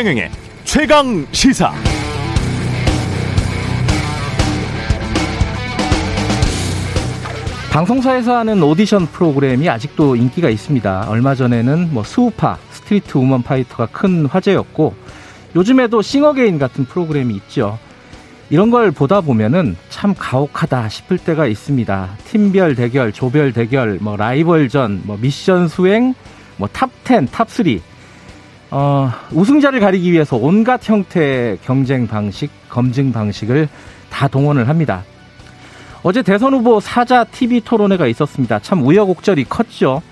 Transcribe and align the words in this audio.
최경영의 0.00 0.30
최강 0.64 1.26
시사. 1.30 1.74
방송사에서 7.70 8.38
하는 8.38 8.62
오디션 8.62 9.08
프로그램이 9.08 9.68
아직도 9.68 10.16
인기가 10.16 10.48
있습니다. 10.48 11.04
얼마 11.06 11.34
전에는 11.34 11.92
뭐 11.92 12.02
스우파, 12.02 12.56
스트리트 12.70 13.18
우먼 13.18 13.42
파이터가 13.42 13.88
큰 13.92 14.24
화제였고 14.24 14.94
요즘에도 15.54 16.00
싱어게인 16.00 16.58
같은 16.58 16.86
프로그램이 16.86 17.34
있죠. 17.34 17.78
이런 18.48 18.70
걸 18.70 18.92
보다 18.92 19.20
보면은 19.20 19.76
참 19.90 20.14
가혹하다 20.18 20.88
싶을 20.88 21.18
때가 21.18 21.46
있습니다. 21.46 22.08
팀별 22.24 22.74
대결, 22.74 23.12
조별 23.12 23.52
대결, 23.52 23.98
뭐 24.00 24.16
라이벌전, 24.16 25.02
뭐 25.04 25.18
미션 25.20 25.68
수행, 25.68 26.14
뭐 26.56 26.70
top10, 26.72 27.28
top3. 27.28 27.89
어, 28.70 29.10
우승자를 29.32 29.80
가리기 29.80 30.12
위해서 30.12 30.36
온갖 30.36 30.88
형태의 30.88 31.58
경쟁 31.64 32.06
방식, 32.06 32.50
검증 32.68 33.12
방식을 33.12 33.68
다 34.10 34.28
동원을 34.28 34.68
합니다. 34.68 35.02
어제 36.02 36.22
대선 36.22 36.54
후보 36.54 36.80
사자 36.80 37.24
TV 37.24 37.60
토론회가 37.62 38.06
있었습니다. 38.06 38.60
참 38.60 38.82
우여곡절이 38.86 39.44
컸죠. 39.44 40.02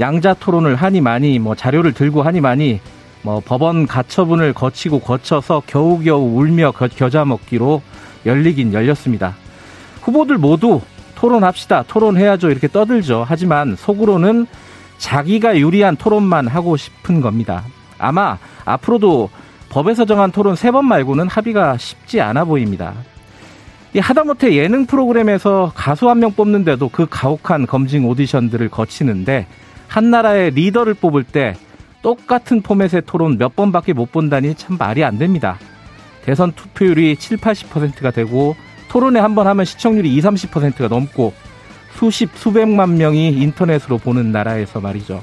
양자 0.00 0.34
토론을 0.34 0.76
하니 0.76 1.00
마니 1.00 1.38
뭐 1.38 1.54
자료를 1.54 1.92
들고 1.92 2.22
하니 2.22 2.40
마니 2.40 2.80
뭐 3.22 3.40
법원 3.40 3.86
가처분을 3.86 4.52
거치고 4.52 5.00
거쳐서 5.00 5.62
겨우겨우 5.66 6.38
울며 6.38 6.72
겨자 6.72 7.24
먹기로 7.24 7.80
열리긴 8.26 8.72
열렸습니다. 8.72 9.34
후보들 10.02 10.36
모두 10.36 10.82
토론합시다. 11.14 11.84
토론해야죠. 11.88 12.50
이렇게 12.50 12.68
떠들죠. 12.68 13.24
하지만 13.26 13.76
속으로는 13.76 14.46
자기가 14.98 15.58
유리한 15.58 15.96
토론만 15.96 16.48
하고 16.48 16.76
싶은 16.76 17.20
겁니다. 17.20 17.64
아마 17.98 18.38
앞으로도 18.64 19.30
법에서 19.68 20.04
정한 20.04 20.30
토론 20.30 20.54
세 20.56 20.70
번 20.70 20.86
말고는 20.86 21.28
합의가 21.28 21.76
쉽지 21.78 22.20
않아 22.20 22.44
보입니다. 22.44 22.94
이 23.94 23.98
하다못해 23.98 24.54
예능 24.56 24.86
프로그램에서 24.86 25.72
가수 25.74 26.08
한 26.10 26.18
명 26.18 26.32
뽑는데도 26.32 26.88
그 26.88 27.06
가혹한 27.08 27.66
검증 27.66 28.06
오디션들을 28.08 28.68
거치는데 28.68 29.46
한 29.88 30.10
나라의 30.10 30.50
리더를 30.52 30.94
뽑을 30.94 31.22
때 31.24 31.54
똑같은 32.02 32.60
포맷의 32.62 33.02
토론 33.06 33.38
몇 33.38 33.54
번밖에 33.56 33.92
못 33.92 34.10
본다니 34.12 34.54
참 34.56 34.76
말이 34.78 35.04
안 35.04 35.16
됩니다. 35.18 35.58
대선 36.24 36.52
투표율이 36.52 37.16
7, 37.16 37.36
80%가 37.38 38.10
되고 38.10 38.56
토론회 38.88 39.20
한 39.20 39.34
번 39.34 39.46
하면 39.46 39.64
시청률이 39.64 40.14
2, 40.14 40.20
30%가 40.20 40.88
넘고 40.88 41.32
수십, 41.94 42.30
수백만 42.34 42.96
명이 42.96 43.28
인터넷으로 43.34 43.98
보는 43.98 44.32
나라에서 44.32 44.80
말이죠. 44.80 45.22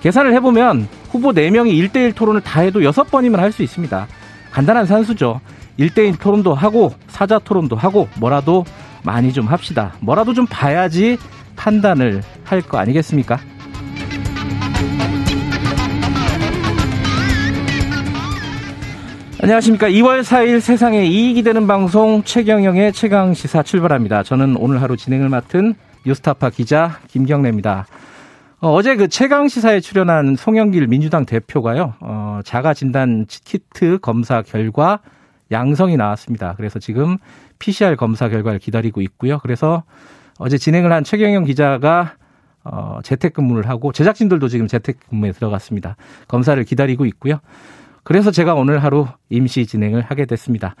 계산을 0.00 0.34
해보면 0.34 0.88
후보 1.16 1.32
4명이 1.32 1.72
1대1 1.90 2.14
토론을 2.14 2.42
다 2.42 2.60
해도 2.60 2.80
6번이면 2.80 3.36
할 3.36 3.52
수 3.52 3.62
있습니다. 3.62 4.06
간단한 4.52 4.86
산수죠. 4.86 5.40
1대1 5.78 6.18
토론도 6.20 6.54
하고 6.54 6.94
사자 7.08 7.38
토론도 7.38 7.76
하고 7.76 8.08
뭐라도 8.18 8.64
많이 9.02 9.32
좀 9.32 9.46
합시다. 9.46 9.94
뭐라도 10.00 10.34
좀 10.34 10.46
봐야지 10.46 11.16
판단을 11.56 12.22
할 12.44 12.60
거 12.62 12.78
아니겠습니까? 12.78 13.38
안녕하십니까. 19.42 19.88
2월 19.88 20.22
4일 20.22 20.60
세상에 20.60 21.04
이익이 21.04 21.42
되는 21.42 21.66
방송 21.66 22.22
최경영의 22.24 22.92
최강 22.92 23.34
시사 23.34 23.62
출발합니다. 23.62 24.22
저는 24.22 24.56
오늘 24.58 24.80
하루 24.80 24.96
진행을 24.96 25.28
맡은 25.28 25.74
뉴스타파 26.06 26.50
기자 26.50 26.98
김경래입니다. 27.08 27.86
어, 28.58 28.80
제그 28.80 29.08
최강 29.08 29.48
시사에 29.48 29.80
출연한 29.80 30.34
송영길 30.34 30.86
민주당 30.86 31.26
대표가요. 31.26 31.94
어, 32.00 32.40
자가 32.42 32.72
진단 32.72 33.26
키트 33.26 33.98
검사 34.00 34.40
결과 34.40 35.00
양성이 35.50 35.98
나왔습니다. 35.98 36.54
그래서 36.56 36.78
지금 36.78 37.18
PCR 37.58 37.96
검사 37.96 38.30
결과를 38.30 38.58
기다리고 38.58 39.02
있고요. 39.02 39.38
그래서 39.40 39.84
어제 40.38 40.56
진행을 40.56 40.90
한 40.90 41.04
최경영 41.04 41.44
기자가 41.44 42.14
어, 42.64 43.00
재택근무를 43.04 43.68
하고 43.68 43.92
제작진들도 43.92 44.48
지금 44.48 44.66
재택근무에 44.66 45.32
들어갔습니다. 45.32 45.96
검사를 46.26 46.62
기다리고 46.64 47.04
있고요. 47.04 47.40
그래서 48.04 48.30
제가 48.30 48.54
오늘 48.54 48.82
하루 48.82 49.06
임시 49.28 49.66
진행을 49.66 50.00
하게 50.00 50.24
됐습니다. 50.24 50.76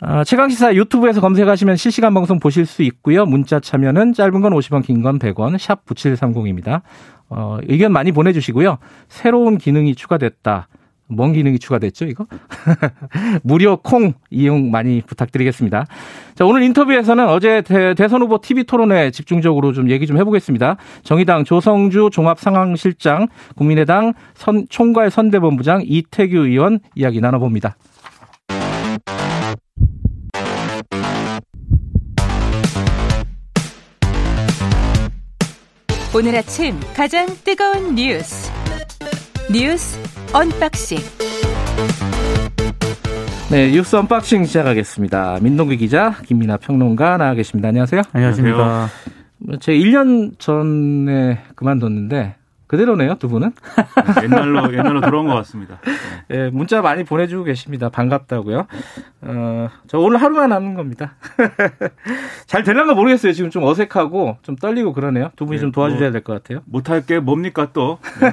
어, 0.00 0.22
최강시사 0.22 0.74
유튜브에서 0.76 1.20
검색하시면 1.20 1.76
실시간 1.76 2.14
방송 2.14 2.38
보실 2.38 2.66
수 2.66 2.82
있고요. 2.84 3.26
문자 3.26 3.58
참여는 3.58 4.12
짧은 4.12 4.40
건 4.40 4.52
50원, 4.52 4.84
긴 4.84 5.02
건 5.02 5.18
100원, 5.18 5.58
샵 5.58 5.84
9730입니다. 5.86 6.82
어, 7.28 7.58
의견 7.66 7.92
많이 7.92 8.12
보내주시고요. 8.12 8.78
새로운 9.08 9.58
기능이 9.58 9.94
추가됐다. 9.94 10.68
뭔 11.10 11.32
기능이 11.32 11.58
추가됐죠, 11.58 12.04
이거? 12.04 12.26
무료 13.42 13.78
콩 13.78 14.12
이용 14.30 14.70
많이 14.70 15.02
부탁드리겠습니다. 15.06 15.86
자, 16.34 16.44
오늘 16.44 16.62
인터뷰에서는 16.62 17.26
어제 17.28 17.62
대, 17.62 18.08
선 18.08 18.22
후보 18.22 18.40
TV 18.40 18.64
토론회 18.64 19.10
집중적으로 19.10 19.72
좀 19.72 19.90
얘기 19.90 20.06
좀 20.06 20.18
해보겠습니다. 20.18 20.76
정의당 21.02 21.44
조성주 21.44 22.10
종합상황실장, 22.12 23.28
국민의당 23.56 24.12
선, 24.34 24.66
총괄 24.68 25.10
선대본부장 25.10 25.82
이태규 25.86 26.36
의원 26.36 26.80
이야기 26.94 27.20
나눠봅니다. 27.20 27.76
오늘 36.18 36.34
아침 36.34 36.74
가장 36.96 37.28
뜨거운 37.44 37.94
뉴스. 37.94 38.50
뉴스 39.52 39.96
unboxing. 40.32 40.98
네, 43.52 43.70
뉴스 43.70 43.94
unboxing 43.94 44.44
시작하겠습니다. 44.44 45.38
민동기 45.40 45.76
기자, 45.76 46.16
김민아 46.26 46.56
평론가 46.56 47.18
나와 47.18 47.34
계십니다. 47.34 47.68
안녕하세요. 47.68 48.02
안녕하십니까. 48.10 48.88
제가 49.60 49.78
1년 49.78 50.36
전에 50.40 51.38
그만뒀는데 51.54 52.34
그대로네요, 52.68 53.16
두 53.16 53.28
분은. 53.28 53.52
옛날로 54.22 54.72
옛날로 54.72 55.00
돌아온 55.00 55.26
것 55.26 55.34
같습니다. 55.36 55.78
네. 56.28 56.36
네, 56.36 56.50
문자 56.50 56.80
많이 56.82 57.02
보내주고 57.02 57.44
계십니다. 57.44 57.88
반갑다고요. 57.88 58.66
어, 59.22 59.68
저 59.88 59.98
오늘 59.98 60.20
하루만 60.22 60.52
하는 60.52 60.74
겁니다. 60.74 61.14
잘 62.46 62.62
될란가 62.62 62.94
모르겠어요. 62.94 63.32
지금 63.32 63.50
좀 63.50 63.64
어색하고 63.64 64.36
좀 64.42 64.54
떨리고 64.56 64.92
그러네요. 64.92 65.30
두 65.36 65.46
분이 65.46 65.56
네, 65.58 65.60
좀 65.62 65.72
도와주셔야 65.72 66.10
될 66.12 66.22
것 66.22 66.32
같아요. 66.34 66.60
못할 66.66 67.04
게 67.06 67.18
뭡니까 67.20 67.68
또? 67.72 67.98
네. 68.20 68.30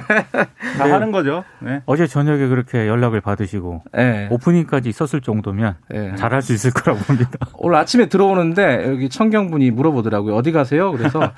다 0.76 0.84
네. 0.84 0.90
하는 0.92 1.12
거죠. 1.12 1.44
네. 1.60 1.82
어제 1.86 2.06
저녁에 2.06 2.46
그렇게 2.48 2.86
연락을 2.86 3.20
받으시고 3.20 3.82
네. 3.94 4.28
오프닝까지 4.30 4.88
있었을 4.88 5.20
정도면 5.22 5.76
잘할 6.16 6.42
수 6.42 6.52
있을 6.52 6.72
거라고 6.72 7.02
봅니다. 7.04 7.30
오늘 7.58 7.76
아침에 7.78 8.06
들어오는데 8.06 8.84
여기 8.90 9.08
청경분이 9.08 9.70
물어보더라고요. 9.70 10.34
어디 10.36 10.52
가세요? 10.52 10.92
그래서 10.92 11.32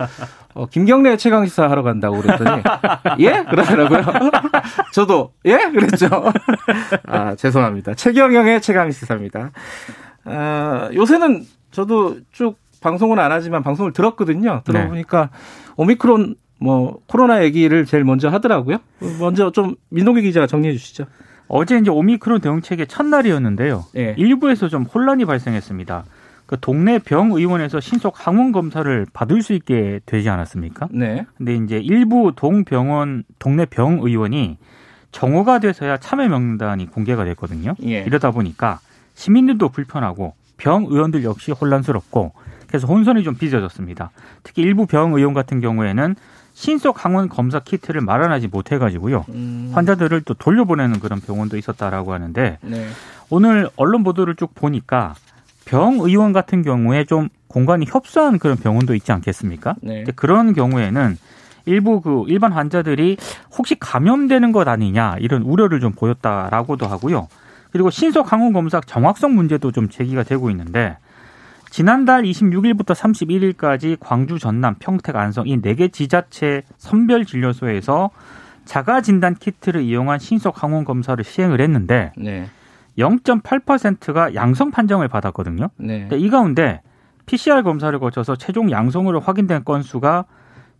어, 0.54 0.66
김경래 0.66 1.16
최강시사 1.16 1.70
하러 1.70 1.82
간다고 1.82 2.20
그랬더니 2.20 2.62
예? 3.20 3.44
그러더라고요. 3.48 4.30
저도 4.92 5.32
예? 5.44 5.56
그랬죠. 5.72 6.08
아, 7.06 7.34
죄송합니다. 7.34 7.94
최경영의 7.94 8.60
최강 8.60 8.90
시사입니다. 8.90 9.50
아, 10.24 10.90
요새는 10.94 11.44
저도 11.70 12.16
쭉 12.32 12.56
방송은 12.80 13.18
안 13.18 13.32
하지만 13.32 13.62
방송을 13.62 13.92
들었거든요. 13.92 14.62
들어보니까 14.64 15.30
네. 15.32 15.72
오미크론 15.76 16.36
뭐 16.60 16.98
코로나 17.06 17.42
얘기를 17.44 17.84
제일 17.84 18.04
먼저 18.04 18.28
하더라고요. 18.28 18.78
먼저 19.20 19.50
좀 19.52 19.76
민동기 19.90 20.22
기자가 20.22 20.46
정리해 20.46 20.72
주시죠. 20.74 21.06
어제 21.48 21.78
이제 21.78 21.90
오미크론 21.90 22.40
대응책의 22.40 22.86
첫날이었는데요. 22.88 23.84
네. 23.94 24.14
일부에서 24.18 24.68
좀 24.68 24.82
혼란이 24.82 25.24
발생했습니다. 25.24 26.04
그 26.48 26.58
동네 26.58 26.98
병의원에서 26.98 27.78
신속 27.78 28.26
항원 28.26 28.52
검사를 28.52 29.06
받을 29.12 29.42
수 29.42 29.52
있게 29.52 30.00
되지 30.06 30.30
않았습니까? 30.30 30.88
네. 30.90 31.26
근데 31.36 31.54
이제 31.54 31.76
일부 31.78 32.32
동병원 32.34 33.24
동네 33.38 33.66
병의원이 33.66 34.56
정오가 35.12 35.58
돼서야 35.58 35.98
참여 35.98 36.26
명단이 36.28 36.86
공개가 36.86 37.26
됐거든요. 37.26 37.74
예. 37.82 38.00
이러다 38.00 38.30
보니까 38.30 38.80
시민들도 39.14 39.68
불편하고 39.68 40.32
병 40.56 40.86
의원들 40.88 41.22
역시 41.22 41.52
혼란스럽고 41.52 42.32
그래서 42.66 42.86
혼선이 42.86 43.24
좀 43.24 43.36
빚어졌습니다. 43.36 44.10
특히 44.42 44.62
일부 44.62 44.86
병 44.86 45.12
의원 45.12 45.34
같은 45.34 45.60
경우에는 45.60 46.16
신속 46.54 47.04
항원 47.04 47.28
검사 47.28 47.60
키트를 47.60 48.00
마련하지 48.00 48.48
못해가지고요 48.48 49.26
음. 49.28 49.70
환자들을 49.74 50.22
또 50.22 50.32
돌려보내는 50.32 50.98
그런 50.98 51.20
병원도 51.20 51.58
있었다라고 51.58 52.14
하는데 52.14 52.58
네. 52.62 52.88
오늘 53.28 53.68
언론 53.76 54.02
보도를 54.02 54.34
쭉 54.34 54.54
보니까 54.54 55.14
병 55.68 55.98
의원 56.00 56.32
같은 56.32 56.62
경우에 56.62 57.04
좀 57.04 57.28
공간이 57.46 57.84
협소한 57.86 58.38
그런 58.38 58.56
병원도 58.56 58.94
있지 58.94 59.12
않겠습니까? 59.12 59.74
네. 59.82 60.04
그런 60.16 60.54
경우에는 60.54 61.16
일부 61.66 62.00
그 62.00 62.24
일반 62.28 62.52
환자들이 62.52 63.18
혹시 63.56 63.74
감염되는 63.78 64.52
것 64.52 64.66
아니냐 64.66 65.16
이런 65.20 65.42
우려를 65.42 65.80
좀 65.80 65.92
보였다라고도 65.92 66.86
하고요. 66.86 67.28
그리고 67.70 67.90
신속 67.90 68.32
항원 68.32 68.54
검사 68.54 68.80
정확성 68.80 69.34
문제도 69.34 69.70
좀 69.72 69.90
제기가 69.90 70.22
되고 70.22 70.48
있는데 70.50 70.96
지난달 71.70 72.22
26일부터 72.22 72.94
31일까지 72.94 73.98
광주, 74.00 74.38
전남, 74.38 74.76
평택, 74.78 75.16
안성 75.16 75.46
이 75.48 75.58
네 75.60 75.74
개 75.74 75.88
지자체 75.88 76.62
선별 76.78 77.26
진료소에서 77.26 78.08
자가 78.64 79.02
진단 79.02 79.34
키트를 79.34 79.82
이용한 79.82 80.18
신속 80.18 80.62
항원 80.62 80.86
검사를 80.86 81.22
시행을 81.22 81.60
했는데 81.60 82.12
네. 82.16 82.46
0.8%가 82.98 84.34
양성 84.34 84.70
판정을 84.70 85.08
받았거든요. 85.08 85.70
네. 85.76 86.08
이 86.12 86.28
가운데 86.28 86.82
PCR 87.26 87.62
검사를 87.62 87.96
거쳐서 87.98 88.36
최종 88.36 88.70
양성으로 88.70 89.20
확인된 89.20 89.64
건수가 89.64 90.24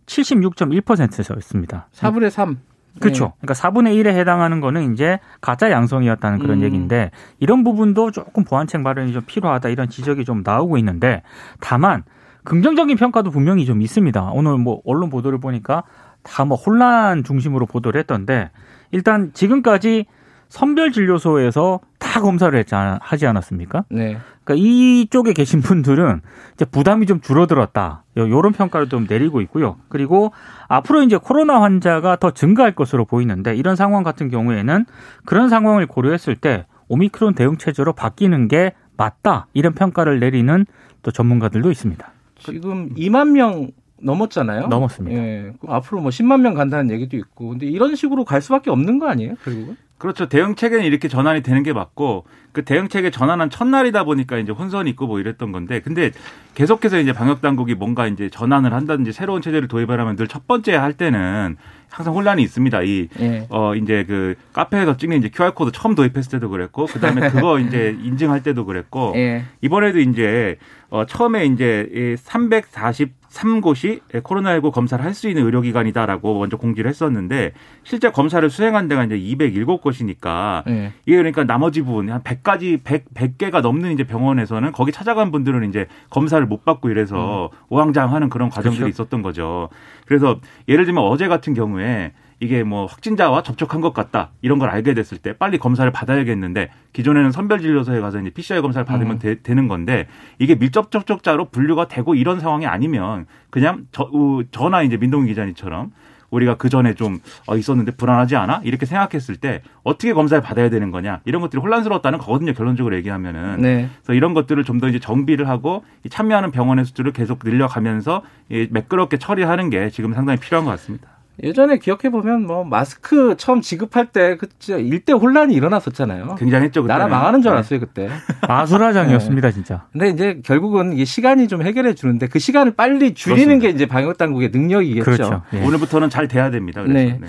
76.1%였습니다. 0.05 1.87
4분의 1.93 2.29
3. 2.29 2.57
그렇죠. 2.99 3.33
그러니까 3.39 3.53
4분의 3.53 3.95
1에 4.01 4.07
해당하는 4.07 4.59
거는 4.59 4.93
이제 4.93 5.19
가짜 5.41 5.71
양성이었다는 5.71 6.39
그런 6.39 6.57
음. 6.57 6.63
얘기인데 6.63 7.11
이런 7.39 7.63
부분도 7.63 8.11
조금 8.11 8.43
보완책 8.43 8.81
마련이 8.81 9.13
좀 9.13 9.21
필요하다 9.25 9.69
이런 9.69 9.89
지적이 9.89 10.25
좀 10.25 10.41
나오고 10.43 10.77
있는데 10.79 11.21
다만 11.59 12.03
긍정적인 12.43 12.97
평가도 12.97 13.29
분명히 13.31 13.65
좀 13.65 13.81
있습니다. 13.81 14.31
오늘 14.33 14.57
뭐 14.57 14.81
언론 14.85 15.09
보도를 15.09 15.39
보니까 15.39 15.83
다 16.23 16.43
뭐 16.43 16.57
혼란 16.57 17.23
중심으로 17.23 17.65
보도를 17.65 17.99
했던데 17.99 18.49
일단 18.91 19.31
지금까지 19.33 20.05
선별 20.49 20.91
진료소에서 20.91 21.79
다 22.09 22.21
검사를 22.21 22.57
했지 22.57 22.73
않, 22.73 22.97
하지 22.99 23.27
않았습니까? 23.27 23.85
네. 23.89 24.17
그러니까 24.43 24.65
이쪽에 24.67 25.33
계신 25.33 25.61
분들은 25.61 26.21
이제 26.55 26.65
부담이 26.65 27.05
좀 27.05 27.21
줄어들었다. 27.21 28.03
요런 28.17 28.53
평가를 28.53 28.89
좀 28.89 29.05
내리고 29.07 29.41
있고요. 29.41 29.77
그리고 29.89 30.31
앞으로 30.67 31.03
이제 31.03 31.17
코로나 31.17 31.61
환자가 31.61 32.15
더 32.15 32.31
증가할 32.31 32.73
것으로 32.73 33.05
보이는데 33.05 33.55
이런 33.55 33.75
상황 33.75 34.01
같은 34.01 34.29
경우에는 34.29 34.85
그런 35.23 35.49
상황을 35.49 35.85
고려했을 35.85 36.35
때 36.35 36.65
오미크론 36.87 37.35
대응 37.35 37.57
체제로 37.57 37.93
바뀌는 37.93 38.47
게 38.47 38.73
맞다. 38.97 39.45
이런 39.53 39.73
평가를 39.73 40.19
내리는 40.19 40.65
또 41.03 41.11
전문가들도 41.11 41.69
있습니다. 41.69 42.11
지금 42.39 42.89
2만 42.95 43.33
명 43.33 43.69
넘었잖아요. 44.01 44.65
넘었습니다. 44.65 45.15
예. 45.15 45.53
앞으로 45.67 46.01
뭐 46.01 46.09
10만 46.09 46.41
명 46.41 46.55
간다는 46.55 46.89
얘기도 46.89 47.17
있고. 47.17 47.49
근데 47.49 47.67
이런 47.67 47.95
식으로 47.95 48.25
갈 48.25 48.41
수밖에 48.41 48.71
없는 48.71 48.97
거 48.97 49.07
아니에요? 49.07 49.35
결국은? 49.43 49.77
그렇죠. 49.99 50.27
대응 50.27 50.55
체계는 50.55 50.85
이렇게 50.85 51.07
전환이 51.07 51.43
되는 51.43 51.61
게 51.61 51.73
맞고 51.73 52.25
그 52.51 52.63
대응 52.65 52.87
체계 52.87 53.11
전환한 53.11 53.51
첫날이다 53.51 54.05
보니까 54.05 54.37
이제 54.39 54.51
혼선이 54.51 54.89
있고 54.91 55.05
뭐 55.05 55.19
이랬던 55.19 55.51
건데 55.51 55.81
근데 55.81 56.09
계속해서 56.55 56.99
이제 56.99 57.13
방역 57.13 57.41
당국이 57.41 57.75
뭔가 57.75 58.07
이제 58.07 58.29
전환을 58.29 58.73
한다든지 58.73 59.11
새로운 59.11 59.41
체제를 59.41 59.67
도입을 59.67 59.99
하면 59.99 60.15
늘 60.15 60.27
첫 60.29 60.47
번째 60.47 60.75
할 60.75 60.93
때는 60.93 61.57
항상 61.89 62.13
혼란이 62.13 62.41
있습니다. 62.43 62.81
이, 62.83 63.07
예. 63.19 63.47
어, 63.49 63.73
이제 63.75 64.05
그 64.07 64.35
카페에서 64.53 64.95
찍는 64.97 65.17
이제 65.17 65.29
QR코드 65.33 65.71
처음 65.73 65.95
도입했을 65.95 66.33
때도 66.33 66.49
그랬고, 66.49 66.85
그 66.85 66.99
다음에 66.99 67.29
그거 67.31 67.57
이제 67.59 67.97
인증할 68.03 68.43
때도 68.43 68.65
그랬고, 68.65 69.13
예. 69.15 69.43
이번에도 69.61 69.99
이제, 69.99 70.57
어, 70.91 71.07
처음에 71.07 71.47
이제 71.47 72.15
340 72.19 73.18
3곳이 73.29 74.01
코로나19 74.11 74.71
검사를 74.71 75.03
할 75.03 75.13
수 75.13 75.27
있는 75.27 75.43
의료기관이다라고 75.45 76.39
먼저 76.39 76.55
공지를 76.55 76.89
했었는데 76.89 77.51
실제 77.83 78.09
검사를 78.11 78.47
수행한 78.49 78.87
데가 78.87 79.03
이제 79.03 79.17
207곳이니까 79.17 80.63
네. 80.65 80.93
이게 81.05 81.17
그러니까 81.17 81.43
나머지 81.43 81.81
부분 81.81 82.09
한 82.09 82.21
100가지 82.23 82.83
100 82.83 83.13
100개가 83.13 83.61
넘는 83.61 83.91
이제 83.91 84.03
병원에서는 84.03 84.71
거기 84.71 84.91
찾아간 84.91 85.31
분들은 85.31 85.67
이제 85.67 85.87
검사를 86.09 86.45
못 86.45 86.63
받고 86.63 86.89
이래서 86.89 87.49
음. 87.51 87.57
오왕장하는 87.69 88.29
그런 88.29 88.49
과정들이 88.49 88.81
그렇죠. 88.83 89.03
있었던 89.03 89.21
거죠. 89.21 89.69
그래서 90.05 90.39
예를 90.67 90.85
들면 90.85 91.03
어제 91.03 91.27
같은 91.27 91.53
경우에 91.53 92.13
이게 92.39 92.63
뭐 92.63 92.85
확진자와 92.85 93.43
접촉한 93.43 93.81
것 93.81 93.93
같다 93.93 94.29
이런 94.41 94.59
걸 94.59 94.69
알게 94.69 94.93
됐을 94.93 95.17
때 95.17 95.33
빨리 95.33 95.57
검사를 95.57 95.89
받아야겠는데 95.91 96.69
기존에는 96.93 97.31
선별진료소에 97.31 97.99
가서 97.99 98.19
이제 98.21 98.29
PCR 98.29 98.61
검사를 98.61 98.85
받으면 98.85 99.19
음. 99.23 99.37
되, 99.43 99.53
는 99.53 99.67
건데 99.67 100.07
이게 100.37 100.55
밀접 100.55 100.91
접촉자로 100.91 101.45
분류가 101.45 101.87
되고 101.87 102.15
이런 102.15 102.39
상황이 102.39 102.65
아니면 102.65 103.25
그냥 103.49 103.87
저, 103.91 104.09
저나 104.51 104.83
이제 104.83 104.95
민동기 104.97 105.29
기자님처럼 105.29 105.91
우리가 106.29 106.55
그 106.55 106.69
전에 106.69 106.93
좀 106.93 107.19
어, 107.47 107.57
있었는데 107.57 107.93
불안하지 107.93 108.35
않아? 108.35 108.61
이렇게 108.63 108.85
생각했을 108.85 109.37
때 109.37 109.61
어떻게 109.83 110.13
검사를 110.13 110.41
받아야 110.41 110.69
되는 110.69 110.91
거냐 110.91 111.21
이런 111.25 111.41
것들이 111.41 111.59
혼란스러웠다는 111.61 112.19
거거든요. 112.19 112.53
결론적으로 112.53 112.95
얘기하면은. 112.95 113.61
네. 113.61 113.89
그래서 114.03 114.13
이런 114.13 114.33
것들을 114.33 114.63
좀 114.63 114.79
더 114.79 114.87
이제 114.87 114.97
정비를 114.97 115.49
하고 115.49 115.83
참여하는 116.09 116.51
병원의 116.51 116.85
수들을 116.85 117.11
계속 117.11 117.39
늘려가면서 117.43 118.21
매끄럽게 118.69 119.17
처리하는 119.17 119.69
게 119.69 119.89
지금 119.89 120.13
상당히 120.13 120.39
필요한 120.39 120.63
것 120.63 120.71
같습니다. 120.71 121.18
예전에 121.43 121.77
기억해 121.77 122.09
보면 122.09 122.45
뭐 122.45 122.63
마스크 122.63 123.35
처음 123.37 123.61
지급할 123.61 124.07
때 124.07 124.37
그때 124.37 124.79
일대 124.81 125.13
혼란이 125.13 125.53
일어났었잖아요. 125.53 126.35
굉장했죠. 126.35 126.83
그때는. 126.83 126.99
나라 126.99 127.07
망하는 127.09 127.41
줄 127.41 127.51
알았어요 127.51 127.79
네. 127.79 127.85
그때. 127.85 128.09
마술화장이었습니다 128.47 129.47
네. 129.47 129.53
진짜. 129.53 129.85
근데 129.91 130.09
이제 130.09 130.41
결국은 130.43 130.93
이게 130.93 131.05
시간이 131.05 131.47
좀 131.47 131.61
해결해 131.61 131.93
주는데 131.95 132.27
그 132.27 132.39
시간을 132.39 132.73
빨리 132.75 133.13
줄이는 133.13 133.43
그렇습니다. 133.59 133.67
게 133.67 133.73
이제 133.73 133.85
방역 133.85 134.17
당국의 134.17 134.49
능력이겠죠. 134.51 135.03
그렇죠. 135.05 135.41
예. 135.53 135.61
오늘부터는 135.65 136.09
잘 136.09 136.27
돼야 136.27 136.49
됩니다. 136.51 136.81
그래서. 136.83 136.93
네. 136.97 137.17
네. 137.19 137.27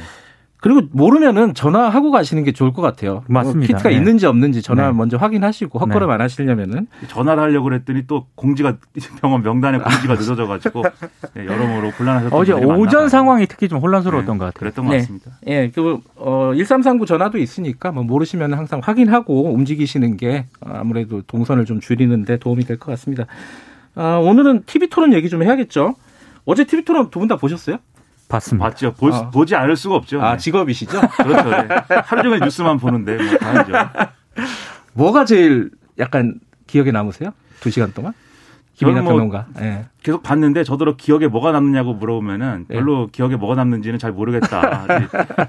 그리고 0.60 0.82
모르면은 0.92 1.54
전화하고 1.54 2.10
가시는 2.10 2.44
게 2.44 2.52
좋을 2.52 2.72
것 2.72 2.82
같아요. 2.82 3.24
맞습니다. 3.28 3.66
키트가 3.66 3.88
네. 3.88 3.94
있는지 3.96 4.26
없는지 4.26 4.60
전화 4.60 4.88
네. 4.88 4.92
먼저 4.92 5.16
확인하시고 5.16 5.78
헛걸음 5.78 6.08
네. 6.08 6.14
안 6.14 6.20
하시려면은 6.20 6.86
전화를 7.08 7.42
하려고 7.42 7.64
그랬더니 7.64 8.06
또 8.06 8.26
공지가 8.34 8.76
병원 9.22 9.42
명단에 9.42 9.78
공지가 9.78 10.14
늦어져 10.14 10.46
가지고 10.46 10.82
네, 11.34 11.46
여러모로 11.46 11.92
곤란하셨던 11.92 12.38
어제 12.38 12.52
오전 12.52 13.08
상황이 13.08 13.46
특히 13.46 13.68
좀 13.68 13.78
혼란스러웠던 13.78 14.34
네, 14.34 14.38
것 14.38 14.44
같아요. 14.46 14.58
그랬던 14.60 14.84
것 14.86 14.92
같습니다. 14.92 15.30
예, 15.46 15.70
그 15.74 15.98
어, 16.16 16.52
1339 16.54 17.06
전화도 17.06 17.38
있으니까 17.38 17.90
뭐 17.92 18.02
모르시면 18.04 18.52
항상 18.52 18.80
확인하고 18.84 19.54
움직이시는 19.54 20.16
게 20.18 20.46
아무래도 20.60 21.22
동선을 21.22 21.64
좀 21.64 21.80
줄이는데 21.80 22.36
도움이 22.38 22.64
될 22.64 22.78
것 22.78 22.86
같습니다. 22.92 23.24
아, 23.94 24.16
오늘은 24.22 24.64
TV 24.66 24.88
토론 24.88 25.12
얘기 25.14 25.28
좀 25.30 25.42
해야겠죠. 25.42 25.94
어제 26.46 26.64
TV 26.64 26.84
토론 26.84 27.10
두 27.10 27.18
분 27.20 27.28
다 27.28 27.36
보셨어요? 27.36 27.76
봤습니다. 28.30 28.68
봤죠. 28.68 28.92
보, 28.94 29.12
아. 29.12 29.28
보지 29.30 29.54
않을 29.56 29.76
수가 29.76 29.96
없죠. 29.96 30.22
아, 30.22 30.32
네. 30.32 30.36
직업이시죠? 30.38 31.00
그렇죠. 31.22 31.50
네. 31.50 31.68
하루 32.04 32.22
종일 32.22 32.40
뉴스만 32.40 32.78
보는데 32.78 33.16
뭐 33.16 33.36
다행이죠. 33.38 33.72
뭐가 34.94 35.24
제일 35.24 35.70
약간 35.98 36.34
기억에 36.66 36.92
남으세요? 36.92 37.32
두 37.60 37.70
시간 37.70 37.92
동안? 37.92 38.12
김민아 38.74 39.02
뭐 39.02 39.12
평론가. 39.12 39.46
네. 39.58 39.84
계속 40.02 40.22
봤는데 40.22 40.64
저더러 40.64 40.96
기억에 40.96 41.26
뭐가 41.26 41.52
남느냐고 41.52 41.92
물어보면은 41.92 42.64
예. 42.70 42.74
별로 42.74 43.06
네. 43.06 43.12
기억에 43.12 43.36
뭐가 43.36 43.54
남는지는 43.56 43.98
잘 43.98 44.10
모르겠다. 44.12 44.86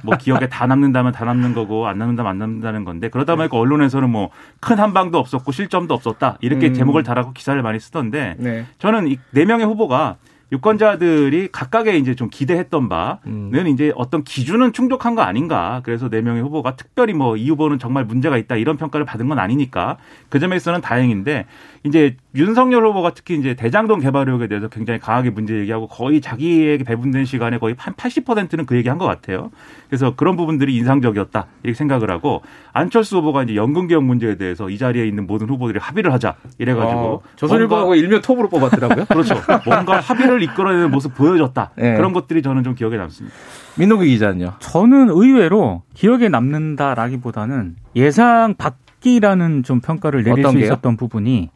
뭐 0.01 0.18
기억에 0.18 0.50
다 0.50 0.68
남는다면 0.68 1.13
다 1.13 1.24
남는 1.24 1.54
거고 1.54 1.88
안 1.88 1.98
남는다면 1.98 2.30
안 2.30 2.38
남는다는 2.39 2.84
건데 2.84 3.07
그러다 3.10 3.38
보니까 3.38 3.56
네. 3.56 3.60
언론에서는 3.62 4.10
뭐 4.10 4.31
큰 4.60 4.77
한방도 4.80 5.18
없었고 5.18 5.51
실점도 5.54 5.94
없었다 5.94 6.38
이렇게 6.42 6.68
음. 6.68 6.74
제목을 6.74 7.04
달아고 7.04 7.31
기사를 7.31 7.60
많이 7.62 7.80
쓰던데 7.80 8.36
네. 8.38 8.66
저는 8.80 9.07
이 9.07 9.18
네 9.31 9.45
명의 9.45 9.66
후보가 9.66 10.18
유권자들이 10.51 11.50
각각의 11.51 12.00
이제 12.00 12.15
좀 12.15 12.29
기대했던 12.29 12.88
바는 12.89 13.17
음. 13.25 13.67
이제 13.67 13.91
어떤 13.96 14.24
기준은 14.24 14.74
충족한 14.74 15.15
거 15.15 15.22
아닌가. 15.22 15.81
그래서 15.84 16.10
네 16.10 16.22
명의 16.22 16.41
후보가 16.41 16.75
특별히 16.75 17.13
뭐 17.13 17.31
이 17.41 17.50
후보는 17.50 17.79
정말 17.79 18.05
문제가 18.05 18.38
있다 18.38 18.55
이런 18.55 18.77
평가를 18.77 19.05
받은 19.05 19.27
건 19.27 19.39
아니니까 19.39 19.98
그 20.29 20.39
점에서는 20.39 20.81
다행인데 20.81 21.46
이제 21.84 22.15
윤석열 22.36 22.86
후보가 22.86 23.13
특히 23.13 23.36
이제 23.36 23.55
대장동 23.55 24.00
개발 24.00 24.27
의혹에 24.27 24.48
대해서 24.48 24.67
굉장히 24.67 25.00
강하게 25.00 25.31
문제 25.31 25.55
얘기하고 25.60 25.88
거의 25.88 26.22
자기에게 26.22 26.84
배분된 26.84 27.25
시간에 27.25 27.58
거의 27.58 27.75
한 27.77 27.93
80%는 27.96 28.65
그 28.65 28.75
얘기한 28.75 28.98
것 28.98 29.05
같아요. 29.05 29.51
그래서 29.89 30.13
그런 30.15 30.36
부분들이 30.36 30.75
인상적이었다 30.75 31.48
이렇게 31.63 31.75
생각을 31.75 32.12
하고 32.12 32.41
안철수 32.74 33.17
후보가 33.17 33.43
이제 33.43 33.55
연금 33.55 33.88
개혁 33.88 34.03
문제에 34.03 34.36
대해서 34.36 34.70
이 34.70 34.77
자리에 34.77 35.05
있는 35.08 35.25
모든 35.27 35.50
후보들이 35.50 35.79
합의를 35.79 36.13
하자 36.13 36.36
이래가지고 36.60 37.00
어, 37.01 37.22
조선일보하고 37.36 37.96
일면 37.96 38.22
톱으로 38.22 38.50
뽑았더라고요. 38.50 39.05
그렇죠. 39.10 39.36
뭔가 39.65 40.00
합의를 40.00 40.40
이끌어내는 40.43 40.91
모습 40.91 41.15
보여줬다. 41.15 41.71
네. 41.75 41.95
그런 41.95 42.13
것들이 42.13 42.41
저는 42.41 42.63
좀 42.63 42.75
기억에 42.75 42.98
남습니다. 42.98 43.36
민노기 43.77 44.07
기자는요? 44.07 44.53
저는 44.60 45.10
의외로 45.10 45.83
기억에 45.93 46.29
남는다라기보다는 46.29 47.75
예상 47.95 48.55
밖이라는 48.55 49.63
좀 49.63 49.79
평가를 49.81 50.24
내릴 50.24 50.45
수 50.48 50.57
있었던 50.60 50.98
부분이 50.98 51.50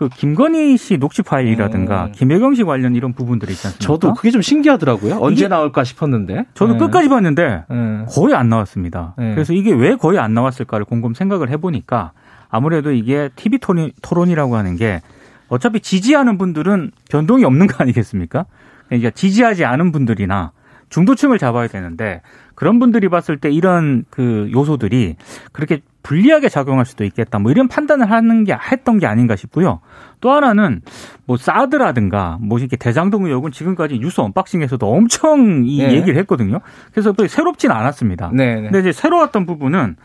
그 0.00 0.08
김건희 0.08 0.78
씨 0.78 0.96
녹취 0.96 1.20
파일이라든가 1.20 2.06
음. 2.06 2.12
김혜경 2.12 2.54
씨 2.54 2.64
관련 2.64 2.96
이런 2.96 3.12
부분들이 3.12 3.52
있지 3.52 3.66
않습니까? 3.66 3.84
저도 3.86 4.14
그게 4.14 4.30
좀 4.30 4.40
신기하더라고요. 4.40 5.18
언제 5.20 5.46
나올까 5.46 5.84
싶었는데. 5.84 6.46
저도 6.54 6.72
네. 6.72 6.78
끝까지 6.78 7.10
봤는데 7.10 7.64
네. 7.68 8.04
거의 8.08 8.34
안 8.34 8.48
나왔습니다. 8.48 9.14
네. 9.18 9.34
그래서 9.34 9.52
이게 9.52 9.74
왜 9.74 9.96
거의 9.96 10.18
안 10.18 10.32
나왔을까를 10.32 10.86
곰곰 10.86 11.12
생각을 11.12 11.50
해보니까 11.50 12.12
아무래도 12.48 12.92
이게 12.92 13.28
TV 13.36 13.58
토론이라고 14.00 14.56
하는 14.56 14.76
게 14.76 15.02
어차피 15.50 15.80
지지하는 15.80 16.38
분들은 16.38 16.92
변동이 17.10 17.44
없는 17.44 17.66
거 17.66 17.76
아니겠습니까? 17.78 18.46
그러니까 18.88 19.10
지지하지 19.10 19.64
않은 19.64 19.92
분들이나 19.92 20.52
중도층을 20.88 21.38
잡아야 21.38 21.68
되는데 21.68 22.22
그런 22.54 22.78
분들이 22.78 23.08
봤을 23.08 23.36
때 23.36 23.50
이런 23.50 24.04
그 24.10 24.48
요소들이 24.52 25.16
그렇게 25.52 25.80
불리하게 26.02 26.48
작용할 26.48 26.84
수도 26.84 27.04
있겠다. 27.04 27.38
뭐 27.38 27.50
이런 27.50 27.68
판단을 27.68 28.10
하는 28.10 28.44
게 28.44 28.54
했던 28.54 28.98
게 28.98 29.06
아닌가 29.06 29.36
싶고요. 29.36 29.80
또 30.20 30.30
하나는 30.30 30.82
뭐 31.26 31.36
사드라든가 31.36 32.38
뭐 32.40 32.58
이렇게 32.58 32.76
대장동 32.76 33.26
의혹은 33.26 33.52
지금까지 33.52 33.98
뉴스 33.98 34.20
언박싱에서도 34.20 34.86
엄청 34.86 35.64
이 35.66 35.78
네. 35.78 35.94
얘기를 35.94 36.18
했거든요. 36.20 36.60
그래서 36.92 37.14
새롭진 37.28 37.70
않았습니다. 37.70 38.30
네, 38.34 38.56
네. 38.56 38.62
근데 38.62 38.80
이제 38.80 38.92
새로웠던 38.92 39.46
부분은 39.46 39.96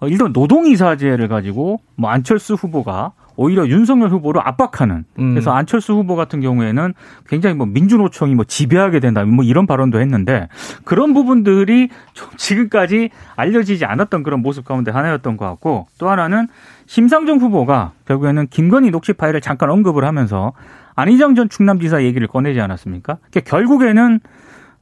어, 0.00 0.08
일단 0.08 0.32
노동이사제를 0.32 1.28
가지고 1.28 1.80
뭐 1.96 2.10
안철수 2.10 2.54
후보가 2.54 3.12
오히려 3.36 3.66
윤석열 3.66 4.10
후보를 4.10 4.40
압박하는 4.44 5.04
음. 5.18 5.30
그래서 5.30 5.52
안철수 5.52 5.94
후보 5.94 6.16
같은 6.16 6.40
경우에는 6.40 6.94
굉장히 7.28 7.56
뭐 7.56 7.66
민주노총이 7.66 8.34
뭐 8.34 8.44
지배하게 8.44 9.00
된다 9.00 9.24
뭐 9.24 9.44
이런 9.44 9.66
발언도 9.66 10.00
했는데 10.00 10.48
그런 10.84 11.14
부분들이 11.14 11.88
좀 12.12 12.28
지금까지 12.36 13.10
알려지지 13.36 13.84
않았던 13.84 14.22
그런 14.22 14.40
모습 14.40 14.64
가운데 14.64 14.90
하나였던 14.90 15.36
것 15.36 15.46
같고 15.46 15.86
또 15.98 16.08
하나는 16.10 16.48
심상정 16.86 17.38
후보가 17.38 17.92
결국에는 18.06 18.46
김건희 18.48 18.90
녹취 18.90 19.12
파일을 19.12 19.40
잠깐 19.40 19.70
언급을 19.70 20.04
하면서 20.04 20.52
안희정 20.94 21.34
전 21.34 21.48
충남지사 21.48 22.02
얘기를 22.02 22.26
꺼내지 22.28 22.60
않았습니까? 22.60 23.18
그러니까 23.30 23.50
결국에는 23.50 24.20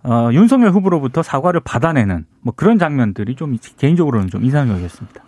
어, 0.02 0.30
윤석열 0.32 0.70
후보로부터 0.70 1.22
사과를 1.22 1.60
받아내는 1.60 2.24
뭐 2.40 2.54
그런 2.56 2.78
장면들이 2.78 3.36
좀 3.36 3.56
개인적으로는 3.76 4.28
좀 4.28 4.44
인상적이었습니다. 4.44 5.22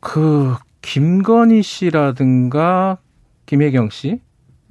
그 0.00 0.56
김건희 0.82 1.62
씨라든가 1.62 2.98
김혜경 3.46 3.90
씨 3.90 4.20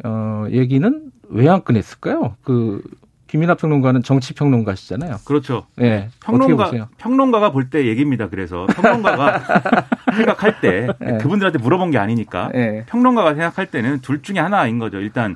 어, 0.03 0.45
얘기는 0.49 1.11
왜 1.29 1.47
안 1.47 1.63
꺼냈을까요? 1.63 2.35
그 2.43 2.81
김민하 3.27 3.53
평론가는 3.53 4.01
정치 4.01 4.33
평론가시잖아요. 4.33 5.17
그렇죠. 5.25 5.67
네. 5.75 6.09
평론가 6.25 6.71
평론가가 6.97 7.51
볼 7.51 7.69
때 7.69 7.85
얘기입니다. 7.85 8.27
그래서 8.27 8.65
평론가가 8.65 9.43
생각할 10.17 10.59
때 10.61 10.87
네. 10.99 11.17
그분들한테 11.19 11.59
물어본 11.59 11.91
게 11.91 11.99
아니니까 11.99 12.49
네. 12.53 12.85
평론가가 12.87 13.35
생각할 13.35 13.67
때는 13.67 13.99
둘 13.99 14.23
중에 14.23 14.39
하나인 14.39 14.79
거죠. 14.79 14.97
일단 14.99 15.35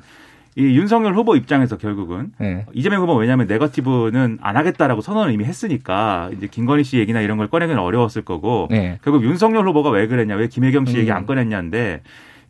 이 0.56 0.78
윤석열 0.78 1.14
후보 1.14 1.34
입장에서 1.34 1.76
결국은 1.76 2.32
네. 2.38 2.64
이재명 2.72 3.02
후보 3.02 3.14
왜냐하면 3.16 3.48
네거티브는 3.48 4.38
안 4.40 4.56
하겠다라고 4.56 5.00
선언을 5.00 5.32
이미 5.32 5.44
했으니까 5.44 6.30
이제 6.36 6.46
김건희 6.46 6.84
씨 6.84 6.98
얘기나 6.98 7.20
이런 7.20 7.38
걸 7.38 7.48
꺼내기는 7.48 7.80
어려웠을 7.80 8.22
거고 8.22 8.68
네. 8.70 8.98
결국 9.02 9.24
윤석열 9.24 9.66
후보가 9.68 9.90
왜 9.90 10.06
그랬냐 10.06 10.36
왜 10.36 10.46
김혜경 10.46 10.86
씨 10.86 10.94
음. 10.94 11.00
얘기 11.00 11.12
안 11.12 11.26
꺼냈냐인데 11.26 12.02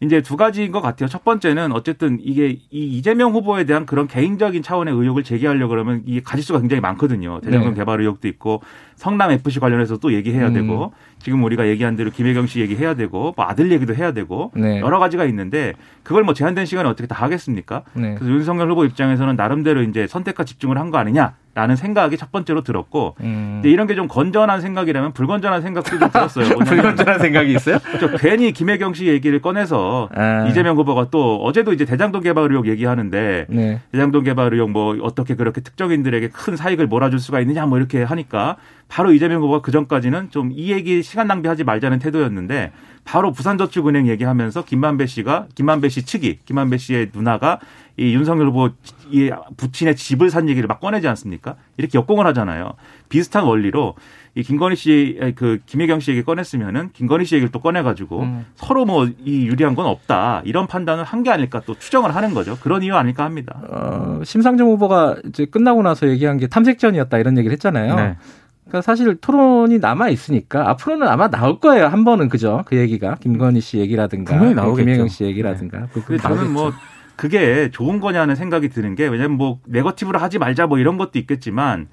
이제 0.05 0.21
두 0.21 0.37
가지인 0.37 0.71
것 0.71 0.81
같아요. 0.83 1.09
첫 1.09 1.25
번째는 1.25 1.73
어쨌든 1.73 2.19
이게 2.23 2.59
이 2.71 2.99
이재명 2.99 3.33
후보에 3.33 3.65
대한 3.65 3.87
그런 3.87 4.07
개인적인 4.07 4.63
차원의 4.63 4.93
의혹을 4.95 5.25
제기하려고 5.25 5.71
그러면 5.71 6.03
이게 6.05 6.21
가지수가 6.23 6.61
굉장히 6.61 6.81
많거든요. 6.83 7.41
대장동 7.41 7.71
네. 7.71 7.77
개발 7.81 8.01
의혹도 8.01 8.29
있고 8.29 8.61
성남 8.97 9.31
FC 9.31 9.61
관련해서 9.61 9.97
또 9.97 10.13
얘기해야 10.13 10.49
음. 10.49 10.53
되고 10.55 10.93
지금 11.19 11.43
우리가 11.43 11.67
얘기한 11.69 11.97
대로 11.97 12.11
김혜경 12.11 12.47
씨 12.47 12.61
얘기해야 12.61 12.95
되고 12.95 13.33
뭐 13.37 13.47
아들 13.47 13.73
얘기도 13.73 13.95
해야 13.95 14.13
되고 14.13 14.53
네. 14.55 14.81
여러 14.81 14.99
가지가 14.99 15.25
있는데 15.25 15.73
그걸 16.03 16.23
뭐 16.23 16.35
제한된 16.35 16.67
시간에 16.67 16.89
어떻게 16.89 17.07
다 17.07 17.17
하겠습니까? 17.23 17.83
네. 17.95 18.15
그래서 18.17 18.33
윤석열 18.33 18.71
후보 18.71 18.85
입장에서는 18.85 19.35
나름대로 19.37 19.83
이제 19.83 20.07
선택과 20.07 20.45
집중을 20.45 20.79
한 20.79 20.85
거 20.91 20.99
아니냐 20.99 21.35
라는 21.55 21.77
생각이 21.77 22.17
첫 22.17 22.33
번째로 22.33 22.63
들었고 22.63 23.15
음. 23.21 23.61
근데 23.63 23.71
이런 23.71 23.87
게 23.87 23.95
좀 23.95 24.09
건전한 24.09 24.61
생각이라면 24.61 25.13
불건전한 25.13 25.63
생각도 25.63 25.99
좀 26.01 26.11
들었어요. 26.11 26.49
불건전한 26.67 27.21
생각이 27.21 27.53
있어요? 27.55 27.79
그렇죠. 27.79 28.17
괜히 28.19 28.51
김혜경 28.53 28.93
씨 28.95 29.07
얘기를 29.07 29.41
꺼내서 29.41 30.09
아. 30.13 30.47
이재명 30.49 30.77
후보가 30.77 31.09
또 31.13 31.37
어제도 31.45 31.73
이제 31.73 31.85
대장동 31.85 32.23
개발 32.23 32.51
의혹 32.51 32.67
얘기하는데 32.67 33.47
네. 33.49 33.81
대장동 33.93 34.25
개발 34.25 34.53
의혹 34.53 34.71
뭐 34.71 34.97
어떻게 35.03 35.37
그렇게 35.37 35.61
특정인들에게 35.61 36.29
큰 36.31 36.57
사익을 36.57 36.89
몰아줄 36.89 37.21
수가 37.21 37.39
있느냐 37.41 37.67
뭐 37.67 37.79
이렇게 37.79 38.03
하니까 38.03 38.57
바로 38.88 39.12
이재명 39.12 39.43
후보가 39.43 39.61
그 39.62 39.73
전까지는 39.73 40.31
좀 40.31 40.53
이 40.55 40.71
얘기 40.73 41.03
시간 41.03 41.26
낭비하지 41.26 41.64
말자는 41.64 41.99
태도였는데 41.99 42.73
바로 43.05 43.33
부산저축은행 43.33 44.07
얘기하면서 44.09 44.64
김만배 44.64 45.07
씨가 45.07 45.47
김만배 45.55 45.88
씨 45.88 46.05
측이 46.05 46.38
김만배 46.45 46.79
씨의 46.79 47.11
누나가 47.14 47.59
이 47.97 48.14
윤석열 48.14 48.49
후보 48.49 48.71
이 49.11 49.31
부친의 49.57 49.97
집을 49.97 50.31
산 50.31 50.49
얘기를 50.49 50.67
막 50.67 50.81
꺼내지 50.81 51.07
않습니까? 51.09 51.57
이렇게 51.76 51.99
역공을 51.99 52.26
하잖아요. 52.29 52.75
비슷한 53.09 53.45
원리로 53.45 53.95
이 54.37 54.43
김건희 54.43 54.75
씨, 54.75 55.21
그 55.37 55.59
김혜경 55.67 56.00
씨 56.00 56.11
얘기 56.11 56.23
꺼냈으면은 56.25 56.91
김건희 56.93 57.25
씨 57.25 57.37
얘기를 57.37 57.53
또 57.53 57.61
꺼내가지고 57.61 58.21
음. 58.23 58.47
서로 58.57 58.85
뭐 58.85 59.07
이 59.25 59.47
유리한 59.47 59.75
건 59.75 59.87
없다 59.87 60.43
이런 60.45 60.67
판단을 60.67 61.05
한 61.05 61.23
게 61.25 61.31
아닐까 61.31 61.61
또 61.67 61.75
추정을 61.79 62.14
하는 62.14 62.35
거죠. 62.35 62.57
그런 62.61 62.83
이유 62.83 62.95
아닐까 62.97 63.25
합니다. 63.25 63.61
어, 63.69 64.21
심상정 64.25 64.69
후보가 64.69 65.17
이제 65.29 65.45
끝나고 65.47 65.83
나서 65.83 66.09
얘기한 66.09 66.38
게 66.38 66.47
탐색전이었다 66.49 67.19
이런 67.19 67.38
얘기를 67.38 67.53
했잖아요. 67.53 67.95
네. 67.97 68.17
그러니까 68.75 68.83
사실 68.83 69.14
토론이 69.14 69.78
남아 69.78 70.09
있으니까 70.09 70.69
앞으로는 70.71 71.07
아마 71.07 71.28
나올 71.31 71.61
거예요. 71.61 71.87
한 71.87 72.04
번은 72.04 72.28
그죠? 72.28 72.64
그 72.66 72.76
얘기가 72.76 73.14
김건희 73.21 73.61
씨 73.61 73.78
얘기라든가 73.78 74.37
김혜경 74.75 75.07
씨 75.07 75.23
얘기라든가. 75.25 75.87
네. 75.95 76.02
그 76.04 76.19
저는 76.19 76.52
뭐 76.52 76.73
그게 77.14 77.71
좋은 77.71 78.00
거냐는 78.00 78.35
생각이 78.35 78.71
드는 78.71 78.97
게 78.97 79.07
왜냐면 79.07 79.37
뭐 79.37 79.61
네거티브로 79.66 80.19
하지 80.19 80.38
말자 80.38 80.66
뭐 80.66 80.78
이런 80.78 80.99
것도 80.99 81.21
있겠지만 81.21 81.87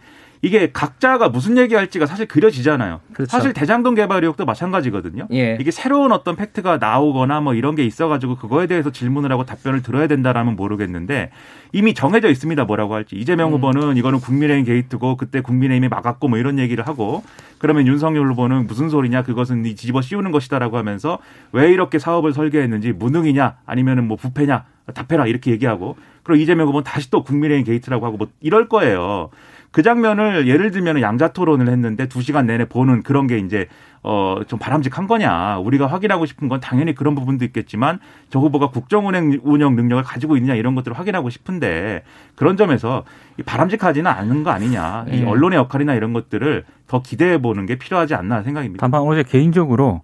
이게 0.44 0.72
각자가 0.72 1.30
무슨 1.30 1.58
얘기할지가 1.58 2.08
사실 2.08 2.26
그려지잖아요. 2.26 3.00
그렇죠. 3.14 3.30
사실 3.30 3.54
대장동 3.54 3.94
개발 3.94 4.24
의혹도 4.24 4.46
마찬가지거든요. 4.46 5.28
예. 5.34 5.58
이게 5.60 5.70
새로운 5.70 6.12
어떤 6.12 6.36
팩트가 6.36 6.78
나오거나 6.78 7.42
뭐 7.42 7.54
이런 7.54 7.76
게 7.76 7.84
있어가지고 7.86 8.38
그거에 8.38 8.66
대해서 8.66 8.92
질문을 8.92 9.32
하고 9.32 9.46
답변을 9.46 9.84
들어야 9.84 10.08
된다라면 10.08 10.56
모르겠는데 10.56 11.30
이미 11.74 11.94
정해져 11.94 12.30
있습니다. 12.30 12.66
뭐라고 12.66 12.96
할지 12.96 13.16
이재명 13.16 13.50
음. 13.50 13.54
후보는 13.54 13.98
이거는 13.98 14.20
국민의힘 14.20 14.66
게이트고 14.66 15.16
그때 15.18 15.42
국민의힘이 15.42 15.90
막았고 15.90 16.28
뭐 16.28 16.40
이런 16.40 16.58
얘기를 16.58 16.88
하고 16.88 17.24
그러면 17.60 17.86
윤석열 17.86 18.28
후보는 18.32 18.66
무슨 18.66 18.90
소리냐 18.90 19.22
그것은 19.22 19.62
뒤집어 19.62 20.02
씌우는 20.02 20.32
것이다라고 20.32 20.78
하면서 20.78 21.20
왜 21.52 21.72
이렇게 21.72 22.00
사업을 22.00 22.34
설계했는지 22.34 22.94
무능이냐 22.94 23.58
아니면은 23.68 24.08
뭐 24.08 24.18
부패냐 24.18 24.66
답해라 24.96 25.28
이렇게 25.28 25.52
얘기하고 25.52 25.98
그리고 26.24 26.42
이재명 26.42 26.68
후보는 26.68 26.84
다시 26.84 27.12
또 27.12 27.24
국민의힘 27.24 27.64
게이트라고 27.66 28.06
하고 28.08 28.18
뭐 28.18 28.28
이럴 28.40 28.68
거예요. 28.68 29.30
그 29.72 29.84
장면을 29.84 30.48
예를 30.48 30.72
들면 30.72 31.02
양자 31.02 31.30
토론을 31.30 31.70
했는데 31.70 32.08
두 32.08 32.22
시간 32.22 32.46
내내 32.46 32.66
보는 32.66 33.04
그런 33.04 33.26
게 33.26 33.38
이제 33.38 33.68
어, 34.04 34.42
좀 34.48 34.60
바람직한 34.60 35.08
거냐. 35.08 35.60
우리가 35.60 35.88
확인하고 35.88 36.26
싶은 36.26 36.50
건 36.50 36.60
당연히 36.60 36.94
그런 36.94 37.16
부분도 37.16 37.46
있겠지만 37.46 38.00
저 38.30 38.40
후보가 38.40 38.72
국정운행 38.72 39.40
운영 39.44 39.76
능력을 39.76 40.04
가지고 40.04 40.36
있느냐 40.38 40.56
이런 40.56 40.76
것들을 40.76 40.98
확인하고 40.98 41.30
싶은데 41.30 42.04
그런 42.36 42.58
점에서 42.58 43.04
바람직하지는 43.46 44.10
않은 44.10 44.44
거 44.44 44.50
아니냐. 44.50 45.06
이 45.08 45.22
네. 45.22 45.26
언론의 45.26 45.58
역할이나 45.58 45.94
이런 45.94 46.14
것들을 46.14 46.66
더 46.88 47.02
기대해 47.02 47.42
보는 47.42 47.66
게 47.66 47.76
필요하지 47.78 48.16
않나 48.16 48.44
생각입니다. 48.44 48.86
다만 48.86 49.08
어제 49.08 49.24
개인적으로 49.24 50.02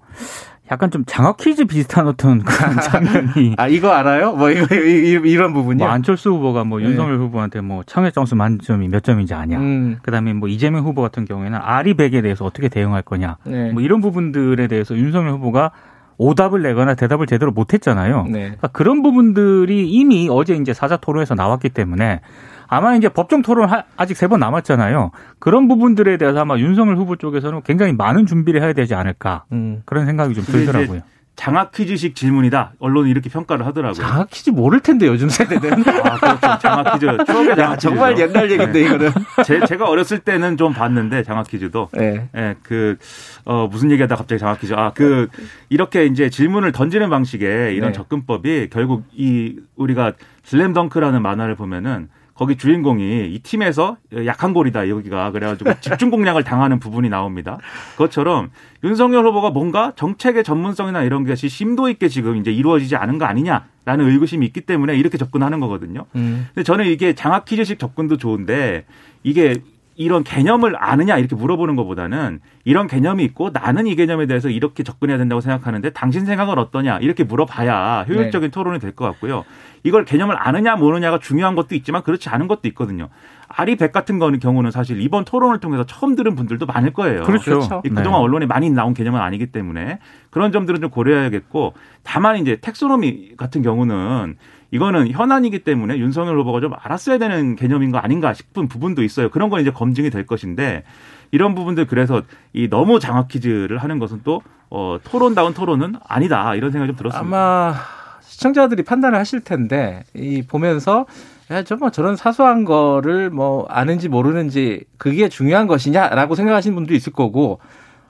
약간 0.72 0.92
좀 0.92 1.04
장학 1.06 1.38
퀴즈 1.38 1.66
비슷한 1.66 2.08
어떤 2.08 2.40
그런 2.44 2.76
장면이. 2.82 3.56
아, 3.58 3.68
이거 3.68 3.92
알아요? 3.92 4.34
뭐, 4.34 4.50
이거, 4.52 4.76
이 4.76 5.36
런 5.38 5.54
부분이요? 5.54 5.86
뭐 5.86 5.94
안철수 5.94 6.30
후보가 6.32 6.64
뭐 6.66 6.80
네. 6.80 6.86
윤석열 6.86 7.18
후보한테 7.20 7.62
뭐 7.62 7.84
청해 7.86 8.12
점수 8.12 8.36
만점이 8.36 8.88
몇 8.90 9.04
점인지 9.04 9.34
아냐. 9.34 9.58
음. 9.60 9.98
그 10.02 10.12
다음에 10.12 10.34
뭐 10.34 10.50
이재명 10.50 10.84
후보 10.84 11.02
같은 11.02 11.26
경우에는 11.26 11.58
아리백에 11.62 12.22
대해서 12.22 12.44
어떻게 12.46 12.68
대응할 12.70 13.02
거냐. 13.02 13.38
네. 13.46 13.72
뭐 13.72 13.82
이런 13.82 14.02
부분들에 14.02 14.68
대해서 14.68 14.96
윤석열 14.98 15.32
후보가 15.34 15.72
오답을 16.18 16.64
내거나 16.64 16.96
대답을 16.96 17.28
제대로 17.28 17.52
못 17.52 17.74
했잖아요. 17.74 18.24
네. 18.26 18.40
그러니까 18.40 18.68
그런 18.70 19.04
부분들이 19.04 19.88
이미 19.90 20.28
어제 20.32 20.56
이제 20.56 20.74
사자 20.74 20.98
토론에서 20.98 21.36
나왔기 21.36 21.70
때문에 21.70 22.22
아마 22.70 22.96
이제 22.96 23.10
법정 23.10 23.42
토론 23.42 23.70
아직 23.98 24.16
세 24.18 24.28
번 24.28 24.40
남았잖아요. 24.42 25.12
그런 25.40 25.68
부분들에 25.68 26.18
대해서 26.18 26.40
아마 26.42 26.58
윤석열 26.58 26.98
후보 26.98 27.16
쪽에서는 27.16 27.62
굉장히 27.64 27.94
많은 27.94 28.26
준비를 28.26 28.62
해야 28.62 28.74
되지 28.74 28.94
않을까 28.96 29.46
음. 29.54 29.82
그런 29.86 30.06
생각이 30.06 30.34
좀 30.34 30.44
들더라고요. 30.44 31.02
장학 31.38 31.72
퀴즈식 31.72 32.16
질문이다. 32.16 32.74
언론이 32.80 33.12
이렇게 33.12 33.30
평가를 33.30 33.64
하더라고요. 33.68 33.94
장학 33.94 34.28
퀴즈 34.32 34.50
모를 34.50 34.80
텐데 34.80 35.06
요즘 35.06 35.30
세대는. 35.30 35.84
아, 36.04 36.18
그렇죠. 36.18 36.58
장학 36.60 36.94
퀴즈. 36.94 37.06
추억의 37.26 37.56
장학 37.56 37.76
퀴즈. 37.76 37.88
정말 37.88 38.18
옛날 38.18 38.50
얘기인데 38.52 38.72
네. 38.80 38.86
이거는. 38.86 39.12
제, 39.46 39.60
제가 39.68 39.88
어렸을 39.88 40.18
때는 40.18 40.58
좀 40.58 40.74
봤는데 40.74 41.22
장학 41.22 41.46
퀴즈도. 41.48 41.90
네. 41.94 42.28
네. 42.34 42.56
그, 42.64 42.98
어, 43.46 43.68
무슨 43.70 43.92
얘기하다 43.92 44.16
갑자기 44.16 44.40
장학 44.40 44.60
퀴즈. 44.60 44.74
아, 44.74 44.92
그, 44.96 45.28
이렇게 45.70 46.06
이제 46.08 46.32
질문을 46.32 46.72
던지는 46.72 47.08
방식의 47.12 47.76
이런 47.76 47.90
네. 47.92 47.94
접근법이 47.94 48.70
결국 48.72 49.04
이 49.14 49.60
우리가 49.76 50.14
슬램덩크라는 50.44 51.22
만화를 51.22 51.54
보면은 51.54 52.10
거기 52.38 52.56
주인공이 52.56 53.34
이 53.34 53.40
팀에서 53.40 53.98
약한 54.26 54.54
골이다 54.54 54.90
여기가 54.90 55.32
그래가지고 55.32 55.72
집중 55.82 56.12
공략을 56.12 56.44
당하는 56.44 56.80
부분이 56.80 57.10
나옵니다. 57.10 57.58
그것처럼 57.94 58.52
윤석열 58.84 59.26
후보가 59.26 59.50
뭔가 59.50 59.94
정책의 59.96 60.44
전문성이나 60.44 61.02
이런 61.02 61.26
것이 61.26 61.50
심도 61.50 61.90
있게 61.90 62.08
지금 62.08 62.38
이제 62.38 62.52
이루어지지 62.52 62.96
않은 62.96 63.18
거 63.18 63.26
아니냐라는 63.26 64.08
의구심이 64.08 64.46
있기 64.46 64.62
때문에 64.62 64.96
이렇게 64.96 65.18
접근하는 65.18 65.60
거거든요. 65.60 66.06
음. 66.16 66.48
근데 66.54 66.64
저는 66.64 66.86
이게 66.86 67.14
장학 67.14 67.46
퀴즈식 67.46 67.80
접근도 67.80 68.18
좋은데 68.18 68.86
이게 69.24 69.56
이런 69.98 70.24
개념을 70.24 70.76
아느냐 70.78 71.18
이렇게 71.18 71.36
물어보는 71.36 71.76
것보다는 71.76 72.40
이런 72.66 72.88
개념이 72.88 73.24
있고 73.26 73.50
나는 73.52 73.88
이 73.88 73.96
개념에 73.96 74.28
대해서 74.28 74.48
이렇게 74.50 74.84
접근해야 74.84 75.18
된다고 75.18 75.42
생각하는데 75.42 75.90
당신 75.90 76.26
생각은 76.26 76.58
어떠냐 76.60 77.00
이렇게 77.00 77.24
물어봐야 77.24 78.06
효율적인 78.08 78.50
네. 78.50 78.52
토론이 78.52 78.80
될 78.80 78.92
것 78.98 79.06
같고요. 79.06 79.44
이걸 79.84 80.06
개념을 80.06 80.36
아느냐 80.38 80.76
모르냐가 80.76 81.20
중요한 81.20 81.56
것도 81.56 81.74
있지만 81.76 82.04
그렇지 82.04 82.30
않은 82.30 82.48
것도 82.48 82.68
있거든요. 82.70 83.10
아리백 83.48 83.92
같은 83.92 84.20
거는 84.20 84.40
경우는 84.40 84.72
사실 84.72 85.02
이번 85.02 85.26
토론을 85.26 85.60
통해서 85.60 85.84
처음 85.86 86.16
들은 86.16 86.36
분들도 86.36 86.66
많을 86.66 86.94
거예요. 86.94 87.24
그렇죠. 87.24 87.52
그렇죠. 87.52 87.82
그동안 87.82 88.20
네. 88.20 88.24
언론에 88.24 88.46
많이 88.46 88.70
나온 88.70 88.94
개념은 88.94 89.20
아니기 89.20 89.48
때문에 89.48 90.00
그런 90.30 90.52
점들은 90.52 90.82
좀 90.82 90.90
고려해야겠고 90.92 91.74
다만 92.04 92.38
이제 92.38 92.58
텍소노미 92.62 93.36
같은 93.38 93.62
경우는 93.62 94.36
이거는 94.72 95.12
현안이기 95.12 95.60
때문에 95.60 95.98
윤석열 95.98 96.38
후보가 96.40 96.60
좀 96.60 96.74
알았어야 96.78 97.18
되는 97.18 97.56
개념인 97.56 97.92
거 97.92 97.98
아닌가 97.98 98.34
싶은 98.34 98.68
부분도 98.68 99.04
있어요. 99.04 99.30
그런 99.30 99.50
건 99.50 99.62
이제 99.62 99.72
검증이 99.72 100.10
될 100.10 100.26
것인데 100.26 100.84
이런 101.32 101.56
부분들 101.56 101.88
그래서 101.88 102.22
이 102.54 102.70
너무 102.70 103.00
장학 103.00 103.28
퀴즈를 103.28 103.78
하는 103.78 104.00
것은 104.00 104.22
또 104.24 104.42
어, 104.70 104.98
토론다운 105.04 105.54
토론은 105.54 105.96
아니다 106.08 106.56
이런 106.56 106.72
생각이 106.72 106.92
좀 106.92 106.98
들었습니다. 106.98 107.38
아마 107.38 107.76
시청자들이 108.22 108.84
판단을 108.84 109.18
하실 109.18 109.42
텐데 109.42 110.04
이 110.14 110.44
보면서 110.48 111.06
야, 111.50 111.64
저뭐 111.64 111.92
저런 111.92 112.18
사소한 112.18 112.66
거를 112.66 113.30
뭐 113.30 113.66
아는지 113.70 114.10
모르는지 114.10 114.84
그게 114.98 115.30
중요한 115.30 115.66
것이냐라고 115.68 116.36
생각하시는 116.36 116.76
분도 116.76 116.94
있을 116.94 117.14
거고 117.14 117.60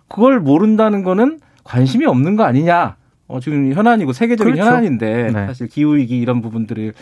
그걸 0.07 0.39
모른다는 0.39 1.03
거는 1.03 1.39
관심이 1.63 2.05
없는 2.05 2.35
거 2.35 2.43
아니냐. 2.43 2.95
어, 3.27 3.39
지금 3.41 3.73
현안이고 3.73 4.13
세계적인 4.13 4.53
그렇죠. 4.53 4.69
현안인데 4.69 5.31
네. 5.31 5.47
사실 5.47 5.67
기후 5.67 5.97
위기 5.97 6.17
이런 6.17 6.41
부분들을 6.41 6.93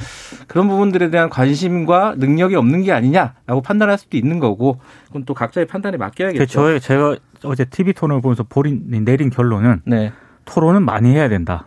그런 0.47 0.67
부분들에 0.67 1.11
대한 1.11 1.29
관심과 1.29 2.15
능력이 2.17 2.55
없는 2.55 2.81
게 2.81 2.91
아니냐라고 2.91 3.61
판단할 3.61 3.97
수도 3.97 4.17
있는 4.17 4.39
거고 4.39 4.79
그건 5.07 5.25
또 5.25 5.33
각자의 5.35 5.67
판단에 5.67 5.97
맡겨야겠죠. 5.97 6.45
저의 6.45 6.81
제가 6.81 7.17
어제 7.43 7.65
TV 7.65 7.93
토론을 7.93 8.21
보면서 8.21 8.43
보린, 8.43 8.83
내린 9.05 9.29
결론은 9.29 9.81
네. 9.85 10.11
토론은 10.45 10.83
많이 10.83 11.11
해야 11.11 11.29
된다. 11.29 11.65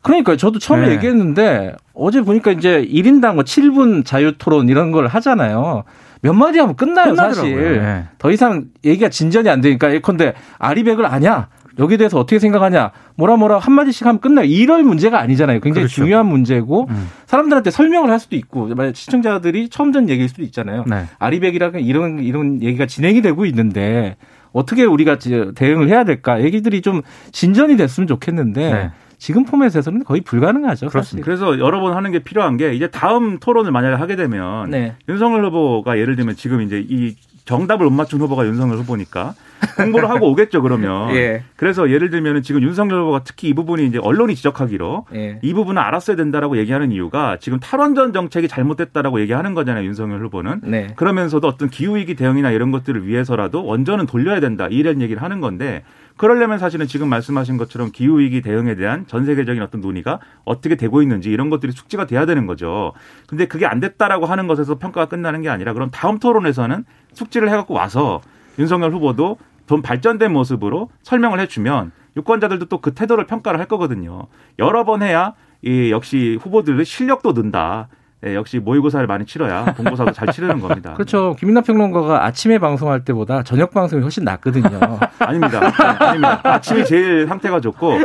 그러니까 0.00 0.36
저도 0.36 0.58
처음에 0.58 0.86
네. 0.88 0.94
얘기했는데 0.94 1.74
어제 1.92 2.22
보니까 2.22 2.52
이제 2.52 2.82
1인당 2.82 3.34
뭐 3.34 3.44
7분 3.44 4.06
자유 4.06 4.38
토론 4.38 4.70
이런 4.70 4.90
걸 4.90 5.06
하잖아요. 5.06 5.84
몇 6.22 6.32
마디 6.32 6.58
하면 6.58 6.76
끝나요, 6.76 7.10
끝나더라고요. 7.10 7.34
사실. 7.34 7.80
네. 7.80 8.04
더 8.16 8.30
이상 8.30 8.66
얘기가 8.84 9.10
진전이 9.10 9.50
안 9.50 9.60
되니까 9.60 9.92
예컨대 9.92 10.32
아리백을 10.58 11.04
아냐? 11.04 11.48
여기에 11.78 11.96
대해서 11.96 12.18
어떻게 12.18 12.38
생각하냐? 12.38 12.90
뭐라 13.16 13.36
뭐라 13.36 13.58
한마디씩 13.58 14.06
하면 14.06 14.20
끝나요. 14.20 14.46
이럴 14.46 14.82
문제가 14.82 15.20
아니잖아요. 15.20 15.60
굉장히 15.60 15.84
그렇죠. 15.84 15.94
중요한 15.94 16.26
문제고 16.26 16.86
음. 16.90 17.08
사람들한테 17.26 17.70
설명을 17.70 18.10
할 18.10 18.18
수도 18.18 18.36
있고 18.36 18.70
시청자들이 18.94 19.68
처음 19.68 19.92
듣는 19.92 20.08
얘기일 20.08 20.28
수도 20.28 20.42
있잖아요. 20.42 20.84
네. 20.86 21.04
아리백이라는 21.18 21.80
이런 21.80 22.18
이런 22.20 22.62
얘기가 22.62 22.86
진행이 22.86 23.22
되고 23.22 23.44
있는데 23.46 24.16
어떻게 24.52 24.84
우리가 24.84 25.18
대응을 25.54 25.88
해야 25.88 26.04
될까? 26.04 26.42
얘기들이 26.42 26.82
좀 26.82 27.02
진전이 27.32 27.76
됐으면 27.76 28.06
좋겠는데 28.06 28.72
네. 28.72 28.90
지금 29.18 29.44
포맷에서는 29.44 30.04
거의 30.04 30.20
불가능하죠. 30.20 30.88
그렇습니다. 30.88 31.24
그래서 31.24 31.58
여러 31.58 31.80
번 31.80 31.94
하는 31.94 32.12
게 32.12 32.20
필요한 32.20 32.56
게 32.56 32.72
이제 32.72 32.88
다음 32.88 33.38
토론을 33.38 33.72
만약에 33.72 33.96
하게 33.96 34.16
되면 34.16 34.70
네. 34.70 34.94
윤석열 35.08 35.44
후보가 35.46 35.98
예를 35.98 36.16
들면 36.16 36.36
지금 36.36 36.62
이제 36.62 36.84
이 36.88 37.14
정답을 37.48 37.86
못 37.86 37.92
맞춘 37.92 38.20
후보가 38.20 38.46
윤석열 38.46 38.76
후보니까 38.76 39.34
공부를 39.78 40.10
하고 40.10 40.30
오겠죠 40.30 40.60
그러면. 40.60 41.08
예. 41.16 41.42
그래서 41.56 41.90
예를 41.90 42.10
들면 42.10 42.42
지금 42.42 42.62
윤석열 42.62 43.00
후보가 43.00 43.22
특히 43.24 43.48
이 43.48 43.54
부분이 43.54 43.86
이제 43.86 43.98
언론이 43.98 44.34
지적하기로 44.34 45.06
예. 45.14 45.38
이 45.40 45.54
부분은 45.54 45.80
알았어야 45.80 46.14
된다라고 46.14 46.58
얘기하는 46.58 46.92
이유가 46.92 47.38
지금 47.40 47.58
탈원전 47.58 48.12
정책이 48.12 48.48
잘못됐다라고 48.48 49.20
얘기하는 49.22 49.54
거잖아요 49.54 49.86
윤석열 49.86 50.22
후보는. 50.26 50.60
네. 50.64 50.88
그러면서도 50.96 51.48
어떤 51.48 51.70
기후 51.70 51.96
위기 51.96 52.14
대응이나 52.14 52.50
이런 52.50 52.70
것들을 52.70 53.06
위해서라도 53.06 53.64
원전은 53.64 54.04
돌려야 54.04 54.40
된다 54.40 54.68
이런 54.70 55.00
얘기를 55.00 55.22
하는 55.22 55.40
건데 55.40 55.84
그러려면 56.18 56.58
사실은 56.58 56.86
지금 56.86 57.08
말씀하신 57.08 57.56
것처럼 57.56 57.90
기후 57.92 58.18
위기 58.18 58.42
대응에 58.42 58.74
대한 58.74 59.06
전 59.06 59.24
세계적인 59.24 59.62
어떤 59.62 59.80
논의가 59.80 60.18
어떻게 60.44 60.74
되고 60.74 61.00
있는지 61.00 61.30
이런 61.30 61.48
것들이 61.48 61.72
숙지가 61.72 62.06
돼야 62.06 62.26
되는 62.26 62.46
거죠. 62.46 62.92
근데 63.26 63.46
그게 63.46 63.64
안 63.66 63.80
됐다라고 63.80 64.26
하는 64.26 64.46
것에서 64.48 64.78
평가가 64.78 65.06
끝나는 65.06 65.40
게 65.42 65.48
아니라 65.48 65.72
그럼 65.72 65.90
다음 65.90 66.18
토론에서는 66.18 66.84
숙지를 67.12 67.48
해 67.48 67.52
갖고 67.56 67.72
와서 67.74 68.20
윤석열 68.58 68.92
후보도 68.92 69.38
좀 69.66 69.80
발전된 69.80 70.32
모습으로 70.32 70.90
설명을 71.02 71.40
해주면 71.40 71.92
유권자들도 72.16 72.66
또 72.66 72.80
그 72.80 72.94
태도를 72.94 73.26
평가를 73.26 73.60
할 73.60 73.66
거거든요. 73.66 74.26
여러 74.58 74.84
번 74.84 75.02
해야 75.02 75.34
이 75.62 75.90
역시 75.90 76.38
후보들의 76.40 76.84
실력도 76.84 77.32
는다. 77.32 77.88
네, 78.20 78.34
역시 78.34 78.58
모의고사를 78.58 79.06
많이 79.06 79.24
치러야 79.26 79.64
본고사도 79.76 80.12
잘 80.12 80.32
치르는 80.32 80.60
겁니다. 80.60 80.94
그렇죠. 80.94 81.36
김민남 81.38 81.62
평론가가 81.62 82.24
아침에 82.24 82.58
방송할 82.58 83.04
때보다 83.04 83.44
저녁 83.44 83.70
방송이 83.72 84.02
훨씬 84.02 84.24
낫거든요. 84.24 84.80
아닙니다. 85.20 85.60
네, 85.60 85.84
아닙니다. 86.04 86.40
아침이 86.42 86.84
제일 86.84 87.28
상태가 87.28 87.60
좋고 87.60 87.98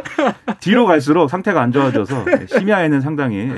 뒤로 0.59 0.85
갈수록 0.85 1.29
상태가 1.29 1.61
안 1.61 1.71
좋아져서 1.71 2.25
심야에는 2.47 3.01
상당히 3.01 3.49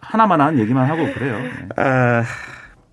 하나만 0.00 0.40
한 0.40 0.58
얘기만 0.58 0.88
하고 0.88 1.12
그래요. 1.12 1.38
네. 1.38 1.68
아... 1.76 2.22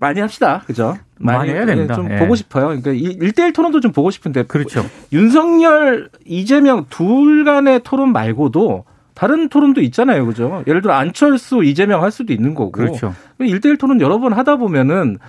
많이 0.02 0.20
합시다. 0.20 0.64
그죠? 0.66 0.98
많이, 1.20 1.38
많이 1.38 1.52
해야 1.52 1.66
됩니다. 1.66 1.94
좀 1.94 2.12
예. 2.12 2.18
보고 2.18 2.34
싶어요. 2.34 2.70
그러니까 2.70 2.92
1대1 2.92 3.54
토론도 3.54 3.82
좀 3.82 3.92
보고 3.92 4.10
싶은데. 4.10 4.44
그렇죠. 4.44 4.84
윤석열, 5.14 6.10
이재명 6.26 6.88
둘 6.90 7.46
간의 7.46 7.82
토론 7.84 8.12
말고도 8.12 8.84
다른 9.22 9.50
토론도 9.50 9.82
있잖아요. 9.82 10.26
그죠? 10.26 10.64
예를 10.66 10.82
들어 10.82 10.96
안철수, 10.96 11.64
이재명 11.64 12.02
할 12.02 12.10
수도 12.10 12.34
있는 12.34 12.56
거고. 12.56 12.72
그렇죠. 12.72 13.14
1대1 13.40 13.78
토론 13.78 14.02
여러 14.02 14.20
번 14.20 14.34
하다 14.34 14.56
보면은 14.56 15.20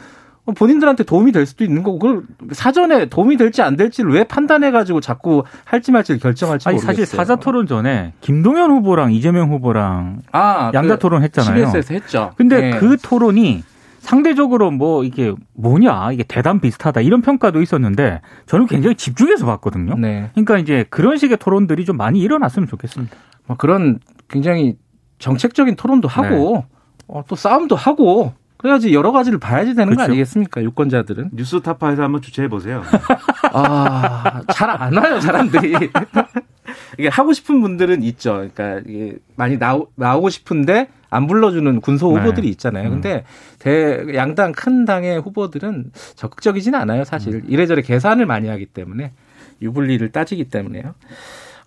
본인들한테 0.54 1.04
도움이 1.04 1.30
될 1.30 1.44
수도 1.44 1.62
있는 1.62 1.82
거고 1.82 1.98
그걸 1.98 2.22
사전에 2.52 3.04
도움이 3.10 3.36
될지 3.36 3.60
안 3.60 3.76
될지를 3.76 4.10
왜 4.12 4.24
판단해 4.24 4.70
가지고 4.70 5.02
자꾸 5.02 5.44
할지 5.66 5.92
말지를 5.92 6.20
결정할지 6.20 6.70
아니, 6.70 6.76
모르겠어요. 6.76 7.04
사실 7.04 7.16
사자 7.16 7.36
토론 7.36 7.66
전에 7.66 8.14
김동연 8.22 8.70
후보랑 8.70 9.12
이재명 9.12 9.50
후보랑 9.50 10.22
아, 10.32 10.70
양자 10.72 10.94
그 10.94 10.98
토론 10.98 11.22
했잖아요. 11.22 11.66
CBS에서 11.66 11.92
했죠. 11.92 12.32
근데 12.38 12.60
네. 12.62 12.78
그 12.78 12.96
토론이 12.96 13.62
상대적으로 13.98 14.70
뭐 14.70 15.04
이게 15.04 15.34
뭐냐 15.52 16.12
이게 16.12 16.24
대단 16.26 16.60
비슷하다 16.60 17.02
이런 17.02 17.20
평가도 17.20 17.60
있었는데 17.60 18.22
저는 18.46 18.68
굉장히 18.68 18.96
집중해서 18.96 19.44
봤거든요. 19.44 19.96
네. 19.98 20.30
그러니까 20.32 20.56
이제 20.56 20.86
그런 20.88 21.18
식의 21.18 21.36
토론들이 21.36 21.84
좀 21.84 21.98
많이 21.98 22.20
일어났으면 22.20 22.68
좋겠습니다. 22.68 23.14
뭐 23.46 23.56
그런 23.56 23.98
굉장히 24.28 24.76
정책적인 25.18 25.76
토론도 25.76 26.08
하고 26.08 26.56
네. 26.56 26.64
어, 27.08 27.24
또 27.28 27.36
싸움도 27.36 27.76
하고 27.76 28.32
그래야지 28.56 28.94
여러 28.94 29.10
가지를 29.10 29.38
봐야지 29.40 29.74
되는 29.74 29.86
그렇죠. 29.86 29.98
거 29.98 30.04
아니겠습니까? 30.04 30.62
유권자들은. 30.62 31.30
뉴스타파에서 31.32 32.02
한번 32.04 32.22
주최해 32.22 32.48
보세요. 32.48 32.82
아, 33.52 34.42
잘 34.52 34.70
안 34.70 34.96
와요, 34.96 35.20
사람들이. 35.20 35.74
이게 36.98 37.08
하고 37.08 37.32
싶은 37.32 37.60
분들은 37.60 38.02
있죠. 38.04 38.34
그러니까 38.54 38.80
이게 38.86 39.16
많이 39.34 39.58
나오, 39.58 39.88
나오고 39.96 40.30
싶은데 40.30 40.88
안 41.10 41.26
불러주는 41.26 41.80
군소 41.80 42.12
네. 42.12 42.20
후보들이 42.20 42.48
있잖아요. 42.50 42.88
음. 42.88 42.90
근데 42.92 43.24
대 43.58 44.14
양당 44.14 44.52
큰 44.52 44.84
당의 44.84 45.20
후보들은 45.20 45.90
적극적이지는 46.14 46.78
않아요. 46.78 47.04
사실 47.04 47.34
음. 47.34 47.42
이래저래 47.48 47.82
계산을 47.82 48.26
많이 48.26 48.48
하기 48.48 48.66
때문에 48.66 49.12
유불리를 49.60 50.08
따지기 50.12 50.44
때문에요. 50.44 50.94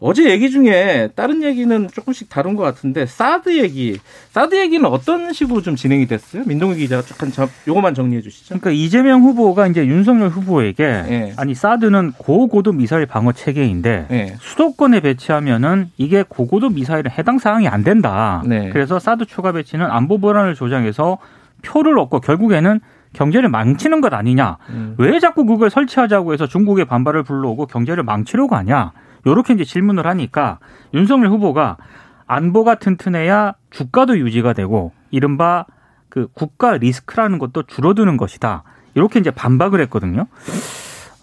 어제 0.06 0.30
얘기 0.30 0.52
중에 0.52 1.10
다른 1.16 1.42
얘기는 1.42 1.88
조금씩 1.92 2.30
다른 2.30 2.56
것 2.56 2.62
같은데 2.62 3.08
사드 3.08 3.58
얘기, 3.58 3.98
사드 4.30 4.54
얘기는 4.54 4.86
어떤 4.86 5.34
식으로 5.34 5.64
좀 5.64 5.76
진행이 5.76 6.06
됐어요? 6.06 6.44
민동기 6.46 6.82
기자가 6.82 7.02
조금 7.02 7.32
요거만 7.68 7.96
정리해 7.96 8.22
주시죠. 8.22 8.60
그러니까 8.60 8.70
이재명 8.70 9.24
후보가 9.24 9.66
이제 9.66 9.84
윤석열 9.88 10.30
후보에게 10.30 10.86
네. 10.86 11.34
아니 11.38 11.56
사드는 11.56 12.12
고고도 12.20 12.74
미사일 12.74 13.08
방어 13.08 13.32
체계인데 13.32 14.06
네. 14.08 14.36
수도권에 14.42 15.00
배치하면은 15.00 15.90
이게 15.98 16.24
고고도 16.28 16.70
미사일은 16.70 17.10
해당 17.10 17.40
사항이 17.40 17.68
안 17.68 17.84
된다. 17.84 18.44
네. 18.46 18.70
그래서 18.70 19.00
사드 19.00 19.26
추가 19.26 19.54
배치는 19.54 19.88
안보 19.88 20.20
불안을 20.20 20.54
조장해서 20.54 21.18
표를 21.64 21.98
얻고 21.98 22.20
결국에는 22.20 22.80
경제를 23.14 23.50
망치는 23.50 24.02
것 24.02 24.14
아니냐. 24.14 24.58
음. 24.70 24.94
왜 25.00 25.20
자꾸 25.20 25.46
그걸 25.46 25.72
설치하자고 25.72 26.34
해서 26.34 26.46
중국의 26.46 26.86
반발을 26.86 27.24
불러오고 27.24 27.66
경제를 27.66 28.04
망치려고 28.04 28.56
하냐. 28.56 28.92
요렇게 29.26 29.54
이제 29.54 29.64
질문을 29.64 30.06
하니까 30.08 30.60
윤석열 30.94 31.30
후보가 31.30 31.78
안보가 32.28 32.76
튼튼해야 32.76 33.54
주가도 33.70 34.18
유지가 34.20 34.54
되고 34.54 34.92
이른바 35.12 35.66
그 36.10 36.28
국가 36.34 36.78
리스크라는 36.78 37.40
것도 37.40 37.64
줄어드는 37.64 38.18
것이다. 38.18 38.64
이렇게 38.94 39.20
이제 39.20 39.32
반박을 39.32 39.82
했거든요. 39.82 40.28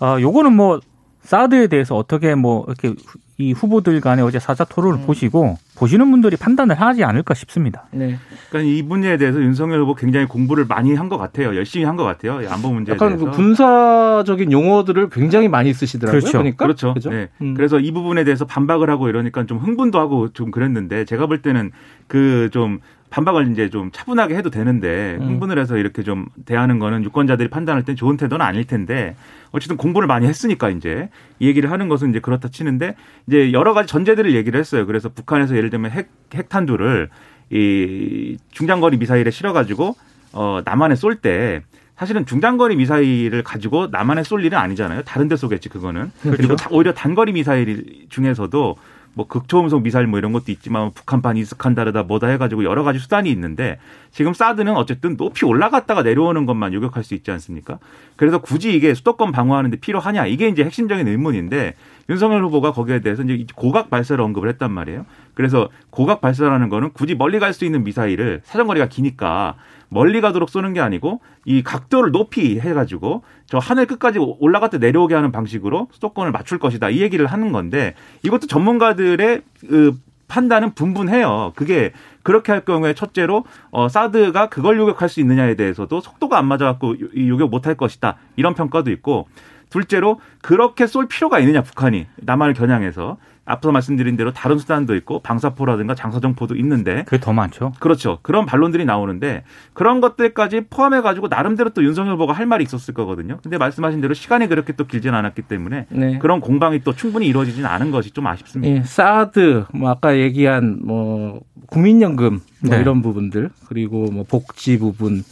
아, 0.00 0.20
요거는 0.20 0.54
뭐 0.54 0.80
사드에 1.22 1.68
대해서 1.68 1.96
어떻게 1.96 2.34
뭐 2.34 2.66
이렇게 2.66 2.94
이 3.42 3.52
후보들 3.52 4.00
간의 4.00 4.24
어제 4.24 4.38
사자 4.38 4.64
토론을 4.64 5.00
음. 5.00 5.06
보시고 5.06 5.56
보시는 5.76 6.10
분들이 6.10 6.36
판단을 6.36 6.80
하지 6.80 7.02
않을까 7.02 7.34
싶습니다. 7.34 7.86
네. 7.90 8.16
그러니까 8.50 8.72
이 8.72 8.82
문제에 8.82 9.16
대해서 9.16 9.40
윤석열 9.42 9.80
후보 9.80 9.94
굉장히 9.94 10.26
공부를 10.26 10.64
많이 10.66 10.94
한 10.94 11.08
것 11.08 11.18
같아요. 11.18 11.54
열심히 11.56 11.84
한 11.84 11.96
것 11.96 12.04
같아요. 12.04 12.40
안보 12.48 12.72
문제에 12.72 12.94
약간 12.94 13.08
대해서. 13.16 13.24
그 13.24 13.30
군사적인 13.36 14.52
용어들을 14.52 15.10
굉장히 15.10 15.48
많이 15.48 15.74
쓰시더라고요. 15.74 16.20
그렇죠. 16.20 16.38
그러니까? 16.38 16.64
그렇죠. 16.64 16.88
그렇죠? 16.94 17.10
네. 17.10 17.28
음. 17.42 17.54
그래서 17.54 17.78
이 17.80 17.90
부분에 17.90 18.24
대해서 18.24 18.44
반박을 18.44 18.88
하고 18.88 19.08
이러니까 19.08 19.44
좀 19.46 19.58
흥분도 19.58 19.98
하고 19.98 20.28
좀 20.32 20.50
그랬는데 20.50 21.04
제가 21.04 21.26
볼 21.26 21.42
때는 21.42 21.70
그좀 22.06 22.78
반박을 23.12 23.52
이제 23.52 23.68
좀 23.68 23.90
차분하게 23.92 24.34
해도 24.36 24.48
되는데 24.48 25.18
음. 25.20 25.28
흥분을 25.28 25.58
해서 25.58 25.76
이렇게 25.76 26.02
좀 26.02 26.26
대하는 26.46 26.78
거는 26.78 27.04
유권자들이 27.04 27.50
판단할 27.50 27.84
땐 27.84 27.94
좋은 27.94 28.16
태도는 28.16 28.44
아닐 28.44 28.64
텐데 28.64 29.14
어쨌든 29.50 29.76
공부를 29.76 30.08
많이 30.08 30.26
했으니까 30.26 30.70
이제 30.70 31.10
이 31.38 31.46
얘기를 31.46 31.70
하는 31.70 31.88
것은 31.88 32.10
이제 32.10 32.20
그렇다 32.20 32.48
치는데 32.48 32.96
이제 33.26 33.52
여러 33.52 33.74
가지 33.74 33.86
전제들을 33.86 34.34
얘기를 34.34 34.58
했어요. 34.58 34.86
그래서 34.86 35.10
북한에서 35.10 35.56
예를 35.56 35.68
들면 35.68 35.90
핵 35.90 36.08
핵탄두를 36.34 37.10
이 37.50 38.38
중장거리 38.50 38.96
미사일에 38.96 39.30
실어가지고 39.30 39.94
어 40.32 40.62
남한에 40.64 40.94
쏠 40.94 41.16
때 41.16 41.62
사실은 41.96 42.24
중장거리 42.24 42.76
미사일을 42.76 43.42
가지고 43.42 43.88
남한에 43.88 44.22
쏠 44.22 44.42
일은 44.42 44.56
아니잖아요. 44.56 45.02
다른 45.02 45.28
데 45.28 45.36
쏘겠지 45.36 45.68
그거는. 45.68 46.10
그렇죠. 46.22 46.36
그리고 46.36 46.56
오히려 46.70 46.94
단거리 46.94 47.32
미사일 47.32 48.06
중에서도 48.08 48.76
뭐 49.14 49.26
극초음속 49.26 49.82
미사일 49.82 50.06
뭐 50.06 50.18
이런 50.18 50.32
것도 50.32 50.50
있지만 50.52 50.92
북한판 50.92 51.36
이스칸 51.36 51.74
다르다 51.74 52.02
뭐다 52.04 52.28
해가지고 52.28 52.64
여러 52.64 52.82
가지 52.82 52.98
수단이 52.98 53.30
있는데 53.30 53.78
지금 54.10 54.32
사드는 54.32 54.74
어쨌든 54.74 55.16
높이 55.16 55.44
올라갔다가 55.44 56.02
내려오는 56.02 56.46
것만 56.46 56.72
요격할 56.72 57.04
수 57.04 57.14
있지 57.14 57.30
않습니까? 57.30 57.78
그래서 58.16 58.38
굳이 58.38 58.74
이게 58.74 58.94
수도권 58.94 59.32
방어하는데 59.32 59.76
필요하냐 59.78 60.26
이게 60.26 60.48
이제 60.48 60.64
핵심적인 60.64 61.06
의문인데 61.06 61.74
윤석열 62.08 62.42
후보가 62.44 62.72
거기에 62.72 63.00
대해서 63.00 63.22
이제 63.22 63.46
고각 63.54 63.90
발사를 63.90 64.22
언급을 64.22 64.48
했단 64.48 64.72
말이에요. 64.72 65.06
그래서 65.34 65.68
고각 65.90 66.20
발사라는 66.20 66.68
거는 66.68 66.90
굳이 66.92 67.14
멀리 67.14 67.38
갈 67.38 67.52
수 67.52 67.64
있는 67.66 67.84
미사일을 67.84 68.40
사정거리가 68.44 68.88
기니까 68.88 69.56
멀리 69.92 70.20
가도록 70.20 70.48
쏘는 70.48 70.72
게 70.72 70.80
아니고 70.80 71.20
이 71.44 71.62
각도를 71.62 72.12
높이 72.12 72.58
해가지고 72.58 73.22
저 73.46 73.58
하늘 73.58 73.86
끝까지 73.86 74.18
올라갔다 74.18 74.78
내려오게 74.78 75.14
하는 75.14 75.32
방식으로 75.32 75.88
수도권을 75.92 76.32
맞출 76.32 76.58
것이다. 76.58 76.88
이 76.88 77.00
얘기를 77.00 77.26
하는 77.26 77.52
건데 77.52 77.94
이것도 78.22 78.46
전문가들의 78.46 79.42
그 79.68 79.98
판단은 80.28 80.74
분분해요. 80.74 81.52
그게 81.54 81.92
그렇게 82.22 82.52
할 82.52 82.64
경우에 82.64 82.94
첫째로 82.94 83.44
어 83.70 83.88
사드가 83.88 84.48
그걸 84.48 84.78
요격할 84.78 85.10
수 85.10 85.20
있느냐에 85.20 85.56
대해서도 85.56 86.00
속도가 86.00 86.38
안 86.38 86.46
맞아갖고 86.46 86.96
요격 87.28 87.50
못할 87.50 87.74
것이다. 87.74 88.16
이런 88.36 88.54
평가도 88.54 88.90
있고 88.92 89.28
둘째로 89.68 90.20
그렇게 90.40 90.86
쏠 90.86 91.06
필요가 91.06 91.38
있느냐 91.40 91.62
북한이. 91.62 92.06
남한을 92.16 92.54
겨냥해서 92.54 93.18
앞서 93.44 93.72
말씀드린 93.72 94.16
대로 94.16 94.32
다른 94.32 94.58
수단도 94.58 94.94
있고 94.96 95.20
방사포라든가 95.20 95.94
장사정포도 95.94 96.54
있는데 96.56 97.02
그게 97.04 97.18
더 97.18 97.32
많죠. 97.32 97.72
그렇죠. 97.80 98.18
그런 98.22 98.46
반론들이 98.46 98.84
나오는데 98.84 99.42
그런 99.72 100.00
것들까지 100.00 100.66
포함해 100.70 101.00
가지고 101.00 101.26
나름대로 101.26 101.70
또 101.70 101.82
윤석열 101.82 102.14
후보가 102.14 102.32
할 102.32 102.46
말이 102.46 102.62
있었을 102.62 102.94
거거든요. 102.94 103.38
근데 103.42 103.58
말씀하신 103.58 104.00
대로 104.00 104.14
시간이 104.14 104.46
그렇게 104.46 104.72
또 104.74 104.86
길지는 104.86 105.18
않았기 105.18 105.42
때문에 105.42 105.86
네. 105.90 106.18
그런 106.18 106.40
공방이 106.40 106.80
또 106.84 106.94
충분히 106.94 107.26
이루어지지는 107.26 107.68
않은 107.68 107.90
것이 107.90 108.12
좀 108.12 108.26
아쉽습니다. 108.28 108.76
예, 108.76 108.82
사드 108.84 109.64
뭐 109.74 109.90
아까 109.90 110.16
얘기한 110.16 110.80
뭐 110.84 111.40
국민연금 111.66 112.40
뭐 112.60 112.76
네. 112.76 112.80
이런 112.80 113.02
부분들 113.02 113.50
그리고 113.66 114.06
뭐 114.12 114.24
복지 114.24 114.78
부분 114.78 115.24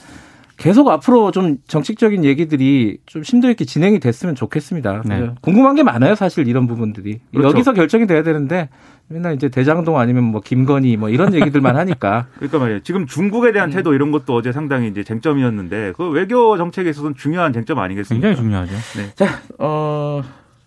계속 0.61 0.88
앞으로 0.90 1.31
좀 1.31 1.57
정책적인 1.68 2.23
얘기들이 2.23 2.99
좀 3.07 3.23
심도 3.23 3.49
있게 3.49 3.64
진행이 3.64 3.99
됐으면 3.99 4.35
좋겠습니다. 4.35 5.03
네. 5.07 5.31
궁금한 5.40 5.75
게 5.75 5.83
많아요, 5.83 6.14
사실 6.14 6.46
이런 6.46 6.66
부분들이. 6.66 7.20
그렇죠. 7.33 7.49
여기서 7.49 7.73
결정이 7.73 8.07
돼야 8.07 8.23
되는데 8.23 8.68
맨날 9.09 9.35
이제 9.35 9.49
대장동 9.49 9.99
아니면 9.99 10.25
뭐 10.25 10.42
김건희 10.42 10.99
뭐 10.99 11.09
이런 11.09 11.33
얘기들만 11.33 11.77
하니까. 11.77 12.27
그러니까 12.37 12.59
말이에요. 12.59 12.81
지금 12.81 13.07
중국에 13.07 13.53
대한 13.53 13.70
음. 13.70 13.73
태도 13.73 13.94
이런 13.94 14.11
것도 14.11 14.35
어제 14.35 14.53
상당히 14.53 14.88
이제 14.88 15.03
쟁점이었는데 15.03 15.94
그 15.96 16.11
외교 16.11 16.59
정책에 16.59 16.90
있어서는 16.90 17.16
중요한 17.16 17.55
쟁점 17.55 17.79
아니겠습니까? 17.79 18.29
굉장히 18.29 18.44
중요하죠. 18.44 18.75
네. 18.99 19.14
자, 19.14 19.40
어 19.59 20.23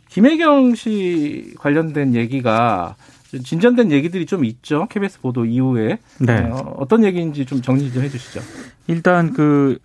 김혜경 0.09 0.73
씨 0.73 1.53
관련된 1.59 2.15
얘기가 2.15 2.95
진전된 3.41 3.91
얘기들이 3.91 4.25
좀 4.25 4.43
있죠. 4.45 4.87
KBS 4.89 5.21
보도 5.21 5.45
이후에. 5.45 5.97
네. 6.19 6.49
어, 6.51 6.85
떤 6.87 7.03
얘기인지 7.03 7.45
좀 7.45 7.61
정리 7.61 7.91
좀 7.91 8.03
해주시죠. 8.03 8.41
일단 8.87 9.33
그 9.33 9.77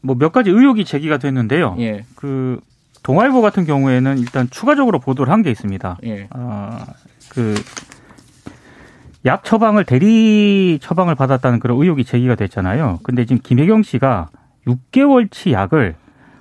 뭐 0.00 0.14
몇 0.16 0.30
가지 0.32 0.48
의혹이 0.50 0.84
제기가 0.84 1.18
됐는데요. 1.18 1.74
예. 1.80 2.04
그 2.14 2.60
동아일보 3.02 3.40
같은 3.42 3.64
경우에는 3.66 4.18
일단 4.18 4.48
추가적으로 4.48 5.00
보도를 5.00 5.32
한 5.32 5.42
게 5.42 5.50
있습니다. 5.50 5.98
예. 6.04 6.28
아, 6.30 6.86
그약 9.22 9.42
처방을 9.44 9.84
대리 9.84 10.78
처방을 10.80 11.14
받았다는 11.16 11.58
그런 11.58 11.80
의혹이 11.82 12.04
제기가 12.04 12.36
됐잖아요. 12.36 13.00
근데 13.02 13.24
지금 13.24 13.40
김혜경 13.42 13.82
씨가 13.82 14.28
6개월치 14.66 15.50
약을 15.52 15.96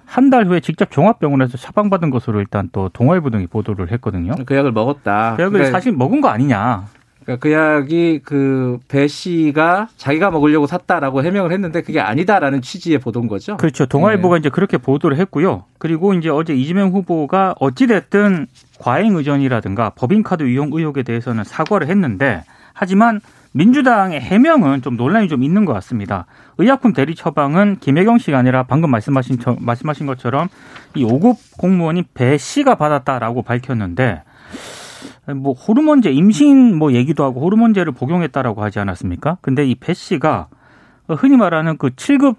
한 0.08 0.30
달 0.30 0.46
후에 0.48 0.62
직접 0.62 0.90
종합병원에서 0.90 1.58
처방받은 1.58 2.10
것으로 2.10 2.40
일단 2.40 2.70
또 2.72 2.90
동아일보 2.90 3.30
등이 3.30 3.48
보도를 3.48 3.92
했거든요. 3.92 4.34
그 4.46 4.56
약을 4.56 4.72
먹었다. 4.72 5.36
그 5.36 5.42
약을 5.44 5.52
그러니까 5.54 5.72
사실 5.78 5.92
먹은 5.92 6.22
거 6.22 6.30
아니냐. 6.30 6.86
그러니까 7.24 7.42
그 7.44 7.52
약이 7.52 8.22
그 8.24 8.80
배 8.88 9.08
씨가 9.08 9.90
자기가 9.98 10.32
먹으려고 10.32 10.66
샀다라고 10.66 11.24
해명을 11.24 11.52
했는데 11.52 11.82
그게 11.82 12.00
아니다라는 12.00 12.62
취지의 12.62 13.00
보도인 13.00 13.28
거죠. 13.28 13.58
그렇죠. 13.58 13.86
동아일보가 13.86 14.36
네. 14.36 14.40
이제 14.40 14.50
그렇게 14.50 14.78
보도를 14.78 15.18
했고요. 15.18 15.66
그리고 15.78 16.14
이제 16.14 16.30
어제 16.30 16.54
이재명 16.56 16.92
후보가 16.92 17.56
어찌됐든 17.60 18.48
과잉 18.80 19.16
의전이라든가 19.18 19.90
법인카드 19.92 20.44
이용 20.44 20.70
의혹에 20.72 21.04
대해서는 21.04 21.44
사과를 21.44 21.88
했는데 21.88 22.44
하지만 22.72 23.20
민주당의 23.54 24.20
해명은 24.22 24.82
좀 24.82 24.98
논란이 24.98 25.28
좀 25.28 25.44
있는 25.44 25.66
것 25.66 25.74
같습니다. 25.74 26.26
의약품 26.58 26.94
대리 26.94 27.16
처방은 27.16 27.78
김혜경 27.80 28.18
씨가 28.18 28.38
아니라 28.38 28.64
방금 28.64 28.92
말씀하신 28.92 29.38
말씀하신 29.60 30.06
것처럼 30.06 30.48
이 30.96 31.04
5급 31.04 31.36
공무원인 31.58 32.04
배 32.14 32.38
씨가 32.38 32.76
받았다라고 32.76 33.42
밝혔는데 33.44 34.24
뭐 35.36 35.54
호르몬제 35.54 36.12
임신 36.12 36.76
뭐 36.78 36.94
얘기도 36.94 37.24
하고 37.24 37.42
호르몬제를 37.42 37.92
복용했다라고 37.94 38.64
하지 38.64 38.80
않았습니까? 38.80 39.38
근데 39.42 39.66
이 39.66 39.76
배 39.76 39.94
씨가 39.94 40.48
흔히 41.10 41.38
말하는 41.38 41.78
그 41.78 41.90
7급 41.90 42.36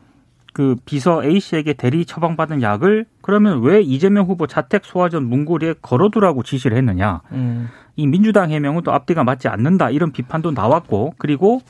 그 0.59 0.75
비서 0.85 1.23
A 1.23 1.39
씨에게 1.39 1.73
대리 1.75 2.05
처방받은 2.05 2.63
약을 2.63 3.07
그러면 3.21 3.63
왜 3.63 3.81
이재명 3.81 4.27
후보 4.27 4.49
자택 4.49 4.85
소화전 4.85 5.23
문고리에 5.29 5.77
걸어두라고 5.83 6.43
지시를 6.43 6.77
했느냐? 6.77 7.21
음. 7.31 7.69
이 7.95 8.09
민주당 8.09 8.51
해명은 8.51 8.83
또 8.83 8.93
앞뒤가 8.93 9.23
맞지 9.23 9.47
않는다 9.47 9.91
이런 9.91 10.11
비판도 10.11 10.51
나왔고 10.51 11.15
그리고 11.17 11.61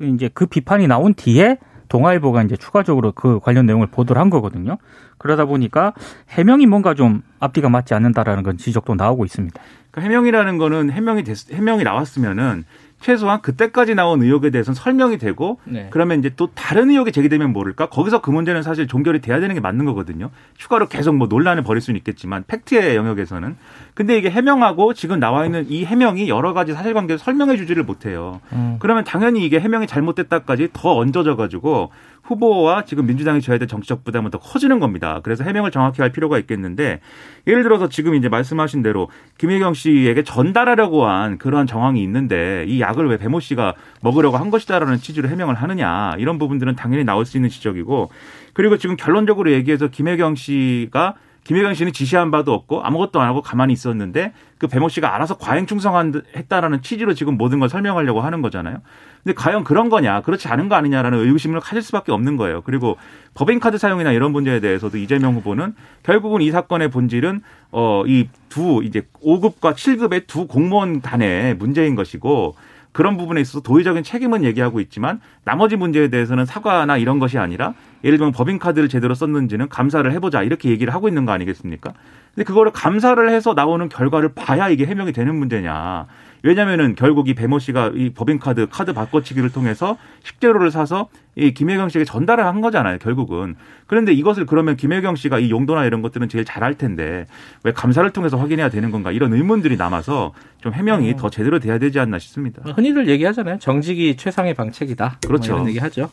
이제 0.00 0.28
그 0.34 0.46
비판이 0.46 0.88
나온 0.88 1.14
뒤에 1.14 1.58
동아일보가 1.88 2.42
이제 2.42 2.56
추가적으로 2.56 3.12
그 3.12 3.38
관련 3.38 3.64
내용을 3.64 3.86
보도를 3.86 4.20
한 4.20 4.28
거거든요. 4.28 4.76
그러다 5.18 5.44
보니까 5.44 5.92
해명이 6.30 6.66
뭔가 6.66 6.94
좀 6.94 7.22
앞뒤가 7.38 7.68
맞지 7.68 7.94
않는다라는 7.94 8.42
건 8.42 8.56
지적도 8.56 8.96
나오고 8.96 9.24
있습니다. 9.24 9.62
그러니까 9.92 10.00
해명이라는 10.00 10.58
거는 10.58 10.90
해명이 10.90 11.22
됐, 11.22 11.52
해명이 11.52 11.84
나왔으면은 11.84 12.64
최소한 13.00 13.40
그때까지 13.40 13.94
나온 13.94 14.22
의혹에 14.22 14.50
대해서는 14.50 14.74
설명이 14.74 15.18
되고 15.18 15.60
네. 15.64 15.88
그러면 15.90 16.18
이제 16.18 16.30
또 16.36 16.48
다른 16.54 16.90
의혹이 16.90 17.12
제기되면 17.12 17.52
모를까 17.52 17.88
거기서 17.88 18.20
그 18.20 18.30
문제는 18.30 18.62
사실 18.62 18.86
종결이 18.88 19.20
돼야 19.20 19.38
되는 19.38 19.54
게 19.54 19.60
맞는 19.60 19.84
거거든요. 19.84 20.30
추가로 20.56 20.88
계속 20.88 21.14
뭐 21.14 21.28
논란을 21.28 21.62
벌일 21.62 21.80
수는 21.80 21.98
있겠지만 21.98 22.44
팩트의 22.46 22.96
영역에서는 22.96 23.56
근데 23.94 24.18
이게 24.18 24.30
해명하고 24.30 24.94
지금 24.94 25.20
나와 25.20 25.44
있는 25.44 25.66
이 25.68 25.84
해명이 25.84 26.28
여러 26.28 26.52
가지 26.52 26.72
사실관계를 26.72 27.18
설명해 27.18 27.56
주지를 27.56 27.84
못해요. 27.84 28.40
음. 28.52 28.76
그러면 28.80 29.04
당연히 29.04 29.44
이게 29.44 29.60
해명이 29.60 29.86
잘못됐다까지 29.86 30.70
더 30.72 30.96
얹어져 30.96 31.36
가지고 31.36 31.90
후보와 32.26 32.84
지금 32.84 33.06
민주당이 33.06 33.40
져야 33.40 33.58
될 33.58 33.68
정치적 33.68 34.04
부담은 34.04 34.30
더 34.30 34.38
커지는 34.38 34.80
겁니다. 34.80 35.20
그래서 35.22 35.44
해명을 35.44 35.70
정확히 35.70 36.02
할 36.02 36.10
필요가 36.12 36.38
있겠는데 36.38 37.00
예를 37.46 37.62
들어서 37.62 37.88
지금 37.88 38.14
이제 38.14 38.28
말씀하신 38.28 38.82
대로 38.82 39.08
김혜경 39.38 39.74
씨에게 39.74 40.22
전달하려고 40.24 41.06
한 41.06 41.38
그러한 41.38 41.66
정황이 41.66 42.02
있는데 42.02 42.64
이 42.68 42.80
약을 42.80 43.08
왜 43.08 43.16
배모 43.16 43.40
씨가 43.40 43.74
먹으려고 44.02 44.36
한 44.36 44.50
것이다라는 44.50 44.98
취지로 44.98 45.28
해명을 45.28 45.54
하느냐 45.54 46.14
이런 46.18 46.38
부분들은 46.38 46.76
당연히 46.76 47.04
나올 47.04 47.24
수 47.24 47.36
있는 47.36 47.48
지적이고 47.50 48.10
그리고 48.52 48.76
지금 48.78 48.96
결론적으로 48.96 49.52
얘기해서 49.52 49.88
김혜경 49.88 50.34
씨가 50.34 51.14
김혜경 51.46 51.74
씨는 51.74 51.92
지시한 51.92 52.32
바도 52.32 52.52
없고 52.52 52.82
아무것도 52.82 53.20
안 53.20 53.28
하고 53.28 53.40
가만히 53.40 53.72
있었는데 53.72 54.32
그 54.58 54.66
배모 54.66 54.88
씨가 54.88 55.14
알아서 55.14 55.36
과잉 55.36 55.66
충성했다라는 55.66 56.82
취지로 56.82 57.14
지금 57.14 57.36
모든 57.36 57.60
걸 57.60 57.68
설명하려고 57.68 58.20
하는 58.20 58.42
거잖아요. 58.42 58.78
근데 59.26 59.34
과연 59.34 59.64
그런 59.64 59.88
거냐, 59.88 60.20
그렇지 60.20 60.46
않은 60.46 60.68
거 60.68 60.76
아니냐라는 60.76 61.18
의구심을 61.18 61.58
가질 61.58 61.82
수밖에 61.82 62.12
없는 62.12 62.36
거예요. 62.36 62.62
그리고 62.62 62.96
법인카드 63.34 63.76
사용이나 63.76 64.12
이런 64.12 64.30
문제에 64.30 64.60
대해서도 64.60 64.98
이재명 64.98 65.34
후보는 65.34 65.74
결국은 66.04 66.42
이 66.42 66.52
사건의 66.52 66.92
본질은 66.92 67.42
어 67.72 68.04
이 68.06 68.28
두 68.48 68.82
이제 68.84 69.02
5급과 69.24 69.74
7급의 69.74 70.28
두 70.28 70.46
공무원 70.46 71.00
단의 71.00 71.56
문제인 71.56 71.96
것이고 71.96 72.54
그런 72.92 73.16
부분에 73.16 73.40
있어서 73.40 73.60
도의적인 73.60 74.04
책임은 74.04 74.44
얘기하고 74.44 74.78
있지만 74.80 75.20
나머지 75.44 75.74
문제에 75.74 76.08
대해서는 76.08 76.46
사과나 76.46 76.96
이런 76.96 77.18
것이 77.18 77.36
아니라 77.36 77.74
예를 78.04 78.18
들면 78.18 78.32
법인카드를 78.32 78.88
제대로 78.88 79.14
썼는지는 79.14 79.68
감사를 79.68 80.10
해보자 80.12 80.44
이렇게 80.44 80.70
얘기를 80.70 80.94
하고 80.94 81.08
있는 81.08 81.26
거 81.26 81.32
아니겠습니까? 81.32 81.92
근데 82.34 82.44
그거를 82.44 82.70
감사를 82.72 83.28
해서 83.28 83.54
나오는 83.54 83.88
결과를 83.88 84.34
봐야 84.34 84.68
이게 84.68 84.86
해명이 84.86 85.12
되는 85.12 85.34
문제냐. 85.34 86.06
왜냐면은 86.42 86.94
결국 86.94 87.28
이 87.28 87.34
배모 87.34 87.58
씨가 87.58 87.92
이 87.94 88.10
법인카드 88.10 88.68
카드 88.70 88.92
바꿔치기를 88.92 89.50
통해서 89.50 89.96
식재료를 90.24 90.70
사서 90.70 91.08
이 91.36 91.52
김혜경 91.52 91.88
씨에게 91.88 92.04
전달을 92.04 92.44
한 92.46 92.60
거잖아요, 92.60 92.98
결국은. 92.98 93.56
그런데 93.86 94.12
이것을 94.12 94.46
그러면 94.46 94.76
김혜경 94.76 95.16
씨가 95.16 95.38
이 95.38 95.50
용도나 95.50 95.84
이런 95.84 96.02
것들은 96.02 96.28
제일 96.28 96.44
잘 96.44 96.66
알 96.66 96.74
텐데 96.74 97.26
왜 97.62 97.72
감사를 97.72 98.08
통해서 98.10 98.36
확인해야 98.36 98.70
되는 98.70 98.90
건가 98.90 99.12
이런 99.12 99.32
의문들이 99.32 99.76
남아서 99.76 100.32
좀 100.60 100.72
해명이 100.72 101.12
음. 101.12 101.16
더 101.16 101.30
제대로 101.30 101.60
돼야 101.60 101.78
되지 101.78 102.00
않나 102.00 102.18
싶습니다. 102.18 102.62
흔히들 102.72 103.08
얘기하잖아요. 103.08 103.58
정직이 103.60 104.16
최상의 104.16 104.54
방책이다. 104.54 105.04
뭐 105.04 105.16
그렇죠. 105.28 105.52
뭐 105.52 105.60
이런 105.60 105.68
얘기하죠. 105.68 106.10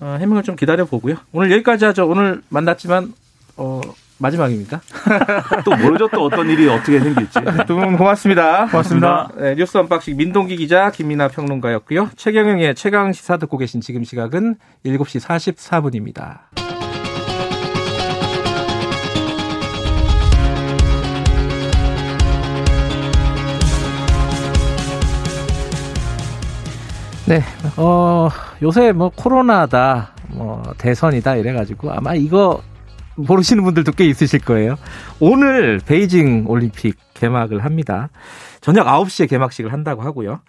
어, 0.00 0.16
해명을 0.20 0.42
좀 0.42 0.54
기다려 0.56 0.84
보고요. 0.84 1.14
오늘 1.32 1.50
여기까지 1.52 1.86
하죠. 1.86 2.06
오늘 2.06 2.42
만났지만 2.50 3.14
어, 3.56 3.80
마지막입니다. 4.18 4.80
또 5.64 5.76
모르죠. 5.76 6.08
또 6.08 6.24
어떤 6.24 6.48
일이 6.48 6.68
어떻게 6.68 6.98
생길지. 7.00 7.38
두분 7.66 7.96
고맙습니다. 7.96 8.66
고맙습니다. 8.66 9.28
네, 9.36 9.54
뉴스 9.54 9.76
unboxing 9.76 10.16
민동기 10.16 10.56
기자 10.56 10.90
김민아 10.90 11.28
평론가였고요. 11.28 12.10
최경영의 12.16 12.74
최강 12.74 13.12
시사 13.12 13.36
듣고 13.36 13.58
계신 13.58 13.80
지금 13.80 14.04
시각은 14.04 14.56
7시 14.84 15.20
44분입니다. 15.20 16.38
네, 27.26 27.42
어, 27.76 28.28
요새 28.62 28.92
뭐 28.92 29.10
코로나다, 29.14 30.12
뭐 30.28 30.62
대선이다 30.78 31.34
이래가지고 31.34 31.90
아마 31.90 32.14
이거 32.14 32.62
모르시는 33.16 33.64
분들도 33.64 33.92
꽤 33.92 34.04
있으실 34.06 34.40
거예요. 34.40 34.76
오늘 35.20 35.80
베이징 35.84 36.44
올림픽 36.48 36.96
개막을 37.14 37.64
합니다. 37.64 38.08
저녁 38.60 38.86
9시에 38.86 39.28
개막식을 39.28 39.72
한다고 39.72 40.02
하고요. 40.02 40.40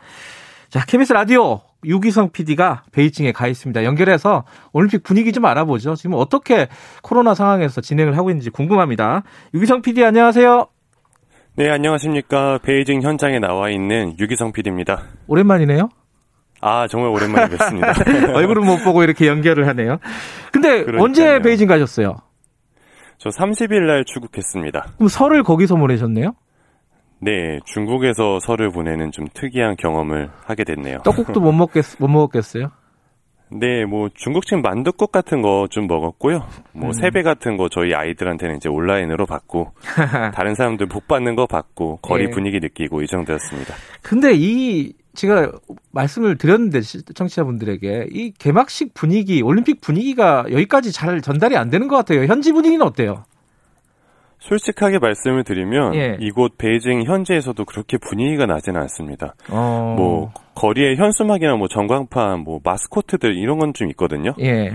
자, 0.70 0.84
KBS 0.86 1.14
라디오 1.14 1.62
유기성 1.86 2.32
PD가 2.32 2.84
베이징에 2.92 3.32
가 3.32 3.48
있습니다. 3.48 3.84
연결해서 3.84 4.44
올림픽 4.74 5.04
분위기 5.04 5.32
좀 5.32 5.46
알아보죠. 5.46 5.96
지금 5.96 6.16
어떻게 6.18 6.68
코로나 7.02 7.34
상황에서 7.34 7.82
진행을 7.82 8.18
하고 8.18 8.30
있는지 8.30 8.50
궁금합니다. 8.50 9.24
유기성 9.54 9.82
PD 9.82 10.04
안녕하세요. 10.04 10.68
네, 11.56 11.70
안녕하십니까. 11.70 12.60
베이징 12.64 13.02
현장에 13.02 13.40
나와 13.40 13.70
있는 13.70 14.16
유기성 14.20 14.52
PD입니다. 14.52 15.04
오랜만이네요. 15.28 15.90
아, 16.62 16.88
정말 16.88 17.12
오랜만에 17.12 17.50
뵙습니다. 17.50 17.94
얼굴은 18.34 18.66
못 18.66 18.84
보고 18.84 19.04
이렇게 19.04 19.28
연결을 19.28 19.68
하네요. 19.68 20.00
근데 20.52 20.84
그러니까요. 20.84 21.04
언제 21.04 21.40
베이징 21.40 21.68
가셨어요? 21.68 22.18
저 23.18 23.30
30일 23.30 23.82
날 23.88 24.06
출국했습니다. 24.06 24.94
그럼 24.98 25.08
설을 25.08 25.44
거기서 25.44 25.76
보내셨네요? 25.76 26.34
네, 27.20 27.60
중국에서 27.66 28.40
설을 28.40 28.70
보내는 28.70 29.12
좀 29.12 29.26
특이한 29.34 29.76
경험을 29.78 30.30
하게 30.46 30.64
됐네요. 30.64 31.00
떡국도 31.04 31.40
못 31.42 31.52
먹겠 31.52 31.84
못 32.00 32.08
먹었겠어요? 32.08 32.70
네, 33.50 33.86
뭐 33.86 34.10
중국식 34.14 34.60
만둣국 34.62 35.12
같은 35.12 35.42
거 35.42 35.68
좀 35.72 35.88
먹었고요. 35.88 36.44
뭐 36.74 36.90
음. 36.90 36.92
세배 36.92 37.24
같은 37.24 37.56
거 37.58 37.70
저희 37.70 37.94
아이들한테는 37.96 38.58
이제 38.58 38.70
온라인으로 38.70 39.26
받고 39.26 39.72
다른 40.36 40.54
사람들 40.54 40.88
복 40.88 41.08
받는 41.08 41.36
거 41.36 41.48
받고 41.48 41.98
거리 42.02 42.26
네. 42.26 42.30
분위기 42.30 42.60
느끼고 42.60 43.02
이 43.02 43.08
정도였습니다. 43.08 43.74
근데 44.04 44.34
이 44.36 44.94
제가 45.18 45.52
말씀을 45.92 46.38
드렸는데 46.38 46.82
청취자분들에게 47.14 48.08
이 48.12 48.32
개막식 48.38 48.94
분위기, 48.94 49.42
올림픽 49.42 49.82
분위기가 49.82 50.46
여기까지 50.50 50.92
잘 50.92 51.22
전달이 51.22 51.58
안 51.58 51.70
되는 51.70 51.88
것 51.88 51.96
같아요. 51.98 52.26
현지 52.26 52.52
분위기는 52.54 52.86
어때요? 52.86 53.26
솔직하게 54.40 55.00
말씀을 55.00 55.44
드리면 55.44 55.96
예. 55.96 56.18
이곳 56.20 56.58
베이징 56.60 57.04
현지에서도 57.04 57.66
그렇게 57.66 57.98
분위기가 57.98 58.46
나지는 58.46 58.80
않습니다. 58.82 59.34
어... 59.50 59.96
뭐 59.98 60.32
거리에 60.54 60.96
현수막이나 60.96 61.56
뭐 61.56 61.68
전광판, 61.68 62.42
뭐 62.42 62.62
마스코트들 62.64 63.36
이런 63.36 63.58
건 63.58 63.74
좀 63.74 63.90
있거든요. 63.90 64.34
예. 64.40 64.72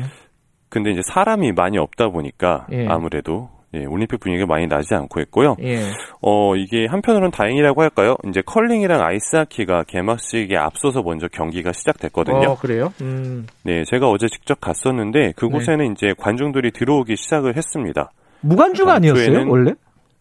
근데 0.68 0.90
이제 0.90 1.00
사람이 1.05 1.52
많이 1.52 1.78
없다 1.78 2.09
보니까 2.09 2.66
예. 2.72 2.88
아무래도 2.88 3.48
예, 3.74 3.87
올림픽 3.87 4.20
분위기가 4.20 4.46
많이 4.46 4.66
나지 4.66 4.94
않고 4.94 5.20
있고요. 5.22 5.56
예. 5.62 5.78
어, 6.20 6.54
이게 6.56 6.87
한편으로는 6.87 7.30
다행이라고 7.30 7.80
할까요? 7.82 8.16
이제 8.28 8.42
컬링이랑 8.44 9.00
아이스하키가 9.00 9.85
개막식에 9.85 10.56
앞서서 10.56 11.02
먼저 11.02 11.26
경기가 11.28 11.72
시작됐거든요. 11.72 12.50
어, 12.50 12.58
그래요? 12.58 12.92
음. 13.00 13.46
네, 13.62 13.85
제가 13.85 14.08
어제 14.08 14.26
직접 14.28 14.61
갔었는데 14.61 15.32
그곳에는 15.37 15.87
네. 15.87 15.92
이제 15.92 16.14
관중들이 16.18 16.70
들어오기 16.72 17.16
시작을 17.16 17.56
했습니다. 17.56 18.12
무관중 18.40 18.88
아니었어요, 18.88 19.48
원래? 19.48 19.72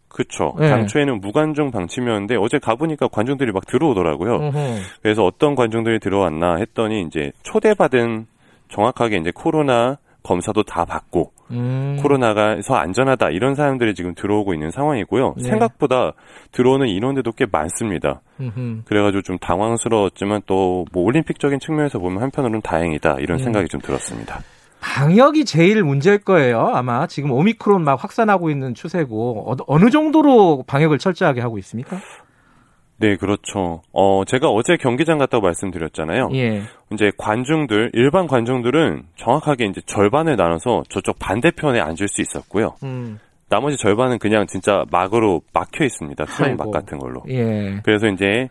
그쵸. 0.07 0.53
네. 0.59 0.69
당초에는 0.69 1.21
무관중 1.21 1.71
방침이었는데 1.71 2.35
어제 2.35 2.59
가보니까 2.59 3.07
관중들이 3.07 3.51
막 3.51 3.65
들어오더라고요. 3.65 4.33
어허. 4.35 4.75
그래서 5.01 5.23
어떤 5.23 5.55
관중들이 5.55 5.99
들어왔나 5.99 6.57
했더니 6.57 7.01
이제 7.03 7.31
초대받은 7.43 8.27
정확하게 8.69 9.17
이제 9.17 9.31
코로나 9.33 9.97
검사도 10.23 10.63
다 10.63 10.85
받고 10.85 11.31
음. 11.51 11.97
코로나가서 12.01 12.75
안전하다 12.75 13.31
이런 13.31 13.55
사람들이 13.55 13.93
지금 13.95 14.13
들어오고 14.15 14.53
있는 14.53 14.71
상황이고요. 14.71 15.35
네. 15.37 15.43
생각보다 15.49 16.13
들어오는 16.51 16.87
인원들도 16.87 17.31
꽤 17.33 17.45
많습니다. 17.51 18.21
음흠. 18.39 18.83
그래가지고 18.85 19.21
좀 19.23 19.37
당황스러웠지만 19.39 20.41
또 20.45 20.85
뭐 20.93 21.03
올림픽적인 21.03 21.59
측면에서 21.59 21.99
보면 21.99 22.21
한편으로는 22.23 22.61
다행이다 22.61 23.17
이런 23.19 23.39
음. 23.39 23.43
생각이 23.43 23.67
좀 23.67 23.81
들었습니다. 23.81 24.39
방역이 24.79 25.45
제일 25.45 25.83
문제일 25.83 26.17
거예요. 26.19 26.71
아마 26.73 27.05
지금 27.05 27.31
오미크론 27.31 27.83
막 27.83 28.03
확산하고 28.03 28.49
있는 28.49 28.73
추세고 28.73 29.55
어 29.67 29.77
느 29.77 29.89
정도로 29.91 30.63
방역을 30.65 30.97
철저하게 30.97 31.41
하고 31.41 31.57
있습니까? 31.59 31.97
네, 33.01 33.15
그렇죠. 33.17 33.81
어, 33.91 34.23
제가 34.25 34.49
어제 34.49 34.77
경기장 34.77 35.17
갔다고 35.17 35.43
말씀드렸잖아요. 35.43 36.29
예. 36.33 36.61
이제 36.93 37.11
관중들, 37.17 37.89
일반 37.93 38.27
관중들은 38.27 39.03
정확하게 39.15 39.65
이제 39.65 39.81
절반을 39.87 40.35
나눠서 40.35 40.83
저쪽 40.89 41.17
반대편에 41.17 41.79
앉을 41.79 42.07
수 42.07 42.21
있었고요. 42.21 42.75
음. 42.83 43.19
나머지 43.49 43.75
절반은 43.75 44.19
그냥 44.19 44.45
진짜 44.47 44.85
막으로 44.91 45.41
막혀 45.51 45.83
있습니다. 45.83 46.25
수영 46.27 46.55
막 46.55 46.71
같은 46.71 46.99
걸로. 46.99 47.23
예. 47.27 47.81
그래서 47.83 48.07
이제 48.07 48.47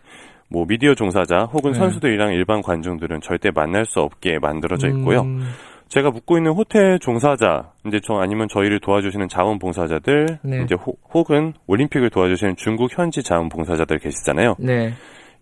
뭐 0.49 0.65
미디어 0.67 0.93
종사자 0.93 1.45
혹은 1.45 1.71
네. 1.71 1.79
선수들이랑 1.79 2.33
일반 2.33 2.61
관중들은 2.61 3.21
절대 3.21 3.51
만날 3.51 3.85
수 3.85 4.01
없게 4.01 4.37
만들어져 4.37 4.89
있고요. 4.89 5.21
음. 5.21 5.47
제가 5.91 6.09
묵고 6.09 6.37
있는 6.37 6.53
호텔 6.53 6.99
종사자, 6.99 7.73
이제 7.85 7.99
저 8.01 8.13
아니면 8.13 8.47
저희를 8.49 8.79
도와주시는 8.79 9.27
자원봉사자들, 9.27 10.39
네. 10.41 10.63
이제 10.63 10.73
호, 10.73 10.95
혹은 11.13 11.51
올림픽을 11.67 12.09
도와주시는 12.09 12.55
중국 12.55 12.97
현지 12.97 13.21
자원봉사자들 13.21 13.99
계시잖아요. 13.99 14.55
네. 14.59 14.93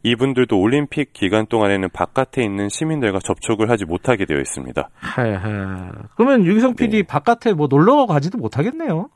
이분들도 0.01 0.59
올림픽 0.59 1.13
기간 1.13 1.45
동안에는 1.45 1.89
바깥에 1.89 2.41
있는 2.41 2.67
시민들과 2.67 3.19
접촉을 3.19 3.69
하지 3.69 3.85
못하게 3.85 4.25
되어 4.25 4.39
있습니다. 4.39 4.89
하하. 4.95 5.91
그러면 6.15 6.43
유기성 6.45 6.73
PD 6.75 6.97
네. 6.97 7.03
바깥에 7.03 7.53
뭐 7.53 7.67
놀러 7.69 8.07
가지도 8.07 8.39
못하겠네요. 8.39 9.09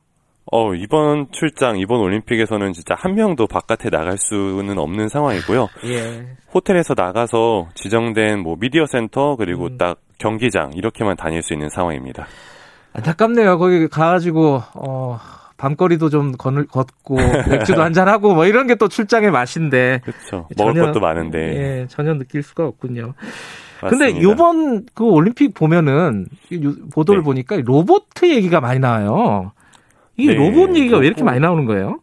어, 0.55 0.75
이번 0.75 1.29
출장, 1.31 1.79
이번 1.79 1.99
올림픽에서는 2.01 2.73
진짜 2.73 2.93
한 2.95 3.15
명도 3.15 3.47
바깥에 3.47 3.89
나갈 3.89 4.19
수는 4.19 4.77
없는 4.77 5.09
상황이고요. 5.09 5.67
예. 5.85 6.27
호텔에서 6.53 6.93
나가서 6.95 7.69
지정된 7.73 8.39
뭐 8.43 8.55
미디어 8.59 8.85
센터 8.85 9.35
그리고 9.35 9.65
음. 9.65 9.77
딱 9.79 9.97
경기장 10.19 10.73
이렇게만 10.75 11.17
다닐 11.17 11.41
수 11.41 11.53
있는 11.53 11.69
상황입니다. 11.69 12.27
안타깝네요. 12.93 13.57
거기 13.57 13.87
가가지고 13.87 14.61
어 14.75 15.19
밤거리도 15.57 16.11
좀 16.11 16.33
걷, 16.33 16.53
걷고 16.67 17.15
맥주도 17.49 17.81
한잔 17.81 18.07
하고 18.07 18.35
뭐 18.35 18.45
이런 18.45 18.67
게 18.67 18.75
또 18.75 18.87
출장의 18.87 19.31
맛인데. 19.31 20.01
그렇죠. 20.03 20.47
먹을 20.55 20.75
전혀, 20.75 20.85
것도 20.85 20.99
많은데. 20.99 21.39
예, 21.39 21.87
전혀 21.89 22.13
느낄 22.13 22.43
수가 22.43 22.67
없군요. 22.67 23.15
맞습니다. 23.81 24.05
근데 24.05 24.21
요번 24.21 24.85
그 24.93 25.03
올림픽 25.03 25.55
보면은 25.55 26.27
보도를 26.93 27.21
네. 27.21 27.25
보니까 27.25 27.57
로봇 27.65 28.03
얘기가 28.21 28.61
많이 28.61 28.79
나와요. 28.79 29.51
이 30.17 30.27
네, 30.27 30.33
로봇 30.35 30.75
얘기가 30.75 30.97
왜 30.97 31.07
이렇게 31.07 31.23
많이 31.23 31.39
나오는 31.39 31.65
거예요? 31.65 31.99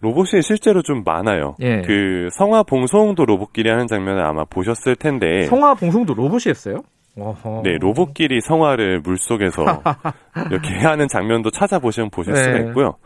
로봇이 0.00 0.42
실제로 0.42 0.82
좀 0.82 1.02
많아요. 1.04 1.56
예. 1.60 1.82
그 1.82 2.28
성화 2.32 2.64
봉송도 2.64 3.24
로봇끼리 3.24 3.70
하는 3.70 3.86
장면을 3.86 4.24
아마 4.24 4.44
보셨을 4.44 4.94
텐데. 4.96 5.42
성화 5.46 5.74
봉송도 5.74 6.14
로봇이 6.14 6.42
했어요? 6.48 6.82
어허. 7.18 7.62
네, 7.64 7.78
로봇끼리 7.80 8.40
성화를 8.42 9.00
물 9.00 9.16
속에서 9.16 9.64
이렇게 10.50 10.74
하는 10.84 11.08
장면도 11.08 11.50
찾아보시면 11.50 12.10
보실 12.10 12.34
네. 12.34 12.42
수가 12.42 12.58
있고요. 12.58 12.96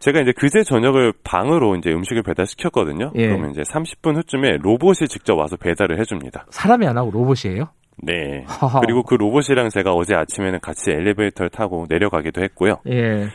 제가 0.00 0.20
이제 0.20 0.32
그제 0.32 0.64
저녁을 0.64 1.12
방으로 1.24 1.76
이제 1.76 1.90
음식을 1.92 2.24
배달시켰거든요. 2.24 3.12
예. 3.14 3.28
그러면 3.28 3.52
이제 3.52 3.62
30분 3.62 4.16
후쯤에 4.16 4.58
로봇이 4.60 5.08
직접 5.08 5.34
와서 5.38 5.56
배달을 5.56 5.98
해줍니다. 6.00 6.46
사람이 6.50 6.86
안 6.86 6.98
하고 6.98 7.10
로봇이에요? 7.10 7.68
네. 8.02 8.44
허허. 8.60 8.80
그리고 8.80 9.02
그 9.02 9.14
로봇이랑 9.14 9.70
제가 9.70 9.92
어제 9.92 10.14
아침에는 10.14 10.60
같이 10.60 10.90
엘리베이터를 10.90 11.50
타고 11.50 11.86
내려가기도 11.88 12.42
했고요. 12.42 12.80
예. 12.88 13.28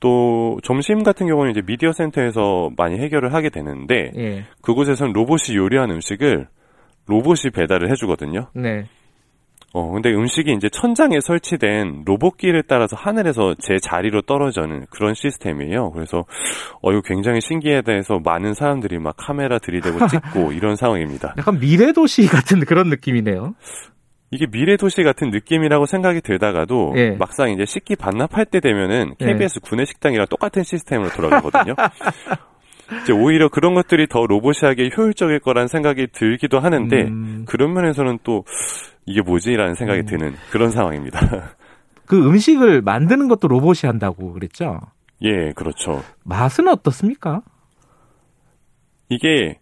또 0.00 0.58
점심 0.62 1.02
같은 1.02 1.26
경우는 1.26 1.50
이제 1.50 1.62
미디어 1.62 1.92
센터에서 1.92 2.70
많이 2.76 2.98
해결을 2.98 3.34
하게 3.34 3.50
되는데 3.50 4.12
예. 4.16 4.44
그곳에서는 4.62 5.12
로봇이 5.12 5.56
요리한 5.56 5.90
음식을 5.90 6.48
로봇이 7.06 7.50
배달을 7.52 7.90
해주거든요. 7.90 8.48
네. 8.54 8.84
어 9.74 9.90
근데 9.90 10.10
음식이 10.10 10.50
이제 10.54 10.70
천장에 10.70 11.20
설치된 11.20 12.04
로봇기를 12.06 12.62
따라서 12.68 12.96
하늘에서 12.96 13.54
제 13.60 13.76
자리로 13.78 14.22
떨어지는 14.22 14.86
그런 14.88 15.12
시스템이에요. 15.12 15.90
그래서 15.90 16.24
어 16.80 16.90
이거 16.90 17.02
굉장히 17.04 17.40
신기하다 17.42 17.92
해서 17.92 18.18
많은 18.24 18.54
사람들이 18.54 18.98
막 18.98 19.14
카메라 19.18 19.58
들이대고 19.58 20.06
찍고 20.06 20.52
이런 20.54 20.76
상황입니다. 20.76 21.34
약간 21.36 21.58
미래 21.60 21.92
도시 21.92 22.26
같은 22.26 22.60
그런 22.60 22.88
느낌이네요. 22.88 23.54
이게 24.30 24.46
미래 24.46 24.76
도시 24.76 25.02
같은 25.02 25.30
느낌이라고 25.30 25.86
생각이 25.86 26.20
들다가도 26.20 26.94
예. 26.96 27.10
막상 27.12 27.50
이제 27.50 27.64
식기 27.64 27.96
반납할 27.96 28.44
때 28.46 28.60
되면은 28.60 29.14
KBS 29.18 29.60
예. 29.64 29.68
구내 29.68 29.84
식당이랑 29.84 30.26
똑같은 30.28 30.62
시스템으로 30.62 31.10
돌아가거든요. 31.10 31.74
이제 33.02 33.12
오히려 33.12 33.48
그런 33.48 33.74
것들이 33.74 34.06
더 34.08 34.26
로봇이하게 34.26 34.90
효율적일 34.96 35.40
거란 35.40 35.68
생각이 35.68 36.08
들기도 36.12 36.58
하는데 36.58 36.96
음. 37.04 37.44
그런 37.46 37.72
면에서는 37.74 38.18
또 38.22 38.44
이게 39.06 39.20
뭐지라는 39.22 39.74
생각이 39.74 40.00
음. 40.00 40.06
드는 40.06 40.34
그런 40.50 40.70
상황입니다. 40.70 41.54
그 42.06 42.26
음식을 42.26 42.82
만드는 42.82 43.28
것도 43.28 43.48
로봇이 43.48 43.80
한다고 43.84 44.32
그랬죠? 44.32 44.80
예, 45.22 45.52
그렇죠. 45.54 46.02
맛은 46.24 46.68
어떻습니까? 46.68 47.42
이게 49.10 49.58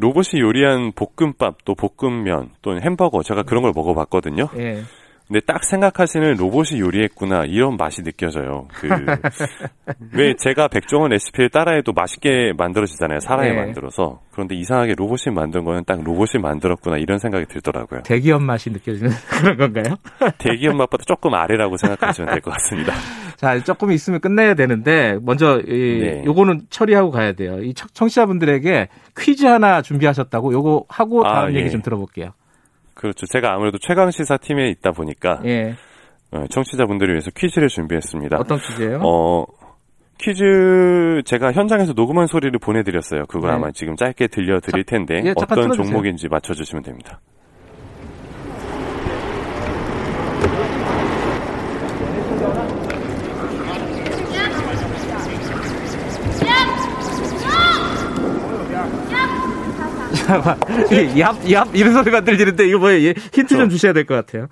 로봇이 0.00 0.40
요리한 0.40 0.92
볶음밥 0.92 1.64
또 1.64 1.74
볶음면 1.74 2.50
또는 2.62 2.82
햄버거 2.82 3.22
제가 3.22 3.42
그런 3.42 3.62
걸 3.62 3.72
먹어봤거든요. 3.74 4.48
예. 4.58 4.82
근데 5.28 5.38
딱 5.46 5.62
생각하시는 5.62 6.34
로봇이 6.38 6.80
요리했구나 6.80 7.44
이런 7.44 7.76
맛이 7.76 8.02
느껴져요. 8.02 8.66
그 8.74 8.88
왜 10.12 10.34
제가 10.34 10.66
백종원 10.66 11.10
레시피를 11.10 11.50
따라해도 11.50 11.92
맛있게 11.92 12.52
만들어지잖아요. 12.58 13.20
사람이 13.20 13.50
네. 13.50 13.54
만들어서. 13.54 14.22
그런데 14.32 14.56
이상하게 14.56 14.94
로봇이 14.96 15.32
만든 15.32 15.62
거는 15.64 15.84
딱 15.86 16.02
로봇이 16.02 16.42
만들었구나 16.42 16.96
이런 16.96 17.18
생각이 17.20 17.44
들더라고요. 17.46 18.02
대기업 18.02 18.42
맛이 18.42 18.70
느껴지는 18.70 19.10
그런 19.40 19.56
건가요? 19.56 19.94
대기업 20.38 20.74
맛보다 20.74 21.04
조금 21.06 21.32
아래라고 21.34 21.76
생각하시면 21.76 22.30
될 22.30 22.40
것 22.40 22.50
같습니다. 22.54 22.92
자, 23.40 23.58
조금 23.64 23.90
있으면 23.90 24.20
끝내야 24.20 24.52
되는데 24.52 25.18
먼저 25.22 25.60
이 25.60 25.98
네. 25.98 26.22
요거는 26.26 26.66
처리하고 26.68 27.10
가야 27.10 27.32
돼요. 27.32 27.62
이 27.62 27.72
청취자분들에게 27.72 28.88
퀴즈 29.16 29.46
하나 29.46 29.80
준비하셨다고 29.80 30.52
요거 30.52 30.84
하고 30.90 31.26
아, 31.26 31.32
다음 31.32 31.46
아, 31.46 31.52
얘기 31.52 31.64
예. 31.64 31.68
좀 31.70 31.80
들어볼게요. 31.80 32.32
그렇죠. 32.92 33.24
제가 33.32 33.54
아무래도 33.54 33.78
최강 33.78 34.10
시사 34.10 34.36
팀에 34.36 34.68
있다 34.68 34.90
보니까 34.90 35.40
예. 35.46 35.74
어, 36.32 36.44
청취자분들을 36.50 37.14
위해서 37.14 37.30
퀴즈를 37.34 37.68
준비했습니다. 37.68 38.36
어떤 38.36 38.58
퀴즈예요? 38.58 39.00
어, 39.02 39.46
퀴즈 40.18 41.22
제가 41.24 41.52
현장에서 41.52 41.94
녹음한 41.94 42.26
소리를 42.26 42.58
보내드렸어요. 42.58 43.24
그걸 43.24 43.52
네. 43.52 43.56
아마 43.56 43.70
지금 43.70 43.96
짧게 43.96 44.26
들려드릴 44.26 44.84
텐데 44.84 45.22
예, 45.24 45.32
어떤 45.34 45.72
종목인지 45.72 46.28
맞춰주시면 46.28 46.82
됩니다. 46.82 47.20
얍, 60.38 61.40
얍, 61.44 61.68
이런 61.74 61.92
소리가 61.94 62.20
들리는데, 62.22 62.66
이거 62.68 62.78
뭐예요? 62.78 63.12
힌트 63.32 63.48
좀 63.56 63.68
주셔야 63.68 63.92
될 63.92 64.04
것 64.04 64.14
같아요. 64.14 64.46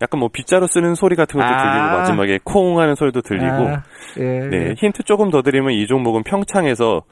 약간 0.00 0.20
뭐 0.20 0.28
빗자루 0.32 0.66
쓰는 0.68 0.94
소리 0.94 1.16
같은 1.16 1.40
것도 1.40 1.48
아~ 1.52 1.72
들리고, 1.72 1.96
마지막에 1.98 2.38
콩 2.44 2.78
하는 2.78 2.94
소리도 2.94 3.20
들리고, 3.22 3.46
아~ 3.46 3.82
예, 4.18 4.22
네, 4.48 4.74
힌트 4.78 5.02
조금 5.04 5.30
더 5.30 5.42
드리면 5.42 5.72
이 5.72 5.86
종목은 5.86 6.22
평창에서 6.24 7.02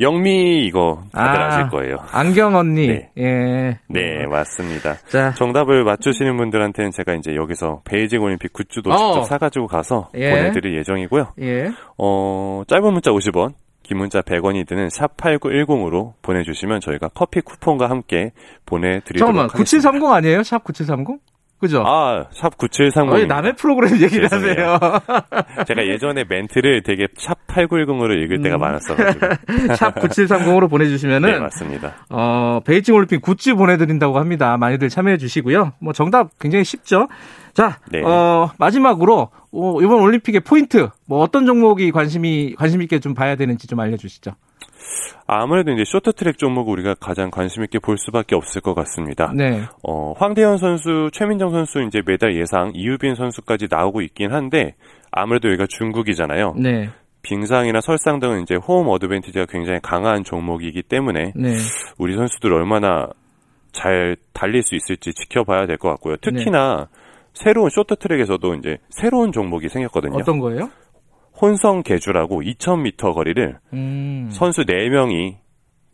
영미 0.00 0.64
이거 0.66 1.04
다들 1.12 1.40
아, 1.40 1.50
실 1.52 1.68
거예요. 1.68 1.96
안경 2.10 2.56
언니. 2.56 2.88
네. 2.88 3.10
예. 3.16 3.78
네, 3.88 4.26
맞습니다. 4.28 4.94
자. 5.08 5.32
정답을 5.34 5.84
맞추시는 5.84 6.36
분들한테는 6.36 6.90
제가 6.90 7.14
이제 7.14 7.36
여기서 7.36 7.82
베이징 7.84 8.20
올림픽 8.20 8.52
굿즈도 8.52 8.90
어. 8.90 8.96
직접 8.96 9.22
사가지고 9.26 9.68
가서 9.68 10.08
예. 10.16 10.30
보내드릴 10.30 10.76
예정이고요. 10.78 11.34
예. 11.42 11.70
어, 11.96 12.62
짧은 12.66 12.92
문자 12.92 13.12
50원, 13.12 13.52
긴 13.84 13.98
문자 13.98 14.20
100원이 14.22 14.66
드는 14.66 14.88
샵 14.90 15.16
8910으로 15.16 16.14
보내주시면 16.22 16.80
저희가 16.80 17.08
커피 17.08 17.40
쿠폰과 17.42 17.88
함께 17.88 18.32
보내드리도록 18.66 19.18
잠깐만, 19.18 19.44
하겠습니다. 19.44 19.90
9730 19.90 20.10
아니에요? 20.10 20.42
샵 20.42 20.64
9730? 20.64 21.20
그죠? 21.58 21.82
아, 21.86 22.26
샵 22.32 22.58
9730. 22.58 23.14
왜 23.14 23.26
남의 23.26 23.54
프로그램 23.54 24.00
얘기를 24.00 24.30
하세요? 24.30 24.78
제가 25.66 25.86
예전에 25.86 26.24
멘트를 26.28 26.82
되게 26.82 27.06
샵 27.16 27.46
8910으로 27.46 28.22
읽을 28.22 28.42
때가 28.42 28.56
음. 28.56 28.60
많았어가지고. 28.60 29.26
샵 29.76 29.94
9730으로 29.94 30.68
보내주시면은. 30.68 31.30
네, 31.30 31.38
맞습니다. 31.38 31.94
어, 32.10 32.60
베이징 32.64 32.94
올림픽 32.94 33.22
굿즈 33.22 33.54
보내드린다고 33.54 34.18
합니다. 34.18 34.56
많이들 34.58 34.88
참여해 34.88 35.16
주시고요. 35.16 35.72
뭐 35.78 35.92
정답 35.92 36.38
굉장히 36.38 36.64
쉽죠? 36.64 37.08
자, 37.54 37.78
네. 37.90 38.02
어, 38.02 38.50
마지막으로, 38.58 39.30
어, 39.52 39.80
이번 39.80 40.00
올림픽의 40.00 40.40
포인트, 40.40 40.88
뭐 41.06 41.20
어떤 41.20 41.46
종목이 41.46 41.92
관심이, 41.92 42.54
관심 42.56 42.82
있게 42.82 42.98
좀 42.98 43.14
봐야 43.14 43.36
되는지 43.36 43.68
좀 43.68 43.78
알려주시죠. 43.78 44.32
아무래도 45.26 45.72
이제 45.72 45.84
쇼트트랙 45.86 46.38
종목을 46.38 46.72
우리가 46.74 46.94
가장 46.94 47.30
관심 47.30 47.62
있게 47.64 47.78
볼 47.78 47.96
수밖에 47.98 48.34
없을 48.34 48.60
것 48.60 48.74
같습니다. 48.74 49.32
네. 49.34 49.62
어, 49.82 50.12
황대현 50.16 50.58
선수, 50.58 51.10
최민정 51.12 51.50
선수 51.50 51.82
이제 51.82 52.02
메달 52.04 52.36
예상, 52.36 52.72
이유빈 52.74 53.14
선수까지 53.14 53.68
나오고 53.70 54.02
있긴 54.02 54.32
한데 54.32 54.74
아무래도 55.10 55.48
여기가 55.48 55.66
중국이잖아요. 55.68 56.54
네. 56.58 56.90
빙상이나 57.22 57.80
설상 57.80 58.20
등은 58.20 58.42
이제 58.42 58.54
홈 58.54 58.88
어드밴티지가 58.88 59.46
굉장히 59.46 59.80
강한 59.82 60.24
종목이기 60.24 60.82
때문에 60.82 61.32
네. 61.34 61.56
우리 61.98 62.14
선수들 62.16 62.52
얼마나 62.52 63.08
잘 63.72 64.16
달릴 64.34 64.62
수 64.62 64.74
있을지 64.74 65.12
지켜봐야 65.14 65.66
될 65.66 65.78
것 65.78 65.88
같고요. 65.88 66.16
특히나 66.20 66.88
네. 66.92 67.00
새로운 67.32 67.70
쇼트트랙에서도 67.70 68.54
이제 68.56 68.78
새로운 68.90 69.32
종목이 69.32 69.68
생겼거든요. 69.68 70.16
어떤 70.16 70.38
거예요? 70.38 70.68
혼성 71.40 71.82
개주라고 71.82 72.42
2,000m 72.42 73.14
거리를 73.14 73.58
음. 73.72 74.28
선수 74.30 74.62
4명이 74.62 75.36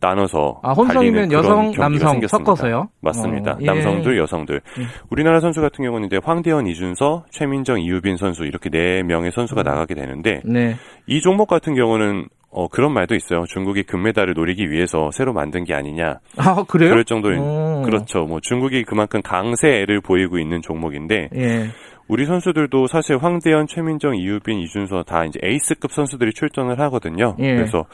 나눠서 0.01 0.61
아, 0.63 0.71
혼성이면 0.73 1.31
여성, 1.31 1.71
남성 1.71 2.13
생겼습니다. 2.13 2.27
섞어서요? 2.27 2.89
맞습니다. 3.01 3.51
어, 3.51 3.57
예. 3.61 3.65
남성들, 3.65 4.17
여성들. 4.17 4.55
예. 4.79 4.83
우리나라 5.11 5.39
선수 5.39 5.61
같은 5.61 5.85
경우는 5.85 6.07
이제 6.07 6.19
황대현, 6.21 6.65
이준서, 6.65 7.25
최민정, 7.29 7.79
이유빈 7.79 8.17
선수 8.17 8.43
이렇게 8.43 8.69
4명의 8.69 9.31
선수가 9.31 9.61
음. 9.61 9.63
나가게 9.63 9.93
되는데 9.93 10.41
네. 10.43 10.75
이 11.05 11.21
종목 11.21 11.47
같은 11.47 11.75
경우는 11.75 12.27
어, 12.53 12.67
그런 12.67 12.93
말도 12.93 13.15
있어요. 13.15 13.45
중국이 13.47 13.83
금메달을 13.83 14.33
노리기 14.33 14.69
위해서 14.69 15.09
새로 15.13 15.31
만든 15.31 15.63
게 15.63 15.73
아니냐. 15.73 16.19
아, 16.35 16.63
그래요? 16.67 16.89
그럴 16.89 17.05
정도인, 17.05 17.39
오. 17.39 17.81
그렇죠. 17.85 18.25
뭐 18.25 18.39
중국이 18.41 18.83
그만큼 18.83 19.21
강세를 19.21 20.01
보이고 20.01 20.37
있는 20.37 20.61
종목인데, 20.61 21.29
예. 21.33 21.67
우리 22.11 22.25
선수들도 22.25 22.87
사실 22.87 23.17
황대현, 23.17 23.67
최민정, 23.67 24.17
이유빈, 24.17 24.59
이준서 24.59 25.03
다 25.03 25.23
이제 25.23 25.39
에이스급 25.41 25.93
선수들이 25.93 26.33
출전을 26.33 26.77
하거든요. 26.81 27.37
예. 27.39 27.55
그래서 27.55 27.85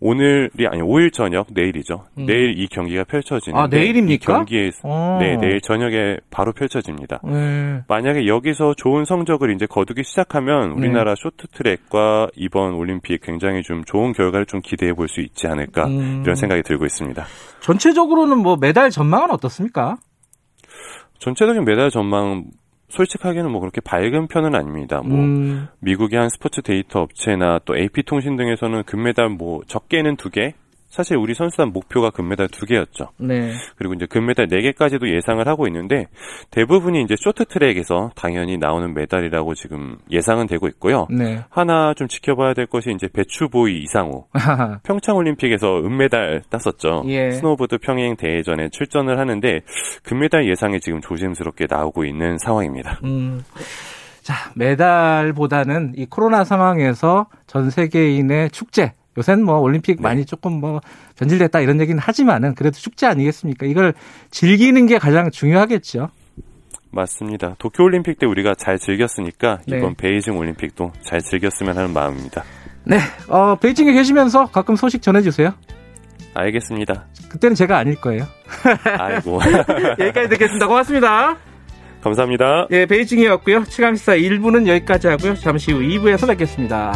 오늘이 0.00 0.66
아니 0.66 0.82
5일 0.82 1.12
저녁 1.12 1.46
내일이죠. 1.52 2.06
음. 2.18 2.26
내일 2.26 2.58
이 2.58 2.66
경기가 2.66 3.04
펼쳐지는데 3.04 3.58
아 3.58 3.68
내일입니까? 3.68 4.34
경기에 4.34 4.72
어. 4.82 5.18
네 5.20 5.36
내일 5.36 5.60
저녁에 5.60 6.16
바로 6.28 6.52
펼쳐집니다. 6.52 7.20
네. 7.22 7.82
만약에 7.86 8.26
여기서 8.26 8.74
좋은 8.74 9.04
성적을 9.04 9.54
이제 9.54 9.64
거두기 9.64 10.02
시작하면 10.02 10.70
네. 10.70 10.74
우리나라 10.74 11.14
네. 11.14 11.22
쇼트트랙과 11.22 12.30
이번 12.34 12.74
올림픽 12.74 13.20
굉장히 13.22 13.62
좀 13.62 13.84
좋은 13.84 14.12
결과를 14.12 14.46
좀 14.46 14.60
기대해 14.60 14.92
볼 14.92 15.06
수 15.06 15.20
있지 15.20 15.46
않을까 15.46 15.86
음. 15.86 16.22
이런 16.24 16.34
생각이 16.34 16.62
들고 16.64 16.84
있습니다. 16.84 17.24
전체적으로는 17.60 18.38
뭐 18.38 18.56
메달 18.60 18.90
전망은 18.90 19.30
어떻습니까? 19.30 19.98
전체적인 21.20 21.64
메달 21.64 21.90
전망 21.90 22.44
솔직하게는 22.88 23.50
뭐 23.50 23.60
그렇게 23.60 23.80
밝은 23.80 24.28
편은 24.28 24.54
아닙니다. 24.54 25.02
뭐 25.04 25.18
음. 25.18 25.68
미국의 25.80 26.18
한 26.18 26.28
스포츠 26.28 26.62
데이터 26.62 27.00
업체나 27.00 27.60
또 27.64 27.76
AP 27.76 28.04
통신 28.04 28.36
등에서는 28.36 28.84
금메달 28.84 29.28
뭐 29.30 29.62
적게는 29.66 30.16
두 30.16 30.30
개, 30.30 30.54
사실 30.96 31.18
우리 31.18 31.34
선수단 31.34 31.74
목표가 31.74 32.08
금메달 32.08 32.48
두 32.48 32.64
개였죠. 32.64 33.10
네. 33.18 33.52
그리고 33.76 33.92
이제 33.92 34.06
금메달 34.06 34.48
네 34.48 34.62
개까지도 34.62 35.14
예상을 35.14 35.46
하고 35.46 35.66
있는데 35.66 36.06
대부분이 36.52 37.02
이제 37.02 37.14
쇼트트랙에서 37.18 38.12
당연히 38.16 38.56
나오는 38.56 38.94
메달이라고 38.94 39.54
지금 39.56 39.98
예상은 40.10 40.46
되고 40.46 40.66
있고요. 40.68 41.06
네. 41.10 41.44
하나 41.50 41.92
좀 41.92 42.08
지켜봐야 42.08 42.54
될 42.54 42.64
것이 42.64 42.92
이제 42.92 43.08
배추보이 43.08 43.76
이상호. 43.82 44.24
평창 44.84 45.16
올림픽에서 45.16 45.80
은메달 45.80 46.44
땄었죠. 46.48 47.02
예. 47.08 47.30
스노보드 47.30 47.76
평행 47.76 48.16
대회전에 48.16 48.70
출전을 48.70 49.18
하는데 49.18 49.60
금메달 50.02 50.48
예상이 50.48 50.80
지금 50.80 51.02
조심스럽게 51.02 51.66
나오고 51.68 52.06
있는 52.06 52.38
상황입니다. 52.38 53.00
음. 53.04 53.44
자, 54.22 54.34
메달보다는 54.54 55.92
이 55.96 56.06
코로나 56.06 56.42
상황에서 56.42 57.26
전 57.46 57.68
세계인의 57.68 58.48
축제 58.50 58.92
요새는 59.18 59.44
뭐 59.44 59.58
올림픽 59.58 59.96
네. 59.96 60.02
많이 60.02 60.24
조금 60.24 60.60
뭐 60.60 60.80
변질됐다 61.18 61.60
이런 61.60 61.80
얘기는 61.80 61.98
하지만은 61.98 62.54
그래도 62.54 62.78
축제 62.78 63.06
아니겠습니까? 63.06 63.66
이걸 63.66 63.94
즐기는 64.30 64.86
게 64.86 64.98
가장 64.98 65.30
중요하겠죠. 65.30 66.10
맞습니다. 66.90 67.54
도쿄 67.58 67.84
올림픽 67.84 68.18
때 68.18 68.26
우리가 68.26 68.54
잘 68.54 68.78
즐겼으니까 68.78 69.60
네. 69.66 69.78
이번 69.78 69.94
베이징 69.94 70.36
올림픽도 70.36 70.92
잘 71.02 71.20
즐겼으면 71.20 71.76
하는 71.76 71.92
마음입니다. 71.92 72.44
네, 72.84 72.98
어, 73.28 73.56
베이징에 73.56 73.92
계시면서 73.92 74.46
가끔 74.46 74.76
소식 74.76 75.02
전해주세요. 75.02 75.52
알겠습니다. 76.34 77.06
그때는 77.28 77.54
제가 77.54 77.78
아닐 77.78 77.96
거예요. 78.00 78.24
아이고. 78.98 79.40
여기까지 79.98 80.28
듣겠습니다. 80.28 80.66
고맙습니다. 80.66 81.36
감사합니다. 82.02 82.68
예, 82.70 82.86
베이징이었고요. 82.86 83.64
치강시사 83.64 84.16
1부는 84.16 84.68
여기까지 84.68 85.08
하고요. 85.08 85.34
잠시 85.34 85.72
후 85.72 85.80
2부에서 85.80 86.28
뵙겠습니다. 86.28 86.92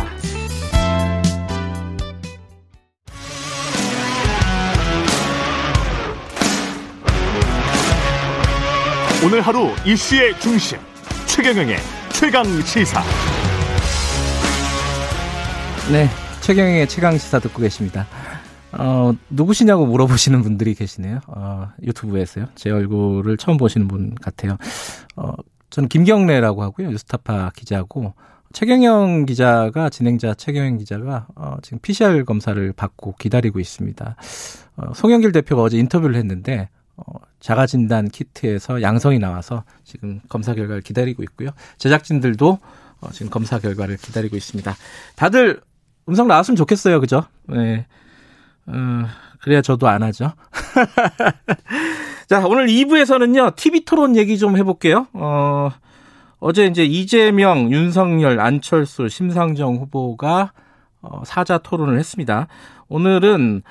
오늘 9.23 9.43
하루 9.43 9.69
이슈의 9.85 10.41
중심 10.41 10.79
최경영의 11.27 11.77
최강 12.15 12.43
시사. 12.63 13.03
네, 15.93 16.09
최경영의 16.41 16.89
최강 16.89 17.19
시사 17.19 17.39
듣고 17.39 17.61
계십니다. 17.61 18.07
어, 18.73 19.13
누구시냐고 19.29 19.85
물어보시는 19.85 20.41
분들이 20.41 20.75
계시네요. 20.75 21.21
어, 21.27 21.69
유튜브에서요. 21.83 22.47
제 22.55 22.71
얼굴을 22.71 23.37
처음 23.37 23.59
보시는 23.59 23.89
분 23.89 24.15
같아요. 24.15 24.57
어, 25.17 25.35
저는 25.69 25.91
김경래라고 25.91 26.63
하고요. 26.63 26.89
뉴스타파 26.89 27.51
기자고 27.55 28.15
최경영 28.55 29.27
기자가 29.27 29.91
진행자 29.91 30.33
최경영 30.33 30.79
기자가 30.79 31.27
어, 31.37 31.57
지금 31.61 31.79
PCR 31.81 32.25
검사를 32.25 32.73
받고 32.73 33.17
기다리고 33.19 33.61
있습니다. 33.61 34.17
어, 34.77 34.95
송영길 34.95 35.33
대표가 35.33 35.61
어제 35.61 35.77
인터뷰를 35.77 36.17
했는데 36.17 36.71
어, 36.97 37.05
자가진단 37.41 38.09
키트에서 38.09 38.83
양성이 38.83 39.19
나와서 39.19 39.65
지금 39.85 40.21
검사 40.29 40.55
결과를 40.55 40.83
기다리고 40.83 41.23
있고요. 41.25 41.51
제작진들도 41.79 42.59
어, 43.01 43.11
지금 43.13 43.31
검사 43.31 43.59
결과를 43.59 43.97
기다리고 43.97 44.37
있습니다. 44.37 44.75
다들 45.17 45.61
음성 46.09 46.29
나왔으면 46.29 46.57
좋겠어요. 46.57 47.01
그죠? 47.01 47.25
네. 47.47 47.87
어, 48.67 48.73
그래야 49.41 49.63
저도 49.63 49.89
안 49.89 50.03
하죠. 50.03 50.33
자, 52.29 52.47
오늘 52.47 52.67
2부에서는요, 52.67 53.57
TV 53.57 53.85
토론 53.85 54.17
얘기 54.17 54.39
좀 54.39 54.57
해볼게요. 54.57 55.09
어, 55.15 55.71
어제 56.39 56.67
이제 56.67 56.85
이재명, 56.85 57.73
윤석열, 57.73 58.39
안철수, 58.39 59.09
심상정 59.09 59.77
후보가 59.77 60.53
어, 61.03 61.23
사자 61.25 61.59
토론을 61.59 61.99
했습니다. 61.99 62.47
오늘은 62.89 63.63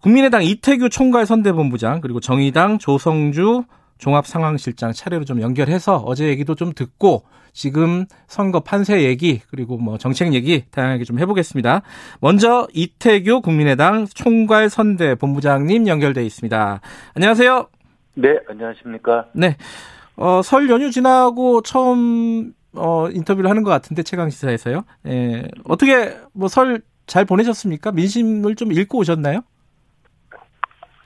국민의당 0.00 0.42
이태규 0.42 0.88
총괄 0.90 1.26
선대본부장 1.26 2.00
그리고 2.00 2.20
정의당 2.20 2.78
조성주 2.78 3.64
종합상황실장 3.98 4.92
차례로 4.92 5.24
좀 5.24 5.40
연결해서 5.40 5.96
어제 5.96 6.28
얘기도 6.28 6.54
좀 6.54 6.72
듣고 6.74 7.22
지금 7.52 8.04
선거 8.26 8.60
판세 8.60 9.02
얘기 9.04 9.40
그리고 9.50 9.78
뭐 9.78 9.96
정책 9.96 10.34
얘기 10.34 10.64
다양하게 10.70 11.04
좀 11.04 11.18
해보겠습니다. 11.18 11.80
먼저 12.20 12.68
이태규 12.74 13.40
국민의당 13.40 14.06
총괄 14.06 14.68
선대 14.68 15.14
본부장님 15.14 15.86
연결돼 15.88 16.24
있습니다. 16.26 16.80
안녕하세요. 17.14 17.68
네, 18.16 18.28
안녕하십니까. 18.48 19.26
네. 19.32 19.56
어, 20.16 20.42
설 20.42 20.68
연휴 20.68 20.90
지나고 20.90 21.62
처음 21.62 22.52
어, 22.74 23.08
인터뷰를 23.10 23.48
하는 23.48 23.62
것 23.62 23.70
같은데 23.70 24.02
최강 24.02 24.28
시사에서요. 24.28 24.84
예, 25.06 25.48
어떻게 25.64 26.16
뭐 26.34 26.48
설 26.48 26.82
잘 27.06 27.24
보내셨습니까? 27.24 27.92
민심을 27.92 28.56
좀 28.56 28.72
읽고 28.72 28.98
오셨나요? 28.98 29.40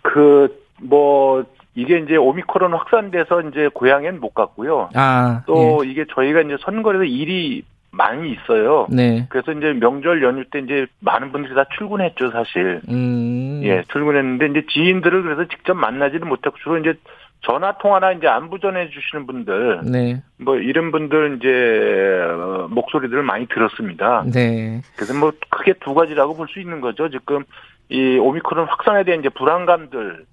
그 0.02 0.60
뭐 0.80 1.44
이게 1.74 1.98
이제 1.98 2.16
오미크론 2.16 2.72
확산돼서 2.72 3.42
이제 3.42 3.68
고향엔 3.72 4.20
못 4.20 4.34
갔고요. 4.34 4.90
아, 4.94 5.42
또 5.46 5.82
예. 5.84 5.90
이게 5.90 6.04
저희가 6.14 6.40
이제 6.40 6.56
선거에서 6.62 7.04
일이 7.04 7.62
많이 7.92 8.32
있어요. 8.32 8.86
네. 8.90 9.26
그래서 9.28 9.52
이제 9.52 9.72
명절 9.72 10.22
연휴 10.22 10.44
때 10.44 10.60
이제 10.60 10.86
많은 11.00 11.32
분들이 11.32 11.54
다 11.54 11.64
출근했죠, 11.76 12.30
사실. 12.30 12.80
음. 12.88 13.60
예, 13.64 13.82
출근했는데 13.92 14.46
이제 14.46 14.66
지인들을 14.70 15.22
그래서 15.22 15.46
직접 15.48 15.74
만나지는 15.74 16.28
못했고 16.28 16.56
주로 16.58 16.78
이제 16.78 16.94
전화 17.42 17.76
통화나 17.78 18.12
이제 18.12 18.26
안부 18.28 18.60
전해 18.60 18.90
주시는 18.90 19.26
분들, 19.26 19.80
네. 19.90 20.22
뭐 20.38 20.56
이런 20.56 20.92
분들 20.92 21.38
이제 21.38 22.20
어, 22.22 22.68
목소리들을 22.70 23.22
많이 23.22 23.46
들었습니다. 23.46 24.24
네. 24.32 24.82
그래서 24.96 25.14
뭐 25.14 25.32
크게 25.48 25.74
두 25.80 25.94
가지라고 25.94 26.36
볼 26.36 26.48
수 26.48 26.60
있는 26.60 26.80
거죠. 26.80 27.08
지금 27.08 27.44
이 27.90 28.18
오미크론 28.18 28.66
확산에 28.68 29.04
대한 29.04 29.20
이제 29.20 29.28
불안감들, 29.28 30.24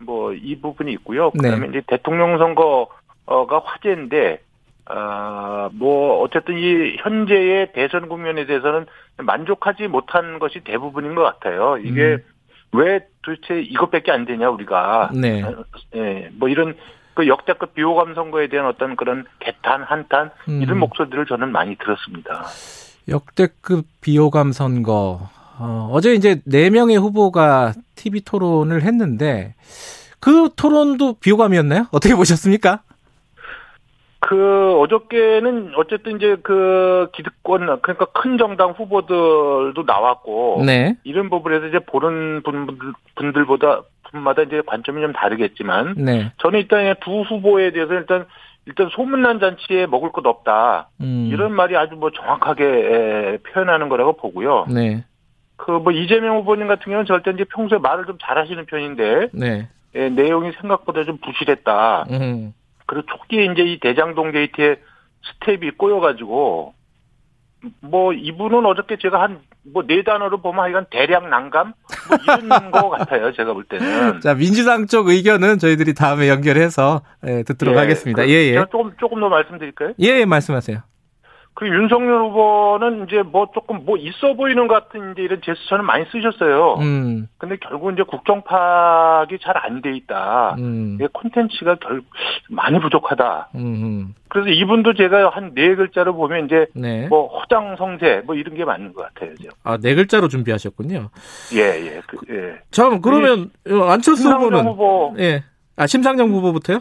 뭐 0.00 0.32
이 0.32 0.60
부분이 0.60 0.92
있고요. 0.92 1.30
네. 1.34 1.42
그다음에 1.50 1.66
네. 1.66 1.70
이제 1.70 1.82
대통령 1.86 2.38
선거가 2.38 3.60
화제인데, 3.64 4.40
아뭐 4.86 6.20
어쨌든 6.22 6.58
이 6.58 6.96
현재의 6.98 7.72
대선 7.72 8.08
국면에 8.08 8.46
대해서는 8.46 8.86
만족하지 9.18 9.86
못한 9.86 10.38
것이 10.38 10.60
대부분인 10.64 11.14
것 11.14 11.22
같아요. 11.22 11.76
이게 11.78 12.14
음. 12.14 12.24
왜 12.72 13.06
도대체 13.22 13.60
이것밖에 13.60 14.10
안 14.10 14.24
되냐 14.24 14.48
우리가 14.50 15.10
네. 15.14 15.42
예, 15.94 16.30
뭐 16.32 16.48
이런 16.48 16.74
그 17.14 17.28
역대급 17.28 17.74
비호감 17.74 18.14
선거에 18.14 18.48
대한 18.48 18.66
어떤 18.66 18.96
그런 18.96 19.26
개탄 19.40 19.82
한탄 19.82 20.30
음. 20.48 20.62
이런 20.62 20.78
목소리들을 20.78 21.26
저는 21.26 21.52
많이 21.52 21.76
들었습니다. 21.76 22.44
역대급 23.08 23.84
비호감 24.00 24.52
선거 24.52 25.28
어, 25.60 25.90
어제 25.92 26.14
이제 26.14 26.40
네 26.46 26.70
명의 26.70 26.96
후보가 26.96 27.74
TV 27.94 28.22
토론을 28.22 28.82
했는데 28.82 29.54
그 30.18 30.48
토론도 30.56 31.18
비호감이었나요? 31.20 31.86
어떻게 31.92 32.14
보셨습니까? 32.14 32.80
그 34.20 34.78
어저께는 34.78 35.72
어쨌든 35.76 36.16
이제 36.16 36.36
그 36.42 37.08
기득권 37.12 37.80
그러니까 37.82 38.06
큰 38.06 38.38
정당 38.38 38.70
후보들도 38.70 39.82
나왔고 39.86 40.62
네. 40.64 40.96
이런 41.04 41.30
부분에서 41.30 41.66
이제 41.66 41.78
보는 41.78 42.42
분들 42.42 42.76
분들보다 43.16 43.82
분마다 44.10 44.42
이제 44.42 44.62
관점이 44.66 45.00
좀 45.00 45.12
다르겠지만 45.12 45.94
네. 45.96 46.32
저는 46.38 46.60
일단 46.60 46.94
두 47.02 47.22
후보에 47.22 47.72
대해서 47.72 47.94
일단 47.94 48.26
일단 48.66 48.88
소문난 48.90 49.40
잔치에 49.40 49.86
먹을 49.86 50.12
것 50.12 50.24
없다 50.26 50.90
음. 51.00 51.28
이런 51.32 51.52
말이 51.52 51.76
아주 51.76 51.96
뭐 51.96 52.10
정확하게 52.10 53.38
표현하는 53.52 53.88
거라고 53.88 54.12
보고요. 54.14 54.66
네. 54.68 55.04
그 55.66 55.72
뭐 55.78 55.92
이재명 55.92 56.36
후보님 56.38 56.68
같은 56.68 56.84
경우는 56.84 57.06
절대 57.06 57.30
이제 57.32 57.44
평소에 57.44 57.78
말을 57.78 58.06
좀 58.06 58.16
잘하시는 58.20 58.66
편인데 58.66 59.28
네. 59.32 59.68
예, 59.94 60.08
내용이 60.08 60.52
생각보다 60.60 61.04
좀 61.04 61.18
부실했다. 61.18 62.06
음. 62.10 62.54
그리고 62.86 63.06
초기에 63.06 63.44
이제 63.46 63.62
이 63.62 63.78
대장동 63.80 64.32
게이트에 64.32 64.76
스텝이 65.40 65.72
꼬여가지고 65.76 66.74
뭐 67.82 68.12
이분은 68.14 68.64
어저께 68.66 68.96
제가 69.00 69.20
한 69.22 69.40
뭐 69.62 69.82
네 69.86 70.02
단어로 70.02 70.40
보면 70.40 70.64
하여간 70.64 70.86
대량 70.90 71.28
난감 71.28 71.74
뭐 72.08 72.18
이런 72.24 72.48
거 72.72 72.88
같아요 72.88 73.30
제가 73.34 73.52
볼 73.52 73.64
때는. 73.64 74.20
자 74.22 74.32
민주당 74.34 74.86
쪽 74.86 75.08
의견은 75.08 75.58
저희들이 75.58 75.92
다음에 75.92 76.28
연결해서 76.30 77.02
예, 77.26 77.42
듣도록 77.42 77.74
예, 77.74 77.78
하겠습니다. 77.80 78.26
예예. 78.26 78.54
예. 78.56 78.64
조금 78.72 78.90
조금 78.98 79.20
더 79.20 79.28
말씀드릴까요? 79.28 79.92
예, 80.00 80.20
예 80.20 80.24
말씀하세요. 80.24 80.78
그 81.54 81.66
윤석열 81.68 82.22
후보는 82.22 83.04
이제 83.06 83.22
뭐 83.22 83.48
조금 83.52 83.84
뭐 83.84 83.96
있어 83.98 84.34
보이는 84.34 84.66
것 84.66 84.74
같은 84.88 85.12
이제 85.12 85.22
이런 85.22 85.42
제스처는 85.44 85.84
많이 85.84 86.06
쓰셨어요. 86.10 86.76
음. 86.80 87.28
근데 87.38 87.56
결국 87.60 87.92
이제 87.92 88.02
국정 88.02 88.42
파악이 88.42 89.38
잘 89.42 89.56
안 89.58 89.82
돼 89.82 89.94
있다. 89.96 90.54
음. 90.58 90.98
콘텐츠가 91.12 91.74
결 91.76 92.02
많이 92.48 92.80
부족하다. 92.80 93.50
음. 93.56 94.14
그래서 94.28 94.48
이분도 94.48 94.94
제가 94.94 95.28
한 95.30 95.52
네 95.54 95.74
글자로 95.74 96.14
보면 96.14 96.46
이제 96.46 96.66
네. 96.74 97.08
뭐 97.08 97.26
허장성세 97.40 98.22
뭐 98.24 98.36
이런 98.36 98.54
게 98.54 98.64
맞는 98.64 98.94
것 98.94 99.02
같아요. 99.12 99.34
아, 99.64 99.76
네 99.76 99.94
글자로 99.94 100.28
준비하셨군요. 100.28 101.10
예, 101.54 101.58
예. 101.60 102.00
그, 102.06 102.16
예. 102.30 102.58
참 102.70 103.00
그러면 103.02 103.50
안철수 103.88 104.30
후보는 104.30 104.66
후보. 104.66 105.14
예. 105.18 105.42
아, 105.76 105.86
심상정 105.86 106.30
후보부터요? 106.30 106.80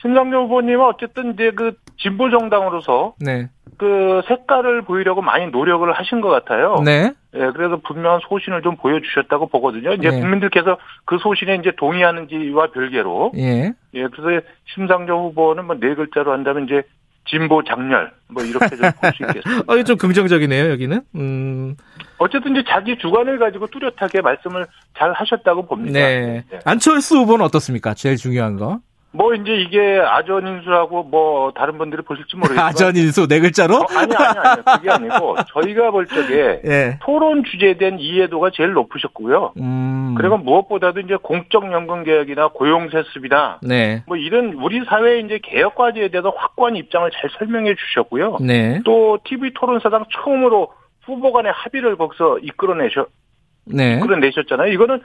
심상정 0.00 0.44
후보님은 0.44 0.80
어쨌든 0.84 1.34
이제 1.34 1.50
그 1.54 1.72
진보 1.98 2.30
정당으로서 2.30 3.14
네. 3.18 3.48
그 3.78 4.22
색깔을 4.28 4.82
보이려고 4.82 5.22
많이 5.22 5.46
노력을 5.48 5.90
하신 5.92 6.20
것 6.20 6.28
같아요. 6.28 6.76
네. 6.84 7.12
예, 7.34 7.50
그래서 7.54 7.78
분명한 7.86 8.20
소신을 8.28 8.62
좀 8.62 8.76
보여주셨다고 8.76 9.48
보거든요. 9.48 9.92
이제 9.94 10.10
네. 10.10 10.20
국민들께서 10.20 10.78
그 11.04 11.18
소신에 11.18 11.56
이제 11.56 11.72
동의하는지와 11.76 12.68
별개로. 12.72 13.32
예. 13.36 13.72
예, 13.94 14.06
그래서 14.08 14.46
심상정 14.74 15.24
후보는 15.24 15.64
뭐 15.66 15.76
네 15.80 15.94
글자로 15.94 16.32
한다면 16.32 16.64
이제 16.64 16.82
진보 17.26 17.62
장렬 17.64 18.12
뭐 18.28 18.42
이렇게 18.44 18.68
좀 18.76 18.92
볼 19.00 19.12
수 19.14 19.22
있겠습니다. 19.24 19.64
어, 19.72 19.82
좀 19.82 19.96
긍정적이네요 19.96 20.70
여기는. 20.70 21.00
음. 21.16 21.76
어쨌든 22.18 22.52
이제 22.54 22.64
자기 22.68 22.96
주관을 22.98 23.38
가지고 23.38 23.66
뚜렷하게 23.68 24.20
말씀을 24.20 24.66
잘 24.96 25.12
하셨다고 25.12 25.66
봅니다. 25.66 25.98
네. 25.98 26.44
네. 26.50 26.58
안철수 26.64 27.16
후보는 27.18 27.44
어떻습니까? 27.46 27.94
제일 27.94 28.16
중요한 28.16 28.56
거. 28.56 28.78
뭐 29.14 29.32
이제 29.32 29.54
이게 29.54 30.00
아전인수라고 30.00 31.04
뭐 31.04 31.52
다른 31.52 31.78
분들이 31.78 32.02
보실지 32.02 32.36
모르겠지만 32.36 32.66
아전인수 32.68 33.28
네 33.28 33.38
글자로? 33.38 33.76
어, 33.76 33.86
아니 33.96 34.14
아니 34.14 34.38
아니 34.38 34.64
그게 34.64 34.90
아니고 34.90 35.36
저희가 35.54 35.92
볼 35.92 36.06
적에 36.08 36.60
예. 36.64 36.98
토론 37.00 37.44
주제에 37.44 37.74
대한 37.74 38.00
이해도가 38.00 38.50
제일 38.52 38.72
높으셨고요. 38.72 39.52
음. 39.60 40.16
그리고 40.18 40.36
무엇보다도 40.38 40.98
이제 41.00 41.16
공적 41.22 41.70
연금 41.72 42.02
개혁이나 42.02 42.48
고용 42.48 42.90
세습이나 42.90 43.60
네. 43.62 44.02
뭐 44.08 44.16
이런 44.16 44.54
우리 44.54 44.84
사회의 44.84 45.24
이제 45.24 45.38
개혁 45.42 45.76
과제에 45.76 46.08
대해서 46.08 46.30
확고한 46.36 46.74
입장을 46.74 47.08
잘 47.12 47.30
설명해 47.38 47.76
주셨고요. 47.76 48.38
네. 48.40 48.80
또 48.84 49.18
TV 49.24 49.52
토론사당 49.54 50.06
처음으로 50.12 50.72
후보 51.04 51.32
간의 51.32 51.52
합의를 51.54 51.96
거기서 51.96 52.40
이끌어내셔 52.40 53.06
네. 53.66 53.98
이끌어내셨잖아요. 53.98 54.72
이거는 54.72 55.00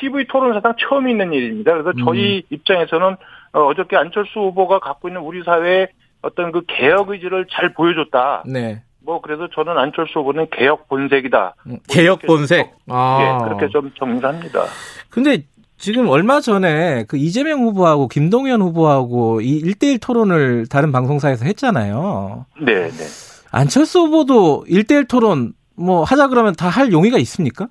TV 0.00 0.26
토론사상 0.26 0.74
처음 0.78 1.08
있는 1.08 1.32
일입니다. 1.32 1.72
그래서 1.72 1.92
저희 2.04 2.38
음. 2.38 2.42
입장에서는 2.50 3.16
어, 3.52 3.60
어저께 3.66 3.96
안철수 3.96 4.38
후보가 4.40 4.78
갖고 4.80 5.08
있는 5.08 5.20
우리 5.20 5.42
사회의 5.44 5.88
어떤 6.22 6.52
그 6.52 6.62
개혁 6.66 7.10
의지를 7.10 7.46
잘 7.50 7.72
보여줬다. 7.74 8.44
네. 8.46 8.82
뭐 9.04 9.20
그래서 9.20 9.48
저는 9.54 9.76
안철수 9.76 10.20
후보는 10.20 10.46
개혁 10.50 10.88
본색이다. 10.88 11.54
음, 11.66 11.70
뭐 11.70 11.78
개혁 11.88 12.22
본색. 12.22 12.66
좀, 12.66 12.94
아. 12.94 13.18
예, 13.42 13.44
그렇게 13.44 13.68
좀 13.68 13.90
정리합니다. 13.98 14.64
근데 15.10 15.42
지금 15.76 16.08
얼마 16.08 16.40
전에 16.40 17.04
그 17.08 17.16
이재명 17.16 17.62
후보하고 17.62 18.06
김동연 18.06 18.62
후보하고 18.62 19.40
이 19.40 19.60
1대1 19.64 20.00
토론을 20.00 20.66
다른 20.68 20.92
방송사에서 20.92 21.44
했잖아요. 21.44 22.46
네, 22.60 22.88
네. 22.88 23.04
안철수 23.50 23.98
후보도 24.02 24.64
1대1 24.68 25.08
토론 25.08 25.52
뭐 25.74 26.04
하자 26.04 26.28
그러면 26.28 26.54
다 26.54 26.68
할 26.68 26.92
용의가 26.92 27.18
있습니까? 27.18 27.66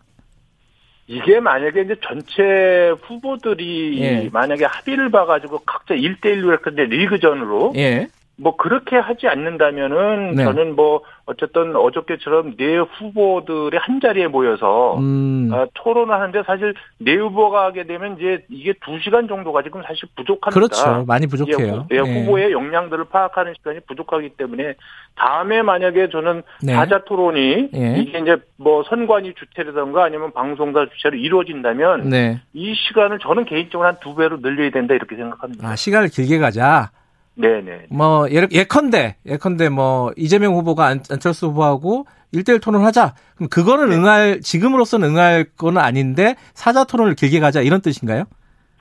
이게 1.11 1.41
만약에 1.41 1.81
이제 1.81 1.95
전체 2.01 2.93
후보들이 3.01 4.01
예. 4.01 4.29
만약에 4.31 4.63
합의를 4.63 5.11
봐가지고 5.11 5.59
각자 5.65 5.93
1대1로 5.93 6.57
했는데 6.57 6.85
리그전으로 6.85 7.73
예. 7.75 8.07
뭐 8.37 8.55
그렇게 8.55 8.95
하지 8.95 9.27
않는다면은 9.27 10.35
네. 10.35 10.43
저는 10.45 10.75
뭐 10.75 11.01
어쨌든 11.25 11.75
어저께처럼 11.75 12.55
네 12.55 12.77
후보들이 12.77 13.77
한 13.77 13.99
자리에 13.99 14.27
모여서 14.27 14.97
음. 14.97 15.49
어, 15.53 15.67
토론을 15.73 16.13
하는데 16.13 16.41
사실 16.47 16.73
네 16.97 17.15
후보가 17.15 17.65
하게 17.65 17.83
되면 17.83 18.17
이제 18.17 18.43
이게 18.49 18.73
두 18.83 18.99
시간 19.03 19.27
정도가 19.27 19.61
지금 19.63 19.83
사실 19.83 20.09
부족합니다. 20.15 20.49
그렇죠. 20.49 21.05
많이 21.05 21.27
부족해요. 21.27 21.87
예, 21.91 22.01
네. 22.01 22.21
후보의 22.23 22.51
역량들을 22.51 23.05
파악하는 23.05 23.53
시간이 23.57 23.81
부족하기 23.81 24.29
때문에 24.37 24.75
다음에 25.15 25.61
만약에 25.61 26.09
저는 26.09 26.41
네. 26.63 26.73
사자 26.73 27.03
토론이 27.03 27.69
네. 27.71 27.99
이게 27.99 28.19
이제 28.19 28.37
뭐 28.57 28.83
선관위 28.89 29.33
주체라든가 29.35 30.03
아니면 30.05 30.31
방송사 30.33 30.87
주체로 30.95 31.15
이루어진다면 31.17 32.09
네. 32.09 32.41
이 32.53 32.73
시간을 32.75 33.19
저는 33.19 33.45
개인적으로 33.45 33.87
한 33.87 33.97
두 34.01 34.15
배로 34.15 34.41
늘려야 34.41 34.71
된다 34.71 34.93
이렇게 34.95 35.15
생각합니다. 35.15 35.67
아 35.67 35.75
시간을 35.75 36.09
길게 36.09 36.39
가자. 36.39 36.89
네네. 37.35 37.87
뭐 37.91 38.27
예, 38.31 38.47
예컨대 38.51 39.15
예컨대 39.25 39.69
뭐 39.69 40.11
이재명 40.17 40.55
후보가 40.55 40.85
안, 40.85 41.01
안철수 41.09 41.47
후보하고 41.47 42.05
1대1 42.33 42.61
토론하자. 42.61 43.13
그럼 43.35 43.49
그거는 43.49 43.89
네. 43.89 43.95
응할 43.95 44.41
지금으로서는 44.41 45.09
응할 45.09 45.45
건 45.57 45.77
아닌데 45.77 46.35
사자 46.53 46.83
토론을 46.83 47.15
길게 47.15 47.39
가자 47.39 47.61
이런 47.61 47.81
뜻인가요? 47.81 48.23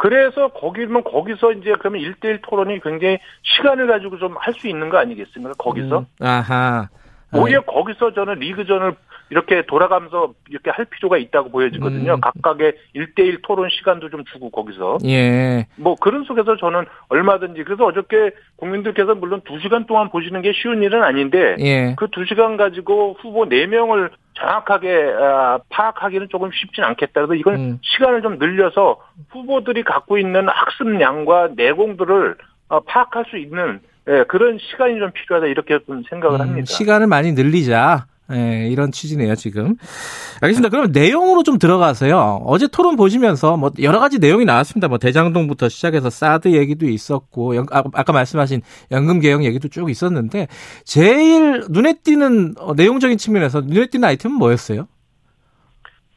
그래서 0.01 0.49
거기면 0.49 1.05
거기서 1.05 1.53
이제 1.53 1.75
그러면 1.79 2.01
1대1 2.01 2.41
토론이 2.43 2.81
굉장히 2.81 3.19
시간을 3.43 3.87
가지고 3.87 4.17
좀 4.19 4.35
할 4.39 4.55
수 4.55 4.67
있는 4.67 4.89
거 4.89 4.97
아니겠습니까? 4.97 5.53
거기서. 5.59 5.99
음, 6.01 6.07
아하. 6.27 6.89
오히려 7.35 7.61
네. 7.61 7.67
거기서 7.67 8.15
저는 8.15 8.39
리그전을 8.41 8.95
이렇게 9.31 9.63
돌아가면서 9.67 10.33
이렇게 10.49 10.71
할 10.71 10.85
필요가 10.85 11.17
있다고 11.17 11.51
보여지거든요. 11.51 12.15
음. 12.15 12.21
각각의 12.21 12.75
1대1 12.97 13.43
토론 13.43 13.69
시간도 13.71 14.11
좀 14.11 14.25
주고 14.25 14.51
거기서. 14.51 14.99
예. 15.07 15.67
뭐 15.77 15.95
그런 15.95 16.25
속에서 16.25 16.57
저는 16.57 16.85
얼마든지 17.09 17.63
그래서 17.65 17.87
어저께 17.87 18.33
국민들께서 18.57 19.15
물론 19.15 19.41
2시간 19.43 19.87
동안 19.87 20.11
보시는 20.11 20.43
게 20.43 20.53
쉬운 20.53 20.83
일은 20.83 21.03
아닌데 21.03 21.57
예. 21.61 21.95
그 21.97 22.09
2시간 22.09 22.57
가지고 22.57 23.17
후보 23.21 23.49
4명을 23.49 24.11
정확하게 24.35 25.15
아, 25.21 25.59
파악하기는 25.69 26.29
조금 26.31 26.51
쉽진 26.53 26.83
않겠다. 26.85 27.13
그래서 27.27 27.35
이건 27.35 27.55
음. 27.55 27.79
시간을 27.83 28.23
좀 28.23 28.39
늘려서 28.39 29.01
후보들이 29.31 29.85
갖고 29.85 30.19
있는 30.19 30.49
학습량과 30.49 31.51
내공들을 31.57 32.37
어, 32.69 32.81
파악할 32.81 33.27
수 33.31 33.37
있는 33.37 33.81
예, 34.09 34.25
그런 34.27 34.59
시간이 34.59 34.99
좀 34.99 35.11
필요하다 35.13 35.47
이렇게 35.49 35.79
좀 35.87 36.03
생각을 36.09 36.41
음, 36.41 36.41
합니다. 36.41 36.67
시간을 36.67 37.07
많이 37.07 37.33
늘리자. 37.33 38.07
예, 38.33 38.69
이런 38.69 38.93
취지네요, 38.93 39.35
지금. 39.35 39.77
알겠습니다. 40.41 40.69
그럼 40.69 40.93
내용으로 40.93 41.43
좀 41.43 41.59
들어가서요. 41.59 42.43
어제 42.45 42.69
토론 42.69 42.97
보시면서 42.97 43.57
뭐 43.57 43.71
여러 43.83 43.99
가지 43.99 44.19
내용이 44.19 44.45
나왔습니다. 44.45 44.89
뭐 44.89 44.99
대장동부터 44.99 45.69
시작해서 45.69 46.11
사드 46.11 46.49
얘기도 46.53 46.87
있었고, 46.87 47.55
아, 47.71 47.83
아까 47.93 48.13
말씀하신 48.13 48.63
연금 48.91 49.21
개혁 49.21 49.45
얘기도 49.45 49.69
쭉 49.69 49.91
있었는데, 49.91 50.47
제일 50.85 51.65
눈에 51.71 51.95
띄는 52.05 52.55
어, 52.59 52.75
내용적인 52.75 53.19
측면에서 53.19 53.63
눈에 53.63 53.87
띄는 53.87 54.09
아이템은 54.09 54.37
뭐였어요? 54.37 54.87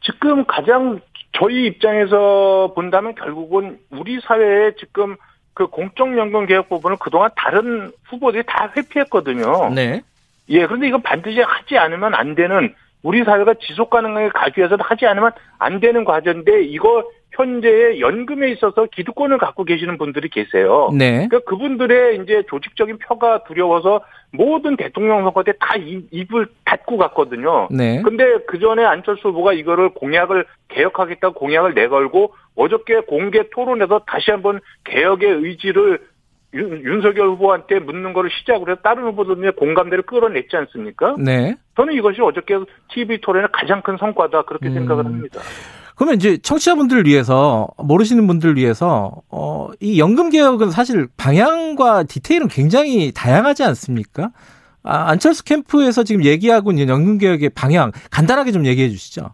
지금 0.02 0.44
가장 0.46 1.00
저희 1.38 1.66
입장에서 1.66 2.72
본다면 2.74 3.14
결국은 3.14 3.78
우리 3.90 4.20
사회에 4.20 4.72
지금 4.78 5.16
그 5.54 5.66
공적연금 5.68 6.46
개혁 6.46 6.68
부분을 6.68 6.96
그동안 7.00 7.30
다른 7.36 7.92
후보들이 8.08 8.44
다 8.46 8.72
회피했거든요. 8.76 9.70
네. 9.74 10.02
예, 10.48 10.66
그런데 10.66 10.88
이건 10.88 11.02
반드시 11.02 11.40
하지 11.40 11.78
않으면 11.78 12.14
안 12.14 12.34
되는 12.34 12.74
우리 13.02 13.22
사회가 13.22 13.54
지속 13.60 13.90
가능하게 13.90 14.30
가기 14.30 14.60
위해서 14.60 14.76
하지 14.80 15.06
않으면 15.06 15.32
안 15.58 15.80
되는 15.80 16.04
과제인데 16.04 16.64
이거 16.64 17.04
현재의 17.32 18.00
연금에 18.00 18.50
있어서 18.52 18.86
기득권을 18.86 19.38
갖고 19.38 19.64
계시는 19.64 19.98
분들이 19.98 20.28
계세요. 20.28 20.90
네. 20.96 21.26
그러니까 21.28 21.40
그분들의 21.40 22.20
이제 22.22 22.44
조직적인 22.48 22.98
표가 22.98 23.44
두려워서 23.44 24.02
모든 24.32 24.76
대통령 24.76 25.22
선거 25.24 25.42
때 25.42 25.52
다 25.60 25.74
입을 25.76 26.46
닫고 26.64 26.96
갔거든요. 26.96 27.68
네. 27.70 28.00
근데 28.02 28.38
그 28.46 28.58
전에 28.58 28.84
안철수 28.84 29.28
후보가 29.28 29.52
이거를 29.52 29.90
공약을 29.90 30.46
개혁하겠다고 30.68 31.34
공약을 31.34 31.74
내걸고 31.74 32.34
어저께 32.56 33.00
공개 33.00 33.48
토론에서 33.50 34.02
다시 34.06 34.30
한번 34.30 34.60
개혁의 34.84 35.28
의지를 35.28 36.00
윤, 36.54 37.02
석열 37.02 37.28
후보한테 37.30 37.80
묻는 37.80 38.12
거를 38.12 38.30
시작으로 38.30 38.72
해서 38.72 38.80
다른 38.82 39.04
후보들의 39.04 39.52
공감대를 39.56 40.04
끌어냈지 40.04 40.56
않습니까? 40.56 41.16
네. 41.18 41.56
저는 41.76 41.94
이것이 41.94 42.20
어저께 42.20 42.58
TV 42.92 43.20
토론의 43.20 43.48
가장 43.52 43.82
큰 43.82 43.96
성과다 43.98 44.42
그렇게 44.42 44.68
음. 44.68 44.74
생각을 44.74 45.04
합니다. 45.04 45.40
그러면 45.96 46.16
이제 46.16 46.38
청취자분들을 46.38 47.06
위해서 47.06 47.68
모르시는 47.78 48.26
분들을 48.26 48.56
위해서 48.56 49.12
어, 49.30 49.70
이 49.80 50.00
연금 50.00 50.30
개혁은 50.30 50.70
사실 50.70 51.06
방향과 51.16 52.04
디테일은 52.04 52.48
굉장히 52.48 53.12
다양하지 53.12 53.64
않습니까? 53.64 54.30
아, 54.82 55.10
안철수 55.10 55.44
캠프에서 55.44 56.02
지금 56.02 56.24
얘기하고 56.24 56.70
있는 56.70 56.88
연금 56.88 57.18
개혁의 57.18 57.50
방향 57.50 57.90
간단하게 58.10 58.52
좀 58.52 58.66
얘기해 58.66 58.88
주시죠. 58.90 59.30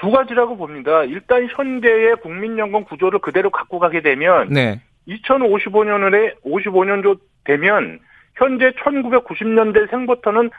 두 0.00 0.10
가지라고 0.10 0.56
봅니다. 0.56 1.04
일단 1.04 1.46
현대의 1.48 2.16
국민연금 2.22 2.84
구조를 2.84 3.20
그대로 3.20 3.50
갖고 3.50 3.78
가게 3.78 4.02
되면 4.02 4.48
네. 4.50 4.80
2055년에 5.08 6.34
55년도 6.44 7.18
되면 7.44 7.98
현재 8.36 8.70
1990년대 8.70 9.90
생부터는 9.90 10.50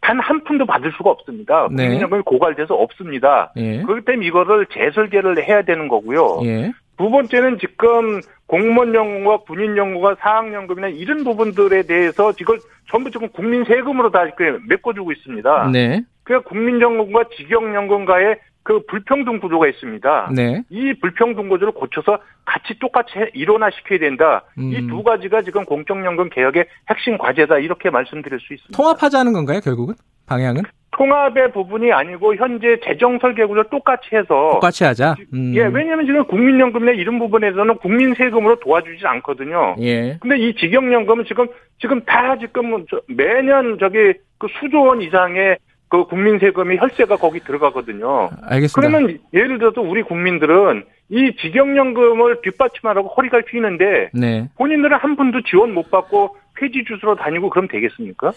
단 0.00 0.18
한 0.20 0.42
푼도 0.44 0.66
받을 0.66 0.92
수가 0.96 1.10
없습니다. 1.10 1.68
네. 1.72 1.84
국민연금이 1.84 2.22
고갈돼서 2.22 2.74
없습니다. 2.74 3.52
예. 3.56 3.82
그렇기 3.82 4.04
때문에 4.04 4.26
이거를 4.26 4.66
재설계를 4.66 5.42
해야 5.44 5.62
되는 5.62 5.88
거고요. 5.88 6.40
예. 6.44 6.72
두 6.96 7.10
번째는 7.10 7.58
지금 7.58 8.20
공무원 8.46 8.94
연금과 8.94 9.38
군인 9.38 9.76
연금과 9.76 10.16
사학 10.20 10.52
연금이나 10.52 10.88
이런 10.88 11.24
부분들에 11.24 11.82
대해서 11.82 12.32
이걸 12.40 12.58
전부 12.90 13.10
지금 13.10 13.28
국민 13.30 13.64
세금으로 13.64 14.10
다 14.10 14.24
메꿔주고 14.68 15.12
있습니다. 15.12 15.70
네. 15.72 16.02
그러니까 16.24 16.48
국민 16.48 16.80
연금과 16.80 17.24
직영 17.36 17.74
연금과의 17.74 18.38
그 18.62 18.84
불평등 18.86 19.40
구조가 19.40 19.68
있습니다. 19.68 20.32
네. 20.34 20.62
이 20.68 20.92
불평등 21.00 21.48
구조를 21.48 21.72
고쳐서 21.72 22.18
같이 22.44 22.78
똑같이 22.78 23.12
일원화시켜야 23.34 23.98
된다. 23.98 24.44
음. 24.58 24.72
이두 24.72 25.02
가지가 25.02 25.42
지금 25.42 25.64
공적연금 25.64 26.28
개혁의 26.30 26.66
핵심 26.90 27.16
과제다. 27.18 27.58
이렇게 27.58 27.90
말씀드릴 27.90 28.38
수 28.40 28.52
있습니다. 28.54 28.76
통합하자는 28.76 29.32
건가요, 29.32 29.60
결국은? 29.60 29.94
방향은? 30.26 30.62
통합의 30.92 31.52
부분이 31.52 31.92
아니고 31.92 32.34
현재 32.34 32.78
재정 32.84 33.18
설계 33.20 33.44
구조를 33.44 33.70
똑같이 33.70 34.08
해서 34.12 34.50
똑같이 34.52 34.84
하자. 34.84 35.14
음. 35.32 35.52
예, 35.54 35.62
왜냐하면 35.62 36.04
지금 36.04 36.24
국민연금이나 36.26 36.92
이런 36.92 37.18
부분에서는 37.18 37.76
국민 37.78 38.14
세금으로 38.14 38.60
도와주지 38.60 39.06
않거든요. 39.06 39.76
예. 39.80 40.18
근데 40.20 40.36
이 40.36 40.54
직영연금은 40.56 41.24
지금 41.26 41.46
지금 41.80 42.04
다 42.04 42.36
지금 42.38 42.84
매년 43.08 43.78
저기 43.78 44.12
그 44.38 44.48
수조 44.60 44.82
원 44.82 45.00
이상의 45.00 45.56
그 45.90 46.04
국민 46.04 46.38
세금이 46.38 46.78
혈세가 46.78 47.16
거기 47.16 47.40
들어가거든요. 47.40 48.30
알겠습니다. 48.42 48.80
그러면 48.80 49.18
예를 49.34 49.58
들어서 49.58 49.80
우리 49.80 50.02
국민들은 50.02 50.84
이 51.10 51.32
직영연금을 51.42 52.42
뒷받침하라고 52.42 53.08
허리가 53.08 53.40
휘는데 53.40 54.10
네. 54.14 54.48
본인들은 54.56 54.96
한 54.96 55.16
푼도 55.16 55.42
지원 55.42 55.74
못 55.74 55.90
받고 55.90 56.36
폐지 56.54 56.84
주스로 56.86 57.16
다니고 57.16 57.50
그럼 57.50 57.66
되겠습니까? 57.66 58.32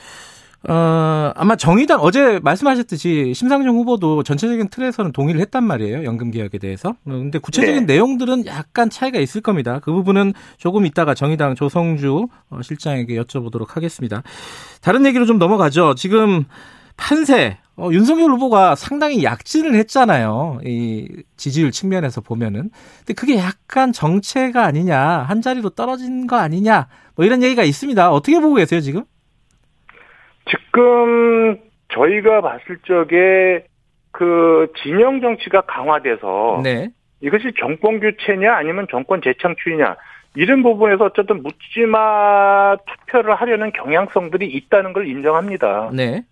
어, 0.67 1.31
아마 1.35 1.55
정의당 1.55 1.99
어제 1.99 2.39
말씀하셨듯이 2.41 3.33
심상정 3.35 3.75
후보도 3.75 4.23
전체적인 4.23 4.69
틀에서는 4.69 5.11
동의를 5.11 5.41
했단 5.41 5.63
말이에요. 5.63 6.05
연금 6.05 6.31
개혁에 6.31 6.57
대해서. 6.57 6.89
어, 6.89 6.95
근데 7.05 7.37
구체적인 7.37 7.85
네. 7.85 7.93
내용들은 7.93 8.47
약간 8.47 8.89
차이가 8.89 9.19
있을 9.19 9.41
겁니다. 9.41 9.79
그 9.83 9.91
부분은 9.91 10.33
조금 10.57 10.87
이따가 10.87 11.13
정의당 11.13 11.53
조성주 11.53 12.27
어, 12.49 12.61
실장에게 12.63 13.21
여쭤보도록 13.21 13.75
하겠습니다. 13.75 14.23
다른 14.81 15.05
얘기로 15.05 15.25
좀 15.25 15.37
넘어가죠. 15.37 15.95
지금 15.95 16.45
판세 16.97 17.57
어, 17.75 17.89
윤석열 17.91 18.29
후보가 18.31 18.75
상당히 18.75 19.23
약진을 19.23 19.73
했잖아요. 19.75 20.59
이 20.63 21.23
지지율 21.37 21.71
측면에서 21.71 22.21
보면은. 22.21 22.69
근데 22.99 23.13
그게 23.15 23.37
약간 23.37 23.91
정체가 23.91 24.63
아니냐, 24.63 24.99
한 24.99 25.41
자리로 25.41 25.71
떨어진 25.71 26.27
거 26.27 26.35
아니냐, 26.35 26.87
뭐 27.15 27.25
이런 27.25 27.41
얘기가 27.41 27.63
있습니다. 27.63 28.11
어떻게 28.11 28.39
보고 28.39 28.55
계세요, 28.55 28.79
지금? 28.79 29.03
지금 30.47 31.57
저희가 31.93 32.41
봤을 32.41 32.77
적에 32.85 33.65
그 34.11 34.71
진영 34.83 35.21
정치가 35.21 35.61
강화돼서 35.61 36.61
네. 36.63 36.89
이것이 37.21 37.51
정권 37.59 37.99
교체냐 37.99 38.53
아니면 38.55 38.85
정권 38.91 39.21
재창출이냐 39.23 39.95
이런 40.35 40.61
부분에서 40.61 41.05
어쨌든 41.05 41.41
묻지마 41.41 42.75
투표를 42.77 43.35
하려는 43.35 43.71
경향성들이 43.71 44.47
있다는 44.47 44.93
걸 44.93 45.07
인정합니다. 45.07 45.91
네. 45.93 46.23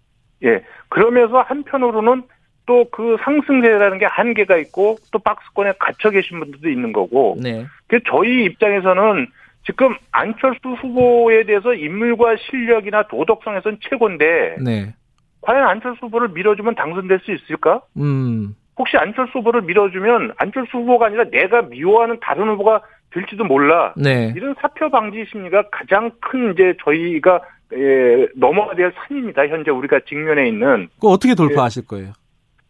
예. 0.44 0.64
그러면서 0.90 1.42
한편으로는 1.42 2.24
또 2.66 2.86
그 2.92 3.18
상승세라는 3.24 3.98
게 3.98 4.06
한계가 4.06 4.58
있고 4.58 4.98
또 5.12 5.20
박스권에 5.20 5.74
갇혀 5.80 6.10
계신 6.10 6.40
분들도 6.40 6.70
있는 6.70 6.94
거고. 6.94 7.38
네. 7.42 7.66
그 7.88 8.00
저희 8.08 8.46
입장에서는 8.46 9.28
지금 9.66 9.96
안철수 10.12 10.70
후보에 10.70 11.44
대해서 11.44 11.74
인물과 11.74 12.36
실력이나 12.38 13.08
도덕성에서는 13.08 13.80
최고인데. 13.82 14.58
네. 14.64 14.94
과연 15.42 15.68
안철수 15.68 16.06
후보를 16.06 16.30
밀어주면 16.30 16.76
당선될 16.76 17.20
수 17.24 17.32
있을까? 17.32 17.82
음. 17.98 18.56
혹시 18.78 18.96
안철수 18.98 19.40
후보를 19.40 19.64
밀어주면 19.64 20.34
안철수 20.38 20.78
후보가 20.78 21.08
아니라 21.08 21.26
내가 21.26 21.64
미워하는 21.64 22.20
다른 22.22 22.48
후보가 22.50 22.82
될지도 23.14 23.44
몰라. 23.44 23.94
네. 23.96 24.34
이런 24.36 24.56
사표 24.62 24.90
방지 24.90 25.26
심리가 25.30 25.64
가장 25.72 26.12
큰 26.22 26.54
이제 26.54 26.74
저희가 26.84 27.42
예, 27.74 28.28
넘어야 28.36 28.76
될 28.76 28.92
산입니다. 28.96 29.48
현재 29.48 29.72
우리가 29.72 30.02
직면해 30.08 30.48
있는. 30.48 30.90
그 31.00 31.08
어떻게 31.08 31.36
돌파하실 31.36 31.84
예, 31.84 31.88
거예요? 31.88 32.14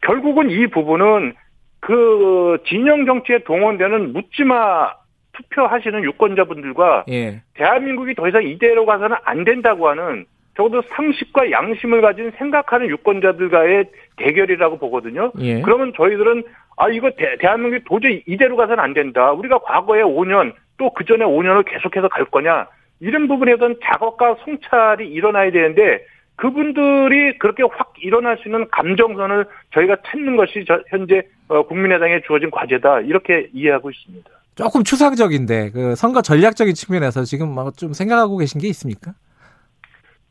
결국은 0.02 0.50
이 0.50 0.68
부분은 0.68 1.34
그 1.80 2.58
진영 2.68 3.06
정치에 3.06 3.40
동원되는 3.44 4.14
묻지마 4.14 4.92
투표하시는 5.34 6.04
유권자분들과 6.04 7.06
예. 7.10 7.42
대한민국이 7.56 8.14
더 8.14 8.28
이상 8.28 8.44
이대로 8.44 8.86
가서는 8.86 9.18
안 9.24 9.44
된다고 9.44 9.90
하는 9.90 10.26
적어도 10.56 10.82
상식과 10.96 11.52
양심을 11.52 12.02
가진 12.02 12.32
생각하는 12.38 12.88
유권자들과의 12.90 13.86
대결이라고 14.18 14.78
보거든요. 14.80 15.32
예. 15.40 15.62
그러면 15.62 15.94
저희들은 15.96 16.44
아 16.78 16.90
이거 16.90 17.10
대, 17.12 17.38
한민국이 17.48 17.84
도저히 17.86 18.24
이대로 18.28 18.56
가서는 18.56 18.84
안 18.84 18.94
된다. 18.94 19.32
우리가 19.32 19.60
과거에 19.60 20.02
5년 20.02 20.54
또 20.78 20.90
그 20.94 21.06
전에 21.06 21.24
5년을 21.24 21.64
계속해서 21.66 22.08
갈 22.10 22.26
거냐 22.26 22.68
이런 23.00 23.28
부분에 23.28 23.56
대한 23.58 23.76
작업과 23.84 24.38
성찰이 24.44 25.08
일어나야 25.08 25.52
되는데 25.52 26.04
그분들이 26.36 27.38
그렇게 27.38 27.64
확 27.64 27.94
일어날 28.02 28.38
수 28.38 28.48
있는 28.48 28.68
감정선을 28.72 29.46
저희가 29.74 29.98
찾는 30.08 30.36
것이 30.38 30.66
현재 30.90 31.22
어, 31.48 31.62
국민의당에 31.64 32.22
주어진 32.26 32.50
과제다 32.50 33.02
이렇게 33.02 33.48
이해하고 33.54 33.92
있습니다. 33.92 34.30
조금 34.56 34.84
추상적인데 34.84 35.72
그 35.72 35.96
선거 35.96 36.22
전략적인 36.22 36.74
측면에서 36.74 37.24
지금 37.24 37.50
뭐좀 37.50 37.94
생각하고 37.94 38.38
계신 38.38 38.60
게 38.60 38.68
있습니까? 38.70 39.14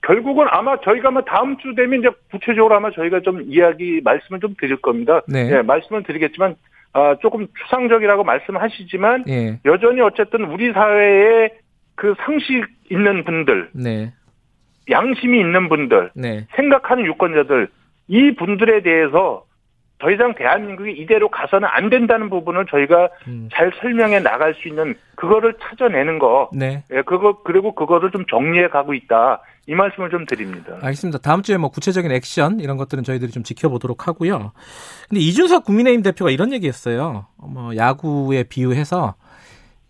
결국은 0.03 0.47
아마 0.51 0.81
저희가 0.81 1.11
뭐 1.11 1.23
다음 1.23 1.57
주 1.59 1.75
되면 1.75 2.01
이제 2.01 2.09
구체적으로 2.31 2.75
아마 2.75 2.91
저희가 2.91 3.21
좀 3.21 3.43
이야기 3.47 4.01
말씀을 4.03 4.41
좀 4.41 4.55
드릴 4.59 4.77
겁니다. 4.77 5.21
네. 5.29 5.45
네 5.45 5.63
말씀을 5.63 6.03
드리겠지만 6.05 6.57
아, 6.93 7.17
조금 7.21 7.47
추상적이라고 7.63 8.25
말씀하시지만 8.25 9.25
네. 9.27 9.61
여전히 9.65 10.01
어쨌든 10.01 10.45
우리 10.45 10.73
사회에 10.73 11.51
그 11.95 12.15
상식 12.25 12.67
있는 12.91 13.25
분들, 13.25 13.71
네. 13.75 14.13
양심이 14.91 15.39
있는 15.39 15.69
분들, 15.69 16.11
네. 16.15 16.47
생각하는 16.57 17.05
유권자들 17.05 17.69
이 18.09 18.35
분들에 18.35 18.83
대해서 18.83 19.45
더 20.01 20.11
이상 20.11 20.35
대한민국이 20.35 20.93
이대로 20.93 21.29
가서는 21.29 21.69
안 21.71 21.91
된다는 21.91 22.31
부분을 22.31 22.67
저희가 22.71 23.11
음. 23.29 23.49
잘 23.53 23.71
설명해 23.81 24.21
나갈 24.21 24.55
수 24.55 24.67
있는 24.67 24.95
그거를 25.15 25.55
찾아내는 25.61 26.19
거. 26.19 26.51
네. 26.53 26.83
예, 26.91 27.03
그거 27.03 27.43
그리고 27.43 27.75
그거를 27.75 28.11
좀 28.11 28.25
정리해 28.27 28.69
가고 28.69 28.95
있다. 28.95 29.43
이 29.67 29.75
말씀을 29.75 30.11
좀 30.11 30.25
드립니다. 30.25 30.73
알겠습니다. 30.81 31.19
다음 31.19 31.43
주에 31.43 31.59
뭐 31.59 31.69
구체적인 31.71 32.11
액션 32.11 32.61
이런 32.61 32.79
것들은 32.79 33.05
저희들이 33.05 33.31
좀 33.31 33.43
지켜보도록 33.43 34.09
하고요. 34.09 34.53
근데 35.09 35.21
이준석 35.21 35.65
국민의힘 35.65 36.03
대표가 36.03 36.31
이런 36.31 36.53
얘기했어요. 36.55 37.27
뭐 37.37 37.77
야구에 37.77 38.45
비유해서 38.45 39.15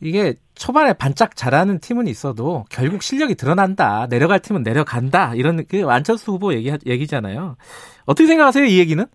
이게 0.01 0.35
초반에 0.55 0.93
반짝 0.93 1.37
잘하는 1.37 1.79
팀은 1.79 2.09
있어도 2.09 2.65
결국 2.69 3.03
실력이 3.03 3.37
드러난다. 3.37 4.09
내려갈 4.09 4.41
팀은 4.41 4.63
내려간다. 4.65 5.35
이런 5.37 5.65
그 5.67 5.87
안철수 5.89 6.33
후보 6.33 6.53
얘기 6.53 6.73
얘기잖아요. 6.85 7.57
어떻게 8.07 8.27
생각하세요? 8.27 8.65
이 8.65 8.79
얘기는? 8.79 9.07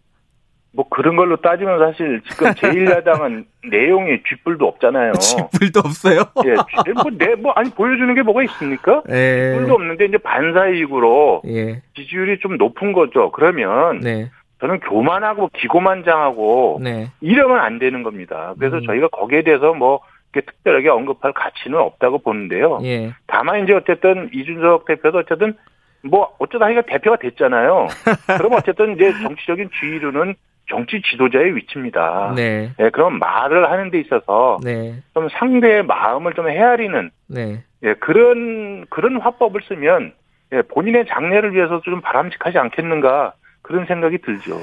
뭐 0.75 0.87
그런 0.89 1.15
걸로 1.15 1.37
따지면 1.37 1.79
사실 1.79 2.21
지금 2.29 2.51
제1야당은 2.51 3.45
내용이 3.71 4.21
쥐뿔도 4.27 4.67
없잖아요. 4.67 5.13
쥐뿔도 5.13 5.79
없어요? 5.79 6.21
예, 6.45 6.91
뭐, 6.93 7.05
내, 7.17 7.35
뭐, 7.35 7.53
아니, 7.53 7.69
보여주는 7.71 8.13
게 8.13 8.21
뭐가 8.21 8.43
있습니까? 8.43 9.01
예. 9.09 9.51
쥐뿔도 9.53 9.73
없는데 9.73 10.05
이제 10.05 10.17
반사이익으로 10.17 11.43
예. 11.47 11.81
지지율이 11.95 12.39
좀 12.39 12.57
높은 12.57 12.91
거죠. 12.91 13.31
그러면 13.31 14.01
네. 14.01 14.29
저는 14.59 14.81
교만하고 14.81 15.49
기고만장하고 15.53 16.79
네. 16.83 17.07
이러면 17.21 17.59
안 17.59 17.79
되는 17.79 18.03
겁니다. 18.03 18.53
그래서 18.59 18.77
음. 18.77 18.85
저희가 18.85 19.07
거기에 19.09 19.43
대해서 19.43 19.73
뭐 19.73 20.01
특별하게 20.33 20.89
언급할 20.89 21.31
가치는 21.31 21.77
없다고 21.77 22.19
보는데요. 22.19 22.79
예. 22.83 23.13
다만 23.27 23.63
이제 23.63 23.73
어쨌든 23.73 24.29
이준석 24.33 24.85
대표도 24.85 25.19
어쨌든 25.19 25.55
뭐 26.03 26.35
어쩌다 26.39 26.65
하니까 26.65 26.81
대표가 26.81 27.17
됐잖아요. 27.17 27.87
그럼 28.37 28.53
어쨌든 28.53 28.95
이제 28.95 29.13
정치적인 29.23 29.69
주의로는 29.79 30.35
정치 30.67 31.01
지도자의 31.01 31.55
위치입니다. 31.55 32.33
네. 32.35 32.71
네. 32.77 32.89
그럼 32.89 33.19
말을 33.19 33.71
하는 33.71 33.91
데 33.91 33.99
있어서 33.99 34.59
네. 34.63 34.95
좀 35.13 35.27
상대의 35.29 35.83
마음을 35.83 36.33
좀 36.33 36.49
헤아리는 36.49 37.11
네. 37.27 37.63
예, 37.83 37.93
그런 37.95 38.85
그런 38.89 39.19
화법을 39.21 39.61
쓰면 39.67 40.13
예, 40.53 40.61
본인의 40.63 41.05
장래를 41.07 41.53
위해서 41.53 41.81
좀 41.83 42.01
바람직하지 42.01 42.57
않겠는가 42.57 43.33
그런 43.61 43.85
생각이 43.85 44.19
들죠. 44.19 44.59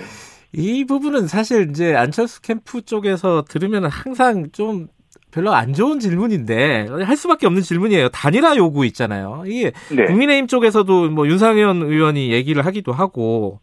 이 0.52 0.84
부분은 0.84 1.28
사실 1.28 1.68
이제 1.70 1.94
안철수 1.94 2.42
캠프 2.42 2.82
쪽에서 2.82 3.42
들으면 3.48 3.86
항상 3.86 4.50
좀 4.52 4.88
별로 5.32 5.52
안 5.54 5.72
좋은 5.72 5.98
질문인데 5.98 6.88
할 7.04 7.16
수밖에 7.16 7.46
없는 7.46 7.62
질문이에요. 7.62 8.10
단일화 8.10 8.56
요구 8.56 8.84
있잖아요. 8.86 9.44
이게 9.46 9.72
네. 9.90 10.04
국민의힘 10.04 10.46
쪽에서도 10.46 11.10
뭐 11.10 11.26
윤상현 11.26 11.82
의원이 11.82 12.32
얘기를 12.32 12.66
하기도 12.66 12.92
하고 12.92 13.60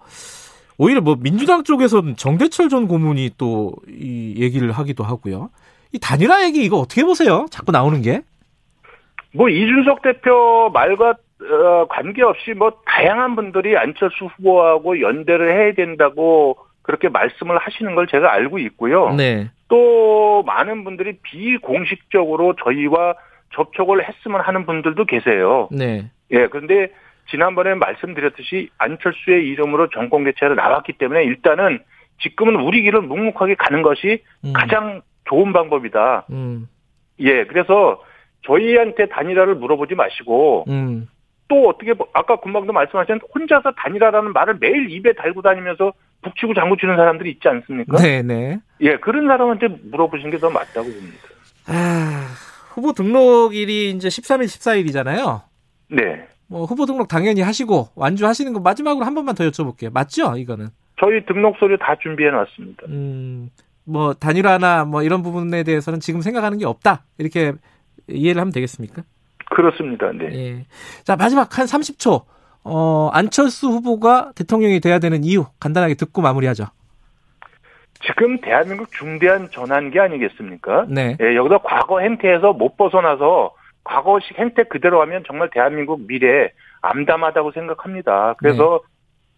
오히려 0.80 1.02
뭐 1.02 1.18
민주당 1.20 1.64
쪽에서는 1.64 2.16
정대철 2.16 2.70
전 2.70 2.88
고문이 2.88 3.32
또 3.38 3.74
이 3.88 4.34
얘기를 4.38 4.72
하기도 4.72 5.04
하고요. 5.04 5.50
이 5.92 6.00
단일화 6.00 6.46
얘기 6.46 6.64
이거 6.64 6.78
어떻게 6.78 7.04
보세요? 7.04 7.46
자꾸 7.52 7.72
나오는 7.72 8.02
게? 8.02 8.22
뭐 9.34 9.50
이준석 9.50 10.02
대표 10.02 10.70
말과 10.74 11.10
어, 11.42 11.88
관계없이 11.90 12.54
뭐 12.54 12.72
다양한 12.86 13.36
분들이 13.36 13.78
안철수 13.78 14.26
후보하고 14.26 15.02
연대를 15.02 15.52
해야 15.54 15.74
된다고 15.74 16.58
그렇게 16.82 17.10
말씀을 17.10 17.58
하시는 17.58 17.94
걸 17.96 18.08
제가 18.08 18.32
알고 18.32 18.60
있고요. 18.60 19.14
네. 19.16 19.52
또 19.68 20.44
많은 20.46 20.84
분들이 20.84 21.18
비공식적으로 21.22 22.56
저희와 22.64 23.16
접촉을 23.54 24.08
했으면 24.08 24.42
하는 24.42 24.66
분들도 24.66 25.06
계세요. 25.06 25.68
네. 25.72 26.10
예, 26.32 26.48
그런데 26.48 26.92
지난번에 27.30 27.76
말씀드렸듯이 27.76 28.70
안철수의 28.78 29.48
이름으로 29.48 29.90
정권 29.90 30.24
개최로 30.24 30.56
나왔기 30.56 30.94
때문에 30.94 31.24
일단은 31.24 31.80
지금은 32.22 32.56
우리 32.56 32.82
길을 32.82 33.02
묵묵하게 33.02 33.56
가는 33.56 33.82
것이 33.82 34.24
음. 34.44 34.54
가장 34.54 35.02
좋은 35.26 35.54
방법이다. 35.54 36.26
음. 36.32 36.68
예, 37.20 37.46
그래서 37.46 38.04
저희한테 38.46 39.08
단일화를 39.08 39.56
물어보지 39.56 39.96
마시고 39.96 40.66
음. 40.70 41.08
또 41.48 41.70
어떻게 41.70 41.94
아까 42.14 42.40
금방도 42.40 42.74
말씀하신 42.74 43.20
혼자서 43.34 43.72
단일화라는 43.78 44.34
말을 44.34 44.58
매일 44.60 44.90
입에 44.92 45.14
달고 45.14 45.42
다니면서 45.42 45.94
북치고 46.22 46.54
장구치는 46.54 46.96
사람들이 46.96 47.32
있지 47.32 47.48
않습니까? 47.48 47.98
네, 47.98 48.22
네. 48.22 48.60
예, 48.82 48.98
그런 48.98 49.28
사람한테 49.28 49.68
물어보신 49.68 50.32
게더 50.32 50.50
맞다고 50.50 50.84
봅니다. 50.84 51.18
아, 51.68 52.28
후보 52.74 52.94
등록일이 52.94 53.92
이제 53.92 54.10
13일, 54.10 54.46
14일이잖아요. 54.46 55.42
네. 55.90 56.28
뭐 56.50 56.66
후보 56.66 56.86
등록 56.86 57.08
당연히 57.08 57.42
하시고 57.42 57.90
완주하시는 57.96 58.52
거 58.54 58.60
마지막으로 58.60 59.06
한 59.06 59.14
번만 59.14 59.36
더 59.36 59.44
여쭤볼게요. 59.46 59.94
맞죠? 59.94 60.36
이거는. 60.36 60.68
저희 61.00 61.26
등록 61.26 61.56
서류 61.60 61.78
다 61.78 61.96
준비해 62.02 62.32
놨습니다. 62.32 62.84
음. 62.88 63.50
뭐 63.86 64.14
단일화나 64.14 64.86
뭐 64.86 65.04
이런 65.04 65.24
부분에 65.24 65.64
대해서는 65.64 66.00
지금 66.00 66.22
생각하는 66.22 66.58
게 66.58 66.66
없다. 66.66 67.04
이렇게 67.18 67.54
이해를 68.08 68.42
하면 68.42 68.52
되겠습니까? 68.52 69.04
그렇습니다. 69.52 70.12
네. 70.12 70.26
예. 70.34 70.66
자, 71.04 71.16
마지막 71.16 71.58
한 71.58 71.66
30초. 71.66 72.24
어, 72.64 73.10
안철수 73.14 73.68
후보가 73.70 74.34
대통령이 74.36 74.80
돼야 74.80 75.00
되는 75.00 75.24
이유 75.24 75.46
간단하게 75.60 75.96
듣고 75.96 76.22
마무리하죠. 76.22 76.66
지금 78.02 78.40
대한민국 78.42 78.92
중대한 78.92 79.50
전환기 79.52 80.00
아니겠습니까? 80.00 80.86
네. 80.90 81.18
예, 81.22 81.36
여기다 81.36 81.60
과거 81.60 82.00
행태에서 82.00 82.54
못 82.54 82.78
벗어나서 82.78 83.54
과거식 83.84 84.38
행태 84.38 84.64
그대로 84.64 85.02
하면 85.02 85.24
정말 85.26 85.50
대한민국 85.52 86.06
미래 86.08 86.52
암담하다고 86.82 87.52
생각합니다. 87.52 88.36
그래서 88.38 88.82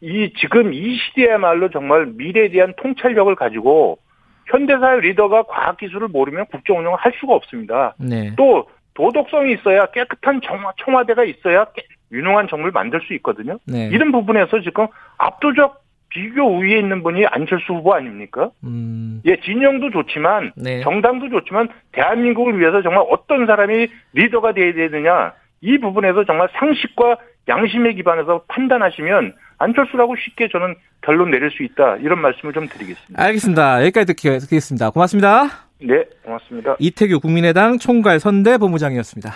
네. 0.02 0.08
이 0.08 0.34
지금 0.38 0.74
이 0.74 0.98
시대야말로 0.98 1.70
정말 1.70 2.08
미래에 2.08 2.50
대한 2.50 2.74
통찰력을 2.78 3.34
가지고 3.36 4.00
현대사회 4.48 5.00
리더가 5.02 5.44
과학기술을 5.44 6.08
모르면 6.10 6.48
국정 6.48 6.80
운영을 6.80 6.98
할 7.00 7.14
수가 7.20 7.36
없습니다. 7.36 7.96
네. 7.98 8.34
또 8.36 8.68
도덕성이 8.94 9.54
있어야 9.54 9.86
깨끗한 9.88 10.42
청와, 10.42 10.74
청와대가 10.84 11.24
있어야 11.24 11.66
유능한 12.12 12.48
정부를 12.50 12.72
만들 12.72 13.00
수 13.02 13.14
있거든요. 13.16 13.58
네. 13.66 13.88
이런 13.88 14.12
부분에서 14.12 14.60
지금 14.62 14.88
압도적 15.18 15.81
비교 16.12 16.43
우위에 16.43 16.78
있는 16.78 17.03
분이 17.03 17.26
안철수 17.26 17.74
후보 17.74 17.93
아닙니까? 17.93 18.51
음. 18.64 19.22
예, 19.26 19.38
진영도 19.39 19.89
좋지만 19.91 20.51
네. 20.55 20.82
정당도 20.82 21.30
좋지만 21.30 21.70
대한민국을 21.93 22.59
위해서 22.59 22.82
정말 22.82 23.03
어떤 23.09 23.45
사람이 23.45 23.88
리더가 24.14 24.53
돼야 24.53 24.74
되느냐 24.74 25.34
이 25.62 25.78
부분에서 25.78 26.26
정말 26.26 26.49
상식과 26.53 27.18
양심에 27.47 27.93
기반해서 27.93 28.43
판단하시면 28.47 29.34
안철수라고 29.57 30.16
쉽게 30.16 30.49
저는 30.51 30.76
결론 31.01 31.32
내릴 31.32 31.49
수 31.51 31.64
있다 31.64 31.97
이런 31.97 32.20
말씀을 32.20 32.53
좀 32.53 32.68
드리겠습니다. 32.68 33.24
알겠습니다. 33.24 33.82
여기까지 33.86 34.14
듣겠습니다. 34.14 34.89
고맙습니다. 34.89 35.45
네, 35.80 36.03
고맙습니다. 36.24 36.76
이태규 36.80 37.20
국민의당 37.20 37.78
총괄 37.78 38.20
선대 38.20 38.57
본부장이었습니다. 38.57 39.32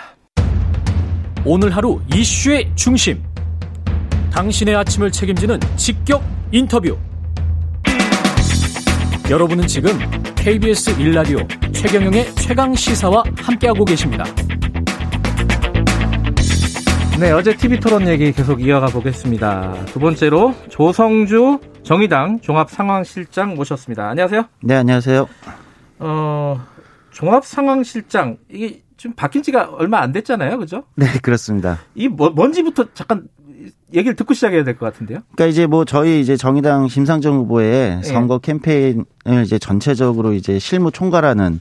오늘 1.45 1.76
하루 1.76 1.99
이슈의 2.13 2.76
중심. 2.76 3.35
당신의 4.36 4.76
아침을 4.76 5.12
책임지는 5.12 5.58
직격 5.78 6.22
인터뷰. 6.52 6.98
여러분은 9.30 9.66
지금 9.66 9.92
KBS 10.36 10.98
1라디오 10.98 11.74
최경영의 11.74 12.36
최강 12.36 12.76
시사와 12.76 13.24
함께하고 13.38 13.86
계십니다. 13.86 14.26
네, 17.18 17.32
어제 17.32 17.56
TV 17.56 17.80
토론 17.80 18.10
얘기 18.10 18.34
계속 18.34 18.62
이어가 18.62 18.88
보겠습니다. 18.88 19.86
두 19.86 20.00
번째로 20.00 20.54
조성주 20.68 21.60
정의당 21.84 22.42
종합상황실장 22.42 23.56
모셨습니다. 23.56 24.10
안녕하세요. 24.10 24.50
네, 24.64 24.76
안녕하세요. 24.76 25.30
어, 26.00 26.62
종합상황실장 27.12 28.38
이게 28.52 28.82
지금 28.98 29.16
바뀐 29.16 29.44
지가 29.44 29.70
얼마 29.78 30.00
안 30.02 30.12
됐잖아요, 30.12 30.58
그죠? 30.58 30.84
네, 30.96 31.06
그렇습니다. 31.22 31.80
이 31.96 32.10
뭐, 32.10 32.32
뭔지부터 32.32 32.88
잠깐 32.94 33.30
얘기를 33.96 34.16
듣고 34.16 34.34
시작해야 34.34 34.64
될 34.64 34.78
것 34.78 34.86
같은데요. 34.91 35.20
그러니까 35.36 35.46
이제 35.48 35.68
뭐 35.68 35.86
저희 35.86 36.20
이제 36.20 36.36
정의당 36.38 36.88
심상정 36.88 37.36
후보의 37.38 37.96
네. 37.98 38.04
선거 38.04 38.38
캠페인을 38.39 39.06
이제 39.43 39.58
전체적으로 39.60 40.34
이제 40.34 40.60
실무 40.60 40.91
총괄하는 40.91 41.60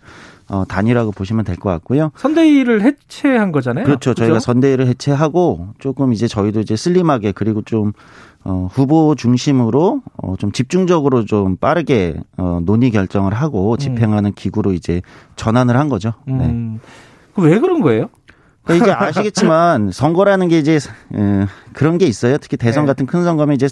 어, 0.49 0.65
단위라고 0.69 1.11
보시면 1.13 1.45
될 1.45 1.57
것 1.57 1.71
같고요. 1.71 2.11
선대위를 2.17 2.83
해체한 2.83 3.51
거잖아요. 3.53 3.85
그렇죠. 3.87 4.11
그렇죠? 4.11 4.15
저희가 4.25 4.41
선대위를 4.41 4.87
해체하고 4.89 5.69
조금 5.79 6.13
이제 6.13 6.27
저희도 6.29 6.61
이제 6.61 6.77
슬림하게 6.77 7.33
그리고 7.33 7.63
좀 7.63 7.93
어, 8.47 8.69
후보 8.71 9.15
중심으로 9.15 10.03
어, 10.19 10.35
좀 10.37 10.53
집중적으로 10.53 11.25
좀 11.25 11.57
빠르게 11.57 12.17
어, 12.37 12.61
논의 12.63 12.91
결정을 12.91 13.33
하고 13.33 13.73
음. 13.73 13.79
집행하는 13.79 14.31
음. 14.31 14.35
기구로 14.37 14.75
이제 14.75 15.01
전환을 15.37 15.79
한 15.79 15.89
거죠. 15.89 16.13
네. 16.27 16.35
음. 16.35 16.79
왜 17.37 17.59
그런 17.59 17.81
거예요? 17.81 18.11
이게 18.71 18.91
아시겠지만 18.91 19.91
선거라는 19.93 20.49
게 20.49 20.59
이제 20.59 20.77
에, 20.77 21.47
그런 21.75 21.99
게 21.99 22.07
있어요. 22.07 22.39
특히 22.39 22.57
대선 22.57 22.85
네. 22.85 22.87
같은 22.87 23.05
큰 23.07 23.23
선거면 23.25 23.55
이제 23.55 23.69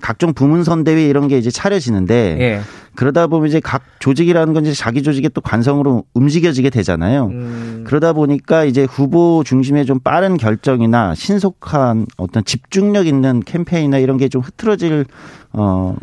각종 0.00 0.34
부문 0.34 0.64
선대위 0.64 1.06
이런 1.06 1.28
게 1.28 1.38
이제 1.38 1.50
차려지는데 1.50 2.36
네. 2.38 2.60
그러다 2.96 3.28
보면 3.28 3.48
이제 3.48 3.60
각 3.60 3.82
조직이라는 4.00 4.52
건 4.52 4.66
이제 4.66 4.74
자기 4.74 5.02
조직의 5.02 5.30
또 5.32 5.40
관성으로 5.40 6.04
움직여지게 6.14 6.70
되잖아요. 6.70 7.26
음. 7.26 7.84
그러다 7.86 8.12
보니까 8.12 8.64
이제 8.64 8.82
후보 8.84 9.42
중심의 9.46 9.86
좀 9.86 10.00
빠른 10.00 10.36
결정이나 10.36 11.14
신속한 11.14 12.06
어떤 12.16 12.44
집중력 12.44 13.06
있는 13.06 13.40
캠페인이나 13.40 13.98
이런 13.98 14.16
게 14.18 14.28
좀 14.28 14.40
흐트러질 14.42 15.04
어 15.52 15.94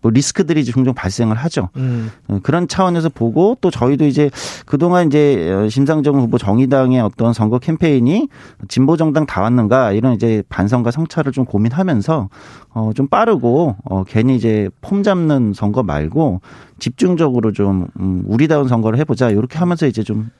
뭐 0.00 0.10
리스크들이 0.12 0.64
종종 0.64 0.94
발생을 0.94 1.36
하죠. 1.36 1.70
음. 1.76 2.10
어, 2.28 2.38
그런 2.42 2.68
차원에서 2.68 3.08
보고 3.08 3.56
또 3.60 3.70
저희도 3.70 4.06
이제 4.06 4.30
그동안 4.66 5.06
이제 5.08 5.50
어, 5.52 5.68
심상정 5.68 6.20
후보 6.20 6.38
정의당의 6.38 7.00
어떤 7.00 7.32
선거 7.32 7.58
캠페인이 7.58 8.28
진보 8.68 8.96
정당 8.96 9.26
다 9.26 9.40
왔는가 9.42 9.92
이런 9.92 10.14
이제 10.14 10.42
반성과 10.48 10.90
성찰을 10.90 11.32
좀 11.32 11.44
고민하면서 11.44 12.28
어좀 12.70 13.08
빠르고 13.08 13.76
어 13.84 14.04
괜히 14.04 14.36
이제 14.36 14.68
폼 14.80 15.02
잡는 15.02 15.52
선거 15.54 15.82
말고 15.82 16.40
집중적으로 16.78 17.52
좀 17.52 17.88
음, 17.98 18.22
우리다운 18.26 18.68
선거를 18.68 18.98
해보자 19.00 19.30
이렇게 19.30 19.58
하면서 19.58 19.86
이제 19.86 20.02
좀 20.04 20.30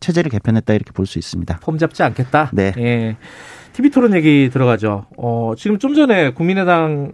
체제를 0.00 0.30
개편했다 0.30 0.72
이렇게 0.74 0.92
볼 0.92 1.06
수 1.06 1.18
있습니다. 1.18 1.58
폼 1.62 1.78
잡지 1.78 2.02
않겠다. 2.04 2.50
네. 2.52 2.72
예. 2.78 3.16
TV 3.72 3.90
토론 3.90 4.14
얘기 4.14 4.50
들어가죠. 4.52 5.06
어 5.16 5.52
지금 5.56 5.78
좀 5.78 5.94
전에 5.94 6.32
국민의당 6.32 7.12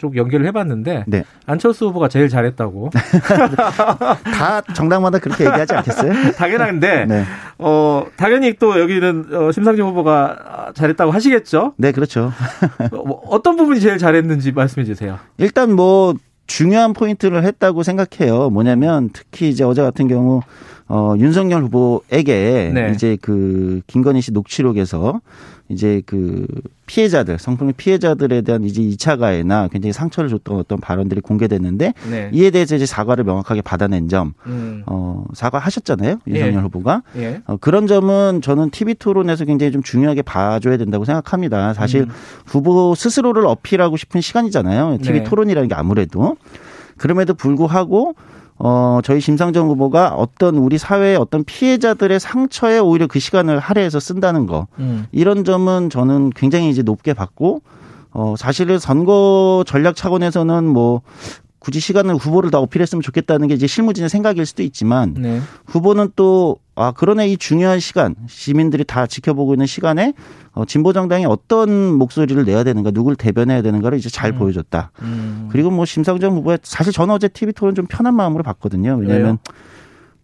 쪽 0.00 0.16
연결을 0.16 0.46
해봤는데 0.46 1.04
네. 1.06 1.24
안철수 1.44 1.88
후보가 1.88 2.08
제일 2.08 2.30
잘했다고. 2.30 2.88
다 4.32 4.62
정당마다 4.72 5.18
그렇게 5.18 5.44
얘기하지 5.44 5.74
않겠어요? 5.74 6.32
당연한데 6.38 7.04
네. 7.04 7.24
어 7.58 8.06
당연히 8.16 8.54
또 8.54 8.80
여기는 8.80 9.26
어, 9.30 9.52
심상정 9.52 9.88
후보가 9.88 10.72
잘했다고 10.74 11.12
하시겠죠? 11.12 11.74
네, 11.76 11.92
그렇죠. 11.92 12.32
어, 12.92 13.04
뭐 13.04 13.20
어떤 13.26 13.56
부분이 13.56 13.78
제일 13.80 13.98
잘했는지 13.98 14.52
말씀해 14.52 14.86
주세요. 14.86 15.18
일단 15.36 15.74
뭐 15.74 16.14
중요한 16.46 16.94
포인트를 16.94 17.44
했다고 17.44 17.82
생각해요. 17.82 18.48
뭐냐면 18.48 19.10
특히 19.12 19.50
이제 19.50 19.64
어제 19.64 19.82
같은 19.82 20.08
경우 20.08 20.40
어 20.88 21.14
윤석열 21.18 21.62
후보에게 21.64 22.70
네. 22.72 22.92
이제 22.94 23.18
그 23.20 23.82
김건희 23.86 24.22
씨 24.22 24.32
녹취록에서 24.32 25.20
이제 25.70 26.02
그 26.04 26.46
피해자들, 26.86 27.38
성폭력 27.38 27.76
피해자들에 27.76 28.42
대한 28.42 28.64
이제 28.64 28.82
2차 28.82 29.18
가해나 29.18 29.68
굉장히 29.68 29.92
상처를 29.92 30.28
줬던 30.28 30.56
어떤 30.58 30.80
발언들이 30.80 31.20
공개됐는데 31.20 31.94
네. 32.10 32.30
이에 32.32 32.50
대해서 32.50 32.74
이제 32.74 32.84
사과를 32.84 33.22
명확하게 33.24 33.62
받아낸 33.62 34.08
점, 34.08 34.34
음. 34.46 34.82
어, 34.86 35.24
사과하셨잖아요. 35.32 36.18
윤석열 36.26 36.54
예. 36.54 36.58
후보가. 36.58 37.02
예. 37.16 37.42
어, 37.46 37.56
그런 37.58 37.86
점은 37.86 38.42
저는 38.42 38.70
TV 38.70 38.94
토론에서 38.94 39.44
굉장히 39.44 39.70
좀 39.70 39.82
중요하게 39.82 40.22
봐줘야 40.22 40.76
된다고 40.76 41.04
생각합니다. 41.04 41.72
사실 41.74 42.02
음. 42.02 42.08
후보 42.44 42.94
스스로를 42.96 43.46
어필하고 43.46 43.96
싶은 43.96 44.20
시간이잖아요. 44.20 44.98
TV 45.02 45.20
네. 45.20 45.24
토론이라는 45.24 45.68
게 45.68 45.74
아무래도. 45.76 46.36
그럼에도 46.96 47.32
불구하고 47.34 48.14
어, 48.62 49.00
저희 49.02 49.20
심상정 49.20 49.68
후보가 49.68 50.14
어떤 50.14 50.56
우리 50.56 50.76
사회의 50.76 51.16
어떤 51.16 51.44
피해자들의 51.44 52.20
상처에 52.20 52.78
오히려 52.78 53.06
그 53.06 53.18
시간을 53.18 53.58
할애해서 53.58 54.00
쓴다는 54.00 54.46
거. 54.46 54.66
음. 54.78 55.06
이런 55.12 55.44
점은 55.44 55.88
저는 55.88 56.30
굉장히 56.36 56.68
이제 56.68 56.82
높게 56.82 57.14
봤고, 57.14 57.62
어, 58.10 58.34
사실은 58.36 58.78
선거 58.78 59.64
전략 59.66 59.96
차원에서는 59.96 60.66
뭐, 60.66 61.00
굳이 61.58 61.80
시간을 61.80 62.16
후보를 62.16 62.50
다 62.50 62.58
어필했으면 62.58 63.00
좋겠다는 63.00 63.48
게 63.48 63.54
이제 63.54 63.66
실무진의 63.66 64.08
생각일 64.08 64.46
수도 64.46 64.62
있지만 64.62 65.14
네. 65.14 65.40
후보는 65.66 66.10
또 66.16 66.56
아, 66.82 66.92
그러네 66.92 67.28
이 67.28 67.36
중요한 67.36 67.78
시간 67.80 68.14
시민들이 68.26 68.84
다 68.84 69.06
지켜보고 69.06 69.54
있는 69.54 69.66
시간에 69.66 70.14
어, 70.52 70.64
진보 70.64 70.92
정당이 70.92 71.26
어떤 71.26 71.70
목소리를 71.94 72.44
내야 72.44 72.64
되는가, 72.64 72.90
누굴 72.90 73.16
대변해야 73.16 73.62
되는가를 73.62 73.98
이제 73.98 74.08
잘 74.08 74.30
음. 74.30 74.38
보여줬다. 74.38 74.90
음. 75.02 75.48
그리고 75.52 75.70
뭐 75.70 75.84
심상정 75.84 76.34
후보의 76.36 76.58
사실 76.62 76.92
저는 76.92 77.14
어제 77.14 77.28
TV 77.28 77.52
토론 77.52 77.74
좀 77.74 77.86
편한 77.86 78.14
마음으로 78.14 78.42
봤거든요. 78.42 78.96
왜냐하면 78.96 79.38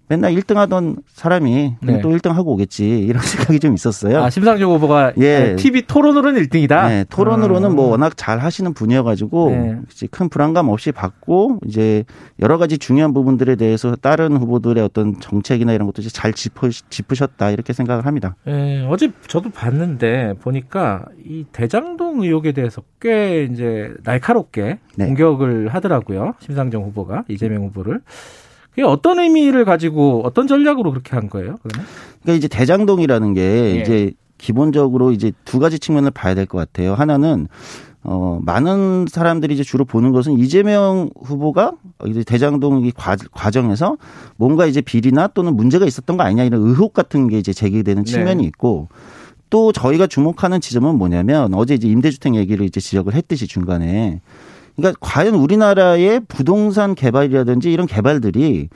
맨날 0.08 0.32
1등 0.34 0.54
하던 0.54 0.96
사람이 1.08 1.76
네. 1.82 2.00
또 2.00 2.10
1등 2.10 2.32
하고 2.32 2.52
오겠지 2.52 3.00
이런 3.00 3.20
생각이 3.22 3.58
좀 3.58 3.74
있었어요. 3.74 4.22
아, 4.22 4.30
심상정 4.30 4.72
후보가 4.72 5.14
예. 5.18 5.56
TV 5.56 5.82
토론으로는 5.82 6.42
1등이다. 6.42 6.88
네, 6.88 7.04
토론으로는 7.08 7.70
음. 7.70 7.76
뭐 7.76 7.90
워낙 7.90 8.16
잘 8.16 8.38
하시는 8.38 8.72
분이어가지고 8.72 9.50
네. 9.50 9.80
큰 10.10 10.28
불안감 10.28 10.68
없이 10.68 10.92
받고 10.92 11.60
이제 11.66 12.04
여러 12.40 12.58
가지 12.58 12.78
중요한 12.78 13.12
부분들에 13.12 13.56
대해서 13.56 13.96
다른 13.96 14.36
후보들의 14.36 14.82
어떤 14.82 15.18
정책이나 15.20 15.72
이런 15.72 15.86
것도 15.86 16.02
잘 16.02 16.32
짚으, 16.32 16.70
짚으셨다 16.70 17.50
이렇게 17.50 17.72
생각을 17.72 18.06
합니다. 18.06 18.36
네, 18.44 18.86
어제 18.88 19.10
저도 19.26 19.50
봤는데 19.50 20.34
보니까 20.40 21.04
이 21.24 21.44
대장동 21.52 22.22
의혹에 22.22 22.52
대해서 22.52 22.82
꽤 23.00 23.44
이제 23.44 23.92
날카롭게 24.04 24.78
네. 24.96 25.06
공격을 25.06 25.68
하더라고요. 25.68 26.34
심상정 26.40 26.84
후보가 26.84 27.24
이재명 27.28 27.64
후보를. 27.64 28.00
그게 28.76 28.86
어떤 28.86 29.18
의미를 29.18 29.64
가지고 29.64 30.20
어떤 30.24 30.46
전략으로 30.46 30.90
그렇게 30.90 31.16
한 31.16 31.30
거예요? 31.30 31.56
그러면? 31.62 31.86
그러니까 32.22 32.38
이제 32.38 32.46
대장동이라는 32.46 33.32
게 33.32 33.40
예. 33.40 33.80
이제 33.80 34.12
기본적으로 34.36 35.12
이제 35.12 35.32
두 35.46 35.58
가지 35.58 35.78
측면을 35.78 36.10
봐야 36.10 36.34
될 36.34 36.44
것 36.44 36.58
같아요. 36.58 36.92
하나는 36.94 37.48
어, 38.02 38.38
많은 38.42 39.06
사람들이 39.10 39.54
이제 39.54 39.64
주로 39.64 39.84
보는 39.86 40.12
것은 40.12 40.38
이재명 40.38 41.08
후보가 41.20 41.72
이제 42.06 42.22
대장동 42.22 42.84
이 42.84 42.92
과정에서 43.32 43.96
뭔가 44.36 44.66
이제 44.66 44.82
비리나 44.82 45.28
또는 45.28 45.56
문제가 45.56 45.86
있었던 45.86 46.16
거 46.18 46.22
아니냐 46.22 46.44
이런 46.44 46.60
의혹 46.60 46.92
같은 46.92 47.26
게 47.28 47.38
이제 47.38 47.52
제기되는 47.54 48.04
네. 48.04 48.10
측면이 48.12 48.44
있고 48.44 48.88
또 49.48 49.72
저희가 49.72 50.06
주목하는 50.06 50.60
지점은 50.60 50.96
뭐냐면 50.98 51.54
어제 51.54 51.74
이제 51.74 51.88
임대주택 51.88 52.34
얘기를 52.34 52.66
이제 52.66 52.78
지적을 52.78 53.14
했듯이 53.14 53.46
중간에 53.48 54.20
그러니까 54.76 54.98
과연 55.00 55.34
우리나라의 55.34 56.20
부동산 56.28 56.94
개발이라든지 56.94 57.72
이런 57.72 57.86
개발들이 57.86 58.68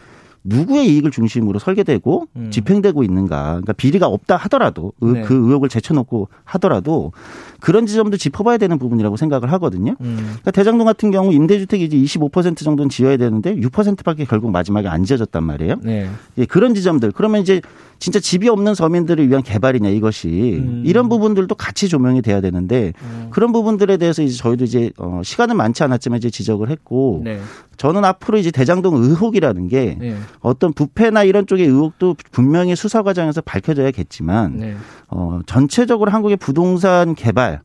누구의 0.42 0.88
이익을 0.88 1.11
중심으로 1.11 1.59
설계되고 1.59 2.26
음. 2.36 2.51
집행되고 2.51 3.03
있는가. 3.03 3.44
그러니까 3.44 3.72
비리가 3.74 4.07
없다 4.07 4.36
하더라도 4.36 4.92
네. 5.01 5.22
그 5.22 5.34
의혹을 5.34 5.68
제쳐놓고 5.68 6.28
하더라도 6.44 7.12
그런 7.61 7.84
지점도 7.84 8.16
짚어봐야 8.16 8.57
되는 8.57 8.78
부분이라고 8.78 9.16
생각을 9.16 9.53
하거든요. 9.53 9.96
음. 10.01 10.16
그러니까 10.16 10.51
대장동 10.51 10.86
같은 10.86 11.11
경우 11.11 11.32
임대주택이 11.32 11.84
이제 11.84 11.96
25% 11.96 12.57
정도는 12.57 12.88
지어야 12.88 13.18
되는데 13.18 13.55
6%밖에 13.55 14.24
결국 14.24 14.51
마지막에 14.51 14.88
안 14.88 15.05
지어졌단 15.05 15.44
말이에요. 15.44 15.76
네. 15.82 16.09
예, 16.38 16.46
그런 16.46 16.74
지점들. 16.74 17.12
그러면 17.12 17.42
이제 17.42 17.61
진짜 18.01 18.18
집이 18.18 18.48
없는 18.48 18.74
서민들을 18.74 19.28
위한 19.28 19.42
개발이냐 19.42 19.90
이것이 19.90 20.59
음. 20.59 20.82
이런 20.86 21.11
부분들도 21.11 21.55
같이 21.55 21.86
조명이 21.86 22.22
돼야 22.22 22.40
되는데 22.40 22.94
음. 23.03 23.26
그런 23.30 23.53
부분들에 23.53 23.98
대해서 23.98 24.22
이제 24.22 24.34
저희도 24.36 24.64
이제 24.64 24.90
어 24.96 25.20
시간은 25.22 25.55
많지 25.57 25.84
않았지만 25.84 26.16
이제 26.16 26.30
지적을 26.30 26.70
했고 26.70 27.20
네. 27.22 27.38
저는 27.76 28.07
앞으로 28.07 28.38
이제 28.38 28.51
대장동 28.51 28.96
의혹이라는 28.96 29.68
게 29.68 29.98
네. 30.01 30.16
어떤 30.40 30.72
부패나 30.72 31.24
이런 31.24 31.46
쪽의 31.46 31.66
의혹도 31.66 32.16
분명히 32.32 32.74
수사 32.74 33.03
과정에서 33.03 33.42
밝혀져야겠지만 33.42 34.57
네. 34.57 34.76
어 35.09 35.40
전체적으로 35.44 36.11
한국의 36.11 36.38
부동산 36.38 37.14
개발 37.14 37.61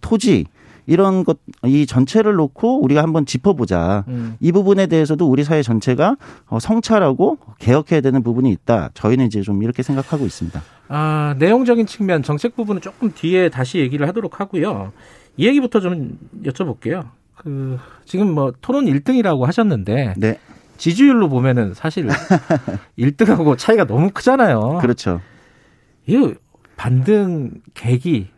토지 0.00 0.46
이런 0.86 1.24
것, 1.24 1.38
이 1.64 1.86
전체를 1.86 2.34
놓고 2.34 2.82
우리가 2.82 3.02
한번 3.02 3.26
짚어보자. 3.26 4.04
음. 4.08 4.36
이 4.40 4.52
부분에 4.52 4.86
대해서도 4.86 5.28
우리 5.28 5.44
사회 5.44 5.62
전체가 5.62 6.16
어, 6.46 6.58
성찰하고 6.58 7.38
개혁해야 7.58 8.00
되는 8.00 8.22
부분이 8.22 8.50
있다. 8.50 8.90
저희는 8.94 9.26
이제 9.26 9.40
좀 9.42 9.62
이렇게 9.62 9.82
생각하고 9.82 10.26
있습니다. 10.26 10.62
아, 10.88 11.34
내용적인 11.38 11.86
측면, 11.86 12.22
정책 12.22 12.56
부분은 12.56 12.82
조금 12.82 13.12
뒤에 13.14 13.48
다시 13.48 13.78
얘기를 13.78 14.06
하도록 14.08 14.40
하고요. 14.40 14.92
이 15.36 15.46
얘기부터 15.46 15.80
좀 15.80 16.18
여쭤볼게요. 16.44 17.08
그, 17.36 17.78
지금 18.04 18.32
뭐 18.32 18.52
토론 18.60 18.84
1등이라고 18.84 19.44
하셨는데. 19.44 20.14
네. 20.16 20.38
지지율로 20.76 21.28
보면은 21.28 21.72
사실 21.72 22.08
1등하고 22.98 23.56
차이가 23.56 23.84
너무 23.86 24.10
크잖아요. 24.12 24.78
그렇죠. 24.80 25.20
이거 26.06 26.34
반등 26.76 27.52
계기 27.74 28.28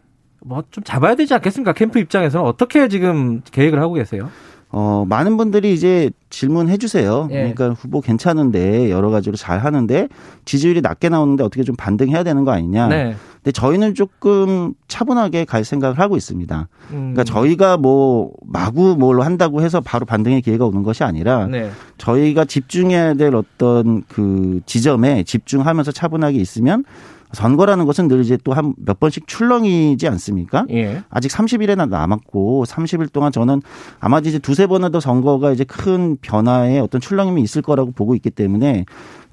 뭐 0.47 0.62
좀 0.70 0.84
잡아야 0.84 1.14
되지 1.14 1.34
않겠습니까? 1.34 1.72
캠프 1.72 1.99
입장에서는 1.99 2.44
어떻게 2.47 2.88
지금 2.88 3.40
계획을 3.51 3.80
하고 3.80 3.94
계세요? 3.94 4.30
어, 4.68 5.05
많은 5.09 5.36
분들이 5.36 5.72
이제 5.72 6.11
질문해 6.28 6.76
주세요. 6.76 7.28
예. 7.30 7.34
그러니까 7.53 7.70
후보 7.70 8.01
괜찮은데 8.01 8.90
여러 8.90 9.11
가지로 9.11 9.36
잘 9.36 9.61
하는데 9.61 10.09
지지율이 10.44 10.80
낮게 10.80 11.09
나오는데 11.09 11.44
어떻게 11.44 11.62
좀 11.62 11.76
반등해야 11.76 12.24
되는 12.24 12.44
거 12.44 12.51
아니냐. 12.51 12.88
네. 12.88 13.14
근데 13.36 13.53
저희는 13.53 13.94
조금 13.94 14.74
차분하게 14.88 15.44
갈 15.44 15.64
생각을 15.64 15.99
하고 16.01 16.16
있습니다. 16.16 16.68
음. 16.90 16.94
그러니까 17.14 17.24
저희가 17.24 17.76
뭐 17.76 18.32
마구 18.44 18.97
뭘 18.99 19.20
한다고 19.20 19.62
해서 19.62 19.80
바로 19.80 20.05
반등의 20.05 20.42
기회가 20.42 20.66
오는 20.66 20.82
것이 20.82 21.05
아니라 21.05 21.47
네. 21.47 21.70
저희가 21.97 22.44
집중해야 22.44 23.14
될 23.14 23.36
어떤 23.36 24.03
그 24.09 24.61
지점에 24.66 25.22
집중하면서 25.22 25.92
차분하게 25.92 26.38
있으면 26.38 26.84
선거라는 27.33 27.85
것은 27.87 28.09
늘 28.09 28.20
이제 28.20 28.37
또 28.45 28.53
한 28.55 28.74
몇 28.79 29.01
번씩 29.01 29.27
출렁이지 29.27 30.07
않습니까? 30.09 30.66
예. 30.70 31.03
아직 31.11 31.31
30일에나 31.31 31.89
남았고 31.89 32.64
30일 32.66 33.12
동안 33.12 33.33
저는 33.33 33.62
아마 34.01 34.18
이제 34.20 34.39
두세 34.39 34.66
번은 34.66 34.93
더 34.93 35.01
선거가 35.01 35.53
이제 35.53 35.64
큰 35.64 36.16
변화의 36.20 36.81
어떤 36.81 37.01
출렁임이 37.01 37.43
있을 37.43 37.62
거라고 37.62 37.91
보고 37.93 38.14
있기 38.14 38.31
때문에 38.31 38.85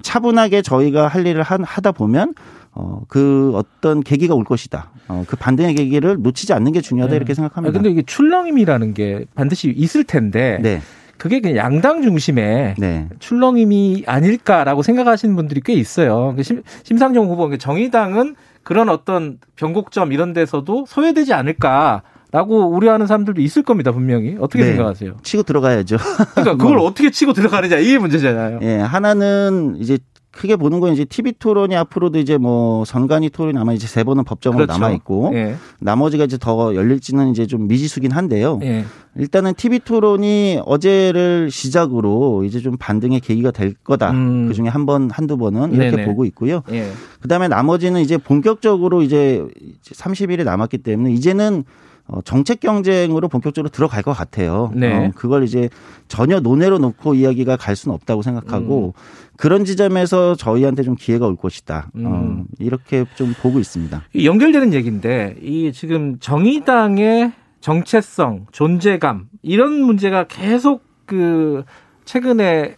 차분하게 0.02 0.62
저희가 0.62 1.08
할 1.08 1.26
일을 1.26 1.42
하다 1.42 1.92
보면 1.92 2.34
어, 2.72 3.02
그 3.08 3.52
어떤 3.54 4.02
계기가 4.02 4.34
올 4.34 4.44
것이다. 4.44 4.90
어, 5.06 5.24
그 5.28 5.36
반등의 5.36 5.74
계기를 5.76 6.16
놓치지 6.20 6.52
않는 6.54 6.72
게 6.72 6.80
중요하다 6.80 7.12
네. 7.12 7.16
이렇게 7.16 7.34
생각합니다. 7.34 7.70
아, 7.70 7.72
근데 7.72 7.90
이게 7.90 8.02
출렁임이라는 8.02 8.94
게 8.94 9.26
반드시 9.34 9.72
있을 9.76 10.02
텐데 10.04 10.58
네. 10.60 10.80
그게 11.18 11.40
그냥 11.40 11.56
양당 11.56 12.02
중심의 12.02 12.74
네. 12.78 13.08
출렁임이 13.18 14.04
아닐까라고 14.06 14.82
생각하시는 14.82 15.34
분들이 15.36 15.60
꽤 15.64 15.72
있어요. 15.72 16.34
심, 16.42 16.62
심상정 16.82 17.28
후보, 17.28 17.56
정의당은 17.56 18.34
그런 18.62 18.88
어떤 18.88 19.38
변곡점 19.56 20.12
이런 20.12 20.32
데서도 20.32 20.86
소외되지 20.88 21.32
않을까. 21.32 22.02
라고 22.32 22.68
우려하는 22.68 23.06
사람들도 23.06 23.40
있을 23.42 23.62
겁니다, 23.62 23.92
분명히. 23.92 24.36
어떻게 24.40 24.64
네. 24.64 24.70
생각하세요? 24.70 25.18
치고 25.22 25.44
들어가야죠. 25.44 25.98
그러니까 26.34 26.56
그걸 26.58 26.78
뭐. 26.78 26.86
어떻게 26.86 27.12
치고 27.12 27.32
들어가느냐, 27.32 27.76
이게 27.76 27.96
문제잖아요. 27.96 28.58
예, 28.62 28.78
하나는 28.78 29.76
이제 29.78 29.98
크게 30.34 30.56
보는 30.56 30.80
건 30.80 30.92
이제 30.92 31.04
TV 31.04 31.32
토론이 31.38 31.76
앞으로도 31.76 32.18
이제 32.18 32.36
뭐 32.38 32.84
선관위 32.84 33.30
토론이 33.30 33.56
아마 33.58 33.72
이제 33.72 33.86
세 33.86 34.04
번은 34.04 34.24
법정으로 34.24 34.64
그렇죠. 34.64 34.78
남아 34.80 34.92
있고 34.94 35.30
예. 35.34 35.56
나머지가 35.80 36.24
이제 36.24 36.36
더 36.38 36.74
열릴지는 36.74 37.30
이제 37.30 37.46
좀 37.46 37.68
미지수긴 37.68 38.10
한데요. 38.10 38.58
예. 38.62 38.84
일단은 39.16 39.54
TV 39.54 39.80
토론이 39.80 40.60
어제를 40.64 41.50
시작으로 41.50 42.44
이제 42.44 42.58
좀 42.58 42.76
반등의 42.76 43.20
계기가 43.20 43.52
될 43.52 43.74
거다. 43.74 44.10
음. 44.10 44.48
그 44.48 44.54
중에 44.54 44.66
한 44.66 44.86
번, 44.86 45.08
한두 45.10 45.36
번은 45.36 45.72
이렇게 45.72 45.92
네네. 45.92 46.04
보고 46.04 46.24
있고요. 46.24 46.62
예. 46.72 46.90
그 47.20 47.28
다음에 47.28 47.46
나머지는 47.46 48.00
이제 48.00 48.18
본격적으로 48.18 49.02
이제 49.02 49.46
30일이 49.84 50.44
남았기 50.44 50.78
때문에 50.78 51.12
이제는 51.12 51.64
어, 52.06 52.20
정책 52.22 52.60
경쟁으로 52.60 53.28
본격적으로 53.28 53.70
들어갈 53.70 54.02
것 54.02 54.12
같아요. 54.12 54.70
네. 54.74 54.92
어, 54.92 55.10
그걸 55.14 55.44
이제 55.44 55.70
전혀 56.06 56.38
논외로 56.38 56.78
놓고 56.78 57.14
이야기가 57.14 57.56
갈 57.56 57.76
수는 57.76 57.94
없다고 57.94 58.20
생각하고 58.22 58.94
음. 58.96 59.00
그런 59.36 59.64
지점에서 59.64 60.34
저희한테 60.34 60.82
좀 60.82 60.96
기회가 60.96 61.26
올 61.26 61.36
것이다. 61.36 61.90
어, 61.94 61.98
음. 61.98 62.06
어, 62.06 62.44
이렇게 62.58 63.06
좀 63.14 63.34
보고 63.40 63.58
있습니다. 63.58 64.02
연결되는 64.22 64.74
얘기인데 64.74 65.36
이 65.40 65.72
지금 65.72 66.18
정의당의 66.18 67.32
정체성, 67.60 68.46
존재감 68.52 69.28
이런 69.42 69.72
문제가 69.72 70.24
계속 70.24 70.82
그 71.06 71.64
최근에 72.04 72.76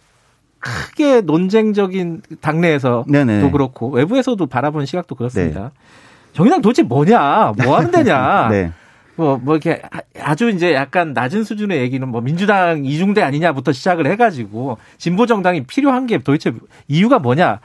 크게 0.59 1.21
논쟁적인 1.21 2.21
당내에서도 2.39 3.05
네네. 3.11 3.51
그렇고 3.51 3.89
외부에서도 3.89 4.45
바라보는 4.45 4.85
시각도 4.85 5.15
그렇습니다. 5.15 5.61
네. 5.61 5.69
정의당 6.31 6.61
도대체 6.61 6.83
뭐냐, 6.83 7.53
뭐 7.63 7.77
하는 7.77 7.91
데냐. 7.91 8.47
네. 8.51 8.71
뭐, 9.17 9.37
뭐, 9.41 9.55
이렇게 9.55 9.81
아주 10.21 10.49
이제 10.49 10.73
약간 10.73 11.11
낮은 11.11 11.43
수준의 11.43 11.79
얘기는 11.79 12.07
뭐 12.07 12.21
민주당 12.21 12.85
이중대 12.85 13.21
아니냐부터 13.21 13.73
시작을 13.73 14.05
해가지고 14.07 14.77
진보 14.97 15.25
정당이 15.25 15.65
필요한 15.65 16.05
게 16.05 16.19
도대체 16.19 16.53
이유가 16.87 17.19
뭐냐. 17.19 17.59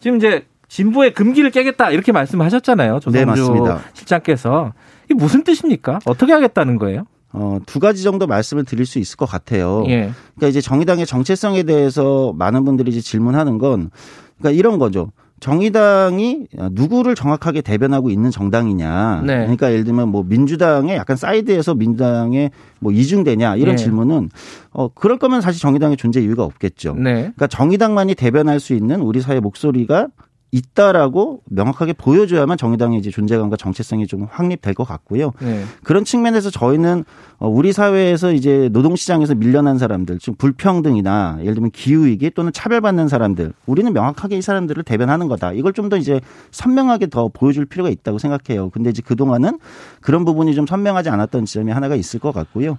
지금 0.00 0.16
이제 0.16 0.44
진보의 0.68 1.14
금기를 1.14 1.50
깨겠다 1.50 1.90
이렇게 1.90 2.12
말씀하셨잖아요. 2.12 3.00
조성주 3.00 3.18
네, 3.18 3.24
맞습니다. 3.24 3.80
실장께서. 3.94 4.72
이게 5.04 5.14
무슨 5.14 5.44
뜻입니까? 5.44 6.00
어떻게 6.04 6.32
하겠다는 6.32 6.78
거예요? 6.78 7.06
어, 7.32 7.58
두 7.64 7.78
가지 7.78 8.02
정도 8.02 8.26
말씀을 8.26 8.64
드릴 8.64 8.84
수 8.84 8.98
있을 8.98 9.16
것 9.16 9.26
같아요. 9.26 9.84
예. 9.86 10.10
그러니까 10.34 10.48
이제 10.48 10.60
정의당의 10.60 11.06
정체성에 11.06 11.62
대해서 11.62 12.32
많은 12.36 12.64
분들이 12.64 12.90
이제 12.90 13.00
질문하는 13.00 13.58
건 13.58 13.90
그러니까 14.38 14.58
이런 14.58 14.78
거죠. 14.78 15.12
정의당이 15.40 16.46
누구를 16.72 17.14
정확하게 17.14 17.60
대변하고 17.60 18.10
있는 18.10 18.30
정당이냐. 18.30 19.22
네. 19.26 19.36
그러니까 19.38 19.70
예를 19.70 19.84
들면 19.84 20.08
뭐 20.08 20.24
민주당의 20.26 20.96
약간 20.96 21.16
사이드에서 21.16 21.74
민주당에 21.74 22.50
뭐 22.80 22.92
이중대냐 22.92 23.56
이런 23.56 23.76
네. 23.76 23.82
질문은 23.82 24.30
어 24.70 24.88
그럴 24.88 25.18
거면 25.18 25.40
사실 25.40 25.60
정의당의 25.60 25.96
존재 25.96 26.20
이유가 26.20 26.44
없겠죠. 26.44 26.94
네. 26.94 27.12
그러니까 27.14 27.46
정의당만이 27.46 28.14
대변할 28.14 28.60
수 28.60 28.74
있는 28.74 29.00
우리 29.00 29.20
사회 29.20 29.40
목소리가 29.40 30.08
있다라고 30.50 31.40
명확하게 31.46 31.94
보여줘야만 31.94 32.56
정의당의 32.56 33.00
이제 33.00 33.10
존재감과 33.10 33.56
정체성이 33.56 34.06
좀 34.06 34.26
확립될 34.30 34.74
것 34.74 34.84
같고요. 34.84 35.32
네. 35.40 35.64
그런 35.82 36.04
측면에서 36.04 36.50
저희는 36.50 37.04
어, 37.38 37.48
우리 37.48 37.72
사회에서 37.72 38.32
이제 38.32 38.68
노동시장에서 38.72 39.34
밀려난 39.34 39.78
사람들, 39.78 40.18
즉 40.20 40.38
불평등이나 40.38 41.38
예를 41.40 41.54
들면 41.54 41.70
기후위기 41.72 42.30
또는 42.30 42.52
차별받는 42.52 43.08
사람들, 43.08 43.52
우리는 43.66 43.92
명확하게 43.92 44.38
이 44.38 44.42
사람들을 44.42 44.82
대변하는 44.84 45.26
거다. 45.28 45.52
이걸 45.52 45.72
좀 45.72 45.88
더 45.88 45.96
이제 45.96 46.20
선명하게 46.50 47.06
더 47.06 47.28
보여줄 47.28 47.64
필요가 47.64 47.88
있다고 47.88 48.18
생각해요. 48.18 48.68
근데 48.70 48.90
이제 48.90 49.00
그동안은 49.00 49.58
그런 50.02 50.26
부분이 50.26 50.54
좀 50.54 50.66
선명하지 50.66 51.08
않았던 51.08 51.46
지점이 51.46 51.72
하나가 51.72 51.94
있을 51.94 52.20
것 52.20 52.32
같고요. 52.32 52.76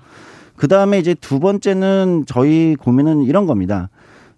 그 0.56 0.68
다음에 0.68 1.00
이제 1.00 1.16
두 1.16 1.40
번째는 1.40 2.26
저희 2.28 2.76
고민은 2.76 3.24
이런 3.24 3.48
겁니다. 3.48 3.90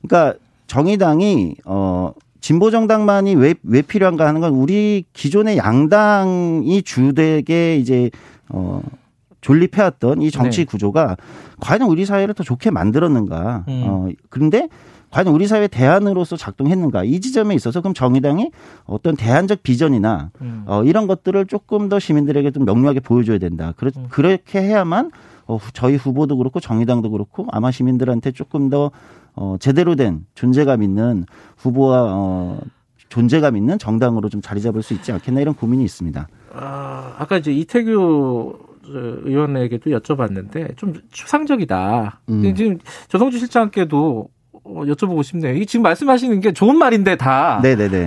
그러니까 0.01 0.39
정의당이 0.67 1.55
어 1.65 2.13
진보 2.41 2.71
정당만이 2.71 3.35
왜, 3.35 3.53
왜 3.63 3.81
필요한가 3.81 4.27
하는 4.27 4.41
건 4.41 4.53
우리 4.53 5.05
기존의 5.13 5.57
양당이 5.57 6.81
주되게 6.81 7.77
이제 7.77 8.09
어 8.49 8.81
존립해왔던 9.41 10.21
이 10.21 10.31
정치 10.31 10.61
네. 10.61 10.65
구조가 10.65 11.17
과연 11.59 11.83
우리 11.83 12.05
사회를 12.05 12.33
더 12.33 12.43
좋게 12.43 12.71
만들었는가. 12.71 13.65
음. 13.67 13.83
어 13.85 14.09
그런데 14.29 14.67
과연 15.11 15.27
우리 15.27 15.45
사회 15.45 15.67
대안으로서 15.67 16.37
작동했는가 16.37 17.03
이 17.03 17.19
지점에 17.19 17.53
있어서 17.53 17.81
그럼 17.81 17.93
정의당이 17.93 18.51
어떤 18.85 19.15
대안적 19.15 19.61
비전이나 19.61 20.31
음. 20.41 20.63
어, 20.65 20.83
이런 20.83 21.05
것들을 21.05 21.45
조금 21.47 21.89
더 21.89 21.99
시민들에게 21.99 22.49
좀 22.51 22.65
명료하게 22.65 23.01
보여줘야 23.01 23.37
된다. 23.37 23.73
그렇, 23.75 23.91
음. 23.97 24.07
그렇게 24.09 24.61
해야만 24.61 25.11
어, 25.47 25.59
저희 25.73 25.97
후보도 25.97 26.37
그렇고 26.37 26.61
정의당도 26.61 27.11
그렇고 27.11 27.45
아마 27.51 27.71
시민들한테 27.71 28.31
조금 28.31 28.69
더 28.69 28.91
어, 29.35 29.55
제대로 29.59 29.95
된 29.95 30.25
존재감 30.35 30.83
있는 30.83 31.25
후보와 31.57 32.03
어, 32.13 32.59
존재감 33.09 33.57
있는 33.57 33.77
정당으로 33.77 34.29
좀 34.29 34.41
자리 34.41 34.61
잡을 34.61 34.81
수 34.83 34.93
있지 34.93 35.11
않겠나 35.11 35.41
이런 35.41 35.53
고민이 35.53 35.83
있습니다. 35.83 36.27
아, 36.53 37.15
아까 37.17 37.37
이제 37.37 37.51
이태규 37.51 38.57
의원에게도 38.83 39.89
여쭤봤는데 39.91 40.75
좀 40.77 40.93
추상적이다. 41.11 42.19
음. 42.29 42.55
지금 42.55 42.77
조성주 43.09 43.37
실장께도 43.39 44.29
어, 44.63 44.83
여쭤보고 44.85 45.23
싶네요. 45.23 45.53
이게 45.55 45.65
지금 45.65 45.81
말씀하시는 45.83 46.39
게 46.39 46.51
좋은 46.53 46.77
말인데 46.77 47.15
다 47.15 47.59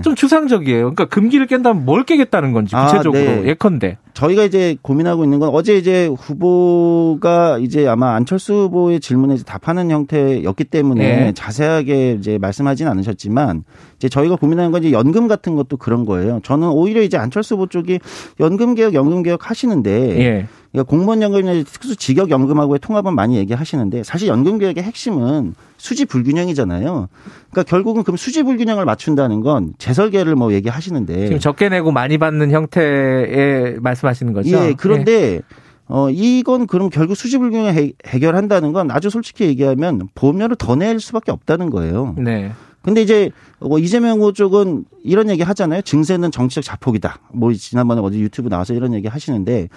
좀 0.02 0.14
추상적이에요. 0.14 0.80
그러니까 0.82 1.06
금기를 1.06 1.46
깬다면 1.46 1.84
뭘 1.84 2.04
깨겠다는 2.04 2.52
건지 2.52 2.76
아, 2.76 2.86
구체적으로 2.86 3.20
아, 3.22 3.24
네. 3.24 3.44
예컨대. 3.48 3.98
저희가 4.14 4.44
이제 4.44 4.76
고민하고 4.80 5.24
있는 5.24 5.40
건 5.40 5.50
어제 5.52 5.76
이제 5.76 6.06
후보가 6.06 7.58
이제 7.58 7.86
아마 7.86 8.14
안철수 8.14 8.54
후보의 8.54 9.00
질문에 9.00 9.36
답하는 9.44 9.90
형태였기 9.90 10.64
때문에 10.64 11.02
네. 11.02 11.32
자세하게 11.32 12.12
이제 12.12 12.38
말씀하지는 12.38 12.90
않으셨지만 12.92 13.64
이제 13.96 14.08
저희가 14.08 14.36
고민하는 14.36 14.70
건 14.70 14.84
이제 14.84 14.92
연금 14.92 15.26
같은 15.26 15.56
것도 15.56 15.76
그런 15.76 16.04
거예요. 16.04 16.40
저는 16.44 16.68
오히려 16.68 17.02
이제 17.02 17.18
안철수 17.18 17.54
후보 17.54 17.66
쪽이 17.66 17.98
연금 18.38 18.76
개혁, 18.76 18.94
연금 18.94 19.24
개혁 19.24 19.50
하시는데 19.50 19.90
네. 19.90 20.46
그러니까 20.70 20.90
공무원 20.90 21.20
연금이나 21.22 21.52
특수 21.64 21.94
직역 21.96 22.30
연금하고의 22.30 22.78
통합은 22.80 23.14
많이 23.14 23.36
얘기하시는데 23.36 24.04
사실 24.04 24.28
연금 24.28 24.58
개혁의 24.58 24.82
핵심은 24.84 25.54
수지 25.76 26.04
불균형이잖아요. 26.04 27.08
그러니까 27.54 27.62
결국은 27.62 28.02
그럼 28.02 28.16
수지 28.16 28.42
불균형을 28.42 28.84
맞춘다는 28.84 29.40
건 29.40 29.72
재설계를 29.78 30.34
뭐 30.34 30.52
얘기하시는데 30.52 31.26
지금 31.26 31.38
적게 31.38 31.68
내고 31.68 31.92
많이 31.92 32.18
받는 32.18 32.50
형태의 32.50 33.78
말씀하시는 33.80 34.32
거죠. 34.32 34.56
예. 34.56 34.74
그런데 34.76 35.36
네. 35.36 35.40
어 35.86 36.10
이건 36.10 36.66
그럼 36.66 36.90
결국 36.90 37.14
수지 37.14 37.38
불균형 37.38 37.74
해결한다는 38.06 38.72
건 38.72 38.90
아주 38.90 39.08
솔직히 39.08 39.44
얘기하면 39.44 40.08
보험료를 40.14 40.56
더 40.56 40.74
낼 40.74 40.98
수밖에 40.98 41.30
없다는 41.30 41.70
거예요. 41.70 42.16
네. 42.18 42.50
근데 42.82 43.00
이제 43.00 43.30
뭐 43.60 43.78
이재명 43.78 44.18
후보 44.18 44.32
쪽은 44.32 44.84
이런 45.04 45.30
얘기 45.30 45.42
하잖아요. 45.42 45.80
증세는 45.82 46.32
정치적 46.32 46.64
자폭이다. 46.64 47.18
뭐 47.32 47.52
지난번에 47.52 48.00
어디 48.02 48.20
유튜브 48.20 48.48
나와서 48.48 48.74
이런 48.74 48.92
얘기 48.92 49.08
하시는데 49.08 49.68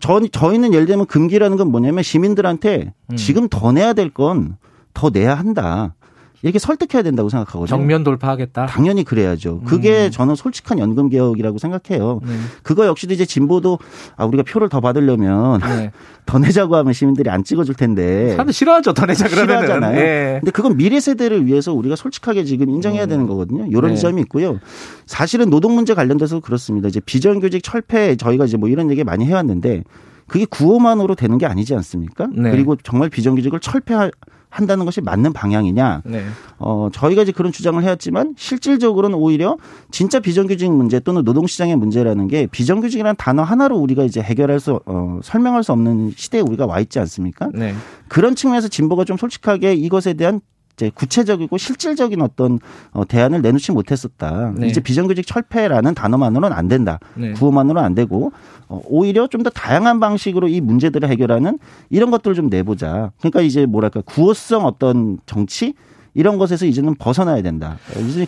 저, 0.00 0.20
저희는 0.30 0.72
예를 0.72 0.86
들면 0.86 1.06
금기라는 1.06 1.56
건 1.56 1.68
뭐냐면 1.72 2.02
시민들한테 2.04 2.94
음. 3.10 3.16
지금 3.16 3.48
더 3.48 3.72
내야 3.72 3.92
될 3.92 4.10
건 4.10 4.56
더 4.94 5.10
내야 5.10 5.34
한다. 5.34 5.94
이렇게 6.42 6.58
설득해야 6.58 7.02
된다고 7.02 7.28
생각하거든요. 7.28 7.66
정면 7.66 8.02
돌파하겠다. 8.02 8.66
당연히 8.66 9.04
그래야죠. 9.04 9.60
그게 9.66 10.06
음. 10.06 10.10
저는 10.10 10.34
솔직한 10.34 10.78
연금 10.78 11.08
개혁이라고 11.10 11.58
생각해요. 11.58 12.20
네. 12.24 12.32
그거 12.62 12.86
역시도 12.86 13.12
이제 13.12 13.26
진보도 13.26 13.78
아 14.16 14.24
우리가 14.24 14.42
표를 14.44 14.68
더 14.68 14.80
받으려면 14.80 15.60
네. 15.60 15.92
더 16.24 16.38
내자고 16.38 16.76
하면 16.76 16.92
시민들이 16.92 17.28
안 17.28 17.44
찍어줄 17.44 17.74
텐데. 17.74 18.30
사람들 18.30 18.52
싫어하죠. 18.52 18.94
더 18.94 19.04
내자 19.04 19.28
그러면 19.28 19.62
싫어하잖아요. 19.62 19.94
네. 19.94 20.38
근데 20.40 20.50
그건 20.50 20.76
미래 20.76 20.98
세대를 21.00 21.46
위해서 21.46 21.74
우리가 21.74 21.96
솔직하게 21.96 22.44
지금 22.44 22.70
인정해야 22.70 23.04
음. 23.04 23.08
되는 23.08 23.26
거거든요. 23.26 23.66
이런 23.66 23.90
네. 23.90 23.96
지점이 23.96 24.22
있고요. 24.22 24.60
사실은 25.06 25.50
노동 25.50 25.74
문제 25.74 25.92
관련돼서 25.92 26.40
그렇습니다. 26.40 26.88
이제 26.88 27.00
비정규직 27.00 27.62
철폐 27.62 28.16
저희가 28.16 28.46
이제 28.46 28.56
뭐 28.56 28.68
이런 28.68 28.90
얘기 28.90 29.04
많이 29.04 29.26
해왔는데 29.26 29.84
그게 30.26 30.46
구호만으로 30.46 31.16
되는 31.16 31.36
게 31.38 31.46
아니지 31.46 31.74
않습니까? 31.74 32.28
네. 32.32 32.50
그리고 32.52 32.76
정말 32.76 33.10
비정규직을 33.10 33.60
철폐할 33.60 34.12
한다는 34.50 34.84
것이 34.84 35.00
맞는 35.00 35.32
방향이냐. 35.32 36.02
네. 36.04 36.24
어, 36.58 36.90
저희가 36.92 37.22
이제 37.22 37.32
그런 37.32 37.52
주장을 37.52 37.82
해왔지만 37.82 38.34
실질적으로는 38.36 39.16
오히려 39.16 39.56
진짜 39.90 40.20
비정규직 40.20 40.70
문제 40.72 41.00
또는 41.00 41.22
노동시장의 41.24 41.76
문제라는 41.76 42.28
게 42.28 42.46
비정규직이라는 42.46 43.16
단어 43.16 43.42
하나로 43.42 43.76
우리가 43.76 44.02
이제 44.02 44.20
해결할 44.20 44.60
수, 44.60 44.80
어, 44.84 45.20
설명할 45.22 45.62
수 45.62 45.72
없는 45.72 46.12
시대에 46.16 46.40
우리가 46.40 46.66
와 46.66 46.80
있지 46.80 46.98
않습니까? 46.98 47.48
네. 47.54 47.74
그런 48.08 48.34
측면에서 48.34 48.68
진보가 48.68 49.04
좀 49.04 49.16
솔직하게 49.16 49.74
이것에 49.74 50.14
대한 50.14 50.40
이제 50.74 50.90
구체적이고 50.94 51.58
실질적인 51.58 52.22
어떤 52.22 52.58
어, 52.92 53.04
대안을 53.06 53.42
내놓지 53.42 53.72
못했었다. 53.72 54.52
네. 54.56 54.68
이제 54.68 54.80
비정규직 54.80 55.26
철폐라는 55.26 55.94
단어만으로는 55.94 56.56
안 56.56 56.68
된다. 56.68 56.98
네. 57.14 57.32
구호만으로는 57.32 57.84
안 57.84 57.94
되고 57.94 58.32
어, 58.68 58.80
오히려 58.86 59.26
좀 59.26 59.40
더 59.40 59.48
다양한 59.48 60.00
방식으로 60.00 60.48
이 60.48 60.60
문제들을 60.60 61.08
해결하는 61.08 61.58
이런 61.88 62.10
것들을 62.10 62.34
좀 62.34 62.48
내보자. 62.50 63.10
그러니까 63.20 63.40
이제 63.40 63.64
뭐랄까 63.64 64.02
구호성 64.02 64.66
어떤 64.66 65.18
정치 65.24 65.72
이런 66.12 66.36
것에서 66.38 66.66
이제는 66.66 66.96
벗어나야 66.96 67.40
된다. 67.40 67.78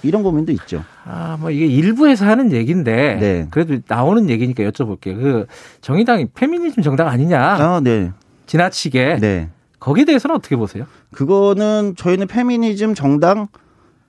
이런 0.02 0.22
고민도 0.22 0.52
있죠. 0.52 0.84
아, 1.04 1.36
뭐 1.38 1.50
이게 1.50 1.66
일부에서 1.66 2.24
하는 2.26 2.52
얘기인데 2.52 3.18
네. 3.20 3.46
그래도 3.50 3.78
나오는 3.88 4.30
얘기니까 4.30 4.62
여쭤볼게요. 4.64 5.20
그 5.20 5.46
정의당이 5.82 6.28
페미니즘 6.34 6.82
정당 6.82 7.08
아니냐? 7.08 7.40
아, 7.42 7.80
네. 7.82 8.12
지나치게. 8.46 9.18
네. 9.20 9.50
거기에 9.82 10.04
대해서는 10.04 10.36
어떻게 10.36 10.54
보세요? 10.56 10.86
그거는 11.10 11.94
저희는 11.96 12.28
페미니즘 12.28 12.94
정당 12.94 13.48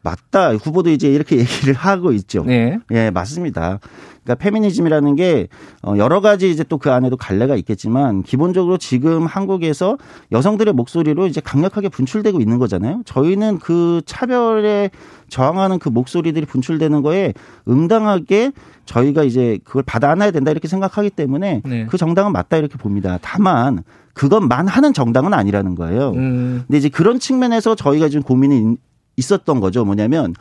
맞다. 0.04 0.54
후보도 0.54 0.90
이제 0.92 1.10
이렇게 1.10 1.38
얘기를 1.40 1.74
하고 1.74 2.12
있죠. 2.12 2.44
네. 2.44 2.78
예, 2.92 3.10
맞습니다. 3.10 3.80
그러니까 4.24 4.36
페미니즘이라는 4.44 5.16
게 5.16 5.48
어, 5.82 5.96
여러 5.98 6.22
가지 6.22 6.50
이제 6.52 6.64
또 6.64 6.78
그 6.78 6.92
안에도 6.92 7.16
갈래가 7.18 7.56
있겠지만 7.56 8.22
기본적으로 8.24 8.78
지금 8.78 9.26
한국에서 9.26 9.98
여성들의 10.32 10.74
목소리로 10.74 11.28
이제 11.28 11.42
강력하게 11.42 11.90
분출되고 11.90 12.40
있는 12.40 12.60
거잖아요. 12.60 13.02
저희는 13.06 13.60
그 13.60 14.02
차별에 14.06 14.92
저항하는 15.30 15.80
그 15.80 15.90
목소리들이 15.90 16.46
분출되는 16.46 17.02
거에 17.02 17.34
응당하게 17.68 18.52
저희가 18.86 19.24
이제 19.24 19.60
그걸 19.64 19.84
받아 19.84 20.12
안아야 20.12 20.32
된다 20.32 20.52
이렇게 20.52 20.68
생각하기 20.68 21.10
때문에 21.12 21.62
네. 21.66 21.86
그 21.90 21.98
정당은 21.98 22.32
맞다 22.34 22.58
이렇게 22.58 22.78
봅니다. 22.78 23.18
다만 23.22 23.84
그것만 24.14 24.68
하는 24.68 24.94
정당은 24.94 25.34
아니라는 25.34 25.76
거예요. 25.76 26.12
음. 26.12 26.64
근데 26.68 26.78
이제 26.78 26.90
그런 26.90 27.20
측면에서 27.20 27.76
저희가 27.76 28.10
지금 28.10 28.24
고민이 28.24 28.78
있었던 29.18 29.60
거죠. 29.60 29.86
뭐냐면 29.86 30.34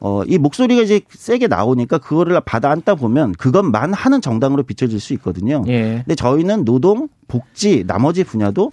어, 0.00 0.24
이 0.24 0.36
목소리가 0.36 0.82
이제 0.82 1.00
세게 1.08 1.46
나오니까 1.46 1.98
그거를 1.98 2.40
받아 2.40 2.70
안다 2.70 2.96
보면 2.96 3.32
그것만 3.32 3.92
하는 3.92 4.20
정당으로 4.20 4.64
비춰질 4.64 4.98
수 4.98 5.12
있거든요. 5.14 5.62
예. 5.68 6.02
근데 6.04 6.16
저희는 6.16 6.64
노동, 6.64 7.08
복지, 7.28 7.84
나머지 7.86 8.24
분야도 8.24 8.72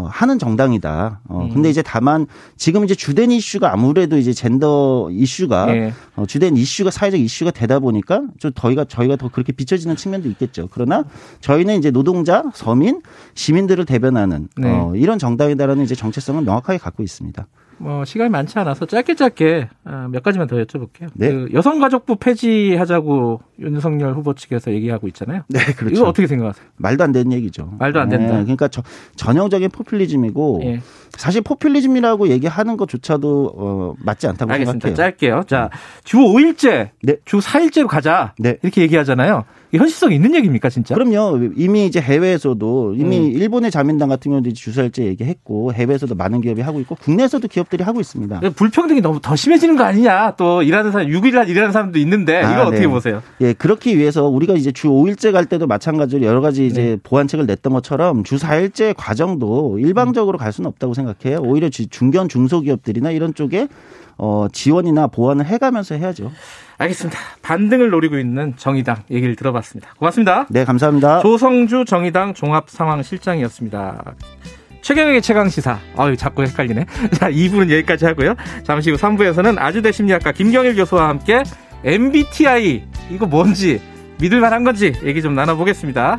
어, 0.00 0.08
하는 0.10 0.38
정당이다. 0.38 1.20
어, 1.28 1.42
음. 1.44 1.50
근데 1.50 1.68
이제 1.68 1.82
다만 1.82 2.26
지금 2.56 2.84
이제 2.84 2.94
주된 2.94 3.30
이슈가 3.30 3.72
아무래도 3.72 4.16
이제 4.16 4.32
젠더 4.32 5.10
이슈가 5.12 5.76
예. 5.76 5.92
어, 6.16 6.24
주된 6.26 6.56
이슈가 6.56 6.90
사회적 6.90 7.20
이슈가 7.20 7.50
되다 7.50 7.78
보니까 7.78 8.22
좀 8.38 8.52
저희가 8.54 8.84
저희가 8.84 9.16
더 9.16 9.28
그렇게 9.28 9.52
비춰지는 9.52 9.96
측면도 9.96 10.28
있겠죠. 10.30 10.68
그러나 10.72 11.04
저희는 11.40 11.78
이제 11.78 11.90
노동자, 11.90 12.44
서민, 12.54 13.02
시민들을 13.34 13.84
대변하는 13.84 14.48
네. 14.56 14.70
어, 14.70 14.94
이런 14.96 15.18
정당이다라는 15.18 15.84
이제 15.84 15.94
정체성을 15.94 16.42
명확하게 16.42 16.78
갖고 16.78 17.02
있습니다. 17.02 17.46
뭐 17.80 18.04
시간이 18.04 18.28
많지 18.28 18.58
않아서 18.58 18.84
짧게 18.84 19.14
짧게 19.14 19.68
아, 19.84 20.06
몇 20.10 20.22
가지만 20.22 20.46
더 20.46 20.56
여쭤볼게요. 20.56 21.08
네. 21.14 21.32
그 21.32 21.48
여성가족부 21.54 22.16
폐지하자고 22.16 23.40
윤석열 23.58 24.14
후보 24.14 24.34
측에서 24.34 24.70
얘기하고 24.72 25.08
있잖아요. 25.08 25.42
네, 25.48 25.60
그렇죠. 25.76 25.94
이거 25.94 26.08
어떻게 26.08 26.26
생각하세요? 26.26 26.66
말도 26.76 27.02
안 27.02 27.12
되는 27.12 27.32
얘기죠. 27.32 27.72
말도 27.78 27.98
안 27.98 28.10
된다. 28.10 28.36
네, 28.36 28.42
그러니까 28.42 28.68
저, 28.68 28.82
전형적인 29.16 29.70
포퓰리즘이고 29.70 30.60
예. 30.64 30.80
사실 31.20 31.42
포퓰리즘이라고 31.42 32.28
얘기하는 32.28 32.76
것조차도 32.76 33.52
어, 33.54 33.94
맞지 33.98 34.26
않다고 34.26 34.50
알겠습니다. 34.52 34.88
생각해요. 34.88 35.10
짧게요. 35.10 35.42
자, 35.46 35.68
주 36.02 36.16
5일제, 36.16 36.90
네. 37.02 37.16
주 37.24 37.38
4일제로 37.38 37.86
가자. 37.86 38.32
네. 38.38 38.56
이렇게 38.62 38.80
얘기하잖아요. 38.82 39.44
현실성 39.72 40.12
있는 40.12 40.34
얘기입니까, 40.34 40.68
진짜? 40.68 40.94
그럼요. 40.94 41.38
이미 41.56 41.86
이제 41.86 42.00
해외에서도 42.00 42.94
이미 42.96 43.18
음. 43.18 43.32
일본의 43.32 43.70
자민당 43.70 44.08
같은 44.08 44.32
경우도 44.32 44.52
주사일제 44.52 45.04
얘기했고 45.04 45.72
해외에서도 45.72 46.12
많은 46.16 46.40
기업이 46.40 46.60
하고 46.60 46.80
있고 46.80 46.96
국내에서도 46.96 47.46
기업들이 47.46 47.84
하고 47.84 48.00
있습니다. 48.00 48.40
불평등이 48.56 49.00
너무 49.00 49.20
더 49.20 49.36
심해지는 49.36 49.76
거 49.76 49.84
아니냐? 49.84 50.34
또 50.36 50.62
일하는 50.62 50.90
사람 50.90 51.06
6일 51.06 51.48
일하는 51.48 51.70
사람도 51.70 52.00
있는데 52.00 52.42
아, 52.42 52.52
이거 52.52 52.62
어떻게 52.62 52.80
네. 52.80 52.86
보세요? 52.88 53.22
예, 53.42 53.52
그렇기 53.52 53.96
위해서 53.96 54.26
우리가 54.26 54.54
이제 54.54 54.72
주 54.72 54.88
5일제 54.88 55.30
갈 55.30 55.46
때도 55.46 55.68
마찬가지로 55.68 56.26
여러 56.26 56.40
가지 56.40 56.66
이제 56.66 56.82
네. 56.82 56.96
보완책을 57.04 57.46
냈던 57.46 57.72
것처럼 57.72 58.24
주 58.24 58.38
4일제 58.38 58.94
과정도 58.96 59.78
일방적으로 59.78 60.36
갈 60.36 60.52
수는 60.52 60.66
없다고 60.68 60.94
생각 60.94 61.09
해요. 61.24 61.38
오히려 61.42 61.68
중견 61.68 62.28
중소기업들이나 62.28 63.10
이런 63.10 63.34
쪽에 63.34 63.68
어, 64.18 64.46
지원이나 64.52 65.06
보완을 65.06 65.46
해가면서 65.46 65.94
해야죠. 65.94 66.30
알겠습니다. 66.78 67.18
반등을 67.42 67.90
노리고 67.90 68.18
있는 68.18 68.54
정의당 68.56 69.02
얘기를 69.10 69.34
들어봤습니다. 69.36 69.94
고맙습니다. 69.98 70.46
네, 70.50 70.64
감사합니다. 70.64 71.20
조성주 71.20 71.84
정의당 71.86 72.34
종합상황실장이었습니다. 72.34 74.14
최경영의 74.82 75.22
최강시사. 75.22 75.78
아유, 75.96 76.16
자꾸 76.16 76.42
헷갈리네. 76.42 76.86
자, 77.12 77.30
2부는 77.30 77.70
여기까지 77.70 78.06
하고요. 78.06 78.34
잠시 78.64 78.90
후 78.90 78.96
3부에서는 78.96 79.58
아주대 79.58 79.92
심리학과 79.92 80.32
김경일 80.32 80.76
교수와 80.76 81.08
함께 81.08 81.42
MBTI, 81.84 82.84
이거 83.10 83.26
뭔지, 83.26 83.80
믿을 84.20 84.40
만한 84.40 84.64
건지 84.64 84.92
얘기 85.02 85.22
좀 85.22 85.34
나눠보겠습니다. 85.34 86.18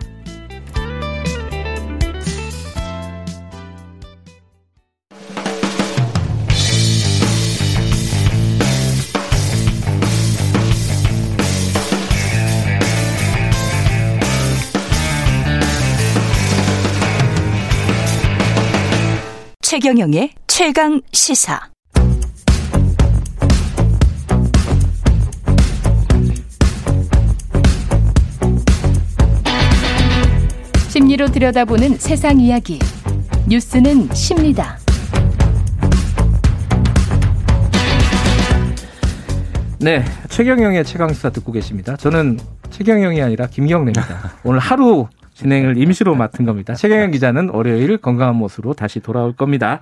최경영의 19.71 20.33
최강 20.47 20.99
시사. 21.13 21.57
심리로 30.89 31.27
들여다보는 31.27 31.95
세상 31.99 32.41
이야기. 32.41 32.79
뉴스는 33.47 34.13
십니다. 34.13 34.77
네, 39.79 40.03
최경영의 40.27 40.83
최강시사 40.83 41.29
듣고 41.29 41.53
계십니다. 41.53 41.95
저는 41.95 42.41
최경영이 42.71 43.21
아니라 43.21 43.47
김경래입니다. 43.47 44.33
오늘 44.43 44.59
하루 44.59 45.07
진행을 45.41 45.77
임시로 45.77 46.13
맡은 46.13 46.45
겁니다. 46.45 46.75
최경영 46.75 47.09
기자는 47.11 47.49
월요일 47.49 47.97
건강한 47.97 48.35
모습으로 48.35 48.73
다시 48.73 48.99
돌아올 48.99 49.33
겁니다. 49.33 49.81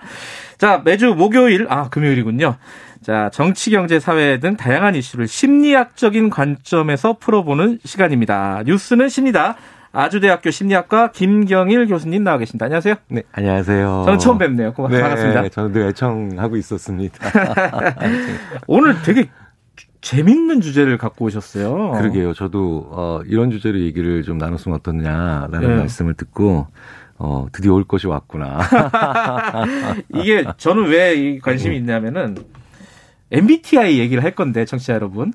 자, 0.57 0.82
매주 0.86 1.14
목요일, 1.16 1.68
아, 1.70 1.89
금요일이군요. 1.89 2.55
자, 3.01 3.30
정치, 3.34 3.72
경제, 3.72 3.99
사회 3.99 4.39
등 4.39 4.55
다양한 4.55 4.95
이슈를 4.95 5.28
심리학적인 5.28 6.30
관점에서 6.30 7.18
풀어보는 7.20 7.80
시간입니다. 7.84 8.64
뉴스는 8.66 9.10
십니다. 9.10 9.55
아주대학교 9.91 10.51
심리학과 10.51 11.12
김경일 11.12 11.88
교수님 11.88 12.24
나와 12.24 12.38
계십니다. 12.38 12.66
안녕하세요. 12.66 12.95
네, 13.07 13.24
안녕하세요. 13.32 14.03
저는 14.05 14.20
처음 14.20 14.38
뵙네요. 14.38 14.74
고맙, 14.74 14.91
네, 14.91 15.01
반갑습니다. 15.01 15.49
저는 15.49 15.72
늘 15.74 15.88
애청하고 15.88 16.57
있었습니다. 16.57 17.18
오늘 18.68 19.01
되게 19.01 19.30
재밌는 20.01 20.61
주제를 20.61 20.97
갖고 20.97 21.25
오셨어요. 21.25 21.91
그러게요. 21.91 22.33
저도 22.33 22.87
어, 22.91 23.21
이런 23.25 23.51
주제로 23.51 23.79
얘기를 23.79 24.23
좀 24.23 24.37
나눴으면 24.37 24.77
어떻냐라는 24.77 25.61
네. 25.61 25.75
말씀을 25.75 26.13
듣고 26.13 26.67
어, 27.17 27.47
드디어 27.51 27.73
올 27.73 27.83
것이 27.83 28.07
왔구나. 28.07 28.59
이게 30.15 30.45
저는 30.57 30.87
왜 30.87 31.37
관심이 31.39 31.75
음. 31.75 31.81
있냐면은 31.81 32.37
MBTI 33.31 33.99
얘기를 33.99 34.23
할 34.23 34.31
건데 34.31 34.65
청취자 34.65 34.93
여러분, 34.93 35.33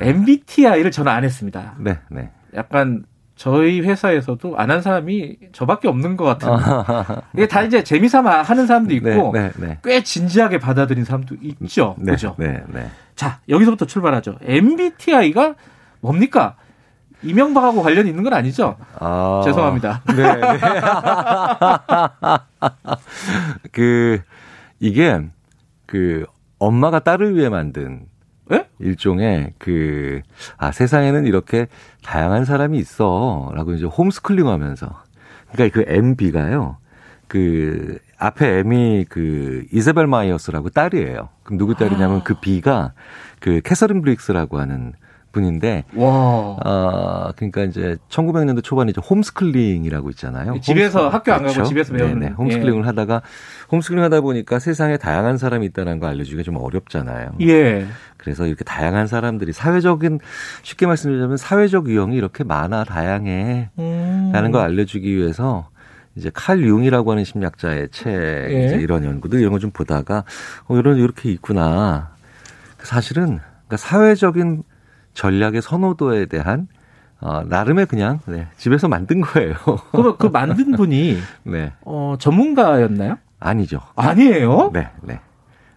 MBTI를 0.00 0.90
저는 0.90 1.12
안 1.12 1.22
했습니다. 1.22 1.74
네, 1.78 1.98
네. 2.10 2.30
약간 2.54 3.04
저희 3.36 3.80
회사에서도 3.80 4.56
안 4.58 4.70
한 4.70 4.82
사람이 4.82 5.36
저밖에 5.52 5.88
없는 5.88 6.16
것 6.16 6.24
같은데 6.24 7.22
이게 7.34 7.46
다 7.46 7.62
이제 7.62 7.84
재미삼아 7.84 8.42
하는 8.42 8.66
사람도 8.66 8.94
있고 8.94 9.32
네, 9.32 9.50
네, 9.56 9.66
네. 9.66 9.78
꽤 9.84 10.02
진지하게 10.02 10.58
받아들인 10.58 11.04
사람도 11.04 11.36
있죠. 11.40 11.94
네, 11.98 12.12
그죠? 12.12 12.34
네, 12.38 12.62
네. 12.68 12.90
자 13.14 13.40
여기서부터 13.48 13.84
출발하죠. 13.86 14.36
MBTI가 14.42 15.54
뭡니까? 16.00 16.56
이명박하고 17.22 17.82
관련이 17.82 18.08
있는 18.10 18.22
건 18.24 18.34
아니죠? 18.34 18.76
아... 18.98 19.40
죄송합니다. 19.44 20.02
네. 20.14 20.22
네. 20.22 20.58
그 23.72 24.20
이게 24.80 25.20
그 25.86 26.26
엄마가 26.58 26.98
딸을 27.00 27.34
위해 27.36 27.48
만든 27.48 28.06
네? 28.48 28.68
일종의 28.78 29.54
그, 29.58 30.20
아, 30.56 30.70
세상에는 30.70 31.26
이렇게 31.26 31.66
다양한 32.04 32.44
사람이 32.44 32.78
있어. 32.78 33.50
라고 33.54 33.72
이제 33.72 33.86
홈스쿨링 33.86 34.48
하면서. 34.48 35.02
그러니까 35.52 35.80
그 35.80 35.84
MB가요. 35.90 36.76
그, 37.28 37.98
앞에 38.18 38.58
M이 38.60 39.04
그, 39.08 39.66
이사벨 39.72 40.06
마이어스라고 40.06 40.70
딸이에요. 40.70 41.28
그럼 41.42 41.58
누구 41.58 41.74
딸이냐면 41.74 42.18
아. 42.18 42.22
그 42.22 42.38
B가 42.40 42.92
그 43.40 43.60
캐서린 43.62 44.00
브릭스라고 44.02 44.58
하는 44.58 44.92
분인데 45.36 45.84
와. 45.94 46.06
어, 46.64 47.30
그러니까 47.36 47.62
이제 47.64 47.96
1900년대 48.08 48.64
초반에 48.64 48.90
이제 48.90 49.00
홈스쿨링이라고 49.00 50.08
있잖아요. 50.10 50.58
집에서 50.60 51.00
홈스쿨. 51.10 51.14
학교 51.14 51.32
안 51.32 51.38
가고 51.42 51.52
그렇죠? 51.52 51.68
집에서 51.68 51.92
배우는 51.92 52.18
네네. 52.20 52.32
홈스쿨링을 52.32 52.80
예. 52.80 52.84
하다가 52.86 53.22
홈스쿨링 53.70 54.02
하다 54.04 54.22
보니까 54.22 54.58
세상에 54.58 54.96
다양한 54.96 55.36
사람이 55.36 55.66
있다는 55.66 56.00
거 56.00 56.06
알려주기가 56.06 56.42
좀 56.42 56.56
어렵잖아요. 56.56 57.32
예. 57.42 57.86
그래서 58.16 58.46
이렇게 58.46 58.64
다양한 58.64 59.06
사람들이 59.06 59.52
사회적인 59.52 60.20
쉽게 60.62 60.86
말씀드리자면 60.86 61.36
사회적 61.36 61.88
유형이 61.88 62.16
이렇게 62.16 62.42
많아 62.42 62.84
다양해 62.84 63.68
음. 63.78 64.30
라는 64.32 64.50
걸 64.50 64.62
알려주기 64.62 65.14
위해서 65.16 65.68
이제 66.16 66.30
칼 66.32 66.60
융이라고 66.60 67.10
하는 67.12 67.24
심리학자의 67.24 67.88
책 67.92 68.08
예. 68.14 68.64
이제 68.66 68.76
이런 68.80 69.04
연구들 69.04 69.38
이런 69.38 69.52
거 69.52 69.58
좀 69.58 69.70
보다가 69.70 70.24
어 70.66 70.76
이런 70.78 70.96
이렇게 70.96 71.30
있구나. 71.30 72.10
사실은 72.82 73.38
그러니까 73.66 73.76
사회적인 73.76 74.62
전략의 75.16 75.62
선호도에 75.62 76.26
대한 76.26 76.68
어, 77.20 77.42
나름의 77.44 77.86
그냥 77.86 78.20
네, 78.26 78.46
집에서 78.58 78.88
만든 78.88 79.22
거예요. 79.22 79.54
그럼 79.90 80.16
그 80.18 80.26
만든 80.26 80.72
분이 80.72 81.16
네. 81.44 81.72
어, 81.82 82.14
전문가였나요? 82.18 83.16
아니죠. 83.40 83.80
아니에요? 83.96 84.70
네, 84.72 84.88
네. 85.02 85.20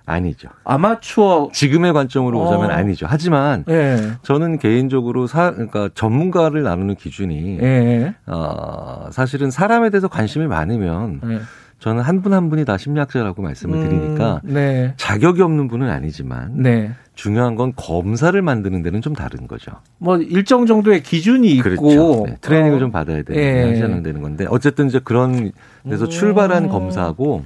아니죠. 0.06 0.50
아마추어 0.64 1.50
지금의 1.54 1.94
관점으로 1.94 2.42
오자면 2.42 2.72
어. 2.72 2.74
아니죠. 2.74 3.06
하지만 3.08 3.64
네. 3.66 4.14
저는 4.24 4.58
개인적으로 4.58 5.28
사 5.28 5.52
그러니까 5.52 5.90
전문가를 5.94 6.64
나누는 6.64 6.96
기준이 6.96 7.58
네. 7.58 8.16
어 8.26 9.10
사실은 9.12 9.52
사람에 9.52 9.92
대해서 9.92 10.08
관심이 10.08 10.48
많으면 10.48 11.22
네. 11.24 11.40
저는 11.80 12.04
한 12.04 12.22
분한 12.22 12.44
한 12.44 12.50
분이 12.50 12.66
다 12.66 12.78
심리학자라고 12.78 13.42
말씀을 13.42 13.78
음, 13.78 13.90
드리니까 13.90 14.42
네. 14.44 14.94
자격이 14.98 15.42
없는 15.42 15.70
분은 15.70 15.90
아니지만 15.90 16.62
네. 16.62 16.92
중요한 17.16 17.56
건 17.56 17.72
검사를 17.76 18.40
만드는 18.42 18.82
데는 18.82 19.02
좀 19.02 19.14
다른 19.14 19.48
거죠. 19.48 19.72
뭐 19.98 20.18
일정 20.18 20.66
정도의 20.66 21.02
기준이 21.04 21.50
있고 21.56 21.64
그렇죠. 21.64 22.24
네, 22.26 22.38
트레이닝을 22.42 22.78
어. 22.78 22.80
좀 22.80 22.92
받아야 22.92 23.24
되는 23.24 23.42
네. 23.42 23.70
하셔야 23.70 24.02
되는 24.02 24.22
건데 24.22 24.46
어쨌든 24.50 24.88
이제 24.88 25.00
그런 25.02 25.52
데서 25.90 26.06
음. 26.06 26.10
출발한 26.10 26.68
검사고 26.68 27.46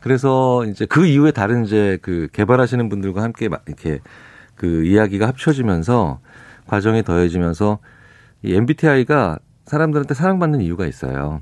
그래서 0.00 0.64
이제 0.66 0.84
그 0.84 1.06
이후에 1.06 1.30
다른 1.30 1.64
이제 1.64 1.98
그 2.02 2.28
개발하시는 2.32 2.90
분들과 2.90 3.22
함께 3.22 3.48
이렇게 3.66 4.00
그 4.54 4.84
이야기가 4.84 5.26
합쳐지면서 5.28 6.20
과정이 6.66 7.02
더해지면서 7.02 7.78
이 8.42 8.54
MBTI가 8.54 9.38
사람들한테 9.64 10.12
사랑받는 10.12 10.60
이유가 10.60 10.84
있어요. 10.86 11.40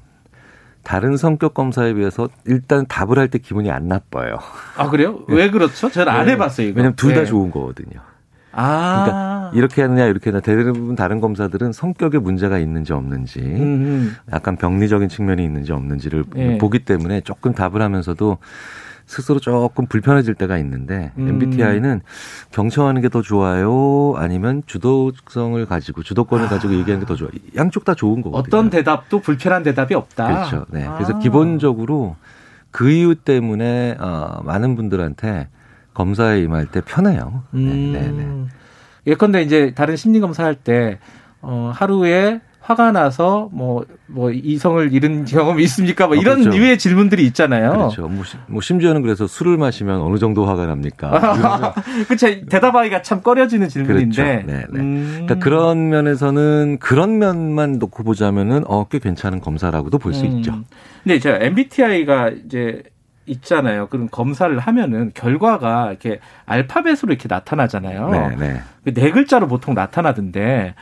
다른 0.82 1.16
성격 1.16 1.54
검사에 1.54 1.94
비해서 1.94 2.28
일단 2.46 2.86
답을 2.86 3.18
할 3.18 3.28
때 3.28 3.38
기분이 3.38 3.70
안 3.70 3.88
나빠요. 3.88 4.38
아 4.76 4.88
그래요? 4.90 5.20
왜 5.28 5.50
그렇죠? 5.50 5.90
저는 5.90 6.12
안 6.12 6.28
해봤어요. 6.28 6.68
이거. 6.68 6.76
왜냐면 6.78 6.96
둘다 6.96 7.20
네. 7.20 7.26
좋은 7.26 7.50
거거든요. 7.50 8.00
아. 8.54 9.04
그러니까 9.04 9.50
이렇게 9.54 9.82
하느냐 9.82 10.06
이렇게 10.06 10.30
하느냐 10.30 10.40
대부분 10.42 10.94
다른 10.94 11.20
검사들은 11.20 11.72
성격에 11.72 12.18
문제가 12.18 12.58
있는지 12.58 12.92
없는지 12.92 13.40
음음. 13.40 14.16
약간 14.32 14.56
병리적인 14.56 15.08
측면이 15.08 15.42
있는지 15.42 15.72
없는지를 15.72 16.24
네. 16.34 16.58
보기 16.58 16.80
때문에 16.80 17.22
조금 17.22 17.54
답을 17.54 17.80
하면서도 17.80 18.38
스스로 19.12 19.38
조금 19.40 19.84
불편해질 19.86 20.34
때가 20.34 20.56
있는데 20.58 21.12
음. 21.18 21.28
MBTI는 21.28 22.00
경청하는 22.50 23.02
게 23.02 23.08
더 23.12 23.20
좋아요? 23.20 24.14
아니면 24.16 24.62
주도성을 24.66 25.66
가지고 25.66 26.02
주도권을 26.02 26.46
아. 26.46 26.48
가지고 26.48 26.72
얘기하는 26.74 27.00
게 27.00 27.06
더 27.06 27.14
좋아요? 27.14 27.30
양쪽 27.56 27.84
다 27.84 27.94
좋은 27.94 28.22
거거든요. 28.22 28.40
어떤 28.58 28.70
대답도 28.70 29.20
불편한 29.20 29.62
대답이 29.62 29.94
없다. 29.94 30.26
그렇죠. 30.48 30.66
네. 30.70 30.86
아. 30.86 30.94
그래서 30.94 31.18
기본적으로 31.18 32.16
그 32.70 32.90
이유 32.90 33.14
때문에 33.14 33.96
어, 34.00 34.40
많은 34.44 34.76
분들한테 34.76 35.48
검사에 35.92 36.40
임할 36.40 36.64
때 36.66 36.80
편해요. 36.80 37.42
네, 37.50 37.60
음. 37.60 37.92
네, 37.92 38.00
네, 38.00 38.24
네. 38.24 38.46
예컨대 39.06 39.42
이제 39.42 39.74
다른 39.76 39.96
심리 39.96 40.20
검사할 40.20 40.54
때 40.54 40.98
어, 41.42 41.70
하루에 41.74 42.40
화가 42.62 42.92
나서 42.92 43.48
뭐, 43.52 43.84
뭐, 44.06 44.30
이성을 44.30 44.92
잃은 44.92 45.24
경험이 45.24 45.64
있습니까? 45.64 46.06
뭐 46.06 46.16
아, 46.16 46.20
이런 46.20 46.40
그렇죠. 46.42 46.56
류의 46.56 46.78
질문들이 46.78 47.26
있잖아요. 47.26 47.72
그렇죠. 47.72 48.02
뭐, 48.08 48.24
뭐, 48.46 48.60
심지어는 48.60 49.02
그래서 49.02 49.26
술을 49.26 49.56
마시면 49.56 50.00
어느 50.00 50.18
정도 50.18 50.46
화가 50.46 50.66
납니까? 50.66 51.74
그렇죠. 52.06 52.46
대답하기가 52.46 53.02
참 53.02 53.20
꺼려지는 53.20 53.68
질문인데. 53.68 54.22
그렇죠. 54.22 54.46
네, 54.46 54.64
네. 54.70 54.80
음. 54.80 55.10
그러니까 55.26 55.34
그런 55.40 55.88
면에서는 55.88 56.78
그런 56.78 57.18
면만 57.18 57.78
놓고 57.78 58.04
보자면은 58.04 58.62
어, 58.68 58.86
꽤 58.88 59.00
괜찮은 59.00 59.40
검사라고도 59.40 59.98
볼수 59.98 60.24
음. 60.24 60.38
있죠. 60.38 60.62
근데 61.02 61.18
제가 61.18 61.44
MBTI가 61.44 62.30
이제 62.46 62.84
있잖아요. 63.26 63.88
그런 63.88 64.08
검사를 64.08 64.56
하면은 64.58 65.10
결과가 65.14 65.90
이렇게 65.90 66.20
알파벳으로 66.46 67.08
이렇게 67.08 67.26
나타나잖아요. 67.28 68.10
네, 68.10 68.36
네. 68.36 68.60
그네 68.84 69.10
글자로 69.10 69.48
보통 69.48 69.74
나타나던데 69.74 70.74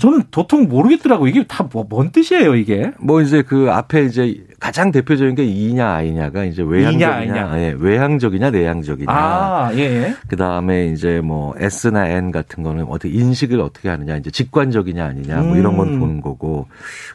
저는 0.00 0.24
도통 0.30 0.68
모르겠더라고. 0.68 1.28
이게 1.28 1.44
다 1.46 1.68
뭐, 1.72 1.84
뭔 1.88 2.10
뜻이에요, 2.10 2.54
이게? 2.54 2.92
뭐 3.00 3.20
이제 3.22 3.42
그 3.42 3.70
앞에 3.70 4.04
이제 4.04 4.44
가장 4.60 4.90
대표적인 4.92 5.34
게 5.34 5.44
이냐 5.44 5.88
아이냐가 5.94 6.44
이제 6.44 6.62
외향적이냐, 6.62 7.58
예, 7.60 7.74
외향적이냐 7.78 8.50
내향적이냐. 8.50 9.12
아, 9.12 9.70
예. 9.74 9.78
예. 9.80 10.14
그 10.28 10.36
다음에 10.36 10.86
이제 10.88 11.20
뭐 11.20 11.54
S나 11.58 12.08
N 12.08 12.30
같은 12.32 12.62
거는 12.62 12.84
어떻게 12.88 13.10
인식을 13.14 13.60
어떻게 13.60 13.88
하느냐, 13.88 14.16
이제 14.16 14.30
직관적이냐 14.30 15.04
아니냐, 15.04 15.42
뭐 15.42 15.56
이런 15.56 15.76
건 15.76 15.94
음. 15.94 16.00
보는 16.00 16.20
거고. 16.20 16.66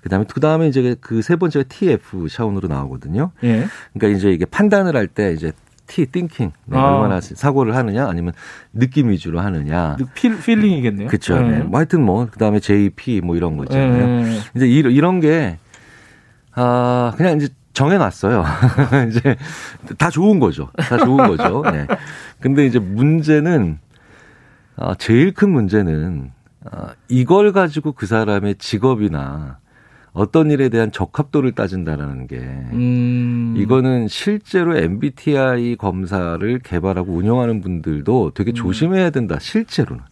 그 0.02 0.10
다음에 0.10 0.26
그 0.30 0.40
다음에 0.40 0.68
이제 0.68 0.96
그 1.02 1.22
세 1.22 1.36
번째가 1.36 1.66
TF 1.70 2.28
차원으로 2.30 2.68
나오거든요. 2.68 3.32
예. 3.44 3.66
그러니까 3.94 4.18
이제 4.18 4.32
이게 4.32 4.46
판단을 4.46 4.96
할 4.96 5.08
때 5.08 5.34
이제 5.34 5.52
T, 5.90 6.06
thinking. 6.06 6.54
네, 6.66 6.78
아. 6.78 6.94
얼마나 6.94 7.20
사고를 7.20 7.76
하느냐, 7.76 8.08
아니면 8.08 8.34
느낌 8.72 9.10
위주로 9.10 9.42
하느냐. 9.42 9.98
필, 10.14 10.40
필링이겠네요. 10.40 11.08
그렇죠. 11.08 11.40
네. 11.42 11.58
네. 11.58 11.64
뭐 11.64 11.80
하여튼 11.80 12.04
뭐, 12.06 12.28
그 12.32 12.38
다음에 12.38 12.60
JP 12.60 13.22
뭐 13.22 13.36
이런 13.36 13.58
거 13.58 13.64
있잖아요. 13.64 14.24
네. 14.24 14.40
이제 14.56 14.68
이런, 14.68 14.94
이런 14.94 15.20
게, 15.20 15.58
아, 16.54 17.14
그냥 17.18 17.38
이제 17.38 17.50
정해놨어요. 17.74 18.46
이제 19.10 19.36
다 19.98 20.10
좋은 20.10 20.40
거죠. 20.40 20.70
다 20.78 20.98
좋은 20.98 21.28
거죠. 21.28 21.64
네. 21.74 21.88
근데 22.40 22.66
이제 22.66 22.78
문제는, 22.78 23.80
어, 24.78 24.94
제일 24.96 25.34
큰 25.34 25.50
문제는, 25.50 26.32
어, 26.72 26.88
이걸 27.08 27.52
가지고 27.52 27.94
그 27.94 28.06
사람의 28.06 28.56
직업이나 28.56 29.58
어떤 30.14 30.52
일에 30.52 30.70
대한 30.70 30.92
적합도를 30.92 31.52
따진다라는 31.54 32.28
게 32.28 32.38
음. 32.38 33.56
이거는 33.58 34.08
실제로 34.08 34.78
MBTI 34.78 35.76
검사를 35.76 36.60
개발하고 36.60 37.14
운영하는 37.14 37.62
분들도 37.62 38.32
되게 38.34 38.52
음. 38.52 38.56
조심해야 38.56 39.12
된다. 39.12 39.38
실제로는. 39.40 40.04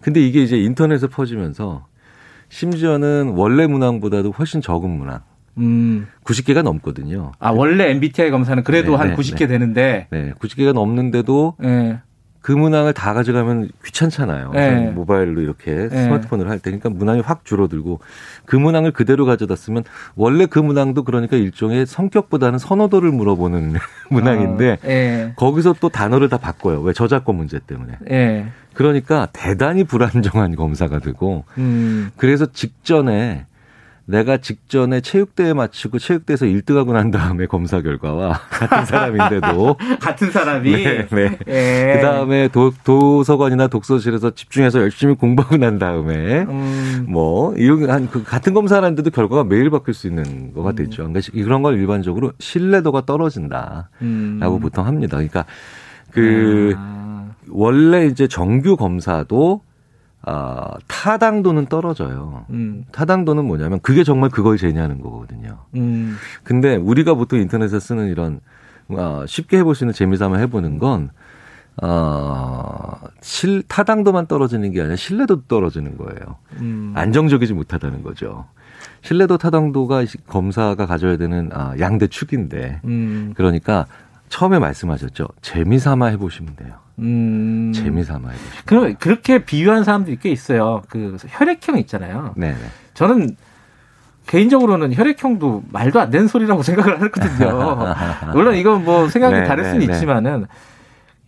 근데 0.00 0.20
이게 0.20 0.42
이제 0.42 0.56
인터넷에 0.56 1.06
퍼지면서 1.08 1.86
심지어는 2.48 3.34
원래 3.36 3.66
문항보다도 3.66 4.30
훨씬 4.32 4.60
적은 4.60 4.90
문항. 4.90 5.20
음. 5.58 6.06
90개가 6.24 6.62
넘거든요. 6.62 7.32
아, 7.38 7.50
원래 7.50 7.90
MBTI 7.90 8.30
검사는 8.30 8.62
그래도 8.62 8.92
네, 8.92 8.96
한 8.98 9.08
네, 9.08 9.14
90개 9.16 9.38
네. 9.40 9.46
되는데. 9.46 10.06
네, 10.10 10.32
90개가 10.38 10.72
넘는데도 10.72 11.54
네. 11.58 11.98
그 12.46 12.52
문항을 12.52 12.92
다 12.92 13.12
가져가면 13.12 13.70
귀찮잖아요. 13.84 14.52
네. 14.52 14.90
모바일로 14.92 15.40
이렇게 15.40 15.88
네. 15.88 16.04
스마트폰으로 16.04 16.48
할 16.48 16.60
때. 16.60 16.70
그러니까 16.70 16.90
문항이 16.90 17.20
확 17.20 17.44
줄어들고 17.44 17.98
그 18.44 18.54
문항을 18.54 18.92
그대로 18.92 19.26
가져다 19.26 19.56
쓰면 19.56 19.82
원래 20.14 20.46
그 20.46 20.60
문항도 20.60 21.02
그러니까 21.02 21.36
일종의 21.36 21.86
성격보다는 21.86 22.60
선호도를 22.60 23.10
물어보는 23.10 23.74
문항인데 24.10 24.72
어, 24.74 24.76
네. 24.80 25.32
거기서 25.34 25.74
또 25.80 25.88
단어를 25.88 26.28
다 26.28 26.38
바꿔요. 26.38 26.82
왜 26.82 26.92
저작권 26.92 27.34
문제 27.34 27.58
때문에. 27.58 27.94
네. 28.02 28.46
그러니까 28.74 29.26
대단히 29.32 29.82
불안정한 29.82 30.54
검사가 30.54 31.00
되고 31.00 31.42
음. 31.58 32.12
그래서 32.16 32.46
직전에 32.46 33.46
내가 34.08 34.36
직전에 34.36 35.00
체육대회 35.00 35.52
마치고 35.52 35.98
체육대회에서 35.98 36.46
1등하고 36.46 36.92
난 36.92 37.10
다음에 37.10 37.46
검사 37.46 37.82
결과와 37.82 38.34
같은 38.50 38.84
사람인데도 38.86 39.76
같은 40.00 40.30
사람이 40.30 40.70
네, 40.70 41.06
네. 41.08 41.38
예. 41.48 41.96
그 41.96 42.02
다음에 42.02 42.48
도, 42.48 42.72
도서관이나 42.84 43.66
독서실에서 43.66 44.30
집중해서 44.36 44.80
열심히 44.80 45.14
공부하고 45.14 45.56
난 45.56 45.80
다음에 45.80 46.42
음. 46.42 47.06
뭐 47.08 47.52
이런 47.56 47.90
한그 47.90 48.22
같은 48.22 48.54
검사라는데도 48.54 49.10
결과가 49.10 49.42
매일 49.42 49.70
바뀔 49.70 49.92
수 49.92 50.06
있는 50.06 50.54
거가 50.54 50.70
음. 50.70 50.76
되죠. 50.76 51.08
그러니까 51.08 51.20
이런 51.32 51.62
걸 51.62 51.76
일반적으로 51.76 52.32
신뢰도가 52.38 53.06
떨어진다라고 53.06 53.88
음. 54.02 54.60
보통 54.60 54.86
합니다. 54.86 55.16
그러니까 55.16 55.44
그 56.12 56.74
아. 56.76 57.32
원래 57.48 58.06
이제 58.06 58.28
정규 58.28 58.76
검사도 58.76 59.62
아, 60.28 60.74
타당도는 60.88 61.66
떨어져요. 61.66 62.46
음. 62.50 62.84
타당도는 62.90 63.44
뭐냐면 63.44 63.78
그게 63.80 64.02
정말 64.02 64.28
그걸 64.28 64.58
재냐는 64.58 65.00
거거든요. 65.00 65.58
음. 65.76 66.16
근데 66.42 66.74
우리가 66.74 67.14
보통 67.14 67.38
인터넷에 67.38 67.78
쓰는 67.78 68.08
이런 68.08 68.40
어, 68.88 69.24
쉽게 69.26 69.58
해볼 69.58 69.76
수 69.76 69.84
있는 69.84 69.94
재미삼아 69.94 70.38
해보는 70.38 70.78
건 70.78 71.10
어, 71.80 72.98
실, 73.20 73.62
타당도만 73.68 74.26
떨어지는 74.26 74.72
게 74.72 74.80
아니라 74.80 74.96
신뢰도 74.96 75.42
떨어지는 75.42 75.96
거예요. 75.96 76.36
음. 76.60 76.92
안정적이지 76.96 77.54
못하다는 77.54 78.02
거죠. 78.02 78.46
신뢰도 79.02 79.38
타당도가 79.38 80.04
검사가 80.26 80.86
가져야 80.86 81.16
되는 81.18 81.50
아, 81.52 81.74
양대 81.78 82.06
축인데, 82.08 82.80
음. 82.84 83.32
그러니까 83.36 83.86
처음에 84.28 84.58
말씀하셨죠. 84.58 85.28
재미삼아 85.42 86.06
해보시면 86.06 86.56
돼요. 86.56 86.85
음. 86.98 87.72
재미삼아 87.74 88.28
해보시면. 88.28 88.62
그럼 88.64 88.94
그렇게 88.98 89.44
비유한 89.44 89.84
사람들이 89.84 90.18
꽤 90.20 90.30
있어요. 90.30 90.82
그 90.88 91.16
혈액형 91.28 91.78
있잖아요. 91.78 92.34
네. 92.36 92.54
저는 92.94 93.36
개인적으로는 94.26 94.94
혈액형도 94.94 95.64
말도 95.70 96.00
안 96.00 96.10
되는 96.10 96.26
소리라고 96.26 96.62
생각을 96.64 97.00
하거든요. 97.02 97.94
물론 98.32 98.56
이건 98.56 98.84
뭐 98.84 99.08
생각이 99.08 99.34
네, 99.34 99.44
다를 99.44 99.64
수는 99.64 99.80
네, 99.80 99.86
네. 99.86 99.92
있지만은 99.92 100.46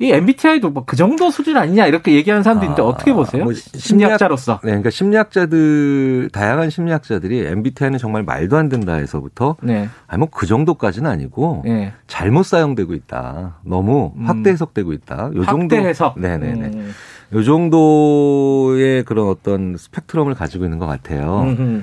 이 0.01 0.13
MBTI도 0.13 0.71
뭐 0.71 0.85
그 0.87 0.95
정도 0.97 1.31
수준 1.31 1.57
아니냐 1.57 1.87
이렇게 1.87 2.13
얘기하는 2.15 2.43
사람도 2.45 2.65
있는데 2.67 2.83
아, 2.83 2.87
어떻게 2.87 3.13
보세요? 3.13 3.43
뭐 3.45 3.53
심리학 3.53 4.17
자로서. 4.19 4.55
네, 4.63 4.69
그러니까 4.71 4.91
심리학자들 4.91 6.31
다양한 6.33 6.71
심리학자들이 6.71 7.47
MBTI는 7.47 7.99
정말 7.99 8.23
말도 8.23 8.57
안 8.57 8.69
된다 8.69 8.95
해서부터 8.95 9.57
네. 9.63 9.89
아니 10.07 10.19
뭐 10.21 10.29
그 10.31 10.47
정도까지는 10.47 11.11
아니고 11.11 11.63
네. 11.65 11.93
잘못 12.07 12.45
사용되고 12.45 12.95
있다. 12.95 13.57
너무 13.65 14.13
음. 14.17 14.27
확대 14.27 14.51
해석되고 14.51 14.93
있다. 14.93 15.31
요 15.35 15.45
정도. 15.45 15.75
확대 15.77 15.89
해석. 15.89 16.15
네, 16.21 16.39
네, 16.39 16.53
네. 16.53 16.67
음. 16.73 16.93
요 17.35 17.43
정도의 17.43 19.03
그런 19.05 19.29
어떤 19.29 19.77
스펙트럼을 19.77 20.35
가지고 20.35 20.65
있는 20.65 20.79
것 20.79 20.87
같아요. 20.87 21.43
음흠. 21.43 21.83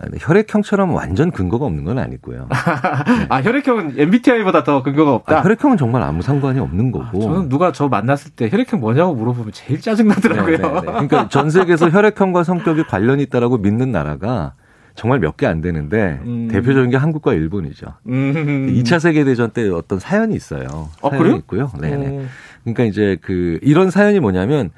아, 0.00 0.06
혈액형처럼 0.18 0.94
완전 0.94 1.30
근거가 1.30 1.66
없는 1.66 1.84
건 1.84 1.98
아니고요. 1.98 2.48
네. 2.48 2.56
아 3.28 3.42
혈액형은 3.42 3.94
MBTI보다 3.98 4.64
더 4.64 4.82
근거가 4.82 5.14
없다. 5.14 5.38
아, 5.38 5.42
혈액형은 5.42 5.76
정말 5.76 6.02
아무 6.02 6.22
상관이 6.22 6.60
없는 6.60 6.92
거고. 6.92 7.18
아, 7.18 7.20
저는 7.20 7.48
누가 7.48 7.72
저 7.72 7.88
만났을 7.88 8.30
때 8.32 8.48
혈액형 8.50 8.80
뭐냐고 8.80 9.14
물어보면 9.14 9.52
제일 9.52 9.80
짜증 9.80 10.08
나더라고요. 10.08 10.56
네, 10.56 10.62
네, 10.62 10.72
네. 10.72 10.80
그러니까 10.80 11.28
전 11.28 11.50
세계에서 11.50 11.90
혈액형과 11.90 12.44
성격이 12.44 12.84
관련이 12.84 13.22
있다라고 13.24 13.58
믿는 13.58 13.92
나라가 13.92 14.54
정말 14.94 15.20
몇 15.20 15.36
개 15.36 15.46
안 15.46 15.60
되는데 15.60 16.18
음. 16.24 16.48
대표적인 16.50 16.90
게 16.90 16.96
한국과 16.96 17.32
일본이죠. 17.32 17.86
음. 18.08 18.66
2차 18.82 18.98
세계 18.98 19.24
대전 19.24 19.50
때 19.50 19.68
어떤 19.68 19.98
사연이 20.00 20.34
있어요. 20.34 20.66
어, 21.02 21.10
사연이 21.10 21.36
있고요. 21.38 21.70
네, 21.80 21.96
네. 21.96 22.26
그러니까 22.64 22.84
이제 22.84 23.16
그 23.22 23.58
이런 23.62 23.90
사연이 23.90 24.18
뭐냐면 24.20 24.70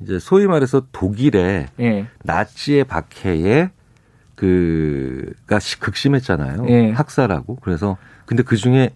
이제 0.00 0.18
소위 0.18 0.46
말해서 0.46 0.82
독일의 0.92 1.66
예. 1.80 2.06
나치의 2.24 2.84
박해에 2.84 3.70
그가 4.38 5.58
극심했잖아요. 5.80 6.66
예. 6.68 6.90
학살하고 6.92 7.56
그래서 7.56 7.96
근데 8.24 8.44
그 8.44 8.56
중에 8.56 8.90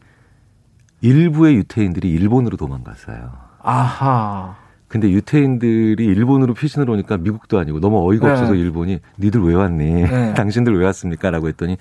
일부의 1.01 1.57
유태인들이 1.57 2.09
일본으로 2.11 2.57
도망갔어요. 2.57 3.33
아하. 3.61 4.57
근데 4.87 5.11
유태인들이 5.11 6.05
일본으로 6.05 6.55
피신을 6.55 6.89
오니까 6.89 7.17
미국도 7.17 7.59
아니고 7.59 7.81
너무 7.81 8.09
어이가 8.09 8.27
네. 8.27 8.33
없어서 8.33 8.55
일본이 8.55 9.01
니들 9.19 9.43
왜 9.43 9.55
왔니? 9.55 9.93
네. 10.03 10.35
당신들 10.35 10.79
왜 10.79 10.85
왔습니까? 10.87 11.31
라고 11.31 11.49
했더니 11.49 11.77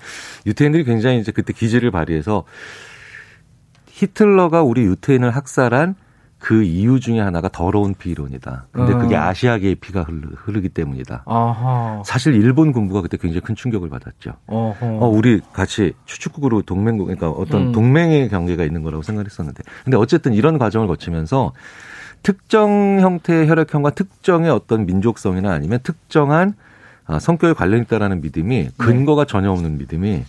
유태인들이 0.46 0.82
굉장히 0.84 1.20
이제 1.20 1.30
그때 1.30 1.52
기지를 1.52 1.92
발휘해서 1.92 2.44
히틀러가 3.90 4.62
우리 4.62 4.82
유태인을 4.82 5.30
학살한 5.30 5.94
그 6.42 6.64
이유 6.64 6.98
중에 6.98 7.20
하나가 7.20 7.48
더러운 7.48 7.94
비론이다. 7.94 8.66
근데 8.72 8.94
그게 8.94 9.14
어. 9.14 9.20
아시아계의 9.20 9.76
피가 9.76 10.02
흐르, 10.02 10.60
기 10.60 10.68
때문이다. 10.68 11.22
아하. 11.24 12.02
사실 12.04 12.34
일본 12.34 12.72
군부가 12.72 13.00
그때 13.00 13.16
굉장히 13.16 13.42
큰 13.42 13.54
충격을 13.54 13.88
받았죠. 13.88 14.32
어허. 14.48 14.76
어, 14.80 15.06
우리 15.06 15.40
같이 15.52 15.92
추축국으로 16.04 16.62
동맹국, 16.62 17.06
그러니까 17.06 17.30
어떤 17.30 17.68
음. 17.68 17.72
동맹의 17.72 18.28
관계가 18.28 18.64
있는 18.64 18.82
거라고 18.82 19.04
생각했었는데. 19.04 19.62
근데 19.84 19.96
어쨌든 19.96 20.34
이런 20.34 20.58
과정을 20.58 20.88
거치면서 20.88 21.52
특정 22.24 22.98
형태의 22.98 23.48
혈액형과 23.48 23.90
특정의 23.90 24.50
어떤 24.50 24.84
민족성이나 24.84 25.52
아니면 25.52 25.78
특정한 25.84 26.54
아, 27.06 27.20
성격에 27.20 27.52
관련 27.52 27.82
있다라는 27.82 28.20
믿음이 28.20 28.64
네. 28.64 28.70
근거가 28.78 29.26
전혀 29.26 29.52
없는 29.52 29.78
믿음이 29.78 30.24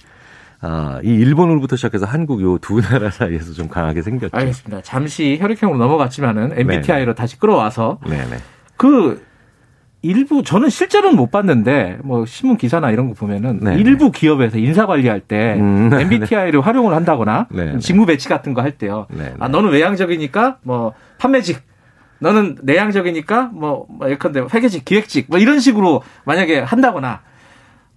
아, 0.65 0.99
이 1.03 1.09
일본으로부터 1.09 1.75
시작해서 1.75 2.05
한국 2.05 2.41
요 2.41 2.57
두 2.57 2.79
나라 2.81 3.09
사이에서 3.09 3.51
좀 3.53 3.67
강하게 3.67 4.01
생겼죠. 4.01 4.35
알겠습니다. 4.37 4.81
잠시 4.81 5.37
혈액형으로 5.41 5.77
넘어갔지만은 5.77 6.53
MBTI로 6.57 6.99
네네. 7.05 7.13
다시 7.15 7.37
끌어와서 7.37 7.99
네네. 8.07 8.37
그 8.77 9.21
일부 10.01 10.41
저는 10.43 10.69
실제로는 10.69 11.17
못 11.17 11.31
봤는데 11.31 11.97
뭐 12.03 12.25
신문 12.25 12.55
기사나 12.57 12.91
이런 12.91 13.09
거 13.09 13.13
보면은 13.13 13.59
네네. 13.59 13.81
일부 13.81 14.11
기업에서 14.11 14.57
인사 14.57 14.85
관리할 14.85 15.19
때 15.19 15.55
음, 15.59 15.89
MBTI를 15.93 16.61
활용을 16.61 16.93
한다거나. 16.95 17.47
직무 17.79 18.05
배치 18.05 18.29
같은 18.29 18.53
거 18.53 18.61
할 18.61 18.71
때요. 18.71 19.07
아 19.39 19.49
너는 19.49 19.69
외향적이니까 19.71 20.59
뭐 20.63 20.93
판매직 21.17 21.59
너는 22.19 22.59
내향적이니까 22.63 23.49
뭐, 23.53 23.85
뭐 23.89 24.09
예컨대 24.09 24.45
회계직, 24.53 24.85
기획직 24.85 25.25
뭐 25.29 25.39
이런 25.39 25.59
식으로 25.59 26.03
만약에 26.23 26.59
한다거나 26.59 27.19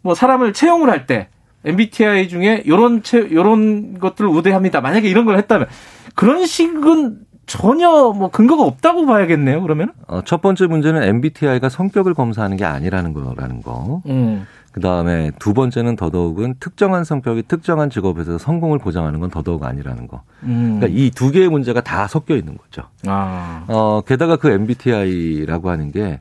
뭐 0.03 0.15
사람을 0.17 0.53
채용을 0.53 0.91
할 0.91 1.07
때 1.07 1.29
MBTI 1.67 2.29
중에 2.29 2.63
요런 2.67 3.03
채, 3.03 3.29
요런 3.31 3.99
것들을 3.99 4.29
우대합니다. 4.31 4.81
만약에 4.81 5.09
이런 5.09 5.25
걸 5.25 5.37
했다면 5.39 5.67
그런 6.15 6.47
식은 6.47 7.19
전혀 7.47 7.89
뭐 8.17 8.29
근거가 8.31 8.63
없다고 8.65 9.07
봐야겠네요. 9.07 9.63
그러면 9.63 9.93
어, 10.09 10.21
첫 10.25 10.41
번째 10.43 10.67
문제는 10.67 11.03
MBTI가 11.03 11.69
성격을 11.69 12.15
검사하는 12.15 12.57
게 12.57 12.65
아니라는 12.65 13.13
거라는 13.13 13.63
거. 13.63 14.03
음. 14.07 14.47
그 14.73 14.81
다음에 14.81 15.31
두 15.39 15.55
번째는 15.55 15.97
더더욱은 15.97 16.57
특정한 16.61 17.05
성격이 17.05 17.45
특정한 17.45 17.89
직업에서 17.89 18.37
성공을 18.37 18.79
보장하는 18.79 19.21
건 19.21 19.31
더더욱 19.31 19.65
아니라는 19.65 20.07
거. 20.07 20.23
음. 20.43 20.79
그러니까 20.79 20.89
이 21.01 21.11
두 21.11 21.31
개의 21.31 21.49
문제가 21.49 21.81
다 21.81 22.07
섞여 22.09 22.37
있는 22.37 22.57
거죠. 22.59 22.83
아. 23.07 23.65
어, 23.69 24.03
게다가 24.07 24.37
그 24.37 24.51
MBTI라고 24.51 25.71
하는 25.71 25.93
게 25.93 26.21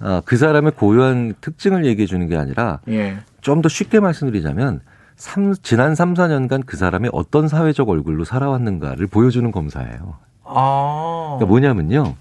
어, 0.00 0.20
그 0.24 0.36
사람의 0.36 0.72
고유한 0.72 1.34
특징을 1.40 1.84
얘기해 1.86 2.06
주는 2.06 2.26
게 2.28 2.36
아니라 2.36 2.80
예. 2.88 3.16
좀 3.44 3.62
더 3.62 3.68
쉽게 3.68 4.00
말씀드리자면 4.00 4.80
3, 5.16 5.54
지난 5.62 5.94
3, 5.94 6.14
4년간 6.14 6.64
그 6.66 6.76
사람이 6.76 7.10
어떤 7.12 7.46
사회적 7.46 7.88
얼굴로 7.88 8.24
살아왔는가를 8.24 9.06
보여주는 9.06 9.48
검사예요. 9.52 10.16
아. 10.44 11.36
그러니까 11.38 11.46
뭐냐면요. 11.46 12.14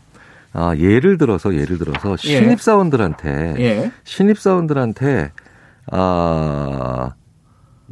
아, 0.53 0.75
예를 0.77 1.17
들어서 1.17 1.55
예를 1.55 1.79
들어서 1.79 2.11
예. 2.11 2.15
신입 2.15 2.61
사원들한테 2.61 3.55
예. 3.57 3.91
신입 4.03 4.37
사원들한테 4.37 5.31
아, 5.91 7.11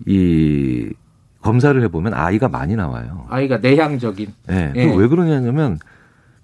이 0.06 0.94
검사를 1.41 1.82
해보면 1.82 2.14
아이가 2.14 2.49
많이 2.49 2.76
나와요. 2.76 3.26
아이가 3.30 3.58
내향적인. 3.58 4.34
네. 4.48 4.74
예. 4.76 4.95
왜 4.95 5.08
그러냐면 5.08 5.80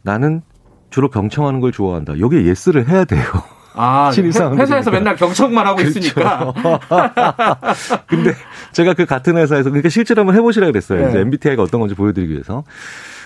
나는 0.01 0.41
주로 0.89 1.09
경청하는 1.09 1.59
걸 1.59 1.71
좋아한다. 1.71 2.19
여기에 2.19 2.45
예스를 2.45 2.87
해야 2.87 3.05
돼요. 3.05 3.21
아, 3.77 4.11
회사에서 4.11 4.91
맨날 4.91 5.15
경청만 5.15 5.65
하고 5.65 5.77
그렇죠. 5.77 5.99
있으니까. 5.99 6.53
근데 8.07 8.33
제가 8.71 8.93
그 8.93 9.05
같은 9.05 9.37
회사에서 9.37 9.69
그러니까 9.69 9.89
실제로 9.89 10.21
한번 10.21 10.35
해보시라 10.35 10.65
그랬어요. 10.67 11.03
네. 11.03 11.09
이제 11.09 11.19
MBTI가 11.19 11.63
어떤 11.63 11.79
건지 11.79 11.95
보여드리기 11.95 12.33
위해서. 12.33 12.63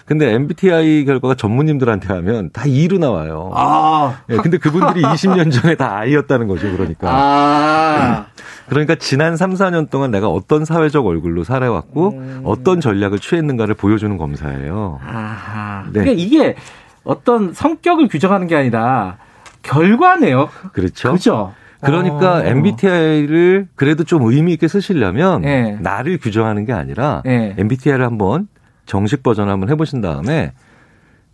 근데 0.05 0.33
MBTI 0.33 1.05
결과가 1.05 1.35
전문님들한테 1.35 2.13
하면 2.13 2.49
다 2.51 2.63
2로 2.63 2.99
나와요. 2.99 3.51
아. 3.53 4.21
네, 4.27 4.37
근데 4.37 4.57
그분들이 4.57 5.01
20년 5.03 5.51
전에 5.51 5.75
다 5.75 5.95
I였다는 5.99 6.47
거죠, 6.47 6.71
그러니까. 6.71 7.07
아. 7.09 8.25
그러니까 8.67 8.95
지난 8.95 9.37
3, 9.37 9.53
4년 9.53 9.89
동안 9.89 10.11
내가 10.11 10.27
어떤 10.27 10.65
사회적 10.65 11.05
얼굴로 11.05 11.43
살아왔고 11.43 12.09
음. 12.09 12.41
어떤 12.43 12.81
전략을 12.81 13.19
취했는가를 13.19 13.75
보여주는 13.75 14.17
검사예요. 14.17 14.99
아하. 15.05 15.83
네. 15.91 16.01
그러니까 16.01 16.13
이게 16.17 16.55
어떤 17.03 17.53
성격을 17.53 18.07
규정하는 18.07 18.47
게 18.47 18.55
아니라 18.55 19.17
결과네요. 19.61 20.49
그렇죠. 20.73 21.13
그죠. 21.13 21.53
그러니까 21.81 22.37
어. 22.37 22.43
MBTI를 22.43 23.67
그래도 23.75 24.03
좀 24.03 24.23
의미 24.23 24.53
있게 24.53 24.67
쓰시려면 24.67 25.41
네. 25.41 25.77
나를 25.81 26.19
규정하는 26.19 26.65
게 26.65 26.73
아니라 26.73 27.23
네. 27.25 27.55
MBTI를 27.57 28.05
한번 28.05 28.47
정식 28.85 29.23
버전을 29.23 29.51
한번 29.51 29.69
해보신 29.69 30.01
다음에 30.01 30.53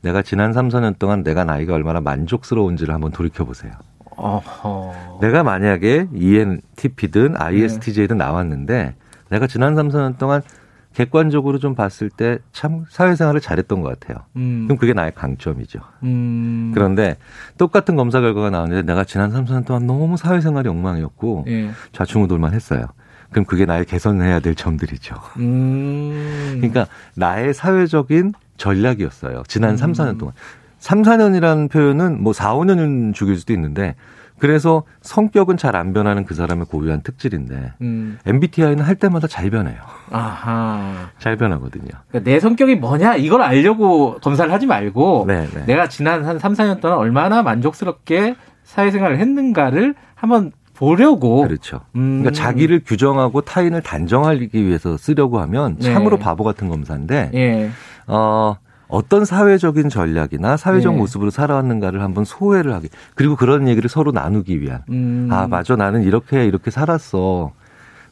내가 0.02 0.22
지난 0.22 0.54
3, 0.54 0.70
4년 0.70 0.98
동안 0.98 1.24
내가 1.24 1.44
나이가 1.44 1.74
얼마나 1.74 2.00
만족스러운지를 2.00 2.94
한번 2.94 3.12
돌이켜 3.12 3.44
보세요. 3.44 3.74
내가 5.22 5.44
만약에 5.44 6.08
ENTP든 6.14 7.36
ISTJ든 7.38 8.18
네. 8.18 8.24
나왔는데 8.24 8.96
내가 9.30 9.48
지난 9.48 9.76
3, 9.76 9.90
4년 9.90 10.18
동안 10.18 10.42
객관적으로 10.98 11.60
좀 11.60 11.76
봤을 11.76 12.10
때 12.10 12.40
참 12.52 12.86
사회생활을 12.90 13.40
잘했던 13.40 13.82
것 13.82 14.00
같아요. 14.00 14.26
음. 14.36 14.64
그럼 14.66 14.80
그게 14.80 14.94
나의 14.94 15.12
강점이죠. 15.14 15.80
음. 16.02 16.72
그런데 16.74 17.18
똑같은 17.60 17.96
검사 17.96 18.20
결과가 18.20 18.50
나왔는데 18.50 18.82
내가 18.82 19.04
지난 19.04 19.30
3, 19.30 19.46
4년 19.46 19.64
동안 19.66 19.86
너무 19.86 20.18
사회생활이 20.18 20.68
엉망이었고 20.70 21.46
예. 21.50 21.70
좌충우돌만 21.92 22.54
했어요. 22.54 22.88
그럼 23.30 23.46
그게 23.46 23.66
나의 23.66 23.86
개선해야 23.86 24.40
될 24.40 24.56
점들이죠. 24.56 25.16
음. 25.38 26.56
그러니까 26.56 26.88
나의 27.16 27.54
사회적인 27.54 28.34
전략이었어요. 28.58 29.44
지난 29.48 29.72
음. 29.72 29.78
3, 29.78 29.92
4년 29.92 30.18
동안. 30.18 30.34
3, 30.80 31.04
4년이라는 31.04 31.70
표현은 31.70 32.24
뭐 32.24 32.34
4, 32.34 32.56
5년은 32.56 33.14
죽일 33.14 33.38
수도 33.38 33.54
있는데 33.54 33.94
그래서 34.40 34.84
성격은 35.02 35.58
잘 35.58 35.76
안 35.78 35.94
변하는 35.94 36.26
그 36.26 36.34
사람의 36.34 36.66
고유한 36.66 37.02
특질인데 37.02 37.74
음. 37.82 38.18
MBTI는 38.26 38.84
할 38.84 38.96
때마다 38.96 39.28
잘 39.28 39.50
변해요. 39.50 39.78
아하. 40.12 41.10
잘 41.20 41.36
변하거든요. 41.38 41.90
그러니까 42.10 42.20
내 42.32 42.40
성격이 42.40 42.76
뭐냐 42.76 43.16
이걸 43.18 43.42
알려고 43.42 44.18
검사를 44.22 44.52
하지 44.52 44.66
말고 44.66 45.26
네네. 45.28 45.48
네. 45.54 45.66
내가 45.66 45.88
지난 45.88 46.26
한 46.26 46.40
3, 46.40 46.54
4년 46.54 46.82
동안 46.82 46.98
얼마나 46.98 47.44
만족스럽게 47.44 48.36
사회생활을 48.64 49.20
했는가를 49.20 49.96
한번 50.16 50.52
보려고. 50.76 51.42
그렇죠. 51.44 51.82
음. 51.96 52.22
그러니까 52.22 52.32
자기를 52.32 52.82
규정하고 52.86 53.42
타인을 53.42 53.82
단정하기 53.82 54.50
위해서 54.54 54.98
쓰려고 54.98 55.40
하면 55.42 55.80
참으로 55.80 56.18
네. 56.18 56.24
바보 56.24 56.44
같은 56.44 56.70
검사인데, 56.70 57.32
예. 57.34 57.70
어, 58.06 58.58
어떤 58.88 59.26
사회적인 59.26 59.90
전략이나 59.90 60.58
사회적 60.58 60.94
네. 60.94 61.00
모습으로 61.00 61.30
살아왔는가를 61.30 62.02
한번 62.02 62.24
소외를 62.24 62.74
하기 62.74 62.90
그리고 63.16 63.36
그런 63.36 63.68
얘기를 63.68 63.90
서로 63.90 64.12
나누기 64.12 64.62
위한 64.62 64.84
음. 64.90 65.28
아 65.32 65.48
맞아 65.48 65.76
나는 65.76 66.04
이렇게 66.04 66.46
이렇게 66.46 66.72
살았어 66.72 67.52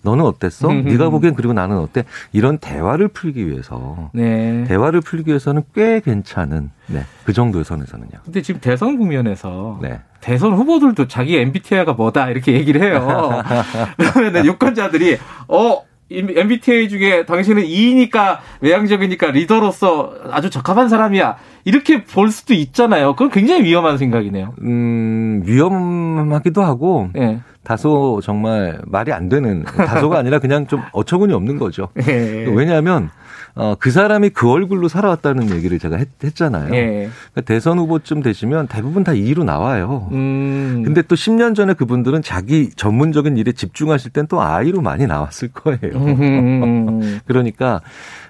너는 0.06 0.24
어땠어? 0.24 0.70
음. 0.70 0.84
네가 0.86 1.10
보기엔 1.10 1.34
그리고 1.34 1.52
나는 1.52 1.78
어때? 1.78 2.06
이런 2.32 2.60
대화를 2.60 3.08
풀기 3.08 3.48
위해서 3.48 4.12
네. 4.14 4.64
대화를 4.66 5.02
풀기 5.02 5.32
위해서는 5.32 5.64
꽤 5.74 6.00
괜찮은 6.00 6.70
네, 6.88 7.02
그 7.26 7.34
정도의 7.34 7.66
선에서는요. 7.66 8.12
근데 8.24 8.42
지금 8.44 8.62
대선 8.62 8.98
국면에서 8.98 9.80
네. 9.82 10.00
대선 10.22 10.54
후보들도 10.54 11.08
자기 11.08 11.38
MBTI가 11.38 11.94
뭐다 11.94 12.30
이렇게 12.30 12.54
얘기를 12.54 12.82
해요. 12.84 13.42
그러면 13.98 14.46
유권자들이 14.46 15.18
어 15.48 15.82
MBTA 16.12 16.88
중에 16.88 17.26
당신은 17.26 17.64
2위니까 17.64 18.38
외향적이니까 18.62 19.32
리더로서 19.32 20.14
아주 20.32 20.50
적합한 20.50 20.88
사람이야. 20.88 21.38
이렇게 21.64 22.04
볼 22.04 22.30
수도 22.30 22.54
있잖아요. 22.54 23.14
그건 23.14 23.32
굉장히 23.32 23.64
위험한 23.64 23.98
생각이네요. 23.98 24.54
음, 24.62 25.42
위험하기도 25.46 26.62
하고 26.62 27.10
네. 27.14 27.40
다소 27.64 28.22
정말 28.24 28.80
말이 28.86 29.12
안 29.12 29.30
되는 29.30 29.64
다소가 29.64 30.20
아니라 30.20 30.38
그냥 30.38 30.68
좀 30.68 30.84
어처구니 30.94 31.34
없는 31.34 31.58
거죠. 31.58 31.90
네. 31.96 32.46
왜냐하면 32.54 33.10
어, 33.56 33.76
그 33.80 33.90
사람이 33.90 34.30
그 34.32 34.50
얼굴로 34.52 34.90
살아왔다는 34.90 35.50
얘기를 35.56 35.80
제가 35.80 35.96
했, 35.96 36.36
잖아요 36.36 36.74
예. 36.76 37.10
그러니까 37.32 37.42
대선 37.46 37.80
후보쯤 37.80 38.22
되시면 38.22 38.68
대부분 38.68 39.04
다 39.06 39.14
2위로 39.14 39.46
나와요. 39.46 40.10
음. 40.12 40.84
근데 40.84 41.02
또 41.02 41.16
10년 41.16 41.56
전에 41.56 41.74
그분들은 41.74 42.22
자기 42.22 42.70
전문적인 42.72 43.38
일에 43.38 43.54
집중하실 43.54 44.12
땐 44.12 44.28
또 44.28 44.42
아이로 44.42 44.82
많이 44.82 45.08
나왔을 45.08 45.50
거예요. 45.54 45.80
그러니까, 47.26 47.82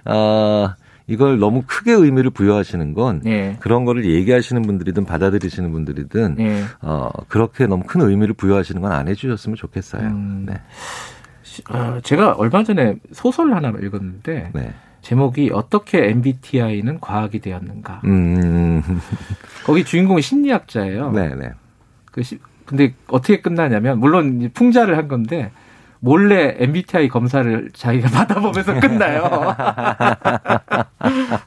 어, 0.05 0.69
이걸 1.07 1.39
너무 1.39 1.63
크게 1.65 1.91
의미를 1.93 2.31
부여하시는 2.31 2.93
건 2.93 3.21
예. 3.25 3.57
그런 3.59 3.85
거를 3.85 4.05
얘기하시는 4.05 4.61
분들이든 4.61 5.05
받아들이시는 5.05 5.71
분들이든 5.71 6.35
예. 6.39 6.63
어, 6.81 7.09
그렇게 7.27 7.67
너무 7.67 7.83
큰 7.85 8.01
의미를 8.01 8.33
부여하시는 8.33 8.81
건 8.81 8.91
안 8.91 9.07
해주셨으면 9.07 9.55
좋겠어요. 9.55 10.01
음. 10.07 10.45
네. 10.47 10.55
어, 11.69 11.99
제가 12.03 12.33
얼마 12.33 12.63
전에 12.63 12.95
소설 13.13 13.53
하나를 13.53 13.83
읽었는데 13.85 14.51
네. 14.53 14.73
제목이 15.05 15.51
어떻게 15.53 16.09
MBTI는 16.09 16.99
과학이 16.99 17.39
되었는가. 17.39 18.01
음. 18.05 18.81
거기 19.63 19.83
주인공이 19.85 20.23
심리학자예요. 20.23 21.11
네네. 21.11 21.51
그 22.11 22.23
시, 22.23 22.39
근데 22.65 22.95
어떻게 23.07 23.39
끝나냐면 23.39 23.99
물론 23.99 24.49
풍자를 24.51 24.97
한 24.97 25.07
건데 25.07 25.51
몰래 25.99 26.55
MBTI 26.57 27.09
검사를 27.09 27.69
자기가 27.71 28.09
받아보면서 28.17 28.79
끝나요. 28.79 29.55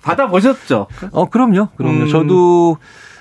받아보셨죠? 0.04 0.86
어, 1.10 1.28
그럼요. 1.28 1.70
그럼요. 1.76 2.02
음. 2.04 2.08
저도 2.08 2.76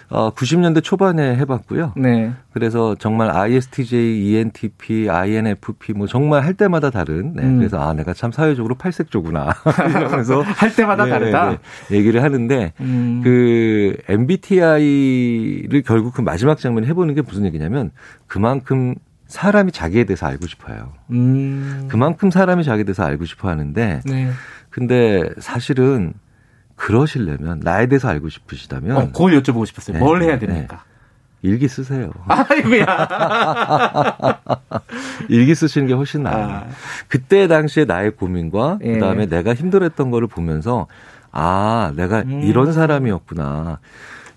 어, 0.10 0.34
90년대 0.34 0.84
초반에 0.84 1.36
해봤고요. 1.36 1.94
네. 1.98 2.32
그래서 2.54 2.96
정말 2.96 3.30
ISTJ, 3.30 4.24
ENTP, 4.26 5.10
INFP 5.10 5.94
뭐 5.94 6.08
정말 6.08 6.44
할 6.44 6.54
때마다 6.54 6.90
다른. 6.90 7.34
네. 7.34 7.44
음. 7.44 7.58
그래서 7.58 7.80
아 7.80 7.94
내가 7.94 8.14
참 8.14 8.32
사회적으로 8.32 8.76
팔색조구나. 8.76 9.54
이러면서 9.90 10.42
할 10.48 10.74
때마다 10.74 11.06
네, 11.06 11.10
다르다. 11.12 11.50
네, 11.50 11.58
네, 11.90 11.98
얘기를 11.98 12.24
하는데 12.24 12.74
음. 12.80 13.22
그 13.24 13.98
MBTI를 14.08 15.82
결국 15.86 16.14
그 16.14 16.22
마지막 16.22 16.58
장면 16.60 16.86
해보는 16.86 17.14
게 17.14 17.22
무슨 17.22 17.46
얘기냐면 17.46 17.92
그만큼 18.28 18.96
사람이 19.28 19.74
자기에 19.74 20.06
대해서 20.06 20.26
알고 20.26 20.48
싶어요. 20.48 20.94
음. 21.12 21.88
그만큼 21.90 22.32
사람이 22.32 22.64
자기에 22.64 22.86
대해서 22.86 23.04
알고 23.04 23.26
싶어 23.26 23.50
하는데, 23.50 24.00
네. 24.06 24.30
근데 24.70 25.30
사실은 25.40 26.14
그러시려면 26.78 27.60
나에 27.62 27.88
대해서 27.88 28.08
알고 28.08 28.30
싶으시다면 28.30 28.98
어, 28.98 29.06
그걸 29.08 29.34
여쭤보고 29.42 29.66
싶었어요. 29.66 29.98
네, 29.98 30.00
뭘 30.00 30.22
해야 30.22 30.40
됩니까? 30.40 30.84
네. 31.42 31.50
일기 31.50 31.68
쓰세요. 31.68 32.12
아이고야. 32.28 32.86
일기 35.28 35.54
쓰시는 35.54 35.88
게 35.88 35.94
훨씬 35.94 36.24
나아요. 36.24 36.46
아. 36.46 36.66
그때 37.08 37.48
당시에 37.48 37.86
나의 37.86 38.12
고민과 38.12 38.80
예. 38.84 38.94
그다음에 38.94 39.26
내가 39.26 39.54
힘들었던 39.54 40.12
거를 40.12 40.28
보면서 40.28 40.88
아, 41.32 41.92
내가 41.96 42.22
음. 42.22 42.42
이런 42.44 42.72
사람이었구나. 42.72 43.80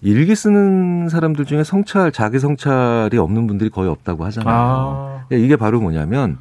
일기 0.02 0.34
쓰는 0.34 1.08
사람들 1.08 1.44
중에 1.44 1.62
성찰, 1.62 2.10
자기 2.10 2.38
성찰이 2.38 3.18
없는 3.18 3.46
분들이 3.46 3.68
거의 3.70 3.90
없다고 3.90 4.24
하잖아요. 4.26 4.54
아. 4.54 5.24
이게 5.30 5.56
바로 5.56 5.80
뭐냐면 5.80 6.38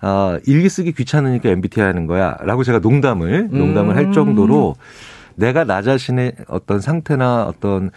아, 0.00 0.38
일기 0.46 0.68
쓰기 0.68 0.92
귀찮으니까 0.92 1.48
MBTI 1.50 1.86
하는 1.86 2.06
거야. 2.06 2.36
라고 2.42 2.64
제가 2.64 2.78
농담을, 2.78 3.48
농담을 3.50 3.94
음. 3.94 3.96
할 3.96 4.12
정도로 4.12 4.76
내가 5.38 5.64
나 5.64 5.82
자신의 5.82 6.32
어떤 6.48 6.80
상태나 6.80 7.44
어떤 7.44 7.90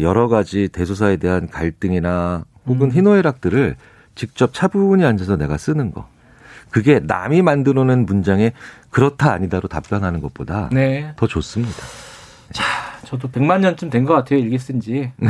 여러 0.00 0.26
가지 0.28 0.68
대소사에 0.68 1.16
대한 1.16 1.48
갈등이나 1.48 2.44
혹은 2.66 2.88
음. 2.88 2.92
희노애락들을 2.92 3.76
직접 4.16 4.52
차분히 4.52 5.04
앉아서 5.04 5.36
내가 5.36 5.56
쓰는 5.56 5.92
거. 5.92 6.08
그게 6.70 7.00
남이 7.00 7.42
만들어낸 7.42 8.06
문장에 8.06 8.52
그렇다 8.90 9.32
아니다로 9.32 9.68
답변하는 9.68 10.20
것보다 10.20 10.68
네. 10.72 11.12
더 11.16 11.26
좋습니다. 11.26 11.76
자, 12.52 12.64
저도 13.04 13.28
100만 13.28 13.60
년쯤 13.60 13.90
된 13.90 14.04
것 14.04 14.14
같아요. 14.14 14.40
일기 14.40 14.58
쓴 14.58 14.80
지. 14.80 15.12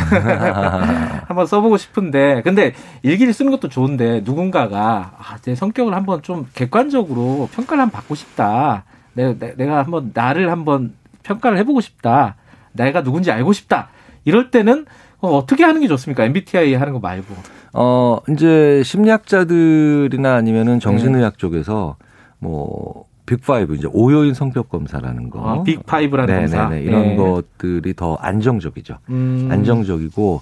한번 1.26 1.46
써보고 1.46 1.76
싶은데. 1.76 2.40
근데 2.42 2.72
일기를 3.02 3.32
쓰는 3.34 3.50
것도 3.52 3.68
좋은데 3.68 4.22
누군가가 4.24 5.12
아, 5.18 5.36
내 5.42 5.54
성격을 5.54 5.94
한번 5.94 6.22
좀 6.22 6.46
객관적으로 6.54 7.48
평가를 7.52 7.82
한번 7.82 7.92
받고 8.00 8.14
싶다. 8.14 8.84
내가, 9.14 9.54
내가 9.56 9.78
한번 9.78 10.10
나를 10.14 10.50
한번 10.50 10.94
평가를 11.22 11.58
해보고 11.58 11.80
싶다. 11.80 12.36
내가 12.72 13.02
누군지 13.02 13.30
알고 13.30 13.52
싶다. 13.52 13.88
이럴 14.24 14.50
때는 14.50 14.86
어떻게 15.20 15.64
하는 15.64 15.80
게 15.80 15.88
좋습니까? 15.88 16.24
MBTI 16.24 16.74
하는 16.74 16.92
거 16.92 16.98
말고. 16.98 17.34
어, 17.72 18.18
이제 18.30 18.82
심리학자들이나 18.84 20.34
아니면은 20.34 20.80
정신의학 20.80 21.34
네. 21.34 21.38
쪽에서 21.38 21.96
뭐 22.38 23.04
Big 23.26 23.47
Five 23.47 23.74
이제 23.76 23.86
오요인 23.92 24.34
성격 24.34 24.68
검사라는 24.70 25.30
거. 25.30 25.48
아, 25.48 25.62
Big 25.62 25.79
Five라는 25.79 26.36
검사. 26.36 26.68
네네 26.68 26.82
이런 26.82 27.02
네. 27.02 27.16
것들이 27.16 27.94
더 27.94 28.14
안정적이죠. 28.14 28.98
음. 29.10 29.48
안정적이고 29.50 30.40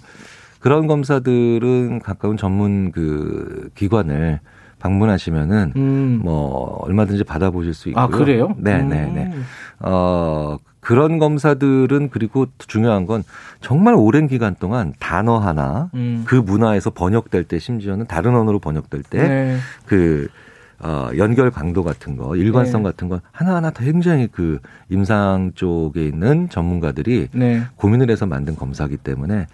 그런 0.61 0.87
검사들은 0.87 2.01
가까운 2.01 2.37
전문 2.37 2.91
그 2.93 3.71
기관을 3.75 4.41
방문하시면은 4.79 5.73
음. 5.77 6.21
뭐 6.23 6.79
얼마든지 6.85 7.25
받아보실 7.25 7.75
수 7.75 7.89
있고요. 7.91 8.05
아 8.05 8.09
그래요? 8.09 8.55
네네네. 8.57 9.33
음. 9.35 9.45
어 9.81 10.57
그런 10.89 11.19
검사들은 11.19 12.09
그리고 12.09 12.47
중요한 12.67 13.05
건 13.05 13.23
정말 13.61 13.93
오랜 13.93 14.27
기간 14.27 14.57
동안 14.59 14.95
단어 14.99 15.37
하나 15.37 15.91
음. 15.93 16.25
그 16.27 16.35
문화에서 16.35 16.89
번역될 16.89 17.45
때 17.45 17.59
심지어는 17.59 18.07
다른 18.07 18.35
언어로 18.35 18.59
번역될 18.59 19.03
때그 19.03 19.29
네. 19.29 19.59
그, 19.85 20.29
어, 20.81 21.11
연결 21.19 21.51
강도 21.51 21.85
같은 21.85 22.17
거, 22.17 22.37
일관성 22.37 22.85
네. 22.85 22.89
같은 22.89 23.11
건 23.11 23.21
하나하나 23.33 23.71
다 23.71 23.85
굉장히 23.85 24.29
그 24.33 24.61
임상 24.89 25.53
쪽에 25.57 26.07
있는 26.07 26.49
전문가들이 26.49 27.29
네. 27.33 27.65
고민을 27.77 28.11
해서 28.11 28.25
만든 28.25 28.57
검사기 28.57 28.97
때문에 28.97 29.47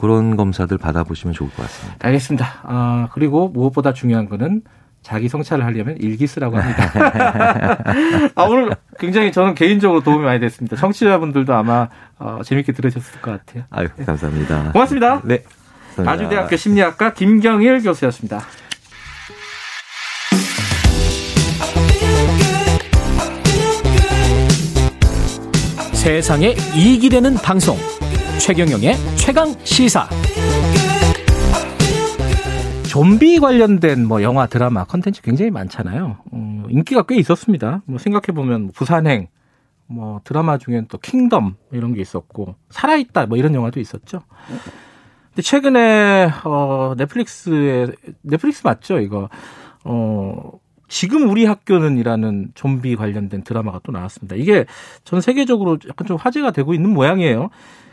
그런 0.00 0.34
검사들 0.34 0.76
받아보시면 0.76 1.34
좋을 1.34 1.50
것 1.50 1.62
같습니다. 1.62 2.04
알겠습니다. 2.04 2.46
아, 2.64 3.08
그리고 3.12 3.48
무엇보다 3.48 3.92
중요한 3.92 4.28
거는 4.28 4.62
자기 5.10 5.28
성찰을 5.28 5.64
하려면 5.64 5.96
일기 5.98 6.28
쓰라고 6.28 6.56
합니다. 6.60 6.92
아, 8.36 8.42
오늘 8.44 8.70
굉장히 9.00 9.32
저는 9.32 9.56
개인적으로 9.56 10.02
도움이 10.02 10.24
많이 10.24 10.38
됐습니다. 10.38 10.76
청취자분들도 10.76 11.52
아마 11.52 11.88
어, 12.18 12.40
재밌게 12.44 12.72
들으셨을 12.72 13.20
것 13.20 13.32
같아요. 13.32 13.64
아유, 13.70 13.88
감사합니다. 14.06 14.70
고맙습니다. 14.72 15.20
네. 15.24 15.42
고맙습니다. 15.96 16.12
아주대학교 16.12 16.56
심리학과 16.56 17.12
김경일 17.12 17.82
교수였습니다. 17.82 18.40
세상에 25.92 26.54
이익이 26.74 27.10
되는 27.10 27.34
방송 27.34 27.76
최경영의 28.38 28.94
최강 29.16 29.54
시사 29.64 30.08
좀비 32.90 33.38
관련된 33.38 34.04
뭐 34.04 34.20
영화 34.20 34.46
드라마 34.46 34.82
컨텐츠 34.82 35.22
굉장히 35.22 35.52
많잖아요. 35.52 36.16
어, 36.32 36.64
인기가 36.68 37.02
꽤 37.02 37.14
있었습니다. 37.16 37.82
뭐 37.86 37.98
생각해 37.98 38.34
보면 38.34 38.72
부산행 38.72 39.28
뭐 39.86 40.20
드라마 40.24 40.58
중엔 40.58 40.86
또 40.88 40.98
킹덤 40.98 41.54
이런 41.70 41.94
게 41.94 42.00
있었고 42.00 42.56
살아있다 42.70 43.26
뭐 43.26 43.38
이런 43.38 43.54
영화도 43.54 43.78
있었죠. 43.78 44.22
근데 45.28 45.42
최근에 45.42 46.30
어 46.44 46.94
넷플릭스에 46.96 47.86
넷플릭스 48.22 48.62
맞죠 48.64 48.98
이거 48.98 49.28
어 49.84 50.50
지금 50.88 51.30
우리 51.30 51.44
학교는이라는 51.44 52.50
좀비 52.54 52.96
관련된 52.96 53.44
드라마가 53.44 53.78
또 53.84 53.92
나왔습니다. 53.92 54.34
이게 54.34 54.66
전 55.04 55.20
세계적으로 55.20 55.78
약간 55.88 56.08
좀 56.08 56.16
화제가 56.16 56.50
되고 56.50 56.74
있는 56.74 56.90
모양이에요. 56.90 57.50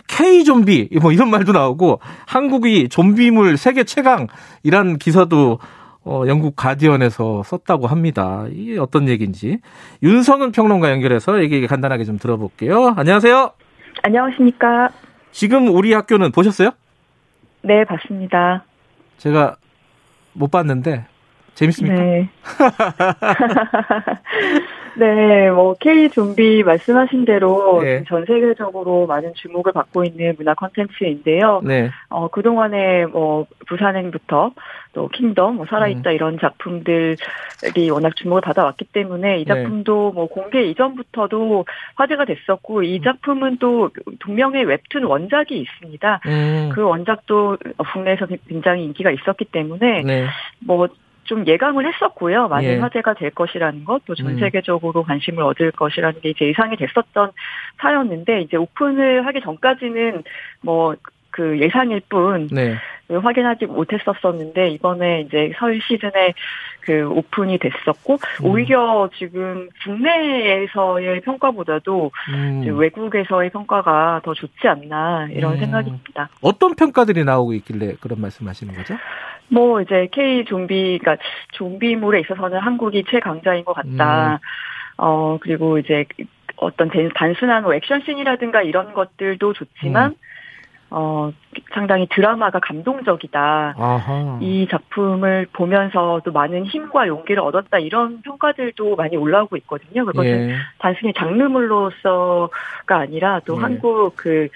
K 0.08 0.44
좀비 0.44 0.90
뭐 1.02 1.12
이런 1.12 1.30
말도 1.30 1.52
나오고 1.52 2.00
한국이 2.26 2.90
좀비물 2.90 3.58
세계 3.58 3.84
최강 3.84 4.28
이란 4.64 4.98
기사도 4.98 5.60
어, 6.04 6.24
영국 6.28 6.56
가디언에서 6.56 7.44
썼다고 7.44 7.88
합니다. 7.88 8.46
이게 8.50 8.80
어떤 8.80 9.10
얘기인지 9.10 9.60
윤성은 10.02 10.54
평론가 10.54 10.90
연결해서 10.92 11.42
얘기 11.44 11.68
간단하게 11.68 12.06
좀 12.06 12.18
들어볼게요. 12.18 12.94
안녕하세요. 12.96 13.52
안녕하십니까. 14.04 14.90
지금 15.32 15.68
우리 15.68 15.94
학교는 15.94 16.32
보셨어요? 16.32 16.72
네, 17.62 17.84
봤습니다. 17.84 18.64
제가 19.18 19.58
못 20.32 20.50
봤는데 20.50 21.06
재밌습니까? 21.58 21.96
네. 21.96 22.30
네, 24.98 25.52
뭐 25.52 25.76
K 25.80 26.10
좀비 26.10 26.64
말씀하신 26.64 27.26
대로 27.26 27.82
네. 27.84 28.04
전 28.08 28.26
세계적으로 28.26 29.06
많은 29.06 29.34
주목을 29.36 29.72
받고 29.72 30.04
있는 30.04 30.36
문화 30.38 30.54
콘텐츠인데요. 30.54 31.62
네. 31.64 31.90
어 32.10 32.28
그동안에 32.28 33.06
뭐 33.08 33.46
부산행부터 33.68 34.52
또 34.94 35.08
킹덤, 35.10 35.58
뭐 35.58 35.66
살아있다 35.68 36.10
음. 36.10 36.16
이런 36.16 36.40
작품들이 36.40 37.18
워낙 37.92 38.16
주목을 38.16 38.42
받아왔기 38.42 38.86
때문에 38.86 39.42
이 39.42 39.46
네. 39.46 39.54
작품도 39.54 40.12
네. 40.14 40.16
뭐 40.16 40.28
공개 40.28 40.64
이전부터도 40.64 41.66
화제가 41.96 42.26
됐었고 42.26 42.84
이 42.84 42.98
음. 42.98 43.04
작품은 43.04 43.58
또 43.60 43.92
동명의 44.20 44.66
웹툰 44.66 45.04
원작이 45.04 45.60
있습니다. 45.60 46.22
음. 46.26 46.70
그 46.74 46.82
원작도 46.82 47.58
국내에서 47.94 48.26
굉장히 48.48 48.86
인기가 48.86 49.12
있었기 49.12 49.46
때문에 49.46 50.04
네. 50.04 50.26
뭐 50.60 50.88
좀 51.28 51.46
예감을 51.46 51.88
했었고요. 51.88 52.48
많은 52.48 52.70
예. 52.70 52.78
화제가 52.78 53.14
될 53.14 53.30
것이라는 53.32 53.86
것, 53.86 54.04
또전 54.06 54.28
음. 54.28 54.40
세계적으로 54.40 55.04
관심을 55.04 55.44
얻을 55.44 55.72
것이라는 55.72 56.22
게 56.22 56.30
이제 56.30 56.48
예상이 56.48 56.76
됐었던 56.78 57.32
사였는데 57.80 58.42
이제 58.42 58.58
오픈을 58.58 59.26
하기 59.28 59.42
전까지는 59.42 60.24
뭐 60.62 60.96
그 61.38 61.60
예상일 61.60 62.02
뿐 62.10 62.48
네. 62.52 62.76
확인하지 63.10 63.68
못했었었는데 63.68 64.70
이번에 64.72 65.22
이제 65.22 65.54
설 65.58 65.80
시즌에 65.82 66.34
그 66.82 67.08
오픈이 67.08 67.60
됐었고 67.60 68.14
음. 68.16 68.46
오히려 68.46 69.08
지금 69.18 69.70
국내에서의 69.84 71.22
평가보다도 71.22 72.12
음. 72.34 72.64
외국에서의 72.80 73.52
평가가 73.52 74.22
더 74.24 74.34
좋지 74.34 74.68
않나 74.68 75.28
이런 75.30 75.54
음. 75.54 75.60
생각입니다. 75.60 76.30
어떤 76.42 76.74
평가들이 76.76 77.24
나오고 77.24 77.54
있길래 77.54 77.96
그런 78.02 78.20
말씀하시는 78.20 78.74
거죠? 78.74 78.96
뭐 79.50 79.82
이제 79.82 80.08
K 80.12 80.46
좀비, 80.46 81.00
그러니까 81.00 81.24
좀비물에 81.54 82.22
있어서는 82.22 82.60
한국이 82.60 83.06
최강자인 83.10 83.66
것 83.66 83.74
같다. 83.74 84.34
음. 84.34 84.38
어 84.98 85.38
그리고 85.40 85.78
이제 85.78 86.06
어떤 86.58 86.90
단순한 87.14 87.64
뭐 87.64 87.74
액션씬이라든가 87.76 88.64
이런 88.64 88.94
것들도 88.94 89.54
좋지만 89.54 90.12
음. 90.12 90.16
어 90.90 91.32
상당히 91.74 92.08
드라마가 92.10 92.60
감동적이다. 92.60 93.76
아하. 93.78 94.40
이 94.42 94.68
작품을 94.72 95.48
보면서 95.54 96.22
도 96.24 96.32
많은 96.32 96.66
힘과 96.66 97.08
용기를 97.08 97.42
얻었다 97.42 97.80
이런 97.80 98.22
평가들도 98.22 98.96
많이 98.96 99.18
올라오고 99.18 99.58
있거든요. 99.58 100.06
그것은 100.06 100.50
예. 100.50 100.56
단순히 100.80 101.14
장르물로서가 101.14 102.98
아니라 102.98 103.42
또 103.46 103.58
예. 103.58 103.62
한국 103.62 104.14
그 104.16 104.48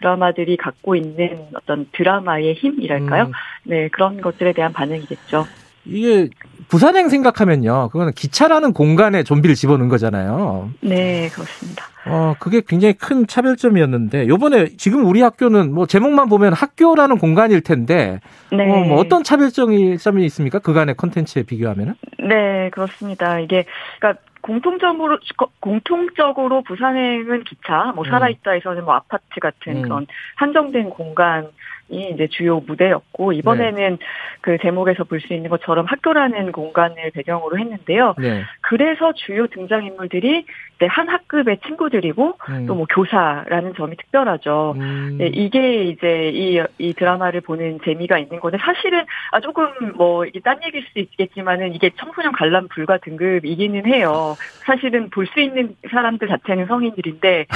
드라마들이 0.00 0.56
갖고 0.56 0.96
있는 0.96 1.46
어떤 1.54 1.86
드라마의 1.92 2.54
힘이랄까요? 2.54 3.24
음. 3.24 3.32
네, 3.64 3.88
그런 3.88 4.20
것들에 4.20 4.52
대한 4.52 4.72
반응이겠죠. 4.72 5.46
이게 5.86 6.28
부산행 6.68 7.08
생각하면요. 7.08 7.88
그거는 7.90 8.12
기차라는 8.12 8.72
공간에 8.72 9.22
좀비를 9.22 9.54
집어넣은 9.56 9.88
거잖아요. 9.88 10.70
네, 10.82 11.28
그렇습니다. 11.30 11.86
어, 12.06 12.34
그게 12.38 12.62
굉장히 12.66 12.94
큰 12.94 13.26
차별점이었는데 13.26 14.28
요번에 14.28 14.68
지금 14.76 15.04
우리 15.04 15.20
학교는 15.20 15.72
뭐 15.72 15.86
제목만 15.86 16.28
보면 16.28 16.52
학교라는 16.52 17.18
공간일 17.18 17.62
텐데 17.62 18.20
네. 18.52 18.70
어, 18.70 18.84
뭐 18.84 18.98
어떤 18.98 19.22
차별점이 19.22 19.98
있습니까? 20.26 20.58
그간의 20.58 20.96
컨텐츠에 20.96 21.42
비교하면은? 21.42 21.94
네, 22.18 22.70
그렇습니다. 22.70 23.38
이게 23.38 23.64
그러니까 23.98 24.22
공통적으로 24.50 25.18
공통적으로 25.60 26.62
부산행은 26.62 27.44
기차, 27.44 27.92
뭐 27.94 28.04
음. 28.04 28.10
살아있다에서는 28.10 28.84
뭐 28.84 28.94
아파트 28.94 29.38
같은 29.40 29.76
음. 29.76 29.82
그런 29.82 30.06
한정된 30.34 30.90
공간 30.90 31.48
이 31.90 32.10
이제 32.14 32.28
주요 32.28 32.60
무대였고 32.60 33.32
이번에는 33.32 33.90
네. 33.98 34.06
그 34.40 34.58
제목에서 34.62 35.04
볼 35.04 35.20
수 35.20 35.34
있는 35.34 35.50
것처럼 35.50 35.84
학교라는 35.86 36.50
공간을 36.52 37.10
배경으로 37.12 37.58
했는데요. 37.58 38.14
네. 38.18 38.42
그래서 38.62 39.12
주요 39.12 39.46
등장 39.48 39.84
인물들이 39.84 40.46
한 40.88 41.08
학급의 41.10 41.58
친구들이고 41.66 42.38
음. 42.48 42.66
또뭐 42.66 42.86
교사라는 42.86 43.74
점이 43.74 43.96
특별하죠. 43.96 44.74
음. 44.78 45.16
네, 45.18 45.26
이게 45.26 45.84
이제 45.84 46.30
이, 46.32 46.62
이 46.78 46.94
드라마를 46.94 47.42
보는 47.42 47.80
재미가 47.84 48.18
있는 48.18 48.40
건데 48.40 48.56
사실은 48.58 49.04
아 49.30 49.40
조금 49.40 49.66
뭐 49.94 50.24
이게 50.24 50.40
딴 50.40 50.58
얘기일 50.64 50.86
수 50.90 50.98
있겠지만은 50.98 51.74
이게 51.74 51.90
청소년 51.96 52.32
관람 52.32 52.68
불가 52.68 52.96
등급이기는 52.96 53.84
해요. 53.86 54.36
사실은 54.64 55.10
볼 55.10 55.26
수 55.26 55.38
있는 55.40 55.76
사람들 55.90 56.26
자체는 56.28 56.66
성인들인데 56.66 57.46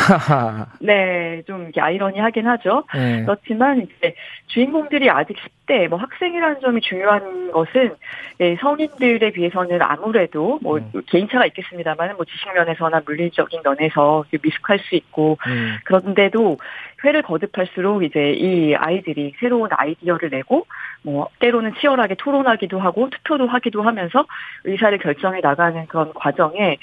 네좀 0.81 1.69
이게 1.71 1.81
아이러니하긴 1.81 2.47
하죠. 2.47 2.85
네. 2.95 3.23
그렇지만 3.25 3.83
이제 3.83 4.15
주인공들이 4.49 5.11
아직 5.11 5.37
10대 5.67 5.89
뭐 5.89 5.99
학생이라는 5.99 6.61
점이 6.61 6.81
중요한 6.83 7.51
것은 7.51 7.95
네, 8.39 8.57
성인들에 8.61 9.31
비해서는 9.33 9.81
아무래도 9.83 10.59
뭐 10.63 10.79
음. 10.79 11.03
개인차가 11.07 11.47
있겠습니다만 11.47 12.17
뭐 12.17 12.25
지식 12.25 12.53
면에서나 12.53 13.03
물리적인 13.05 13.61
면에서 13.65 14.25
미숙할 14.31 14.79
수 14.81 14.95
있고 14.95 15.39
음. 15.47 15.77
그런데도 15.85 16.59
회를 17.05 17.23
거듭할수록 17.23 18.03
이제 18.05 18.33
이 18.33 18.75
아이들이 18.75 19.35
새로운 19.39 19.69
아이디어를 19.73 20.31
내고 20.31 20.67
뭐 21.03 21.29
때로는 21.39 21.75
치열하게 21.81 22.15
토론하기도 22.17 22.79
하고 22.79 23.11
투표도 23.11 23.47
하기도 23.47 23.83
하면서 23.83 24.27
의사를 24.65 24.97
결정해 24.99 25.41
나가는 25.41 25.87
그런 25.87 26.13
과정에 26.15 26.79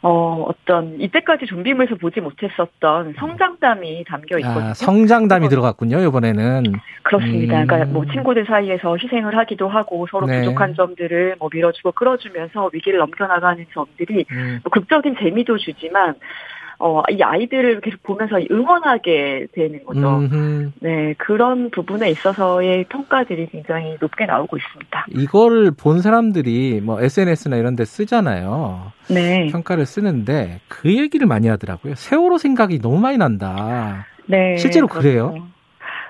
어 0.00 0.46
어떤 0.48 1.00
이때까지 1.00 1.46
좀비물에서 1.46 1.96
보지 1.96 2.20
못했었던 2.20 3.14
성장담이 3.18 4.04
담겨 4.04 4.36
아, 4.36 4.38
있거든요. 4.38 4.70
아, 4.70 4.74
성장담이 4.74 5.48
들어갔군요 5.48 6.00
이번에는. 6.00 6.62
그렇습니다. 7.02 7.62
음. 7.62 7.66
그러니까 7.66 7.92
뭐 7.92 8.04
친구들 8.06 8.46
사이에서 8.46 8.96
희생을 8.96 9.36
하기도 9.36 9.68
하고 9.68 10.06
서로 10.08 10.26
네. 10.26 10.40
부족한 10.40 10.74
점들을 10.74 11.36
뭐 11.40 11.48
밀어주고 11.52 11.92
끌어주면서 11.92 12.70
위기를 12.72 13.00
넘겨나가는 13.00 13.64
점들이 13.72 14.24
음. 14.30 14.60
뭐 14.62 14.70
극적인 14.70 15.16
재미도 15.18 15.58
주지만 15.58 16.14
어, 16.80 17.02
이 17.10 17.20
아이들을 17.20 17.80
계속 17.80 18.02
보면서 18.04 18.38
응원하게 18.50 19.48
되는 19.52 19.84
거죠. 19.84 20.00
음흠. 20.00 20.70
네, 20.80 21.14
그런 21.18 21.70
부분에 21.70 22.08
있어서의 22.10 22.84
평가들이 22.84 23.48
굉장히 23.50 23.96
높게 24.00 24.26
나오고 24.26 24.56
있습니다. 24.56 25.06
이거를 25.10 25.72
본 25.72 26.00
사람들이 26.00 26.80
뭐 26.82 27.00
SNS나 27.00 27.56
이런 27.56 27.74
데 27.74 27.84
쓰잖아요. 27.84 28.92
네. 29.10 29.48
평가를 29.48 29.86
쓰는데 29.86 30.60
그 30.68 30.96
얘기를 30.96 31.26
많이 31.26 31.48
하더라고요. 31.48 31.94
세월호 31.96 32.38
생각이 32.38 32.80
너무 32.80 33.00
많이 33.00 33.18
난다. 33.18 34.06
네. 34.26 34.56
실제로 34.56 34.86
그래요? 34.86 35.30
그렇죠. 35.30 35.57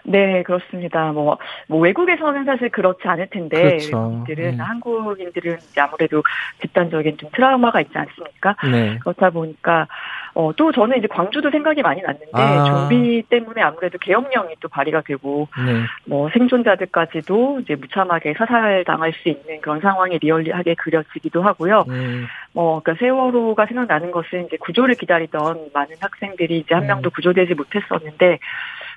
네, 0.08 0.42
그렇습니다. 0.42 1.12
뭐, 1.12 1.38
뭐 1.68 1.78
외국에서는 1.80 2.44
사실 2.44 2.70
그렇지 2.70 3.06
않을 3.06 3.28
텐데 3.28 3.60
그렇죠. 3.60 3.96
외국인들은 3.98 4.50
네. 4.52 4.56
한국인들은 4.56 5.58
이제 5.70 5.80
아무래도 5.80 6.22
집단적인 6.62 7.18
좀 7.18 7.30
트라우마가 7.34 7.82
있지 7.82 7.96
않습니까? 7.96 8.56
네. 8.70 8.98
그렇다 9.00 9.30
보니까 9.30 9.86
어, 10.34 10.52
또 10.56 10.72
저는 10.72 10.98
이제 10.98 11.06
광주도 11.08 11.50
생각이 11.50 11.82
많이 11.82 12.00
났는데 12.00 12.30
아. 12.32 12.64
좀비 12.64 13.24
때문에 13.28 13.60
아무래도 13.60 13.98
계엄령이 13.98 14.54
또 14.60 14.68
발의가 14.68 15.02
되고 15.02 15.48
네. 15.66 15.82
뭐 16.06 16.30
생존자들까지도 16.30 17.60
이제 17.60 17.74
무참하게 17.74 18.34
사살당할 18.34 19.12
수 19.12 19.28
있는 19.28 19.60
그런 19.60 19.80
상황이 19.80 20.16
리얼리하게 20.18 20.74
그려지기도 20.74 21.42
하고요. 21.42 21.84
음. 21.88 22.26
뭐 22.52 22.80
그러니까 22.80 23.04
세월호가 23.04 23.66
생각나는 23.66 24.10
것은 24.10 24.46
이제 24.46 24.56
구조를 24.58 24.94
기다리던 24.94 25.70
많은 25.74 25.96
학생들이 26.00 26.58
이제 26.58 26.74
한 26.74 26.84
음. 26.84 26.86
명도 26.86 27.10
구조되지 27.10 27.54
못했었는데 27.54 28.38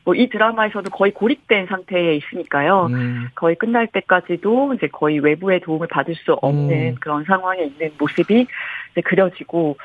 뭐 0.04 0.16
이 0.16 0.30
드라마에서도 0.30 0.90
거의 0.90 1.12
고립된 1.12 1.68
상태에 1.68 2.16
있으니까요. 2.16 2.88
음. 2.92 3.28
거의 3.36 3.56
끝날 3.56 3.88
때까지도 3.88 4.74
이제 4.74 4.88
거의 4.88 5.20
외부의 5.20 5.60
도움을 5.62 5.88
받을 5.88 6.16
수 6.16 6.34
없는 6.34 6.94
음. 6.94 6.96
그런 7.00 7.24
상황에 7.24 7.64
있는 7.64 7.92
모습이 7.98 8.48
이제 8.92 9.02
그려지고 9.02 9.78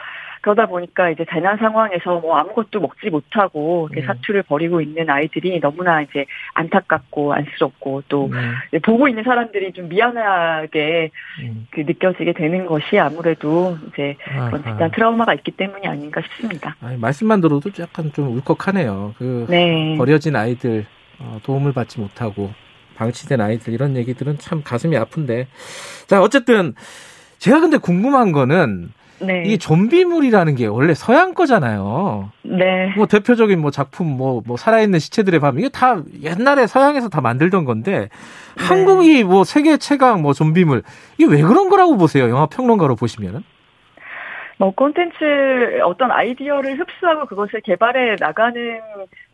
그러다 0.47 0.66
보니까 0.66 1.10
이제 1.10 1.27
재난 1.28 1.59
상황에서 1.59 2.20
뭐 2.20 2.36
아무것도 2.36 2.78
먹지 2.78 3.10
못하고 3.10 3.89
음. 3.93 4.06
사투를 4.06 4.44
벌이고 4.44 4.81
있는 4.81 5.10
아이들이 5.10 5.59
너무나 5.59 6.02
이제 6.02 6.24
안타깝고 6.55 7.35
안쓰럽고 7.35 8.05
또 8.06 8.27
음. 8.27 8.55
보고 8.85 9.09
있는 9.09 9.24
사람들이 9.24 9.73
좀 9.73 9.89
미안하게 9.89 11.10
음. 11.43 11.66
그 11.73 11.81
느껴지게 11.81 12.35
되는 12.35 12.64
것이 12.64 12.97
아무래도 12.97 13.77
이제 13.89 14.16
그런 14.24 14.62
집단 14.62 14.89
트라우마가 14.93 15.35
있기 15.35 15.51
때문이 15.51 15.89
아닌가 15.89 16.20
싶습니다. 16.20 16.77
아니, 16.81 16.97
말씀만 16.97 17.40
들어도 17.40 17.68
약간 17.81 18.12
좀 18.12 18.28
울컥하네요. 18.36 19.16
그 19.18 19.47
네. 19.51 19.97
버려진 19.98 20.36
아이들 20.36 20.86
어, 21.18 21.40
도움을 21.43 21.73
받지 21.73 21.98
못하고 21.98 22.52
방치된 22.94 23.40
아이들 23.40 23.73
이런 23.73 23.97
얘기들은 23.97 24.39
참 24.39 24.62
가슴이 24.62 24.97
아픈데 24.97 25.48
자 26.06 26.23
어쨌든 26.23 26.74
제가 27.39 27.59
근데 27.59 27.78
궁금한 27.78 28.31
거는 28.31 28.93
네. 29.20 29.44
이 29.47 29.59
좀비물이라는 29.59 30.55
게 30.55 30.66
원래 30.66 30.94
서양 30.94 31.34
거잖아요. 31.34 32.30
네. 32.43 32.93
뭐 32.97 33.06
대표적인 33.06 33.60
뭐 33.60 33.70
작품 33.70 34.06
뭐, 34.06 34.43
뭐 34.47 34.56
살아있는 34.56 34.98
시체들의 34.98 35.40
밤 35.40 35.59
이게 35.59 35.68
다 35.68 36.02
옛날에 36.22 36.66
서양에서 36.66 37.09
다 37.09 37.20
만들던 37.20 37.64
건데 37.64 38.09
네. 38.59 38.64
한국이 38.64 39.24
뭐 39.24 39.44
세계 39.44 39.76
최강 39.78 40.22
뭐 40.22 40.32
좀비물 40.32 40.82
이게 41.18 41.30
왜 41.30 41.43
그런 41.43 41.68
거라고 41.68 41.97
보세요? 41.97 42.28
영화 42.28 42.47
평론가로 42.47 42.97
보시면은? 42.97 43.43
뭐 44.59 44.70
콘텐츠 44.74 45.80
어떤 45.84 46.10
아이디어를 46.10 46.78
흡수하고 46.78 47.26
그것을 47.26 47.60
개발해 47.60 48.16
나가는 48.18 48.80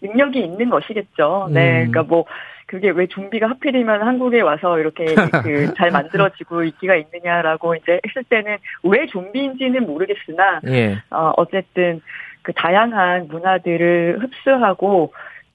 능력이 0.01 0.41
있는 0.41 0.69
것이겠죠. 0.69 1.49
네. 1.51 1.85
음. 1.85 1.91
그러니까 1.91 2.03
뭐 2.03 2.25
그게 2.73 2.89
왜 2.89 3.07
좀비가 3.07 3.51
하필이면 3.51 4.01
한국에 4.01 4.41
와서 4.41 4.79
이렇게 4.79 5.05
그 5.45 5.75
잘 5.77 5.91
만들어지고 5.91 6.65
있기가 6.65 6.97
있느냐라고 6.97 7.75
이제 7.75 8.01
했을 8.07 8.25
때는 8.25 8.57
왜 8.83 9.07
좀비인지는 9.07 9.85
모르겠으나 9.85 10.61
예. 10.69 10.97
어 11.11 11.33
어쨌든 11.37 12.01
그 12.41 12.53
다양한 12.55 13.29
문화들을 13.29 14.21
흡수하고 14.23 15.13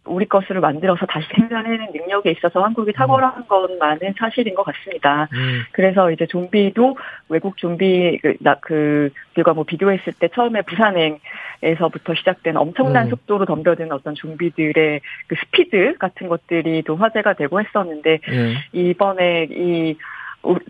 우리 0.08 0.26
것으로 0.26 0.62
만들어서 0.62 1.06
다시 1.06 1.28
생산해내는 1.36 1.88
능력에 1.94 2.32
있어서 2.32 2.64
한국이 2.64 2.94
탁월한 2.94 3.34
음. 3.38 3.44
것만은 3.48 4.14
사실인 4.18 4.56
것 4.56 4.64
같습니다. 4.64 5.28
음. 5.34 5.64
그래서 5.72 6.12
이제 6.12 6.26
좀비도 6.26 6.98
외국 7.30 7.58
좀비 7.58 8.20
그, 8.22 8.36
나, 8.40 8.56
그 8.62 9.10
들과 9.36 9.54
뭐 9.54 9.64
비교했을 9.64 10.14
때 10.14 10.30
처음에 10.34 10.62
부산행에서부터 10.64 12.16
시작된 12.16 12.58
엄청난 12.58 13.06
음. 13.06 13.10
속도로 13.12 13.46
덤벼드는 13.46 13.92
어떤 13.92 14.16
좀비들의 14.16 15.02
그 15.28 15.36
스피드 15.36 15.98
같은 15.98 16.28
것들이 16.28 16.84
또 16.84 16.96
화제가 16.96 17.34
되고 17.34 17.60
했었는데 17.60 18.20
음. 18.30 18.56
이번에 18.74 19.48
이 19.52 19.98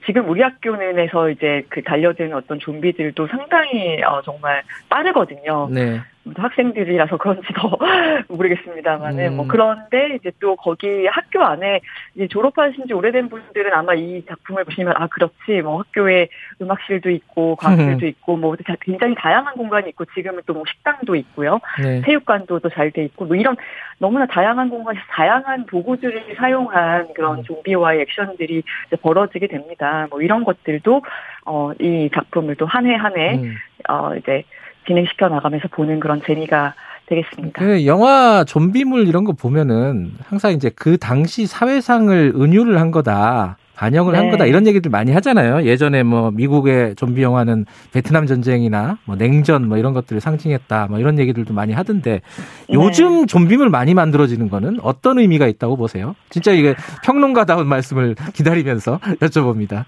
지금 0.06 0.30
우리 0.30 0.42
학교는에서 0.42 1.30
이제 1.30 1.64
그 1.70 1.84
달려드는 1.84 2.34
어떤 2.34 2.60
좀비들도 2.60 3.28
상당히 3.28 4.02
어 4.04 4.22
정말 4.24 4.64
빠르거든요. 4.90 5.70
네. 5.72 6.02
학생들이라서 6.36 7.18
그런지 7.18 7.48
더 7.56 7.78
모르겠습니다만은 8.30 9.24
뭐 9.28 9.30
음. 9.34 9.38
뭐 9.38 9.46
그런데 9.48 10.16
이제 10.16 10.32
또 10.40 10.56
거기 10.56 11.06
학교 11.08 11.44
안에 11.44 11.82
이제 12.16 12.28
졸업하신 12.28 12.88
지 12.88 12.94
오래된 12.94 13.30
분들은 13.30 13.74
아마 13.74 13.94
이 13.94 14.24
작품을 14.28 14.66
보시면 14.66 14.94
아 14.98 15.08
그렇지 15.08 15.62
뭐 15.64 15.80
학교에 15.80 16.28
음악실도 16.62 17.10
있고 17.10 17.56
과학실도 17.56 18.06
음. 18.06 18.10
있고 18.10 18.38
뭐 18.38 18.56
굉장히 18.82 19.16
다양한 19.16 19.56
공간이 19.56 19.90
있고 19.90 20.06
지금은 20.14 20.42
또 20.46 20.58
뭐 20.58 20.64
식당도 20.68 21.16
있고요 21.16 21.60
네. 21.82 22.02
체육관도 22.02 22.60
또 22.60 22.70
잘 22.70 22.92
돼 22.92 23.04
있고 23.06 23.26
뭐 23.26 23.36
이런 23.36 23.56
너무나 24.00 24.26
다양한 24.26 24.70
공간에서 24.70 25.04
다양한 25.10 25.66
도구들을 25.68 26.36
사용한 26.36 27.14
그런 27.14 27.40
음. 27.40 27.44
좀비와의 27.44 28.02
액션들이 28.02 28.64
벌어지게 29.02 29.48
됩니다 29.48 30.08
뭐 30.10 30.22
이런 30.22 30.44
것들도 30.44 31.02
어 31.46 31.74
이 31.80 32.10
작품을 32.14 32.56
또 32.56 32.66
한 32.66 32.86
해 32.86 32.96
한해 32.96 33.36
음. 33.38 33.56
어 33.90 34.16
이제 34.16 34.44
진행시켜 34.88 35.30
나가면서 35.30 35.68
보는 35.70 36.00
그런 36.00 36.22
재미가 36.26 36.74
되겠습니다. 37.08 37.64
그 37.64 37.86
영화 37.86 38.44
좀비물 38.46 39.08
이런 39.08 39.24
거 39.24 39.34
보면은 39.34 40.12
항상 40.28 40.52
이제 40.54 40.70
그 40.76 40.98
당시 40.98 41.46
사회상을 41.46 42.34
은유를 42.36 42.80
한 42.80 42.92
거다. 42.92 43.58
반영을 43.78 44.14
네. 44.14 44.20
한 44.20 44.32
거다 44.32 44.46
이런 44.46 44.66
얘기들 44.66 44.90
많이 44.90 45.12
하잖아요. 45.12 45.64
예전에 45.64 46.02
뭐 46.02 46.32
미국의 46.32 46.96
좀비 46.96 47.22
영화는 47.22 47.66
베트남 47.94 48.26
전쟁이나 48.26 48.98
뭐 49.06 49.16
냉전 49.16 49.68
뭐 49.68 49.78
이런 49.78 49.94
것들을 49.94 50.20
상징했다 50.20 50.88
뭐 50.90 51.00
이런 51.00 51.20
얘기들도 51.20 51.54
많이 51.54 51.74
하던데 51.74 52.22
네. 52.68 52.74
요즘 52.74 53.22
네. 53.22 53.26
좀비물 53.28 53.70
많이 53.70 53.94
만들어지는 53.94 54.50
거는 54.50 54.80
어떤 54.82 55.20
의미가 55.20 55.46
있다고 55.48 55.78
보세요? 55.78 56.16
진짜 56.32 56.52
이게 56.52 56.76
평론가다운 57.04 57.68
말씀을 57.68 58.16
기다리면서 58.34 59.00
여쭤봅니다. 59.22 59.86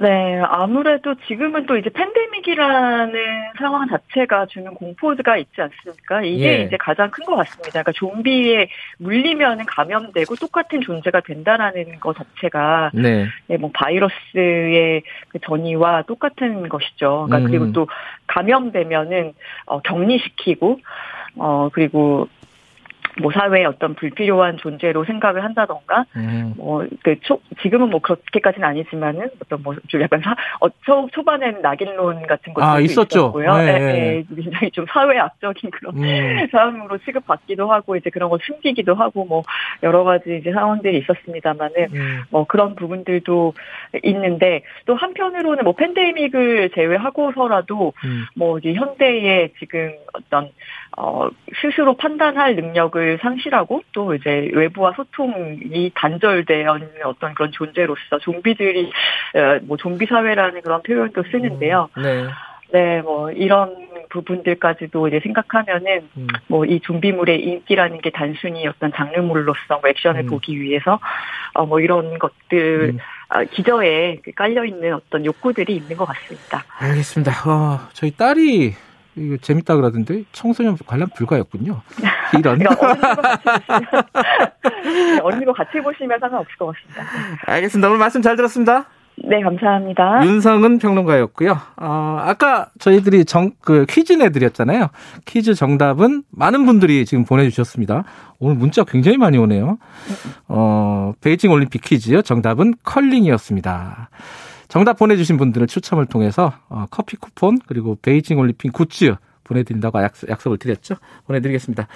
네, 0.00 0.40
아무래도 0.46 1.14
지금은 1.26 1.66
또 1.66 1.76
이제 1.76 1.90
팬데믹이라는 1.90 3.12
상황 3.58 3.88
자체가 3.88 4.46
주는 4.46 4.72
공포가 4.74 5.36
있지 5.36 5.60
않습니까? 5.60 6.22
이게 6.22 6.60
예. 6.60 6.62
이제 6.64 6.76
가장 6.76 7.10
큰 7.10 7.24
것 7.24 7.36
같습니다. 7.36 7.82
그러니까 7.82 7.92
좀비에 7.92 8.68
물리면은 8.98 9.66
감염되고 9.66 10.36
똑같은 10.36 10.80
존재가 10.80 11.20
된다라는 11.20 12.00
것 12.00 12.16
자체가 12.16 12.90
네. 12.94 13.26
네, 13.48 13.56
뭐 13.58 13.70
바이러스의 13.74 15.02
그 15.28 15.38
전이와 15.40 16.02
똑같은 16.02 16.68
것이죠. 16.68 17.26
그러니까 17.26 17.38
음. 17.38 17.44
그리고 17.44 17.72
또 17.72 17.88
감염되면은 18.28 19.34
어, 19.66 19.80
격리시키고 19.80 20.80
어 21.36 21.68
그리고 21.72 22.28
뭐 23.20 23.32
사회의 23.32 23.66
어떤 23.66 23.94
불필요한 23.94 24.58
존재로 24.58 25.04
생각을 25.04 25.44
한다던가 25.44 26.04
음. 26.16 26.54
뭐그 26.56 27.16
지금은 27.62 27.90
뭐 27.90 28.00
그렇게까지는 28.00 28.66
아니지만은 28.66 29.30
어떤 29.42 29.62
뭐좀 29.62 30.00
약간 30.00 30.20
사, 30.20 30.34
어, 30.60 30.68
초, 30.84 31.08
초반에는 31.12 31.62
낙인론 31.62 32.26
같은 32.26 32.54
것도 32.54 32.64
아, 32.64 32.80
있었죠. 32.80 33.32
고요 33.32 33.56
네, 33.58 33.78
네. 33.78 33.78
네, 33.78 34.24
굉장히 34.34 34.70
좀 34.70 34.86
사회 34.88 35.18
악적인 35.18 35.70
그런 35.70 35.96
음. 35.96 36.46
사람으로 36.50 36.98
취급받기도 36.98 37.70
하고 37.70 37.96
이제 37.96 38.10
그런 38.10 38.30
걸 38.30 38.38
숨기기도 38.42 38.94
하고 38.94 39.24
뭐 39.24 39.42
여러 39.82 40.04
가지 40.04 40.38
이제 40.40 40.52
상황들이 40.52 40.98
있었습니다만은 40.98 41.74
음. 41.94 42.22
뭐 42.30 42.44
그런 42.44 42.74
부분들도 42.74 43.54
있는데 44.02 44.62
또 44.86 44.94
한편으로는 44.94 45.64
뭐 45.64 45.74
팬데믹을 45.74 46.70
제외하고서라도 46.74 47.92
음. 48.04 48.24
뭐 48.36 48.58
이제 48.58 48.72
현대의 48.74 49.52
지금 49.58 49.92
어떤 50.12 50.50
어, 51.00 51.28
스스로 51.62 51.96
판단할 51.96 52.56
능력을 52.56 53.18
상실하고 53.22 53.82
또 53.92 54.14
이제 54.14 54.50
외부와 54.52 54.94
소통이 54.96 55.92
단절되어 55.94 56.76
있는 56.76 56.90
어떤 57.04 57.34
그런 57.34 57.52
존재로서 57.52 58.18
좀비들이 58.20 58.90
어, 59.36 59.60
뭐 59.62 59.76
좀비 59.76 60.06
사회라는 60.06 60.60
그런 60.62 60.82
표현도 60.82 61.22
쓰는데요. 61.30 61.88
음, 61.98 62.02
네. 62.02 62.26
네, 62.72 63.00
뭐 63.02 63.30
이런 63.30 63.76
부분들까지도 64.10 65.06
이제 65.08 65.20
생각하면은 65.20 66.08
음. 66.16 66.26
뭐이 66.48 66.80
좀비물의 66.80 67.42
인기라는 67.42 68.00
게 68.00 68.10
단순히 68.10 68.66
어떤 68.66 68.92
장르물로서 68.92 69.78
뭐 69.80 69.88
액션을 69.88 70.22
음. 70.22 70.26
보기 70.26 70.60
위해서 70.60 70.98
어 71.54 71.64
뭐 71.64 71.80
이런 71.80 72.18
것들 72.18 72.94
음. 72.94 72.98
아, 73.28 73.44
기저에 73.44 74.20
깔려 74.34 74.64
있는 74.64 74.94
어떤 74.94 75.24
욕구들이 75.24 75.76
있는 75.76 75.96
것 75.96 76.06
같습니다. 76.06 76.64
알겠습니다. 76.78 77.32
어, 77.48 77.88
저희 77.92 78.10
딸이 78.10 78.87
이거 79.18 79.36
재밌다 79.38 79.76
그러던데 79.76 80.24
청소년 80.32 80.76
관람 80.86 81.08
불가였군요. 81.14 81.80
이런. 82.38 82.60
어린이거 85.22 85.52
같이 85.56 85.80
보시면 85.80 86.18
상관없을 86.20 86.56
것 86.56 86.74
같습니다. 86.74 87.02
알겠습니다. 87.46 87.88
오늘 87.88 87.98
말씀 87.98 88.22
잘 88.22 88.36
들었습니다. 88.36 88.86
네, 89.24 89.42
감사합니다. 89.42 90.24
윤성은 90.24 90.78
평론가였고요. 90.78 91.58
어, 91.76 92.18
아까 92.20 92.68
저희들이 92.78 93.24
정, 93.24 93.50
그 93.60 93.84
퀴즈 93.88 94.12
내드렸잖아요. 94.12 94.90
퀴즈 95.26 95.54
정답은 95.54 96.22
많은 96.30 96.64
분들이 96.66 97.04
지금 97.04 97.24
보내주셨습니다. 97.24 98.04
오늘 98.38 98.54
문자 98.56 98.84
굉장히 98.84 99.16
많이 99.16 99.36
오네요. 99.36 99.78
어, 100.46 101.12
베이징 101.20 101.50
올림픽 101.50 101.82
퀴즈요. 101.82 102.22
정답은 102.22 102.74
컬링이었습니다. 102.84 104.10
정답 104.68 104.98
보내주신 104.98 105.36
분들을 105.38 105.66
추첨을 105.66 106.06
통해서 106.06 106.52
어, 106.68 106.86
커피 106.90 107.16
쿠폰 107.16 107.58
그리고 107.66 107.96
베이징 108.00 108.38
올림픽 108.38 108.72
굿즈 108.72 109.14
보내드린다고 109.44 110.00
약속, 110.02 110.52
을 110.52 110.58
드렸죠. 110.58 110.96
보내드리겠습니다. 111.26 111.88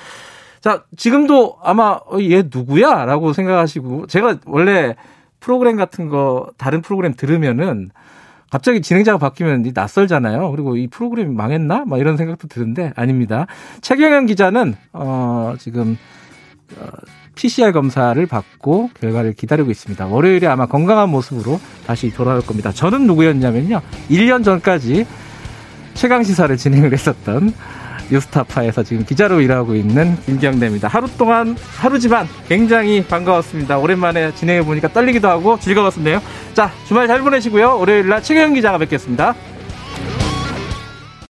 자, 0.61 0.85
지금도 0.97 1.59
아마 1.63 1.99
어, 2.07 2.19
얘 2.21 2.45
누구야? 2.51 3.05
라고 3.05 3.33
생각하시고 3.33 4.07
제가 4.07 4.39
원래 4.47 4.97
프로그램 5.41 5.77
같은 5.77 6.09
거 6.09 6.51
다른 6.57 6.81
프로그램 6.83 7.15
들으면은 7.15 7.91
갑자기 8.51 8.81
진행자가 8.81 9.19
바뀌면 9.19 9.71
낯설잖아요. 9.75 10.51
그리고 10.51 10.77
이 10.77 10.87
프로그램이 10.87 11.35
망했나? 11.35 11.85
막 11.87 11.99
이런 11.99 12.17
생각도 12.17 12.49
드는데 12.49 12.93
아닙니다. 12.97 13.47
최경영 13.81 14.27
기자는 14.27 14.75
어 14.93 15.55
지금 15.59 15.93
어, 15.93 16.22
PCR 17.35 17.73
검사를 17.73 18.25
받고 18.27 18.91
결과를 19.01 19.33
기다리고 19.33 19.71
있습니다. 19.71 20.07
월요일에 20.07 20.47
아마 20.47 20.67
건강한 20.67 21.09
모습으로 21.09 21.61
다시 21.87 22.11
돌아올 22.11 22.43
겁니다. 22.43 22.73
저는 22.73 23.07
누구였냐면요. 23.07 23.81
1년 24.11 24.45
전까지 24.45 25.07
최강 25.95 26.23
시사를 26.23 26.55
진행을 26.57 26.93
했었던 26.93 27.53
뉴스타파에서 28.11 28.83
지금 28.83 29.05
기자로 29.05 29.41
일하고 29.41 29.75
있는 29.75 30.17
김경래입니다. 30.27 30.89
하루 30.89 31.09
동안 31.17 31.57
하루지만 31.79 32.29
굉장히 32.49 33.05
반가웠습니다. 33.05 33.79
오랜만에 33.79 34.35
진행해 34.35 34.63
보니까 34.65 34.89
떨리기도 34.89 35.29
하고 35.29 35.59
즐거웠었네요. 35.59 36.21
자 36.53 36.71
주말 36.87 37.07
잘 37.07 37.21
보내시고요. 37.21 37.79
월요일 37.79 38.09
날 38.09 38.23
최경 38.23 38.53
기자가 38.53 38.79
뵙겠습니다. 38.79 39.35